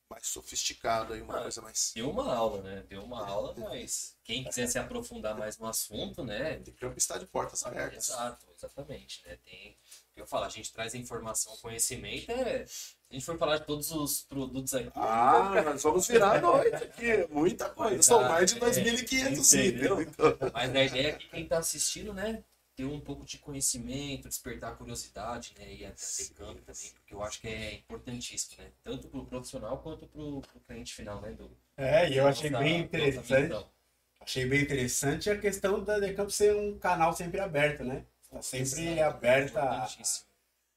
mais 0.10 0.28
sofisticado 0.28 1.16
e 1.16 1.22
uma 1.22 1.38
Ah, 1.40 1.42
coisa 1.44 1.62
mais. 1.62 1.92
Deu 1.96 2.10
uma 2.10 2.34
aula, 2.34 2.62
né? 2.62 2.84
Deu 2.88 3.04
uma 3.04 3.26
aula, 3.28 3.54
mas 3.58 4.16
quem 4.24 4.44
quiser 4.44 4.68
se 4.68 4.78
aprofundar 4.78 5.36
mais 5.38 5.58
no 5.58 5.66
assunto, 5.68 6.24
né? 6.24 6.58
De 6.58 6.72
campo 6.72 6.98
está 6.98 7.18
de 7.18 7.26
portas 7.26 7.66
abertas. 7.66 8.10
Exato, 8.10 8.46
exatamente, 8.56 9.24
né? 9.26 9.38
Tem, 9.44 9.78
eu 10.16 10.26
falo, 10.28 10.46
a 10.46 10.50
gente 10.50 10.72
traz 10.72 10.94
informação, 10.94 11.56
conhecimento, 11.58 12.32
é, 12.32 12.66
se 12.68 12.96
a 13.10 13.14
gente 13.14 13.26
for 13.26 13.38
falar 13.38 13.58
de 13.58 13.66
todos 13.66 13.92
os 13.92 14.22
produtos 14.22 14.74
aqui, 14.74 14.92
Ah, 14.96 15.62
nós 15.66 15.82
vamos 15.84 16.08
virar 16.08 16.36
a 16.38 16.42
noite 16.42 16.76
aqui. 16.76 17.28
Muita 17.32 17.70
coisa. 17.70 17.96
Mas, 17.98 18.06
São 18.06 18.22
mais 18.22 18.52
de 18.54 18.58
é, 18.58 18.62
2.500 18.62 19.54
entendeu? 19.60 20.02
itens. 20.02 20.14
Então, 20.14 20.38
mas 20.54 20.76
a 20.76 20.84
ideia 20.84 21.08
é 21.10 21.12
que 21.14 21.28
quem 21.30 21.48
tá 21.48 21.58
assistindo, 21.58 22.14
né? 22.14 22.44
Ter 22.76 22.86
um 22.86 23.00
pouco 23.00 23.26
de 23.26 23.38
conhecimento, 23.38 24.28
despertar 24.28 24.74
a 24.74 24.76
curiosidade, 24.76 25.54
né? 25.58 25.74
E 25.74 25.86
até 25.86 26.06
ter 26.18 26.30
câmbio 26.34 26.62
também, 26.64 26.92
porque 26.92 27.14
eu 27.14 27.24
acho 27.24 27.40
que 27.40 27.48
é 27.48 27.74
importantíssimo, 27.76 28.62
né? 28.62 28.72
Tanto 28.84 29.08
pro 29.08 29.26
profissional 29.26 29.78
quanto 29.78 30.06
pro, 30.08 30.42
pro 30.42 30.60
cliente 30.62 30.94
final, 30.94 31.22
né? 31.22 31.32
Do, 31.32 31.50
É, 31.78 32.10
e 32.10 32.18
eu 32.18 32.28
achei 32.28 32.50
nossa- 32.50 32.64
bem 32.64 32.82
interessante. 32.82 33.66
Achei 34.20 34.46
bem 34.46 34.62
interessante 34.64 35.30
a 35.30 35.40
questão 35.40 35.84
da 35.84 36.00
Decamp 36.00 36.30
ser 36.32 36.56
um 36.56 36.78
canal 36.80 37.14
sempre 37.14 37.40
aberto, 37.40 37.84
né? 37.84 38.06
Tá 38.30 38.42
sempre 38.42 38.82
Exato, 38.90 39.02
aberta 39.16 39.62
a, 39.62 39.88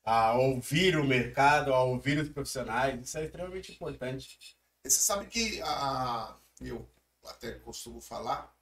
a 0.05 0.39
ouvir 0.39 0.97
o 0.97 1.05
mercado, 1.05 1.73
a 1.73 1.83
ouvir 1.83 2.19
os 2.19 2.29
profissionais. 2.29 3.01
Isso 3.01 3.19
é 3.19 3.25
extremamente 3.25 3.73
importante. 3.73 4.57
Você 4.85 5.01
sabe 5.01 5.27
que 5.27 5.61
a, 5.63 6.37
eu 6.61 6.89
até 7.25 7.53
costumo 7.53 8.01
falar, 8.01 8.55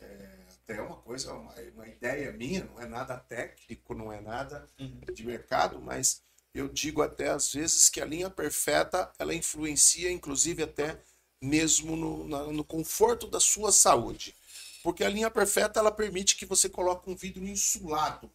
é, 0.00 0.46
até 0.68 0.80
uma 0.80 0.96
coisa, 0.96 1.32
uma, 1.32 1.54
uma 1.74 1.88
ideia 1.88 2.32
minha, 2.32 2.64
não 2.64 2.80
é 2.80 2.86
nada 2.86 3.16
técnico, 3.16 3.94
não 3.94 4.12
é 4.12 4.20
nada 4.20 4.68
Uhum. 4.78 5.00
de 5.14 5.24
mercado, 5.24 5.80
mas 5.80 6.22
eu 6.52 6.68
digo 6.68 7.02
até 7.02 7.28
às 7.30 7.52
vezes 7.52 7.88
que 7.88 8.00
a 8.00 8.04
linha 8.04 8.28
perfeita 8.30 9.12
ela 9.18 9.34
influencia, 9.34 10.10
inclusive 10.10 10.62
até 10.62 10.98
mesmo 11.40 11.94
no, 11.96 12.26
na- 12.28 12.44
no 12.52 12.64
conforto 12.64 13.26
da 13.28 13.38
sua 13.38 13.70
saúde, 13.70 14.34
porque 14.82 15.04
a 15.04 15.08
linha 15.08 15.30
perfeita 15.30 15.78
ela 15.80 15.92
permite 15.92 16.36
que 16.36 16.46
você 16.46 16.68
coloque 16.68 17.08
um 17.10 17.14
vidro 17.16 17.44
insulado, 17.46 18.30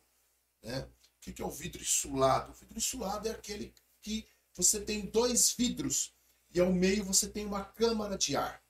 né? 0.63 0.81
O 0.81 1.21
que 1.21 1.33
que 1.33 1.41
é 1.41 1.45
o 1.45 1.51
vidro 1.51 1.81
insulado? 1.81 2.51
O 2.51 2.55
vidro 2.55 2.77
insulado 2.77 3.27
é 3.27 3.31
aquele 3.31 3.73
que 4.01 4.27
você 4.55 4.79
tem 4.81 5.05
dois 5.05 5.51
vidros 5.53 6.13
e 6.53 6.59
ao 6.59 6.71
meio 6.71 7.05
você 7.05 7.27
tem 7.29 7.45
uma 7.45 7.63
câmara 7.63 8.17
de 8.17 8.35
ar. 8.35 8.60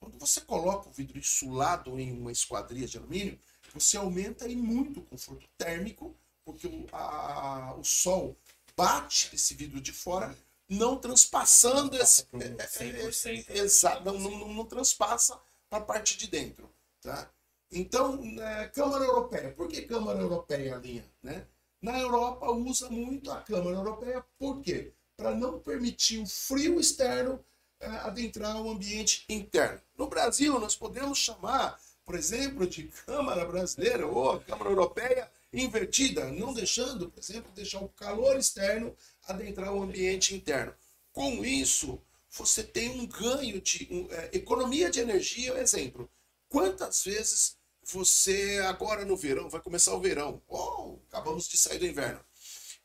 Quando 0.00 0.18
você 0.18 0.40
coloca 0.40 0.88
o 0.88 0.92
vidro 0.92 1.18
insulado 1.18 1.98
em 2.00 2.12
uma 2.18 2.32
esquadria 2.32 2.86
de 2.86 2.96
alumínio, 2.96 3.38
você 3.74 3.96
aumenta 3.96 4.46
aí 4.46 4.56
muito 4.56 5.00
o 5.00 5.04
conforto 5.04 5.46
térmico, 5.58 6.16
porque 6.44 6.66
o, 6.66 6.86
a- 6.92 7.74
o 7.78 7.84
sol 7.84 8.36
bate 8.76 9.30
esse 9.34 9.54
vidro 9.54 9.80
de 9.80 9.92
fora, 9.92 10.36
não 10.68 10.96
transpassando 10.98 11.96
esse. 11.96 12.24
pro 12.24 12.40
100%. 12.40 13.50
Exato, 13.50 14.04
não, 14.04 14.18
não, 14.18 14.48
não- 14.54 14.64
transpassa 14.64 15.38
para 15.68 15.78
a 15.82 15.84
parte 15.84 16.16
de 16.16 16.26
dentro. 16.28 16.68
Tá? 17.02 17.30
Então, 17.70 18.20
é, 18.40 18.68
Câmara 18.68 19.04
Europeia. 19.04 19.52
Por 19.52 19.68
que 19.68 19.82
Câmara 19.82 20.18
Europeia, 20.20 20.76
linha? 20.76 21.04
Né? 21.22 21.46
Na 21.80 21.98
Europa 21.98 22.50
usa 22.50 22.88
muito 22.90 23.30
a 23.30 23.40
Câmara 23.42 23.76
Europeia, 23.76 24.24
por 24.38 24.60
quê? 24.60 24.92
Para 25.16 25.34
não 25.34 25.60
permitir 25.60 26.18
o 26.18 26.26
frio 26.26 26.80
externo 26.80 27.38
é, 27.38 27.40
adentrar 27.80 28.60
o 28.60 28.70
ambiente 28.70 29.24
interno. 29.28 29.80
No 29.96 30.06
Brasil, 30.06 30.58
nós 30.58 30.76
podemos 30.76 31.18
chamar, 31.18 31.80
por 32.04 32.14
exemplo, 32.14 32.66
de 32.66 32.84
Câmara 33.06 33.44
Brasileira 33.44 34.06
ou 34.06 34.40
Câmara 34.40 34.70
Europeia 34.70 35.30
invertida, 35.52 36.30
não 36.30 36.52
deixando, 36.52 37.10
por 37.10 37.20
exemplo, 37.20 37.50
deixar 37.52 37.80
o 37.80 37.88
calor 37.88 38.36
externo 38.36 38.94
adentrar 39.26 39.72
o 39.72 39.82
ambiente 39.82 40.34
interno. 40.34 40.74
Com 41.12 41.44
isso, 41.44 42.00
você 42.30 42.62
tem 42.62 43.00
um 43.00 43.06
ganho 43.06 43.60
de 43.60 43.88
um, 43.90 44.08
é, 44.12 44.30
economia 44.32 44.90
de 44.90 45.00
energia, 45.00 45.58
exemplo. 45.58 46.08
Quantas 46.48 47.02
vezes 47.04 47.56
você 47.82 48.62
agora 48.66 49.04
no 49.04 49.16
verão, 49.16 49.48
vai 49.48 49.60
começar 49.60 49.94
o 49.94 50.00
verão, 50.00 50.40
oh, 50.48 50.98
acabamos 51.08 51.48
de 51.48 51.56
sair 51.56 51.78
do 51.78 51.86
inverno. 51.86 52.20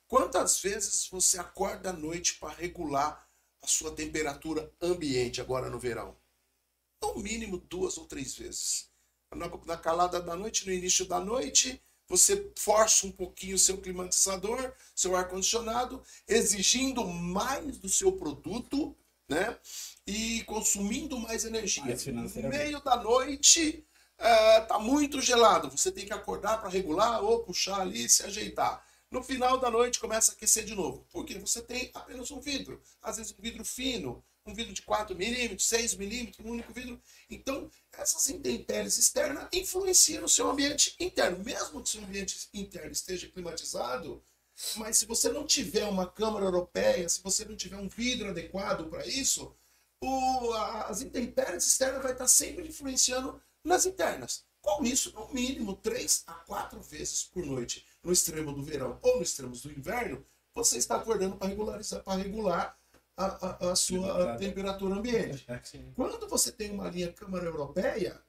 Quantas 0.08 0.60
vezes 0.60 1.08
você 1.10 1.40
acorda 1.40 1.90
à 1.90 1.94
noite 1.94 2.36
para 2.36 2.54
regular 2.54 3.25
a 3.66 3.68
sua 3.68 3.92
temperatura 3.92 4.72
ambiente 4.80 5.42
agora 5.42 5.70
no 5.70 5.80
verão? 5.80 6.16
No 7.02 7.16
mínimo 7.16 7.58
duas 7.58 7.98
ou 7.98 8.06
três 8.06 8.36
vezes. 8.36 8.90
Na, 9.66 9.76
calada 9.76 10.22
da 10.22 10.36
noite, 10.36 10.66
no 10.66 10.72
início 10.72 11.06
da 11.06 11.20
noite, 11.20 11.82
você 12.08 12.52
força 12.56 13.08
um 13.08 13.12
pouquinho 13.12 13.56
o 13.56 13.60
seu 13.60 13.80
climatizador, 13.80 14.72
seu 14.96 15.16
ar-condicionado, 15.16 16.02
exigindo 16.28 17.04
mais 17.06 17.80
do 17.80 17.90
seu 17.90 18.12
produto, 18.12 18.96
né? 19.28 19.58
E 20.06 20.44
consumindo 20.44 21.18
mais 21.20 21.44
energia. 21.44 21.84
Mais 21.84 22.06
no 22.36 22.48
meio 22.48 22.80
da 22.82 22.96
noite, 22.98 23.84
é, 24.18 24.62
tá 24.62 24.78
muito 24.78 25.20
gelado. 25.20 25.72
Você 25.72 25.92
tem 25.92 26.06
que 26.06 26.14
acordar 26.14 26.62
para 26.62 26.70
regular 26.70 27.24
ou 27.24 27.44
puxar 27.44 27.82
ali 27.82 28.06
e 28.06 28.10
se 28.10 28.24
ajeitar. 28.24 28.86
No 29.12 29.24
final 29.24 29.58
da 29.60 29.70
noite 29.72 30.00
começa 30.00 30.32
a 30.32 30.36
aquecer 30.36 30.66
de 30.66 30.76
novo. 30.76 31.06
Porque 31.12 31.38
você 31.40 31.62
tem 31.62 31.90
apenas 31.94 32.32
um 32.32 32.40
vidro. 32.40 32.82
Às 33.02 33.18
vezes 33.18 33.34
um 33.38 33.42
vidro 33.42 33.64
fino, 33.64 34.24
um 34.46 34.54
vidro 34.54 34.74
de 34.74 34.82
4 34.82 35.16
milímetros, 35.16 35.68
6 35.68 35.96
milímetros, 35.96 36.46
um 36.46 36.50
único 36.52 36.74
vidro. 36.74 37.02
Então, 37.30 37.70
essas 37.94 38.30
intempéries 38.30 38.98
externas 38.98 39.48
influenciam 39.54 40.22
no 40.22 40.30
seu 40.30 40.50
ambiente 40.50 40.96
interno. 41.00 41.44
Mesmo 41.44 41.82
que 41.82 41.90
seu 41.90 42.04
ambiente 42.04 42.50
interno 42.54 42.92
esteja 42.92 43.28
climatizado, 43.28 44.24
mas 44.78 44.98
se 44.98 45.06
você 45.06 45.30
não 45.30 45.46
tiver 45.46 45.86
uma 45.86 46.08
câmara 46.10 46.46
europeia, 46.46 47.08
se 47.10 47.22
você 47.22 47.44
não 47.46 47.56
tiver 47.56 47.78
um 47.78 47.88
vidro 47.90 48.30
adequado 48.30 48.88
para 48.90 49.06
isso, 49.08 49.56
o- 50.02 50.54
as 50.54 51.02
intempéries 51.02 51.66
externas 51.68 52.04
vai 52.04 52.12
estar 52.12 52.28
sempre 52.28 52.68
influenciando 52.68 53.42
nas 53.64 53.86
internas. 53.86 54.46
Com 54.62 54.84
isso, 54.84 55.12
no 55.14 55.32
mínimo, 55.34 55.76
três 55.76 56.24
a 56.28 56.34
quatro 56.34 56.82
vezes 56.82 57.24
por 57.24 57.46
noite, 57.46 57.86
no 58.06 58.14
extremo 58.14 58.54
do 58.54 58.64
verão 58.64 58.98
ou 59.02 59.18
no 59.18 59.24
extremo 59.24 59.54
do 59.56 59.72
inverno, 59.72 60.26
você 60.54 60.78
está 60.78 60.96
acordando 60.96 61.36
para 61.36 61.48
regularizar, 61.48 62.02
para 62.04 62.22
regular 62.22 62.78
a, 63.18 63.26
a- 63.26 63.72
a 63.72 63.76
sua 63.76 64.36
temperatura 64.38 64.96
ambiente. 64.96 65.46
Sim. 65.64 65.92
Quando 65.96 66.28
você 66.30 66.52
tem 66.52 66.72
uma 66.72 66.90
linha 66.90 67.12
Câmara 67.12 67.46
Europeia, 67.46 68.22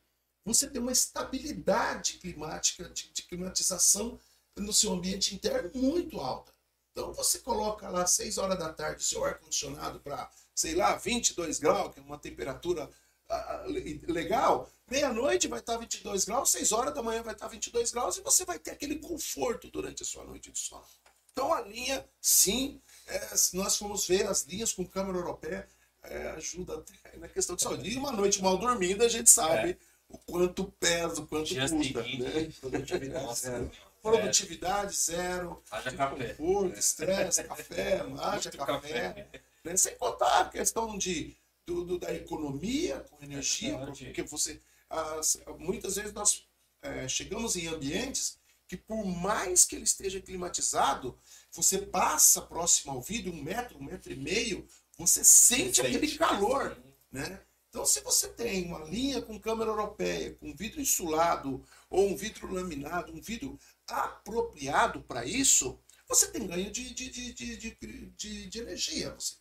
você 0.45 0.69
tem 0.69 0.81
uma 0.81 0.93
estabilidade 0.93 2.15
climática, 2.15 2.89
de, 2.89 3.11
de 3.13 3.23
climatização 3.23 4.19
no 4.57 4.73
seu 4.73 4.93
ambiente 4.93 5.35
interno 5.35 5.71
muito 5.75 6.19
alta. 6.21 6.53
Então 6.93 7.13
você 7.13 7.41
coloca 7.41 7.89
lá 7.91 8.07
6 8.07 8.39
horas 8.39 8.59
da 8.59 8.73
tarde 8.73 9.03
o 9.03 9.05
seu 9.07 9.23
ar-condicionado 9.25 10.01
para, 10.01 10.31
sei 10.55 10.75
lá, 10.75 10.97
22 10.97 11.59
graus, 11.59 11.93
que 11.93 12.01
é 12.01 12.03
uma 12.03 12.17
temperatura 12.19 12.89
ah, 13.29 13.65
le- 13.67 14.01
legal. 14.09 14.71
Meia-noite 14.89 15.49
vai 15.49 15.59
estar 15.59 15.77
22 15.79 16.25
graus, 16.25 16.51
6 16.51 16.71
horas 16.71 16.95
da 16.95 17.03
manhã 17.03 17.21
vai 17.23 17.35
estar 17.35 17.49
22 17.49 17.91
graus 17.91 18.19
e 18.19 18.21
você 18.23 18.45
vai 18.45 18.57
ter 18.59 18.71
aquele 18.71 18.97
conforto 18.97 19.69
durante 19.69 20.03
a 20.05 20.07
sua 20.07 20.23
noite 20.25 20.51
de 20.53 20.59
sono. 20.59 20.85
Então 21.33 21.53
a 21.53 21.61
linha, 21.63 22.05
sim, 22.21 22.81
é, 23.09 23.31
nós 23.55 23.77
formos 23.77 24.07
ver 24.07 24.27
as 24.29 24.45
linhas 24.45 24.73
com 24.73 24.87
câmara 24.87 25.19
europeia, 25.19 25.69
é, 26.05 26.29
ajuda 26.31 26.77
até 26.77 27.17
na 27.19 27.27
questão 27.29 27.57
de 27.57 27.63
saúde. 27.63 27.91
E 27.91 27.97
uma 27.99 28.13
noite 28.13 28.41
mal 28.41 28.57
dormida, 28.57 29.05
a 29.05 29.09
gente 29.09 29.29
sabe 29.29 29.77
o 30.09 30.17
quanto 30.19 30.65
pesa, 30.79 31.21
o 31.21 31.27
quanto 31.27 31.47
Dia 31.49 31.69
custa. 31.69 32.03
Né? 32.03 32.53
Produtividade 32.61 33.41
zero. 33.41 33.71
Produtividade 34.01 34.97
zero, 34.97 35.63
Haja 35.69 35.91
café. 35.93 36.35
conforto, 36.35 36.79
estresse, 36.79 37.43
café, 37.43 37.95
haja 38.21 38.51
Muito 38.51 38.59
café. 38.59 39.29
Né? 39.65 39.77
Sem 39.77 39.97
contar 39.97 40.43
a 40.43 40.49
questão 40.49 40.97
de, 40.97 41.37
do, 41.67 41.83
do- 41.85 41.99
da 41.99 42.15
economia 42.15 43.01
com 43.11 43.25
energia, 43.25 43.77
porque 43.79 44.23
você 44.23 44.61
as- 44.91 45.39
muitas 45.59 45.97
vezes 45.97 46.13
nós 46.13 46.47
é, 46.83 47.09
chegamos 47.09 47.57
em 47.57 47.67
ambientes 47.67 48.39
que 48.69 48.77
por 48.77 49.05
mais 49.05 49.65
que 49.65 49.77
ele 49.77 49.85
esteja 49.85 50.21
climatizado, 50.21 51.19
você 51.53 51.79
passa 51.79 52.43
próximo 52.43 52.93
ao 52.93 53.01
vidro, 53.01 53.33
um 53.33 53.43
metro, 53.43 53.79
um 53.79 53.85
metro 53.85 54.13
e 54.13 54.17
meio, 54.17 54.67
você 54.99 55.23
sente 55.25 55.77
Sente. 55.77 55.81
aquele 55.83 56.17
calor, 56.19 56.77
né? 57.13 57.41
Então, 57.69 57.85
se 57.85 58.01
você 58.01 58.29
tem 58.29 58.65
uma 58.65 58.81
linha 58.85 59.21
com 59.23 59.39
câmera 59.39 59.71
europeia, 59.71 60.35
com 60.35 60.55
vidro 60.57 60.81
insulado, 60.81 61.65
ou 61.91 62.09
um 62.09 62.17
vidro 62.17 62.53
laminado, 62.53 63.13
um 63.13 63.21
vidro 63.21 63.59
apropriado 63.87 65.03
para 65.03 65.25
isso, 65.25 65.79
você 66.09 66.29
tem 66.31 66.47
ganho 66.47 66.71
de, 66.71 66.93
de, 66.95 67.11
de, 67.11 67.33
de, 67.33 67.57
de, 67.57 68.11
de- 68.17 68.47
de 68.47 68.59
energia. 68.59 69.15
Você, 69.15 69.35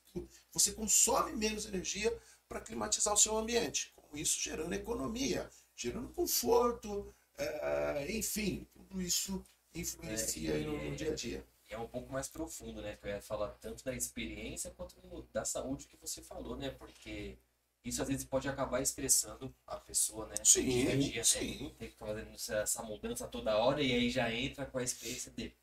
você 0.51 0.71
consome 0.73 1.33
menos 1.33 1.65
energia 1.65 2.15
para 2.47 2.61
climatizar 2.61 3.13
o 3.13 3.17
seu 3.17 3.37
ambiente. 3.37 3.93
Com 4.15 4.19
isso, 4.19 4.41
gerando 4.41 4.73
economia, 4.73 5.49
gerando 5.75 6.07
conforto, 6.09 7.13
eh, 7.37 8.07
enfim, 8.11 8.65
tudo 8.73 9.01
isso 9.01 9.43
influencia 9.73 10.53
É, 10.55 10.59
no, 10.59 10.89
no 10.89 10.95
dia 10.95 11.11
a 11.11 11.15
dia. 11.15 11.45
É 11.69 11.77
um 11.77 11.87
pouco 11.87 12.13
mais 12.13 12.29
profundo, 12.29 12.81
né? 12.81 12.95
Que 12.95 13.07
eu 13.07 13.11
ia 13.11 13.21
falar 13.21 13.49
tanto 13.59 13.83
da 13.83 13.93
experiência 13.93 14.71
quanto 14.71 14.95
da 15.33 15.43
saúde 15.43 15.87
que 15.87 15.97
você 15.97 16.21
falou, 16.21 16.55
né? 16.55 16.69
Porque 16.69 17.37
isso 17.83 18.01
às 18.01 18.07
vezes 18.07 18.23
pode 18.23 18.47
acabar 18.47 18.81
estressando 18.81 19.53
a 19.67 19.75
pessoa, 19.77 20.27
né? 20.27 20.35
Sim, 20.43 20.69
dia 20.69 20.93
a 20.93 20.95
dia, 20.97 21.23
sim. 21.23 21.63
né? 21.65 21.71
Tem 21.77 21.89
que 21.89 21.97
fazer 21.97 22.25
essa- 22.53 22.83
mudança 22.83 23.27
toda 23.27 23.57
hora 23.57 23.81
e 23.81 23.91
aí 23.91 24.09
já 24.09 24.31
entra 24.31 24.65
com 24.65 24.77
a 24.77 24.83
experiência 24.83 25.31
de 25.31 25.53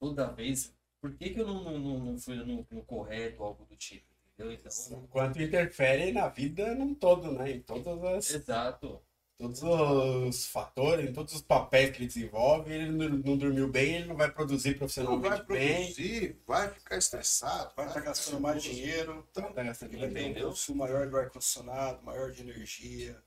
toda 0.00 0.26
vez. 0.32 0.74
Por 1.00 1.14
que, 1.16 1.30
que 1.30 1.40
eu 1.40 1.46
não, 1.46 1.62
não, 1.64 1.78
não, 1.78 1.98
não 2.00 2.18
fui 2.18 2.34
no, 2.36 2.66
no 2.70 2.84
correto, 2.84 3.42
algo 3.42 3.64
do 3.64 3.76
tipo? 3.76 4.09
Entendeu? 4.48 4.52
Então, 4.52 5.06
Quanto 5.08 5.40
interfere 5.42 6.12
na 6.12 6.28
vida 6.28 6.74
num 6.74 6.94
todo, 6.94 7.32
né? 7.32 7.50
Em 7.52 7.62
todas 7.62 8.02
as, 8.04 8.30
exato. 8.30 9.02
todos 9.38 9.62
os 9.62 10.46
fatores, 10.46 11.08
em 11.08 11.12
todos 11.12 11.34
os 11.34 11.42
papéis 11.42 11.90
que 11.90 11.98
ele 11.98 12.06
desenvolve, 12.06 12.72
ele 12.72 12.90
não, 12.90 13.08
não 13.08 13.36
dormiu 13.36 13.68
bem, 13.70 13.96
ele 13.96 14.06
não 14.06 14.16
vai 14.16 14.30
produzir 14.30 14.70
Não 14.70 14.78
profissionalmente 14.78 15.28
vai 15.28 15.46
bem. 15.46 15.76
produzir, 15.92 16.42
vai 16.46 16.68
ficar 16.70 16.96
estressado, 16.96 17.72
Vai 17.76 17.86
estar 17.86 18.00
gastando 18.00 18.40
mais 18.40 18.62
dinheiro, 18.62 19.26
Então, 19.30 19.52
Tá 19.52 19.62
gastando 19.62 19.98
vai 19.98 20.08
ter 20.10 20.44
um 20.44 20.48
consumo 20.50 20.78
maior 20.78 21.08
do 21.08 21.16
ar-condicionado, 21.16 22.02
maior 22.02 22.30
de 22.32 22.42
energia. 22.42 23.22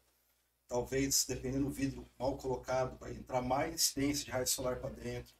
Talvez, 0.68 1.26
dependendo 1.27 1.65
do 1.65 1.72
vidro 1.72 2.10
mal 2.18 2.35
colocado, 2.38 2.98
vai 2.98 3.11
entrar 3.11 3.41
mais 3.41 3.73
incidência 3.73 4.26
de 4.26 4.31
raio 4.31 4.48
solar 4.48 4.80
para 4.80 4.90
dentro, 4.90 5.34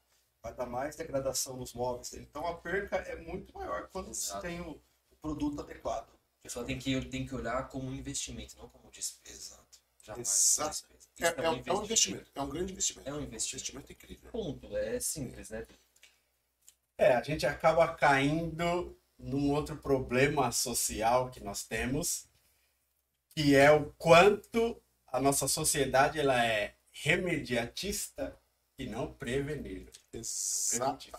vai 0.44 0.54
dar 0.54 0.66
mais 0.68 0.96
degradação 0.96 1.56
nos 1.58 1.74
móveis 1.74 2.12
dele. 2.12 2.28
Então 2.30 2.46
a 2.46 2.56
perca 2.56 2.98
é 2.98 3.16
muito 3.16 3.54
maior 3.54 3.90
quando 3.92 4.14
se 4.14 4.26
Exato. 4.30 4.42
tem 4.42 4.60
o, 4.62 4.72
o 4.72 4.82
produto 5.24 5.62
adequado. 5.62 6.10
A 6.10 6.44
pessoa 6.44 6.66
tem 6.66 6.78
que, 6.78 7.02
tem 7.06 7.26
que 7.26 7.34
olhar 7.34 7.70
como 7.70 7.88
um 7.88 7.96
investimento, 7.96 8.58
não 8.58 8.68
como 8.68 8.92
despesa. 8.92 9.36
Exato. 9.36 9.80
Jamais 10.04 10.28
Exato. 10.28 10.88
como 10.88 11.00
despesa. 11.00 11.30
é, 11.30 11.32
Isso 11.32 11.42
é 11.42 11.50
um, 11.50 11.64
é 11.66 11.80
um 11.80 11.84
investimento, 11.84 12.32
é 12.36 12.42
um 12.42 12.50
grande 12.50 12.72
investimento. 12.74 13.10
É 13.10 13.14
um 13.14 13.22
investimento. 13.22 13.56
investimento 13.56 13.92
incrível. 13.94 14.32
Ponto. 14.32 14.78
É 14.78 15.00
simples, 15.00 15.50
né? 15.50 15.66
É, 16.98 17.16
a 17.16 17.24
gente 17.24 17.46
acaba 17.46 17.88
caindo 17.96 18.98
num 19.18 19.52
outro 19.52 19.78
problema 19.78 20.52
social 20.52 21.30
que 21.32 21.42
nós 21.42 21.64
temos, 21.64 22.28
que 23.30 23.56
é 23.56 23.72
o 23.72 23.94
quanto 23.98 24.82
a 25.08 25.22
nossa 25.22 25.48
sociedade 25.48 26.20
ela 26.20 26.46
é 26.46 26.76
remediatista 26.92 28.38
e 28.78 28.86
não 28.86 29.14
prevenir. 29.14 29.90
Exato. 30.12 31.10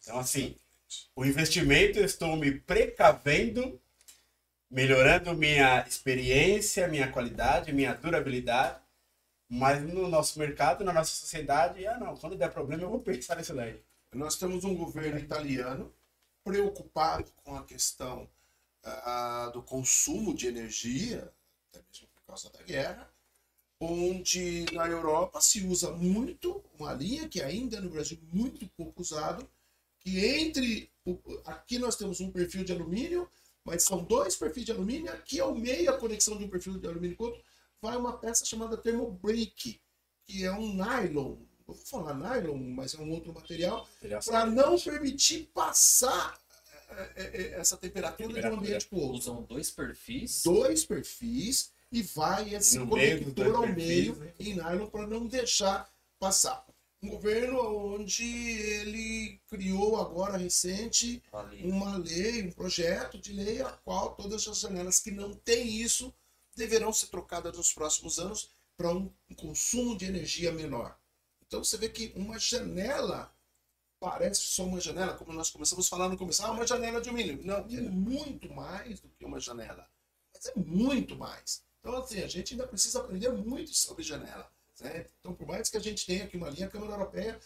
Então, 0.00 0.18
assim, 0.18 0.58
o 1.14 1.24
investimento 1.24 1.98
eu 1.98 2.04
estou 2.04 2.36
me 2.36 2.52
precavendo, 2.60 3.80
melhorando 4.70 5.34
minha 5.34 5.86
experiência, 5.86 6.88
minha 6.88 7.10
qualidade, 7.10 7.72
minha 7.72 7.94
durabilidade. 7.94 8.80
Mas 9.48 9.82
no 9.82 10.08
nosso 10.08 10.38
mercado, 10.38 10.84
na 10.84 10.92
nossa 10.92 11.14
sociedade, 11.14 11.86
ah 11.86 11.98
não, 11.98 12.16
quando 12.16 12.36
der 12.36 12.50
problema 12.50 12.82
eu 12.82 12.90
vou 12.90 13.00
pensar 13.00 13.36
nisso 13.36 13.54
daí. 13.54 13.80
Nós 14.12 14.36
temos 14.36 14.64
um 14.64 14.74
governo 14.74 15.18
italiano 15.18 15.94
preocupado 16.42 17.30
com 17.44 17.56
a 17.56 17.64
questão 17.64 18.28
uh, 18.84 19.50
do 19.52 19.62
consumo 19.62 20.34
de 20.34 20.46
energia, 20.46 21.32
até 21.68 21.84
mesmo 21.88 22.08
por 22.08 22.22
causa 22.26 22.50
da 22.50 22.62
guerra, 22.62 23.08
onde 23.80 24.64
na 24.72 24.86
Europa 24.86 25.40
se 25.40 25.60
usa 25.66 25.90
muito 25.92 26.64
uma 26.78 26.92
linha 26.92 27.28
que 27.28 27.42
ainda 27.42 27.80
no 27.80 27.90
Brasil 27.90 28.18
muito 28.32 28.66
pouco 28.70 29.02
usado, 29.02 29.48
que 30.06 30.24
entre 30.24 30.88
o, 31.04 31.18
aqui 31.44 31.80
nós 31.80 31.96
temos 31.96 32.20
um 32.20 32.30
perfil 32.30 32.62
de 32.62 32.70
alumínio, 32.70 33.28
mas 33.64 33.82
são 33.82 34.04
dois 34.04 34.36
perfis 34.36 34.64
de 34.64 34.70
alumínio, 34.70 35.12
aqui 35.12 35.40
ao 35.40 35.52
meio 35.52 35.90
a 35.90 35.98
conexão 35.98 36.38
de 36.38 36.44
um 36.44 36.48
perfil 36.48 36.78
de 36.78 36.86
alumínio 36.86 37.16
com 37.16 37.24
outro, 37.24 37.42
vai 37.82 37.96
uma 37.96 38.16
peça 38.16 38.44
chamada 38.44 38.76
thermobreak, 38.76 39.80
que 40.24 40.44
é 40.44 40.52
um 40.52 40.74
nylon, 40.74 41.38
eu 41.66 41.74
vou 41.74 41.74
falar 41.74 42.14
nylon, 42.14 42.56
mas 42.56 42.94
é 42.94 42.98
um 42.98 43.10
outro 43.10 43.34
material, 43.34 43.88
para 44.24 44.46
não 44.46 44.78
permitir 44.78 45.50
passar 45.52 46.38
é, 46.88 47.10
é, 47.16 47.22
é, 47.24 47.50
essa 47.58 47.76
temperatura, 47.76 48.28
temperatura. 48.28 48.42
de 48.42 48.56
um 48.56 48.58
ambiente 48.60 48.86
para 48.86 48.98
o 48.98 49.02
outro. 49.02 49.18
Usam 49.18 49.42
dois 49.42 49.72
perfis? 49.72 50.42
Dois 50.44 50.84
perfis 50.84 51.72
e 51.90 52.00
vai 52.00 52.54
esse 52.54 52.78
no 52.78 52.86
conector 52.86 53.56
ao 53.56 53.66
meio 53.66 54.14
perfis, 54.14 54.18
né? 54.18 54.32
em 54.38 54.54
nylon 54.54 54.86
para 54.86 55.04
não 55.08 55.26
deixar 55.26 55.90
passar. 56.16 56.64
Um 57.02 57.10
governo 57.10 57.94
onde 57.94 58.24
ele 58.24 59.40
criou 59.48 60.00
agora 60.00 60.36
recente 60.36 61.22
uma 61.62 61.96
lei, 61.98 62.42
um 62.42 62.50
projeto 62.50 63.18
de 63.18 63.32
lei 63.32 63.60
a 63.60 63.70
qual 63.70 64.14
todas 64.14 64.48
as 64.48 64.58
janelas 64.58 64.98
que 64.98 65.10
não 65.10 65.34
têm 65.34 65.68
isso 65.80 66.12
deverão 66.56 66.92
ser 66.92 67.08
trocadas 67.08 67.56
nos 67.56 67.72
próximos 67.72 68.18
anos 68.18 68.50
para 68.76 68.92
um 68.92 69.12
consumo 69.36 69.96
de 69.96 70.06
energia 70.06 70.50
menor. 70.52 70.98
Então 71.46 71.62
você 71.62 71.76
vê 71.76 71.88
que 71.88 72.12
uma 72.16 72.38
janela 72.38 73.32
parece 74.00 74.42
só 74.42 74.64
uma 74.64 74.80
janela, 74.80 75.14
como 75.14 75.32
nós 75.32 75.50
começamos 75.50 75.86
a 75.86 75.90
falar 75.90 76.08
no 76.08 76.16
começo, 76.16 76.44
ah, 76.44 76.50
uma 76.50 76.66
janela 76.66 77.00
de 77.00 77.08
alumínio. 77.08 77.40
Não, 77.44 77.56
é 77.56 77.80
muito 77.80 78.52
mais 78.52 79.00
do 79.00 79.08
que 79.10 79.24
uma 79.24 79.40
janela. 79.40 79.88
Mas 80.34 80.46
é 80.46 80.52
muito 80.56 81.16
mais. 81.16 81.64
Então, 81.80 81.96
assim, 81.96 82.22
a 82.22 82.26
gente 82.26 82.54
ainda 82.54 82.66
precisa 82.66 83.00
aprender 83.00 83.30
muito 83.30 83.72
sobre 83.74 84.02
janela. 84.02 84.50
Né? 84.80 85.06
Então, 85.20 85.34
por 85.34 85.46
mais 85.46 85.68
que 85.68 85.76
a 85.76 85.80
gente 85.80 86.06
tenha 86.06 86.24
aqui 86.24 86.36
uma 86.36 86.50
linha, 86.50 86.66
a 86.66 86.70
Câmara 86.70 86.92
Europeia 86.92 87.38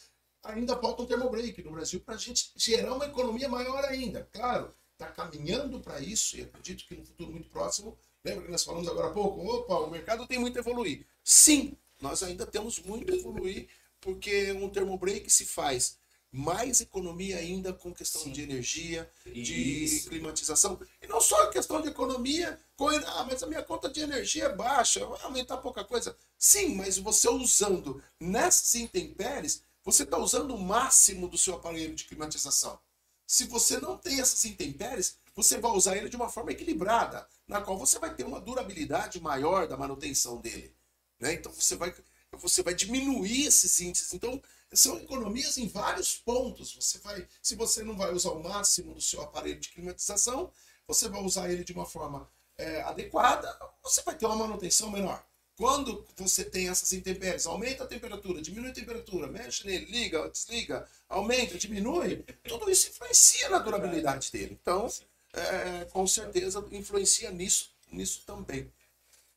ainda 0.43 0.77
falta 0.77 1.03
um 1.03 1.07
termobreak 1.07 1.63
no 1.63 1.73
Brasil 1.73 2.01
para 2.01 2.15
a 2.15 2.19
gente 2.19 2.51
gerar 2.57 2.95
uma 2.95 3.07
economia 3.07 3.49
maior 3.49 3.85
ainda. 3.85 4.29
Claro, 4.33 4.75
está 4.93 5.07
caminhando 5.07 5.81
para 5.81 6.01
isso 6.01 6.37
e 6.37 6.43
acredito 6.43 6.87
que 6.87 6.97
no 6.97 7.05
futuro 7.05 7.31
muito 7.31 7.49
próximo, 7.49 7.97
lembra 8.25 8.45
que 8.45 8.51
nós 8.51 8.65
falamos 8.65 8.89
agora 8.89 9.09
há 9.09 9.13
pouco, 9.13 9.45
opa, 9.47 9.75
o 9.81 9.91
mercado 9.91 10.27
tem 10.27 10.39
muito 10.39 10.57
a 10.57 10.61
evoluir. 10.61 11.07
Sim, 11.23 11.77
nós 12.01 12.23
ainda 12.23 12.47
temos 12.47 12.79
muito 12.81 13.13
a 13.13 13.17
evoluir 13.17 13.69
porque 14.01 14.53
um 14.53 14.69
termobreak 14.69 15.31
se 15.31 15.45
faz 15.45 15.99
mais 16.33 16.81
economia 16.81 17.39
ainda 17.39 17.73
com 17.73 17.93
questão 17.93 18.23
Sim. 18.23 18.33
de 18.33 18.43
energia, 18.43 19.11
de 19.27 19.85
Isso. 19.85 20.09
climatização. 20.09 20.81
E 21.03 21.07
não 21.07 21.21
só 21.21 21.49
questão 21.49 21.81
de 21.81 21.89
economia, 21.89 22.59
com, 22.77 22.89
ah, 22.89 23.25
mas 23.25 23.43
a 23.43 23.47
minha 23.47 23.63
conta 23.63 23.89
de 23.89 24.01
energia 24.01 24.45
é 24.45 24.55
baixa, 24.55 25.05
vai 25.07 25.21
aumentar 25.23 25.57
pouca 25.59 25.85
coisa. 25.85 26.17
Sim, 26.39 26.77
mas 26.77 26.99
você 26.99 27.29
usando 27.29 28.03
nessas 28.19 28.75
intempéries, 28.77 29.63
você 29.85 30.05
está 30.05 30.19
usando 30.19 30.55
o 30.55 30.59
máximo 30.59 31.29
do 31.29 31.37
seu 31.37 31.55
aparelho 31.55 31.95
de 31.95 32.05
climatização. 32.05 32.79
Se 33.27 33.45
você 33.45 33.79
não 33.79 33.97
tem 33.97 34.21
essas 34.21 34.45
intempéries, 34.45 35.17
você 35.35 35.59
vai 35.59 35.71
usar 35.73 35.97
ele 35.97 36.09
de 36.09 36.17
uma 36.17 36.29
forma 36.29 36.53
equilibrada, 36.53 37.27
na 37.47 37.61
qual 37.61 37.79
você 37.79 37.99
vai 37.99 38.15
ter 38.15 38.25
uma 38.25 38.41
durabilidade 38.41 39.21
maior 39.21 39.67
da 39.67 39.77
manutenção 39.77 40.41
dele. 40.41 40.75
Né? 41.19 41.35
Então 41.35 41.53
você 41.53 41.77
vai, 41.77 41.95
você 42.33 42.63
vai 42.63 42.75
diminuir 42.75 43.47
esses 43.47 43.81
índices. 43.81 44.13
Então, 44.15 44.41
são 44.73 44.97
economias 44.99 45.59
em 45.59 45.69
vários 45.69 46.17
pontos. 46.17 46.75
Você 46.75 46.99
vai, 46.99 47.27
se 47.43 47.55
você 47.55 47.83
não 47.83 47.97
vai 47.97 48.13
usar 48.13 48.31
o 48.31 48.43
máximo 48.43 48.95
do 48.95 49.01
seu 49.01 49.21
aparelho 49.23 49.61
de 49.61 49.69
climatização, 49.71 50.51
você 50.87 51.09
vai 51.09 51.23
usar 51.23 51.51
ele 51.51 51.65
de 51.65 51.73
uma 51.73 51.87
forma 51.87 52.29
é, 52.57 52.83
adequada, 52.83 53.57
você 53.83 54.03
vai 54.03 54.15
ter 54.15 54.27
uma 54.27 54.37
manutenção 54.37 54.91
menor. 54.91 55.25
Quando 55.57 56.07
você 56.17 56.43
tem 56.45 56.69
essas 56.69 56.93
intempéries, 56.93 57.47
aumenta 57.47 57.85
a 57.85 57.87
temperatura, 57.87 58.41
diminui 58.41 58.71
a 58.71 58.75
temperatura, 58.75 59.27
mexe 59.27 59.67
nele, 59.67 59.85
liga, 59.87 60.29
desliga, 60.31 60.89
aumenta, 61.09 61.59
diminui, 61.59 62.25
tudo 62.45 62.71
isso 62.71 62.89
influencia 62.89 63.49
na 63.51 63.59
durabilidade 63.59 64.33
dele. 64.33 64.59
Então, 64.61 64.89
é, 65.35 65.85
com 65.87 66.07
certeza, 66.07 66.67
influencia 66.73 67.31
nisso, 67.31 67.73
nisso 67.91 68.23
também 68.25 68.73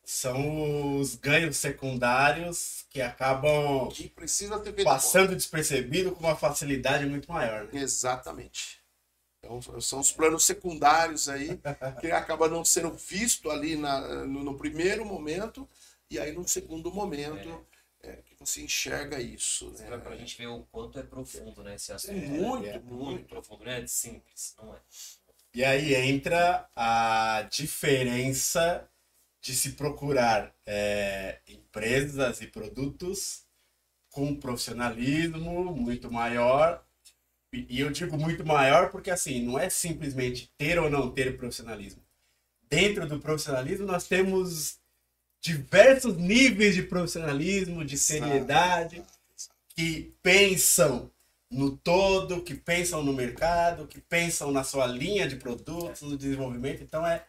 são 0.03 0.99
os 0.99 1.15
ganhos 1.15 1.57
secundários 1.57 2.85
que 2.89 3.01
acabam 3.01 3.87
que 3.89 4.09
precisa 4.09 4.59
ter 4.59 4.83
passando 4.83 5.35
despercebido 5.35 6.11
com 6.11 6.25
uma 6.25 6.35
facilidade 6.35 7.05
muito 7.05 7.31
maior. 7.31 7.65
Né? 7.65 7.81
Exatamente. 7.81 8.81
Então, 9.39 9.61
são 9.81 9.99
os 9.99 10.11
planos 10.11 10.45
secundários 10.45 11.27
aí 11.29 11.59
que 12.01 12.11
acaba 12.11 12.47
não 12.47 12.63
sendo 12.63 12.91
visto 12.91 13.49
ali 13.49 13.75
na, 13.75 14.25
no, 14.25 14.43
no 14.43 14.57
primeiro 14.57 15.05
momento 15.05 15.67
e 16.09 16.19
aí 16.19 16.31
no 16.31 16.47
segundo 16.47 16.91
momento 16.91 17.65
é. 18.03 18.09
É, 18.09 18.15
que 18.25 18.35
você 18.37 18.61
enxerga 18.61 19.21
isso. 19.21 19.69
Né? 19.71 19.97
Para 19.97 20.13
a 20.13 20.17
gente 20.17 20.37
ver 20.37 20.47
o 20.47 20.67
quanto 20.71 20.99
é 20.99 21.03
profundo 21.03 21.63
né, 21.63 21.75
esse 21.75 21.91
assunto. 21.93 22.17
É 22.17 22.27
muito, 22.27 22.67
é, 22.67 22.79
muito, 22.79 22.93
muito 22.93 23.25
profundo, 23.25 23.63
não 23.63 23.71
é 23.71 23.87
simples, 23.87 24.53
não 24.61 24.73
é. 24.73 24.77
E 25.53 25.63
aí 25.63 25.93
entra 25.93 26.67
a 26.75 27.47
diferença 27.49 28.89
de 29.43 29.53
se 29.53 29.73
procurar 29.73 30.55
é, 30.65 31.39
empresas 31.45 32.39
e 32.39 32.47
produtos 32.47 33.43
com 34.09 34.33
profissionalismo 34.33 35.75
muito 35.75 36.09
maior. 36.09 36.81
E 37.51 37.77
eu 37.77 37.91
digo 37.91 38.17
muito 38.17 38.45
maior 38.45 38.89
porque, 38.89 39.11
assim, 39.11 39.43
não 39.43 39.59
é 39.59 39.69
simplesmente 39.69 40.49
ter 40.57 40.79
ou 40.79 40.89
não 40.89 41.11
ter 41.11 41.35
profissionalismo. 41.35 42.01
Dentro 42.69 43.05
do 43.05 43.19
profissionalismo, 43.19 43.85
nós 43.85 44.07
temos 44.07 44.79
diversos 45.41 46.15
níveis 46.15 46.73
de 46.73 46.83
profissionalismo, 46.83 47.83
de 47.83 47.97
seriedade, 47.97 49.03
que 49.75 50.15
pensam 50.23 51.11
no 51.51 51.75
todo, 51.75 52.41
que 52.41 52.55
pensam 52.55 53.03
no 53.03 53.11
mercado, 53.11 53.87
que 53.87 53.99
pensam 53.99 54.51
na 54.51 54.63
sua 54.63 54.87
linha 54.87 55.27
de 55.27 55.35
produtos, 55.35 56.01
no 56.01 56.17
desenvolvimento. 56.17 56.81
Então, 56.81 57.05
é, 57.05 57.25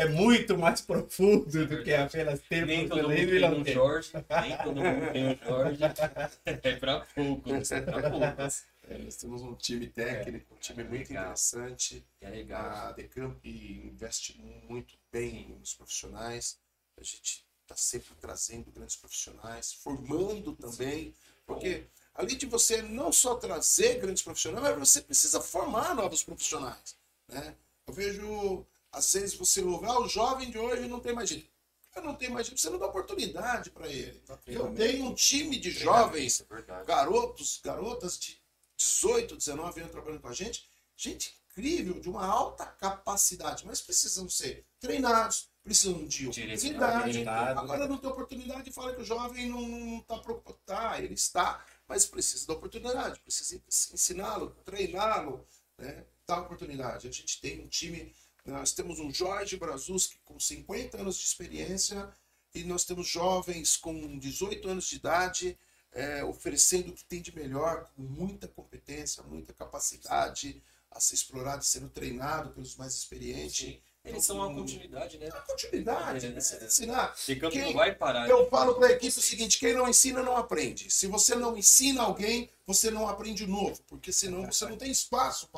é 0.00 0.08
muito 0.08 0.56
mais 0.56 0.80
profundo 0.80 1.62
é 1.62 1.66
do 1.66 1.82
que 1.84 1.92
apenas 1.92 2.40
ter 2.48 2.64
nem 2.64 2.88
todo 2.88 3.02
mundo 3.02 3.14
tem 3.14 3.44
um 3.44 3.64
Jorge, 3.64 4.12
nem 4.14 4.56
todo 4.56 4.76
mundo 4.76 5.12
tem 5.12 5.28
um 5.28 5.38
Jorge. 5.44 5.80
É 6.46 6.76
para 6.76 7.00
poucos, 7.00 7.70
é 7.70 7.80
para 7.82 8.10
poucos. 8.10 8.64
É, 8.88 8.98
nós 8.98 9.16
temos 9.16 9.42
um 9.42 9.54
time 9.54 9.86
técnico, 9.86 10.54
um 10.54 10.58
time 10.58 10.84
muito 10.84 11.08
legal. 11.08 11.24
interessante. 11.24 12.04
É 12.20 12.30
legal. 12.30 12.88
A 12.88 12.92
Decamp 12.92 13.44
investe 13.44 14.40
muito 14.68 14.94
bem 15.12 15.54
nos 15.60 15.74
profissionais. 15.74 16.58
A 16.98 17.04
gente 17.04 17.44
está 17.62 17.76
sempre 17.76 18.14
trazendo 18.20 18.70
grandes 18.70 18.96
profissionais, 18.96 19.72
formando 19.72 20.54
também, 20.54 21.14
porque 21.46 21.84
além 22.14 22.36
de 22.36 22.46
você 22.46 22.80
não 22.80 23.12
só 23.12 23.34
trazer 23.34 23.98
grandes 23.98 24.22
profissionais, 24.22 24.78
mas 24.78 24.88
você 24.88 25.02
precisa 25.02 25.40
formar 25.40 25.94
novos 25.94 26.24
profissionais. 26.24 26.96
Né? 27.28 27.54
Eu 27.86 27.94
vejo 27.94 28.66
às 28.92 29.12
vezes 29.12 29.34
você 29.34 29.62
ouve, 29.62 29.86
ah, 29.86 30.00
o 30.00 30.08
jovem 30.08 30.50
de 30.50 30.58
hoje 30.58 30.88
não 30.88 31.00
tem 31.00 31.14
mais 31.14 31.28
jeito. 31.28 31.50
Eu 31.94 32.02
não 32.02 32.14
tenho 32.14 32.32
mais 32.32 32.46
jeito, 32.46 32.60
você 32.60 32.70
não 32.70 32.78
dá 32.78 32.86
oportunidade 32.86 33.70
para 33.70 33.88
ele. 33.88 34.22
Eu 34.46 34.72
tenho 34.74 35.06
um 35.06 35.14
time 35.14 35.58
de 35.58 35.70
jovens, 35.70 36.44
é 36.48 36.84
garotos, 36.84 37.60
garotas 37.64 38.18
de 38.18 38.40
18, 38.76 39.36
19 39.36 39.80
anos 39.80 39.92
trabalhando 39.92 40.20
com 40.20 40.28
a 40.28 40.32
gente. 40.32 40.68
Gente 40.96 41.40
incrível, 41.50 42.00
de 42.00 42.08
uma 42.08 42.24
alta 42.24 42.64
capacidade, 42.64 43.66
mas 43.66 43.80
precisam 43.80 44.28
ser 44.28 44.64
treinados, 44.78 45.48
precisam 45.62 46.06
de 46.06 46.28
oportunidade. 46.28 47.58
Agora 47.58 47.88
não 47.88 47.98
tem 47.98 48.10
oportunidade 48.10 48.70
e 48.70 48.72
fala 48.72 48.94
que 48.94 49.02
o 49.02 49.04
jovem 49.04 49.48
não 49.48 49.98
está 49.98 50.18
preocupado. 50.18 50.60
Tá, 50.64 51.00
ele 51.00 51.14
está, 51.14 51.64
mas 51.88 52.06
precisa 52.06 52.46
da 52.46 52.54
oportunidade, 52.54 53.20
precisa 53.20 53.60
ensiná-lo, 53.66 54.56
treiná-lo, 54.64 55.46
né? 55.76 56.06
dar 56.26 56.42
oportunidade. 56.42 57.08
A 57.08 57.10
gente 57.10 57.40
tem 57.40 57.60
um 57.60 57.68
time 57.68 58.14
nós 58.44 58.72
temos 58.72 58.98
um 58.98 59.12
Jorge 59.12 59.56
Brazuski 59.56 60.18
com 60.24 60.38
50 60.38 60.98
anos 61.00 61.16
de 61.16 61.24
experiência 61.24 62.08
e 62.54 62.64
nós 62.64 62.84
temos 62.84 63.06
jovens 63.06 63.76
com 63.76 64.18
18 64.18 64.68
anos 64.68 64.86
de 64.86 64.96
idade 64.96 65.58
é, 65.92 66.22
oferecendo 66.24 66.90
o 66.90 66.94
que 66.94 67.04
tem 67.04 67.20
de 67.20 67.34
melhor, 67.34 67.88
com 67.96 68.02
muita 68.02 68.46
competência, 68.48 69.22
muita 69.24 69.52
capacidade 69.52 70.62
a 70.90 71.00
ser 71.00 71.14
explorado, 71.14 71.64
sendo 71.64 71.88
treinado 71.88 72.50
pelos 72.50 72.76
mais 72.76 72.94
experientes. 72.94 73.66
Sim. 73.66 73.80
Eles 74.02 74.24
são 74.24 74.36
uma 74.36 74.52
continuidade, 74.54 75.18
né? 75.18 75.28
A 75.28 75.40
continuidade, 75.42 76.26
É, 76.26 76.30
né? 76.30 76.38
ensinar. 76.38 77.14
Campo 77.38 77.50
Quem- 77.50 77.64
não 77.66 77.72
vai 77.74 77.94
parar. 77.94 78.28
Eu 78.30 78.48
falo 78.48 78.74
para 78.76 78.86
a 78.86 78.92
equipe 78.92 79.18
o 79.18 79.20
seguinte: 79.22 79.58
quem 79.58 79.74
não 79.74 79.86
ensina, 79.86 80.22
não 80.22 80.36
aprende. 80.38 80.90
Se 80.90 81.06
você 81.06 81.34
não 81.34 81.54
ensina 81.56 82.02
alguém, 82.02 82.48
você 82.66 82.90
não 82.90 83.06
aprende 83.06 83.46
novo, 83.46 83.78
porque 83.86 84.10
senão 84.10 84.46
você 84.46 84.64
não 84.66 84.78
tem 84.78 84.90
espaço 84.90 85.50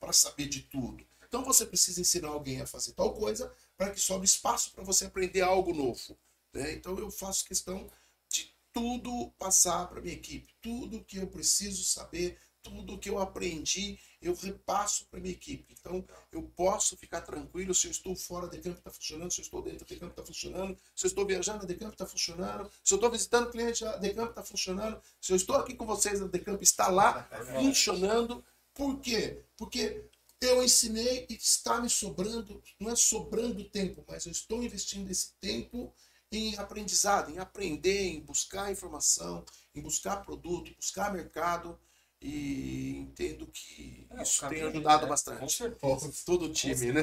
para 0.00 0.12
saber 0.14 0.48
de 0.48 0.62
tudo. 0.62 1.04
Então 1.30 1.44
você 1.44 1.64
precisa 1.64 2.00
ensinar 2.00 2.26
alguém 2.28 2.60
a 2.60 2.66
fazer 2.66 2.92
tal 2.92 3.14
coisa 3.14 3.52
para 3.76 3.90
que 3.92 4.00
sobre 4.00 4.24
espaço 4.26 4.72
para 4.72 4.82
você 4.82 5.04
aprender 5.04 5.42
algo 5.42 5.72
novo. 5.72 6.18
né? 6.52 6.72
Então 6.72 6.98
eu 6.98 7.08
faço 7.08 7.44
questão 7.44 7.88
de 8.28 8.52
tudo 8.72 9.30
passar 9.38 9.86
para 9.88 10.00
minha 10.00 10.12
equipe, 10.14 10.52
tudo 10.60 11.04
que 11.04 11.18
eu 11.18 11.28
preciso 11.28 11.84
saber, 11.84 12.36
tudo 12.60 12.98
que 12.98 13.08
eu 13.08 13.20
aprendi, 13.20 13.96
eu 14.20 14.34
repasso 14.34 15.06
para 15.06 15.20
minha 15.20 15.32
equipe. 15.32 15.72
Então 15.78 16.04
eu 16.32 16.42
posso 16.56 16.96
ficar 16.96 17.20
tranquilo 17.20 17.72
se 17.76 17.86
eu 17.86 17.92
estou 17.92 18.16
fora 18.16 18.48
de 18.48 18.58
campo 18.58 18.78
está 18.78 18.90
funcionando, 18.90 19.30
se 19.30 19.40
eu 19.40 19.44
estou 19.44 19.62
dentro 19.62 19.86
de 19.86 19.96
campo 19.96 20.10
está 20.10 20.24
funcionando, 20.24 20.76
se 20.96 21.06
eu 21.06 21.08
estou 21.08 21.24
viajando 21.24 21.62
a 21.62 21.66
Decamp 21.66 21.92
está 21.92 22.06
funcionando, 22.06 22.68
se 22.82 22.92
eu 22.92 22.96
estou 22.96 23.08
visitando 23.08 23.52
cliente 23.52 23.84
a 23.84 23.96
Decamp 23.98 24.30
está 24.30 24.42
funcionando, 24.42 25.00
se 25.20 25.30
eu 25.32 25.36
estou 25.36 25.54
aqui 25.54 25.74
com 25.74 25.86
vocês 25.86 26.20
a 26.20 26.26
Decamp 26.26 26.60
está 26.60 26.88
lá 26.88 27.22
funcionando. 27.54 28.44
Por 28.74 29.00
quê? 29.00 29.42
Porque 29.56 30.04
eu 30.40 30.62
ensinei 30.62 31.26
e 31.28 31.34
está 31.34 31.80
me 31.80 31.90
sobrando, 31.90 32.62
não 32.78 32.90
é 32.90 32.96
sobrando 32.96 33.62
tempo, 33.64 34.04
mas 34.08 34.26
eu 34.26 34.32
estou 34.32 34.62
investindo 34.62 35.10
esse 35.10 35.32
tempo 35.40 35.92
em 36.32 36.56
aprendizado, 36.56 37.30
em 37.30 37.38
aprender, 37.38 38.06
em 38.08 38.20
buscar 38.20 38.70
informação, 38.70 39.44
em 39.74 39.80
buscar 39.80 40.16
produto, 40.24 40.74
buscar 40.76 41.12
mercado 41.12 41.78
e 42.20 42.96
entendo 42.96 43.46
que 43.46 44.06
É, 44.10 44.22
isso 44.22 44.48
tem 44.48 44.62
ajudado 44.62 45.02
né? 45.02 45.02
Com 45.02 45.08
bastante. 45.08 45.52
certeza. 45.52 46.12
Todo 46.24 46.46
o 46.46 46.52
time, 46.52 46.92
né? 46.92 47.02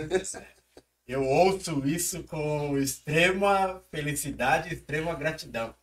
Eu 1.08 1.24
ouço 1.24 1.86
isso 1.88 2.24
com 2.24 2.78
extrema 2.78 3.82
felicidade, 3.92 4.74
extrema 4.74 5.16
gratidão. 5.16 5.74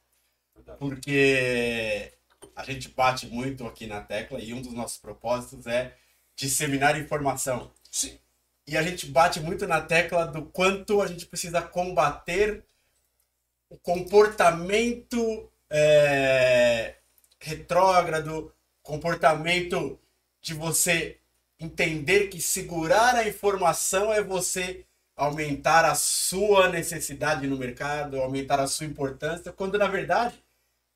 Porque 0.78 2.12
a 2.54 2.64
gente 2.64 2.88
bate 2.90 3.26
muito 3.26 3.66
aqui 3.66 3.86
na 3.86 4.00
tecla 4.00 4.40
e 4.40 4.52
um 4.52 4.62
dos 4.62 4.72
nossos 4.72 4.98
propósitos 4.98 5.66
é 5.66 5.96
disseminar 6.36 6.98
informação. 6.98 7.70
Sim. 7.90 8.18
E 8.66 8.76
a 8.76 8.82
gente 8.82 9.06
bate 9.06 9.40
muito 9.40 9.66
na 9.66 9.80
tecla 9.80 10.26
do 10.26 10.42
quanto 10.42 11.02
a 11.02 11.06
gente 11.06 11.26
precisa 11.26 11.60
combater 11.60 12.64
o 13.68 13.78
comportamento 13.78 15.50
é, 15.68 16.94
retrógrado, 17.40 18.52
comportamento 18.82 19.98
de 20.40 20.54
você 20.54 21.18
entender 21.58 22.28
que 22.28 22.40
segurar 22.40 23.14
a 23.14 23.28
informação 23.28 24.12
é 24.12 24.22
você 24.22 24.84
aumentar 25.16 25.84
a 25.84 25.94
sua 25.94 26.68
necessidade 26.68 27.46
no 27.46 27.56
mercado, 27.56 28.20
aumentar 28.20 28.60
a 28.60 28.66
sua 28.66 28.86
importância, 28.86 29.52
quando 29.52 29.78
na 29.78 29.86
verdade 29.86 30.42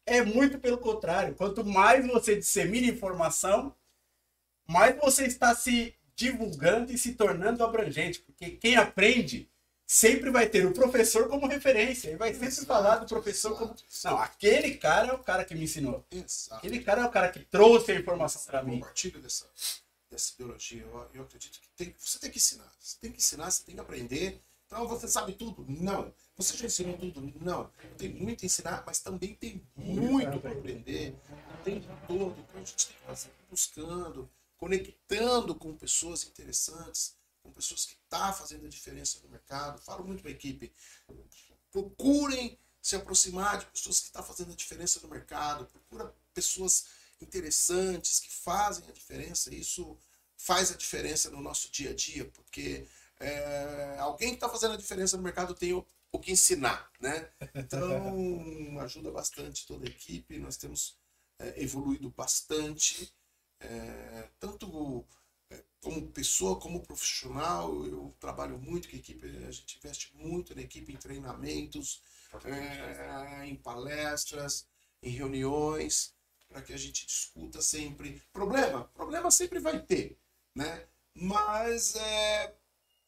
é 0.05 0.23
muito 0.23 0.59
pelo 0.59 0.79
contrário. 0.79 1.35
Quanto 1.35 1.65
mais 1.65 2.07
você 2.07 2.37
dissemina 2.37 2.87
informação, 2.87 3.75
mais 4.69 4.97
você 4.99 5.27
está 5.27 5.55
se 5.55 5.95
divulgando 6.15 6.93
e 6.93 6.99
se 6.99 7.15
tornando 7.15 7.65
abrangente, 7.65 8.21
porque 8.21 8.51
quem 8.51 8.77
aprende 8.77 9.49
sempre 9.87 10.31
vai 10.31 10.47
ter 10.49 10.67
o 10.67 10.73
professor 10.73 11.29
como 11.29 11.47
referência 11.47 12.11
e 12.11 12.17
vai 12.17 12.33
sempre 12.33 12.49
Exato, 12.49 12.67
falar 12.67 12.97
do 12.97 13.07
professor 13.07 13.57
como 13.57 13.75
exato. 13.89 14.15
não, 14.17 14.23
aquele 14.23 14.75
cara 14.77 15.09
é 15.09 15.13
o 15.15 15.19
cara 15.19 15.45
que 15.45 15.55
me 15.55 15.65
ensinou. 15.65 16.05
Exato. 16.11 16.57
Aquele 16.57 16.81
cara 16.85 17.03
é 17.03 17.07
o 17.07 17.11
cara 17.11 17.31
que 17.31 17.41
trouxe 17.41 17.93
a 17.93 17.95
informação 17.95 18.43
para 18.45 18.63
mim. 18.63 18.75
compartilho 18.81 19.19
dessa, 19.21 19.47
dessa 20.11 20.35
ideologia. 20.35 20.83
Eu, 20.83 21.09
eu 21.15 21.23
acredito 21.23 21.59
que 21.61 21.69
tem, 21.75 21.95
você 21.99 22.19
tem 22.19 22.31
que 22.31 22.37
ensinar. 22.37 22.71
Você 22.79 22.97
tem 23.01 23.11
que 23.11 23.19
ensinar, 23.19 23.51
você 23.51 23.65
tem 23.65 23.75
que 23.77 23.81
aprender. 23.81 24.43
Então 24.67 24.87
você 24.87 25.09
sabe 25.09 25.33
tudo? 25.33 25.65
Não. 25.67 26.13
Você 26.37 26.55
já 26.57 26.67
ensinou 26.67 26.99
tudo? 26.99 27.33
Não. 27.41 27.71
Tem 27.97 28.11
muito 28.11 28.45
a 28.45 28.47
ensinar, 28.47 28.83
mas 28.87 29.01
também 29.01 29.35
tem 29.35 29.63
muito 29.75 30.39
para 30.41 30.53
aprender. 30.53 31.15
O 31.59 31.65
tempo 31.65 31.87
todo. 32.07 32.37
Então 32.39 32.57
a 32.57 32.59
gente 32.59 32.87
tem 32.87 32.95
que 32.97 33.01
estar 33.01 33.17
sempre 33.17 33.39
buscando, 33.51 34.29
conectando 34.59 35.55
com 35.55 35.77
pessoas 35.77 36.25
interessantes, 36.25 37.17
com 37.43 37.51
pessoas 37.51 37.87
que 37.87 37.95
estão 37.95 38.19
tá 38.19 38.33
fazendo 38.33 38.67
a 38.67 38.69
diferença 38.69 39.19
no 39.23 39.31
mercado. 39.31 39.81
Falo 39.81 40.05
muito 40.05 40.21
para 40.21 40.31
a 40.31 40.35
equipe. 40.35 40.73
Procurem 41.71 42.59
se 42.83 42.97
aproximar 42.97 43.59
de 43.59 43.67
pessoas 43.67 44.01
que 44.01 44.07
estão 44.07 44.23
fazendo 44.23 44.53
a 44.53 44.57
diferença 44.57 45.01
no 45.01 45.09
mercado. 45.09 45.67
Procura 45.67 46.15
pessoas 46.35 46.87
interessantes 47.21 48.21
que 48.21 48.31
fazem 48.31 48.89
a 48.89 48.93
diferença. 48.93 49.55
Isso 49.55 49.97
faz 50.37 50.71
a 50.71 50.77
diferença 50.77 51.31
no 51.31 51.41
nosso 51.41 51.71
dia 51.71 51.91
a 51.91 51.95
dia, 51.95 52.25
porque 52.27 52.87
é, 53.21 53.97
alguém 53.99 54.31
que 54.31 54.37
está 54.37 54.49
fazendo 54.49 54.75
a 54.75 54.79
diferença 54.79 55.17
no 55.17 55.23
mercado 55.23 55.55
tem 55.55 55.73
o, 55.73 55.85
o 56.13 56.19
que 56.19 56.33
ensinar, 56.33 56.91
né? 57.01 57.31
Então 57.55 58.79
ajuda 58.81 59.11
bastante 59.11 59.67
toda 59.67 59.87
a 59.87 59.91
equipe. 59.91 60.39
Nós 60.39 60.57
temos 60.57 60.97
é, 61.39 61.63
evoluído 61.63 62.11
bastante, 62.11 63.13
é, 63.61 64.29
tanto 64.39 65.05
é, 65.51 65.63
como 65.83 66.11
pessoa, 66.11 66.59
como 66.61 66.83
profissional. 66.83 67.87
Eu 67.87 68.15
trabalho 68.21 68.59
muito 68.59 68.89
com 68.89 68.97
a 68.97 68.99
equipe, 68.99 69.27
a 69.47 69.51
gente 69.51 69.79
investe 69.79 70.15
muito 70.17 70.55
na 70.55 70.63
equipe 70.63 70.93
em 70.93 70.97
treinamentos, 70.97 72.03
é, 72.45 73.47
em 73.47 73.57
palestras, 73.57 74.67
em 75.03 75.11
reuniões, 75.11 76.15
para 76.49 76.63
que 76.63 76.73
a 76.73 76.79
gente 76.79 77.07
discuta 77.07 77.61
sempre. 77.63 78.23
Problema? 78.33 78.85
Problema 78.95 79.31
sempre 79.31 79.59
vai 79.59 79.81
ter, 79.81 80.19
né? 80.55 80.87
Mas 81.15 81.97
é, 81.97 82.55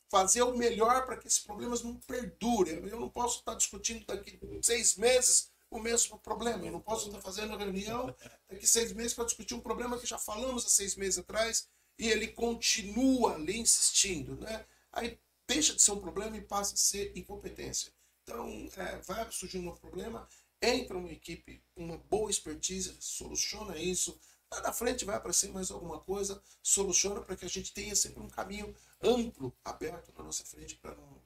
fazer 0.08 0.42
o 0.42 0.56
melhor 0.56 1.06
para 1.06 1.16
que 1.16 1.28
esses 1.28 1.38
problemas 1.38 1.82
não 1.82 1.94
perdurem. 1.94 2.86
Eu 2.88 3.00
não 3.00 3.08
posso 3.08 3.38
estar 3.38 3.54
discutindo 3.54 4.04
daqui 4.06 4.38
seis 4.62 4.96
meses 4.96 5.49
o 5.70 5.78
mesmo 5.78 6.18
problema. 6.18 6.66
Eu 6.66 6.72
não 6.72 6.80
posso 6.80 7.06
estar 7.06 7.20
fazendo 7.20 7.56
reunião 7.56 8.14
daqui 8.48 8.66
seis 8.66 8.92
meses 8.92 9.14
para 9.14 9.24
discutir 9.24 9.54
um 9.54 9.60
problema 9.60 9.98
que 9.98 10.06
já 10.06 10.18
falamos 10.18 10.66
há 10.66 10.68
seis 10.68 10.96
meses 10.96 11.18
atrás 11.18 11.68
e 11.98 12.08
ele 12.08 12.28
continua 12.28 13.34
ali 13.34 13.58
insistindo, 13.58 14.36
né? 14.36 14.66
Aí 14.92 15.18
deixa 15.46 15.74
de 15.74 15.82
ser 15.82 15.92
um 15.92 16.00
problema 16.00 16.36
e 16.36 16.42
passa 16.42 16.74
a 16.74 16.76
ser 16.76 17.12
incompetência. 17.16 17.92
Então, 18.22 18.68
é, 18.76 18.96
vai 18.98 19.30
surgir 19.30 19.58
um 19.58 19.62
novo 19.62 19.80
problema, 19.80 20.28
entra 20.62 20.96
uma 20.96 21.10
equipe 21.10 21.62
uma 21.76 21.96
boa 21.96 22.30
expertise, 22.30 22.96
soluciona 23.00 23.76
isso. 23.78 24.18
Lá 24.52 24.60
na 24.62 24.72
frente 24.72 25.04
vai 25.04 25.16
aparecer 25.16 25.50
mais 25.50 25.70
alguma 25.70 26.00
coisa, 26.00 26.42
soluciona 26.62 27.20
para 27.20 27.36
que 27.36 27.44
a 27.44 27.48
gente 27.48 27.72
tenha 27.72 27.94
sempre 27.94 28.20
um 28.22 28.28
caminho 28.28 28.74
amplo, 29.00 29.56
aberto 29.64 30.12
na 30.16 30.24
nossa 30.24 30.44
frente 30.44 30.76
para 30.76 30.94
não, 30.94 31.19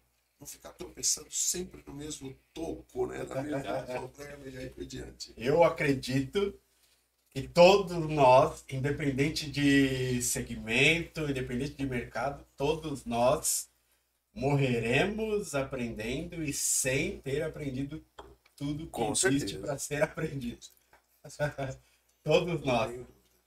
não 0.44 0.46
ficar 0.46 0.72
tropeçando 0.72 1.30
sempre 1.30 1.82
no 1.86 1.94
mesmo 1.94 2.36
toco, 2.52 3.06
né? 3.06 3.24
Na 3.24 3.42
mesma 3.42 3.82
problema 4.12 4.46
e 4.46 4.58
aí 4.58 4.70
por 4.70 4.84
diante. 4.84 5.32
Eu 5.36 5.64
acredito 5.64 6.54
que 7.30 7.48
todos 7.48 7.96
nós, 8.08 8.62
independente 8.68 9.50
de 9.50 10.22
segmento, 10.22 11.22
independente 11.22 11.74
de 11.74 11.86
mercado, 11.86 12.46
todos 12.56 13.04
nós 13.04 13.68
morreremos 14.32 15.54
aprendendo 15.54 16.42
e 16.44 16.52
sem 16.52 17.18
ter 17.20 17.42
aprendido 17.42 18.04
tudo 18.54 18.84
que 18.84 18.90
Com 18.90 19.12
existe 19.12 19.58
para 19.58 19.78
ser 19.78 20.02
aprendido. 20.02 20.66
todos 22.22 22.60
nós. 22.62 22.94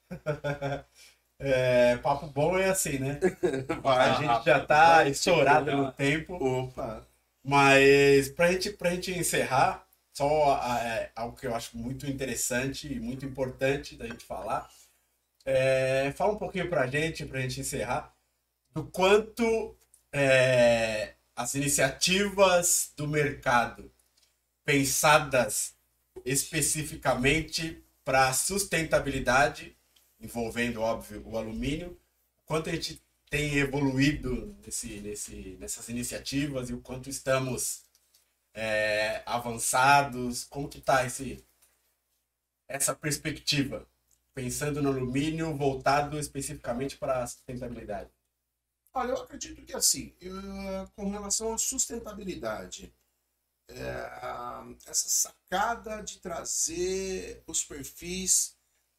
É, 1.40 1.98
papo 1.98 2.28
bom 2.28 2.58
é 2.58 2.70
assim, 2.70 2.98
né? 2.98 3.20
A 3.86 4.14
gente 4.14 4.46
já 4.46 4.66
tá 4.66 5.08
estourado 5.08 5.72
no 5.72 5.92
tempo. 5.92 6.34
Opa! 6.34 7.06
Mas 7.44 8.30
pra 8.30 8.52
gente, 8.52 8.72
pra 8.72 8.92
gente 8.92 9.12
encerrar, 9.12 9.88
só 10.14 10.58
é, 10.82 11.12
algo 11.16 11.38
que 11.38 11.46
eu 11.46 11.56
acho 11.56 11.78
muito 11.78 12.08
interessante 12.08 12.92
e 12.92 13.00
muito 13.00 13.26
importante 13.26 13.96
da 13.96 14.08
gente 14.08 14.26
falar. 14.26 14.68
É, 15.46 16.12
fala 16.14 16.34
um 16.34 16.38
pouquinho 16.38 16.70
pra 16.70 16.88
gente, 16.88 17.26
pra 17.26 17.40
gente 17.40 17.62
encerrar, 17.62 18.14
do 18.74 18.84
quanto 18.86 19.78
é, 20.12 21.14
as 21.36 21.54
iniciativas 21.56 22.92
do 22.98 23.08
mercado 23.08 23.92
pensadas 24.66 25.76
especificamente 26.26 27.82
para 28.04 28.34
sustentabilidade, 28.34 29.77
envolvendo, 30.20 30.82
óbvio, 30.82 31.24
o 31.26 31.38
alumínio, 31.38 32.00
quanto 32.46 32.70
a 32.70 32.74
gente 32.74 33.02
tem 33.30 33.56
evoluído 33.58 34.56
nesse, 34.66 35.00
nesse, 35.02 35.58
nessas 35.60 35.90
iniciativas 35.90 36.70
e 36.70 36.74
o 36.74 36.82
quanto 36.82 37.10
estamos 37.10 37.84
é, 38.54 39.22
avançados, 39.26 40.46
como 40.46 40.70
que 40.70 40.80
está 40.80 41.06
essa 42.68 42.96
perspectiva, 42.96 43.88
pensando 44.34 44.82
no 44.82 44.90
alumínio 44.90 45.56
voltado 45.56 46.18
especificamente 46.18 46.98
para 46.98 47.24
a 47.24 47.28
sustentabilidade? 47.28 48.10
Olha, 48.94 49.12
eu 49.12 49.22
acredito 49.22 49.64
que 49.64 49.76
assim, 49.76 50.16
eu, 50.20 50.34
com 50.96 51.10
relação 51.12 51.54
à 51.54 51.58
sustentabilidade, 51.58 52.92
é, 53.68 54.90
essa 54.90 55.10
sacada 55.10 56.02
de 56.02 56.20
trazer 56.20 57.44
os 57.46 57.64
perfis 57.64 58.57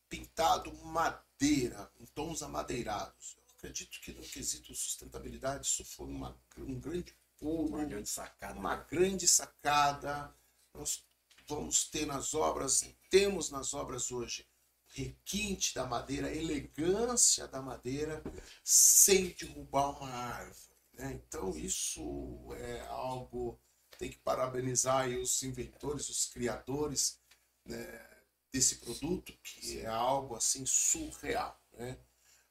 pintado 0.08 0.72
madeira, 0.84 1.90
em 1.98 2.06
tons 2.06 2.42
amadeirados, 2.42 3.36
eu 3.36 3.44
acredito 3.56 4.00
que 4.00 4.12
no 4.12 4.22
quesito 4.22 4.74
sustentabilidade 4.74 5.66
isso 5.66 5.84
foi 5.84 6.06
uma, 6.06 6.36
um 6.56 6.78
grande 6.78 7.14
Uma 7.40 7.84
grande 7.84 8.08
sacada. 8.08 8.58
Uma 8.58 8.76
grande 8.76 9.28
sacada. 9.28 10.34
Nós 10.74 11.04
vamos 11.46 11.88
ter 11.88 12.06
nas 12.06 12.34
obras, 12.34 12.84
temos 13.08 13.50
nas 13.50 13.72
obras 13.74 14.10
hoje, 14.10 14.46
requinte 14.88 15.74
da 15.74 15.86
madeira, 15.86 16.34
elegância 16.34 17.46
da 17.46 17.62
madeira, 17.62 18.22
sem 18.64 19.30
derrubar 19.30 19.90
uma 19.98 20.10
árvore. 20.10 20.76
Né? 20.94 21.12
Então, 21.14 21.56
isso 21.56 22.48
é 22.54 22.80
algo. 22.88 23.60
Tem 23.98 24.10
que 24.10 24.18
parabenizar 24.18 25.08
os 25.08 25.42
inventores, 25.42 26.08
os 26.08 26.26
criadores 26.26 27.20
né, 27.64 28.17
desse 28.58 28.76
produto, 28.76 29.32
que 29.42 29.78
é 29.78 29.86
algo 29.86 30.34
assim 30.34 30.66
surreal. 30.66 31.56
Né? 31.72 31.96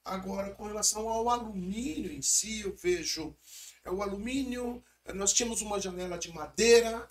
Agora, 0.06 0.56
com 0.56 0.66
relação 0.66 1.10
ao 1.10 1.30
alumínio 1.30 2.12
em 2.12 2.22
si, 2.22 2.62
eu 2.62 2.74
vejo 2.76 3.36
é 3.84 3.92
o 3.92 4.02
alumínio. 4.02 4.82
Nós 5.14 5.34
tínhamos 5.34 5.62
uma 5.62 5.82
janela 5.82 6.18
de 6.18 6.32
madeira, 6.32 7.08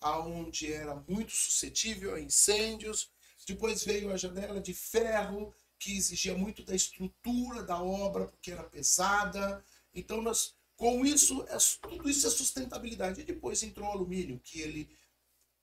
aonde 0.00 0.72
era 0.72 0.96
muito 1.08 1.30
suscetível 1.30 2.14
a 2.14 2.20
incêndios. 2.20 3.08
Depois 3.46 3.84
veio 3.84 4.12
a 4.12 4.16
janela 4.16 4.60
de 4.60 4.74
ferro, 4.74 5.54
que 5.78 5.96
exigia 5.96 6.36
muito 6.36 6.64
da 6.64 6.74
estrutura 6.74 7.62
da 7.62 7.80
obra, 7.80 8.26
porque 8.26 8.50
era 8.50 8.64
pesada. 8.64 9.64
Então, 9.94 10.20
nós, 10.20 10.54
com 10.76 11.06
isso, 11.06 11.44
é, 11.48 11.56
tudo 11.80 12.10
isso 12.10 12.26
é 12.26 12.30
sustentabilidade. 12.30 13.20
E 13.20 13.24
depois 13.24 13.62
entrou 13.62 13.88
o 13.88 13.92
alumínio, 13.92 14.40
que 14.42 14.60
ele 14.60 14.90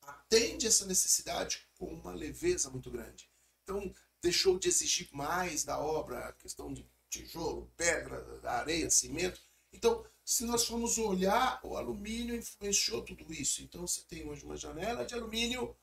atende 0.08 0.66
essa 0.66 0.86
necessidade 0.86 1.68
com 1.78 1.86
uma 1.86 2.14
leveza 2.14 2.70
muito 2.70 2.90
grande. 2.90 3.30
Então, 3.64 3.94
deixou 4.22 4.58
de 4.58 4.70
exigir 4.70 5.10
mais 5.12 5.64
da 5.64 5.78
obra, 5.78 6.30
a 6.30 6.34
questão 6.34 6.74
de 6.74 6.90
tijolo, 7.10 7.72
pedra, 7.78 8.40
areia, 8.44 8.90
cimento. 8.90 9.40
Então, 9.72 10.04
se 10.28 10.44
nós 10.44 10.66
formos 10.66 10.98
olhar, 10.98 11.60
o 11.64 11.78
alumínio 11.78 12.36
influenciou 12.36 13.02
tudo 13.02 13.32
isso. 13.34 13.62
Então 13.62 13.88
você 13.88 14.02
tem 14.02 14.28
hoje 14.28 14.44
uma 14.44 14.58
janela 14.58 15.06
de 15.06 15.14
alumínio 15.14 15.74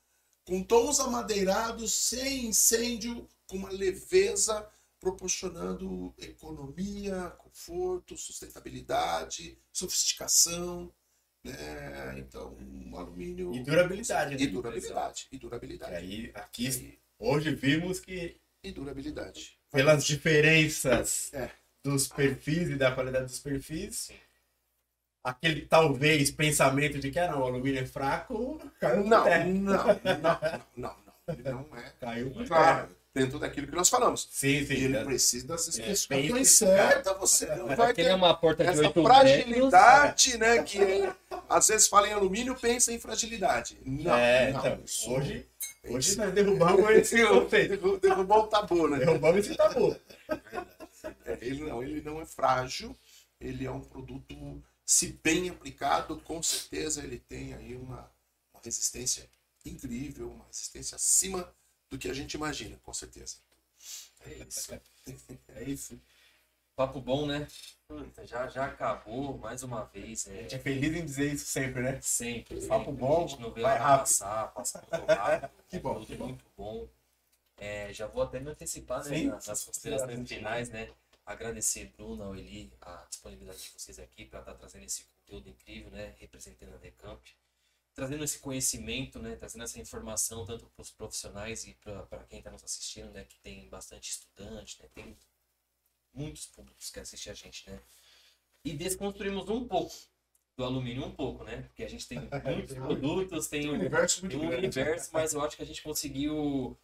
com 0.44 0.62
tons 0.62 1.00
amadeirados, 1.00 1.94
sem 1.94 2.46
incêndio, 2.46 3.26
com 3.46 3.56
uma 3.56 3.70
leveza, 3.70 4.70
proporcionando 5.00 6.14
economia, 6.18 7.30
conforto, 7.38 8.18
sustentabilidade, 8.18 9.58
sofisticação. 9.72 10.92
Né? 11.44 12.14
Então, 12.18 12.56
o 12.90 12.96
alumínio. 12.96 13.54
E 13.54 13.62
durabilidade. 13.62 14.34
Né? 14.34 14.42
E 14.42 14.46
durabilidade. 14.46 15.28
E 15.30 15.38
durabilidade. 15.38 15.92
E 15.92 15.96
aí, 15.96 16.30
aqui, 16.34 16.68
e... 16.68 16.98
hoje 17.18 17.54
vimos 17.54 18.00
que. 18.00 18.40
E 18.62 18.72
durabilidade. 18.72 19.58
Pelas 19.70 20.06
diferenças 20.06 21.32
é. 21.34 21.50
dos 21.82 22.08
perfis 22.08 22.70
e 22.70 22.76
da 22.76 22.92
qualidade 22.92 23.26
dos 23.26 23.40
perfis. 23.40 24.10
Aquele 25.22 25.62
talvez 25.62 26.30
pensamento 26.30 26.98
de 26.98 27.10
que 27.10 27.18
ah, 27.18 27.30
não, 27.30 27.40
o 27.40 27.44
alumínio 27.44 27.80
é 27.80 27.86
fraco, 27.86 28.60
caiu 28.78 29.04
não, 29.04 29.24
não, 29.24 29.54
não, 29.54 29.86
não, 30.04 30.40
não, 30.76 30.96
não, 31.44 31.66
não 31.66 31.78
é. 31.78 31.92
Caiu 31.98 32.30
claro, 32.46 32.94
dentro 33.14 33.38
daquilo 33.38 33.68
que 33.68 33.76
nós 33.76 33.88
falamos. 33.88 34.28
Sim, 34.30 34.66
sim. 34.66 34.74
Ele 34.74 34.96
é, 34.96 35.04
precisa 35.04 35.46
das 35.46 35.68
especificações 35.68 36.50
certas, 36.50 37.16
você 37.16 37.46
não 37.54 37.76
vai 37.76 37.94
ter 37.94 38.06
é 38.06 38.14
uma 38.14 38.34
porta 38.34 38.64
de 38.64 38.70
essa 38.70 38.90
fragilidade, 38.90 40.36
né, 40.36 40.62
que 40.64 40.82
é, 40.82 41.14
às 41.48 41.68
vezes 41.68 41.86
fala 41.86 42.08
em 42.08 42.12
alumínio, 42.12 42.56
pensa 42.56 42.92
em 42.92 42.98
fragilidade. 42.98 43.78
Não, 43.84 44.14
é, 44.14 44.52
não. 44.52 44.58
Então, 44.58 44.84
hoje, 45.14 45.48
hoje 45.84 46.16
nós 46.16 46.34
derrubamos 46.34 46.90
esse 46.90 47.24
conceito. 47.24 47.98
Derrubou 47.98 48.38
o 48.40 48.46
tabu, 48.48 48.88
né? 48.88 48.98
Derrubamos 48.98 49.46
esse 49.46 49.56
tabu. 49.56 49.96
É, 51.26 51.36
ele 51.42 51.64
não, 51.64 51.82
ele 51.82 52.00
não 52.00 52.18
é 52.18 52.24
frágil, 52.24 52.96
ele 53.38 53.66
é 53.66 53.70
um 53.70 53.80
produto 53.80 54.62
se 54.86 55.18
bem 55.22 55.50
aplicado, 55.50 56.18
com 56.20 56.42
certeza 56.42 57.02
ele 57.02 57.18
tem 57.18 57.52
aí 57.52 57.76
uma, 57.76 58.10
uma 58.54 58.62
resistência 58.62 59.28
incrível, 59.66 60.30
uma 60.30 60.46
resistência 60.46 60.96
acima 60.96 61.52
do 61.90 61.98
que 61.98 62.08
a 62.08 62.14
gente 62.14 62.34
imagina, 62.34 62.78
com 62.82 62.92
certeza. 62.92 63.36
É 64.26 64.34
isso. 64.34 64.80
É 65.48 65.62
isso. 65.64 66.00
Papo 66.74 66.98
bom, 66.98 67.26
né? 67.26 67.46
Puta, 67.86 68.26
já, 68.26 68.48
já 68.48 68.64
acabou 68.64 69.36
mais 69.36 69.62
uma 69.62 69.84
vez. 69.84 70.26
É... 70.26 70.30
A 70.30 70.42
gente 70.42 70.54
é 70.54 70.58
feliz 70.58 70.96
em 70.96 71.04
dizer 71.04 71.34
isso 71.34 71.44
sempre, 71.44 71.82
né? 71.82 72.00
Sempre. 72.00 72.66
Papo 72.66 72.86
sempre. 72.86 73.00
bom. 73.00 73.24
A 73.24 73.26
gente 73.26 73.40
não 73.42 73.52
vê 73.52 73.60
vai 73.60 73.78
rápido. 73.78 74.00
passar, 74.00 74.48
passa 74.54 74.82
muito 74.90 75.06
rápido. 75.06 75.50
que 75.68 75.78
bom. 75.78 76.04
Que 76.06 76.16
muito 76.16 76.44
bom. 76.56 76.88
É, 77.58 77.92
já 77.92 78.06
vou 78.06 78.22
até 78.22 78.40
me 78.40 78.50
antecipar 78.50 79.04
né, 79.04 79.24
nas, 79.24 79.46
nas 79.46 79.62
considerações 79.62 80.26
finais, 80.26 80.70
né? 80.70 80.88
agradecer, 81.24 81.92
Bruno, 81.96 82.22
ao 82.24 82.36
Eli, 82.36 82.72
a 82.80 83.06
disponibilidade 83.08 83.62
de 83.62 83.70
vocês 83.70 83.98
aqui 83.98 84.24
para 84.24 84.40
estar 84.40 84.52
tá 84.52 84.58
trazendo 84.58 84.84
esse 84.84 85.04
conteúdo 85.04 85.48
incrível, 85.48 85.90
né? 85.90 86.14
Representando 86.18 86.74
a 86.74 86.78
Decamp. 86.78 87.20
Trazendo 87.94 88.24
esse 88.24 88.38
conhecimento, 88.38 89.18
né? 89.18 89.36
Trazendo 89.36 89.64
essa 89.64 89.80
informação 89.80 90.44
tanto 90.44 90.66
para 90.66 90.82
os 90.82 90.90
profissionais 90.90 91.64
e 91.64 91.74
para 91.74 92.24
quem 92.28 92.38
está 92.38 92.50
nos 92.50 92.64
assistindo, 92.64 93.10
né? 93.12 93.24
Que 93.24 93.38
tem 93.40 93.68
bastante 93.68 94.10
estudante, 94.10 94.82
né? 94.82 94.88
Tem 94.92 95.16
muitos 96.12 96.46
públicos 96.46 96.90
que 96.90 97.00
assistem 97.00 97.32
a 97.32 97.34
gente, 97.34 97.68
né? 97.70 97.80
E 98.64 98.72
desconstruímos 98.72 99.48
um 99.48 99.66
pouco 99.66 99.94
do 100.56 100.64
alumínio, 100.64 101.04
um 101.04 101.14
pouco, 101.14 101.44
né? 101.44 101.62
Porque 101.62 101.84
a 101.84 101.88
gente 101.88 102.06
tem 102.08 102.18
muitos 102.44 102.74
produtos, 102.74 103.48
tem 103.48 103.68
um 103.68 103.74
universo, 103.74 104.22
muito 104.22 104.38
um 104.38 104.48
universo 104.48 105.10
mas 105.12 105.34
eu 105.34 105.42
acho 105.42 105.56
que 105.56 105.62
a 105.62 105.66
gente 105.66 105.82
conseguiu 105.82 106.78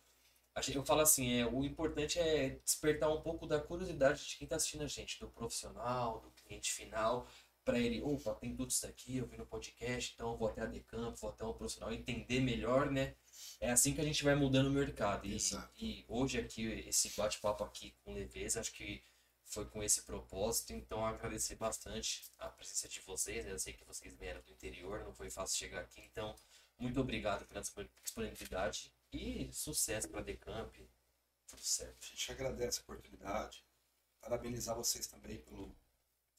eu 0.74 0.84
falo 0.84 1.00
assim, 1.00 1.40
é, 1.40 1.46
o 1.46 1.64
importante 1.64 2.18
é 2.18 2.50
despertar 2.64 3.08
um 3.08 3.20
pouco 3.20 3.46
da 3.46 3.60
curiosidade 3.60 4.28
de 4.28 4.36
quem 4.36 4.44
está 4.44 4.56
assistindo 4.56 4.82
a 4.82 4.86
gente, 4.86 5.18
do 5.18 5.28
profissional, 5.28 6.20
do 6.20 6.30
cliente 6.30 6.72
final, 6.72 7.26
para 7.70 7.78
ele, 7.78 8.02
opa, 8.02 8.34
tem 8.34 8.54
tudo 8.54 8.68
isso 8.70 8.84
aqui, 8.84 9.18
eu 9.18 9.26
vi 9.26 9.36
no 9.36 9.46
podcast, 9.46 10.12
então 10.12 10.32
eu 10.32 10.36
vou 10.36 10.48
até 10.48 10.62
a 10.62 10.66
Decamp, 10.66 11.16
vou 11.16 11.30
até 11.30 11.44
um 11.44 11.52
profissional, 11.52 11.92
entender 11.92 12.40
melhor, 12.40 12.90
né? 12.90 13.14
É 13.60 13.70
assim 13.70 13.94
que 13.94 14.00
a 14.00 14.04
gente 14.04 14.24
vai 14.24 14.34
mudando 14.34 14.66
o 14.66 14.72
mercado. 14.72 15.24
E, 15.24 15.38
e 15.78 16.04
hoje 16.08 16.40
aqui, 16.40 16.66
esse 16.88 17.10
bate-papo 17.16 17.62
aqui 17.62 17.94
com 18.04 18.12
leveza, 18.12 18.58
acho 18.58 18.72
que 18.72 19.04
foi 19.44 19.64
com 19.66 19.82
esse 19.84 20.02
propósito, 20.02 20.72
então 20.72 21.06
agradecer 21.06 21.54
bastante 21.54 22.24
a 22.40 22.48
presença 22.48 22.88
de 22.88 23.00
vocês, 23.00 23.44
né? 23.44 23.52
eu 23.52 23.58
sei 23.58 23.72
que 23.72 23.84
vocês 23.84 24.14
vieram 24.16 24.42
do 24.42 24.52
interior, 24.52 25.04
não 25.04 25.14
foi 25.14 25.30
fácil 25.30 25.56
chegar 25.56 25.80
aqui, 25.80 26.00
então 26.10 26.34
muito 26.76 27.00
obrigado 27.00 27.46
pela 27.46 27.62
disponibilidade 28.02 28.92
e 29.12 29.48
sucesso 29.52 30.08
para 30.08 30.20
a 30.20 30.24
Decamp. 30.24 30.74
Tudo 31.46 31.62
certo. 31.62 31.98
A 32.02 32.06
gente 32.06 32.32
agradece 32.32 32.80
a 32.80 32.82
oportunidade. 32.82 33.64
Parabenizar 34.20 34.76
vocês 34.76 35.06
também 35.06 35.38
pelo 35.38 35.74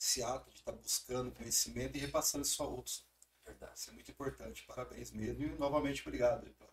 esse 0.01 0.23
ato 0.23 0.49
de 0.49 0.57
estar 0.57 0.71
buscando 0.71 1.31
conhecimento 1.31 1.95
e 1.95 1.99
repassando 1.99 2.43
isso 2.43 2.63
a 2.63 2.65
outros. 2.65 3.05
Verdade. 3.45 3.77
Isso 3.77 3.91
é 3.91 3.93
muito 3.93 4.09
importante. 4.09 4.63
Parabéns 4.63 5.11
mesmo. 5.11 5.43
E 5.43 5.49
novamente 5.59 6.01
obrigado 6.01 6.41
pela 6.41 6.71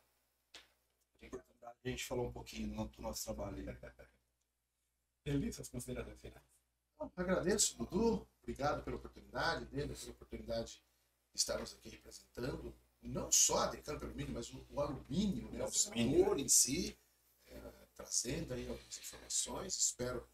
oportunidade. 1.27 1.77
A 1.85 1.89
gente 1.89 2.07
falou 2.07 2.29
um 2.29 2.33
pouquinho 2.33 2.89
do 2.89 3.03
nosso 3.03 3.25
trabalho. 3.25 3.59
Eli, 5.27 5.53
suas 5.53 5.69
considerações 5.69 6.19
finais. 6.19 6.43
Agradeço, 7.17 7.77
Dudu. 7.77 8.27
Obrigado 8.41 8.83
pela 8.83 8.97
oportunidade 8.97 9.67
dele, 9.67 9.95
pela 9.95 10.11
oportunidade 10.11 10.83
de 11.35 11.39
estarmos 11.39 11.75
aqui 11.75 11.91
representando 11.91 12.75
não 13.03 13.31
só 13.31 13.59
a 13.59 13.67
decano 13.67 14.03
alumínio, 14.05 14.33
mas 14.33 14.51
o, 14.51 14.67
o 14.71 14.81
alumínio, 14.81 15.51
né, 15.51 15.65
o 15.65 15.71
setor 15.71 16.41
em 16.41 16.49
si, 16.49 16.99
é, 17.47 17.61
trazendo 17.95 18.55
aí 18.55 18.69
algumas 18.69 18.99
informações. 18.99 19.77
Espero 19.77 20.27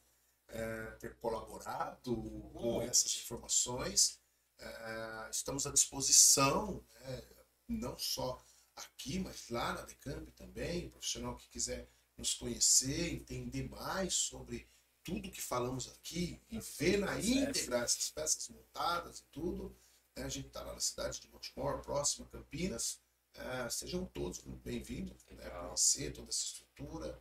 é, 0.49 0.91
ter 1.01 1.17
colaborado 1.17 2.15
com 2.53 2.83
essas 2.83 3.17
informações. 3.17 4.21
É, 4.59 5.29
estamos 5.31 5.67
à 5.67 5.73
disposição, 5.73 6.85
né, 7.01 7.23
não 7.69 7.99
só 7.99 8.43
aqui, 8.77 9.19
mas 9.19 9.49
lá 9.51 9.73
na 9.73 9.83
Decamp 9.83 10.29
também, 10.33 10.91
profissional 10.91 11.37
que 11.37 11.49
quiser 11.49 11.89
nos 12.17 12.35
conhecer, 12.35 13.13
entender 13.13 13.69
mais 13.69 14.15
sobre 14.15 14.69
tudo 15.03 15.31
que 15.31 15.41
falamos 15.41 15.89
aqui 15.89 16.41
e 16.49 16.59
ver 16.79 16.99
na 16.99 17.21
íntegra 17.21 17.79
essas 17.79 18.11
peças 18.11 18.49
montadas 18.49 19.19
e 19.19 19.25
tudo. 19.31 19.77
Né? 20.17 20.25
A 20.25 20.29
gente 20.29 20.47
está 20.47 20.63
lá 20.63 20.73
na 20.73 20.81
cidade 20.81 21.21
de 21.21 21.29
Montemor, 21.29 21.83
próximo 21.83 22.25
a 22.25 22.29
Campinas. 22.29 23.01
É, 23.35 23.69
sejam 23.69 24.07
todos 24.07 24.41
bem-vindos 24.63 25.25
né? 25.27 25.51
conhecer 25.51 26.13
toda 26.13 26.29
essa 26.29 26.45
estrutura, 26.45 27.21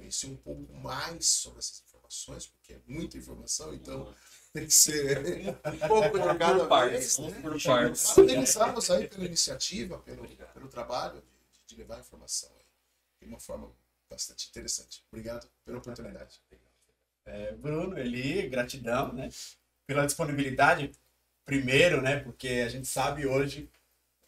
conhecer 0.00 0.26
um 0.28 0.36
pouco 0.36 0.72
mais 0.72 1.26
sobre 1.26 1.58
essas 1.58 1.82
informações, 1.86 2.46
porque 2.46 2.72
é 2.72 2.80
muita 2.86 3.18
informação, 3.18 3.74
então 3.74 4.12
tem 4.52 4.66
que 4.66 4.72
ser 4.72 5.18
um 5.66 5.88
pouco 5.88 6.18
de 6.18 6.38
cada 6.38 6.88
vez. 6.88 7.18
Né? 7.18 7.42
Parabenizá-los 8.14 8.90
aí 8.90 9.06
pela 9.06 9.26
iniciativa, 9.26 9.98
pelo, 9.98 10.26
pelo 10.26 10.68
trabalho 10.68 11.20
de, 11.20 11.66
de 11.66 11.76
levar 11.76 11.96
a 11.96 12.00
informação 12.00 12.50
aí, 12.56 12.64
de 13.20 13.26
uma 13.26 13.38
forma 13.38 13.70
bastante 14.08 14.48
interessante. 14.48 15.04
Obrigado 15.12 15.46
pela 15.64 15.78
oportunidade. 15.78 16.40
É, 17.26 17.52
Bruno, 17.52 17.98
Eli, 17.98 18.48
gratidão 18.48 19.12
né, 19.12 19.28
pela 19.86 20.06
disponibilidade 20.06 20.90
primeiro, 21.44 22.00
né? 22.00 22.18
Porque 22.18 22.64
a 22.64 22.68
gente 22.68 22.88
sabe 22.88 23.26
hoje 23.26 23.68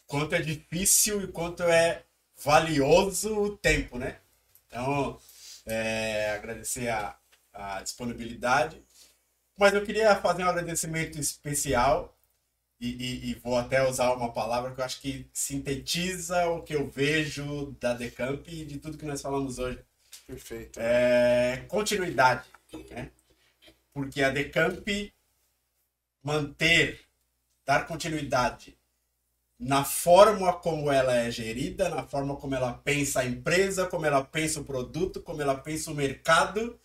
quanto 0.05 0.35
é 0.35 0.41
difícil 0.41 1.23
e 1.23 1.27
quanto 1.27 1.63
é 1.63 2.03
valioso 2.43 3.35
o 3.35 3.57
tempo, 3.57 3.97
né? 3.97 4.19
Então, 4.67 5.19
é, 5.65 6.31
agradecer 6.31 6.89
a, 6.89 7.17
a 7.53 7.81
disponibilidade. 7.81 8.81
Mas 9.57 9.73
eu 9.73 9.83
queria 9.83 10.15
fazer 10.15 10.43
um 10.43 10.49
agradecimento 10.49 11.19
especial 11.19 12.17
e, 12.79 12.89
e, 12.89 13.31
e, 13.31 13.33
vou 13.35 13.57
até 13.57 13.87
usar 13.87 14.11
uma 14.13 14.33
palavra 14.33 14.73
que 14.73 14.81
eu 14.81 14.85
acho 14.85 14.99
que 14.99 15.25
sintetiza 15.31 16.47
o 16.47 16.63
que 16.63 16.75
eu 16.75 16.89
vejo 16.89 17.71
da 17.79 17.93
Decamp 17.93 18.45
e 18.47 18.65
de 18.65 18.77
tudo 18.77 18.97
que 18.97 19.05
nós 19.05 19.21
falamos 19.21 19.57
hoje. 19.57 19.79
Perfeito. 20.27 20.79
É, 20.81 21.63
continuidade. 21.67 22.43
Né? 22.89 23.09
Porque 23.93 24.21
a 24.21 24.29
Decamp 24.29 24.85
manter, 26.21 26.99
dar 27.65 27.85
continuidade 27.87 28.77
na 29.63 29.85
forma 29.85 30.51
como 30.53 30.91
ela 30.91 31.15
é 31.15 31.31
gerida, 31.31 31.87
na 31.87 32.03
forma 32.03 32.35
como 32.35 32.53
ela 32.53 32.73
pensa 32.73 33.21
a 33.21 33.25
empresa, 33.25 33.87
como 33.87 34.05
ela 34.05 34.23
pensa 34.23 34.59
o 34.59 34.65
produto, 34.65 35.21
como 35.21 35.41
ela 35.41 35.55
pensa 35.55 35.89
o 35.89 35.95
mercado, 35.95 36.77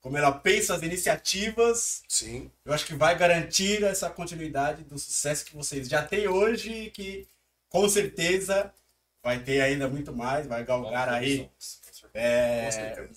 como 0.00 0.16
ela 0.18 0.30
pensa 0.30 0.74
as 0.74 0.82
iniciativas. 0.82 2.02
Sim. 2.06 2.50
Eu 2.64 2.72
acho 2.72 2.84
que 2.84 2.94
vai 2.94 3.16
garantir 3.16 3.82
essa 3.82 4.10
continuidade 4.10 4.84
do 4.84 4.98
sucesso 4.98 5.44
que 5.44 5.56
vocês 5.56 5.88
já 5.88 6.02
têm 6.02 6.28
hoje 6.28 6.70
e 6.70 6.90
que 6.90 7.26
com 7.68 7.88
certeza 7.88 8.72
vai 9.22 9.38
ter 9.38 9.60
ainda 9.62 9.88
muito 9.88 10.14
mais, 10.14 10.46
vai 10.46 10.64
galgar 10.64 11.08
aí 11.08 11.50
é, 12.14 12.68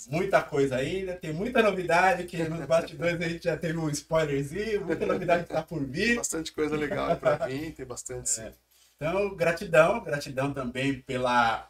muita 0.07 0.41
coisa 0.41 0.77
ainda, 0.77 1.15
tem 1.15 1.33
muita 1.33 1.61
novidade 1.61 2.23
que 2.23 2.37
nos 2.43 2.65
bastidores 2.65 3.21
a 3.21 3.29
gente 3.29 3.43
já 3.43 3.57
teve 3.57 3.77
um 3.77 3.89
spoilerzinho, 3.89 4.85
muita 4.85 5.05
novidade 5.05 5.43
que 5.43 5.51
está 5.51 5.63
por 5.63 5.83
vir. 5.85 6.15
Bastante 6.15 6.51
coisa 6.51 6.75
legal 6.75 7.15
para 7.17 7.47
mim, 7.47 7.71
tem 7.71 7.85
bastante 7.85 8.41
é. 8.41 8.53
Então, 9.01 9.35
gratidão, 9.35 10.03
gratidão 10.03 10.53
também 10.53 11.01
pela 11.01 11.67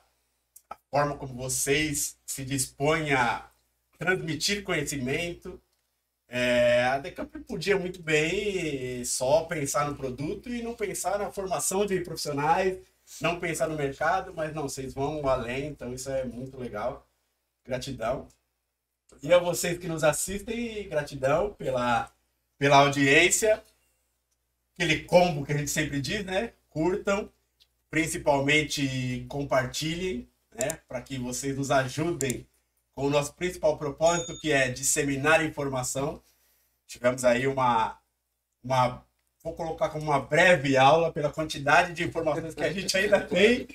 forma 0.90 1.16
como 1.16 1.34
vocês 1.34 2.20
se 2.26 2.44
dispõem 2.44 3.14
a 3.14 3.50
transmitir 3.98 4.66
conhecimento. 4.66 5.58
É, 6.28 6.84
a 6.84 7.00
Decamp 7.00 7.34
podia 7.48 7.80
muito 7.80 8.04
bem 8.04 9.06
só 9.06 9.46
pensar 9.46 9.90
no 9.90 9.96
produto 9.96 10.50
e 10.50 10.62
não 10.62 10.76
pensar 10.76 11.18
na 11.20 11.32
formação 11.32 11.86
de 11.86 12.02
profissionais, 12.02 12.78
não 13.22 13.40
pensar 13.40 13.70
no 13.70 13.78
mercado, 13.78 14.34
mas 14.36 14.54
não, 14.54 14.64
vocês 14.64 14.94
vão 14.94 15.26
além, 15.26 15.68
então 15.68 15.94
isso 15.94 16.10
é 16.12 16.26
muito 16.26 16.58
legal. 16.58 17.08
Gratidão. 17.64 18.28
E 19.24 19.34
a 19.34 19.38
vocês 19.38 19.78
que 19.78 19.88
nos 19.88 20.04
assistem, 20.04 20.90
gratidão 20.90 21.54
pela, 21.54 22.12
pela 22.58 22.80
audiência. 22.80 23.64
Aquele 24.76 25.06
combo 25.06 25.46
que 25.46 25.54
a 25.54 25.58
gente 25.58 25.72
sempre 25.72 26.02
diz, 26.02 26.26
né? 26.26 26.52
Curtam, 26.72 27.30
principalmente 27.90 29.26
compartilhem, 29.30 30.28
né? 30.52 30.80
Para 30.88 31.02
que 31.02 31.20
vocês 31.20 31.56
nos 31.56 31.70
ajudem 31.70 32.48
com 32.96 33.06
o 33.06 33.10
nosso 33.10 33.34
principal 33.36 33.78
propósito, 33.78 34.40
que 34.40 34.52
é 34.52 34.70
disseminar 34.70 35.46
informação. 35.46 36.24
Tivemos 36.88 37.24
aí 37.24 37.46
uma, 37.46 38.00
uma 38.64 39.06
vou 39.44 39.54
colocar 39.54 39.90
como 39.90 40.06
uma 40.06 40.20
breve 40.20 40.78
aula 40.78 41.12
pela 41.12 41.32
quantidade 41.32 41.94
de 41.94 42.04
informações 42.04 42.56
que 42.56 42.64
a 42.64 42.72
gente 42.72 42.96
ainda 42.96 43.20
tem 43.22 43.68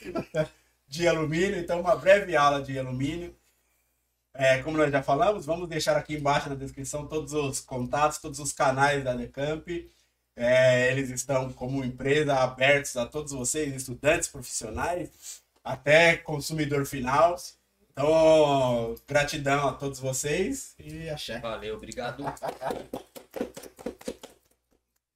de 0.88 1.08
alumínio. 1.08 1.58
Então, 1.58 1.80
uma 1.80 1.96
breve 1.96 2.36
aula 2.36 2.62
de 2.62 2.78
alumínio. 2.78 3.34
É, 4.32 4.62
como 4.62 4.76
nós 4.76 4.92
já 4.92 5.02
falamos, 5.02 5.46
vamos 5.46 5.68
deixar 5.68 5.96
aqui 5.96 6.14
embaixo 6.14 6.48
na 6.48 6.54
descrição 6.54 7.06
todos 7.06 7.32
os 7.32 7.60
contatos, 7.60 8.18
todos 8.18 8.38
os 8.38 8.52
canais 8.52 9.02
da 9.02 9.14
Decamp. 9.14 9.66
É, 10.36 10.92
eles 10.92 11.08
estão 11.08 11.50
como 11.52 11.82
empresa 11.82 12.34
abertos 12.34 12.94
a 12.96 13.06
todos 13.06 13.32
vocês, 13.32 13.74
estudantes, 13.74 14.28
profissionais, 14.28 15.42
até 15.64 16.16
consumidor 16.16 16.84
final. 16.84 17.36
Então, 17.90 18.94
gratidão 19.08 19.68
a 19.68 19.72
todos 19.72 19.98
vocês 19.98 20.74
e 20.78 21.08
axé. 21.08 21.40
Valeu, 21.40 21.76
obrigado. 21.76 22.22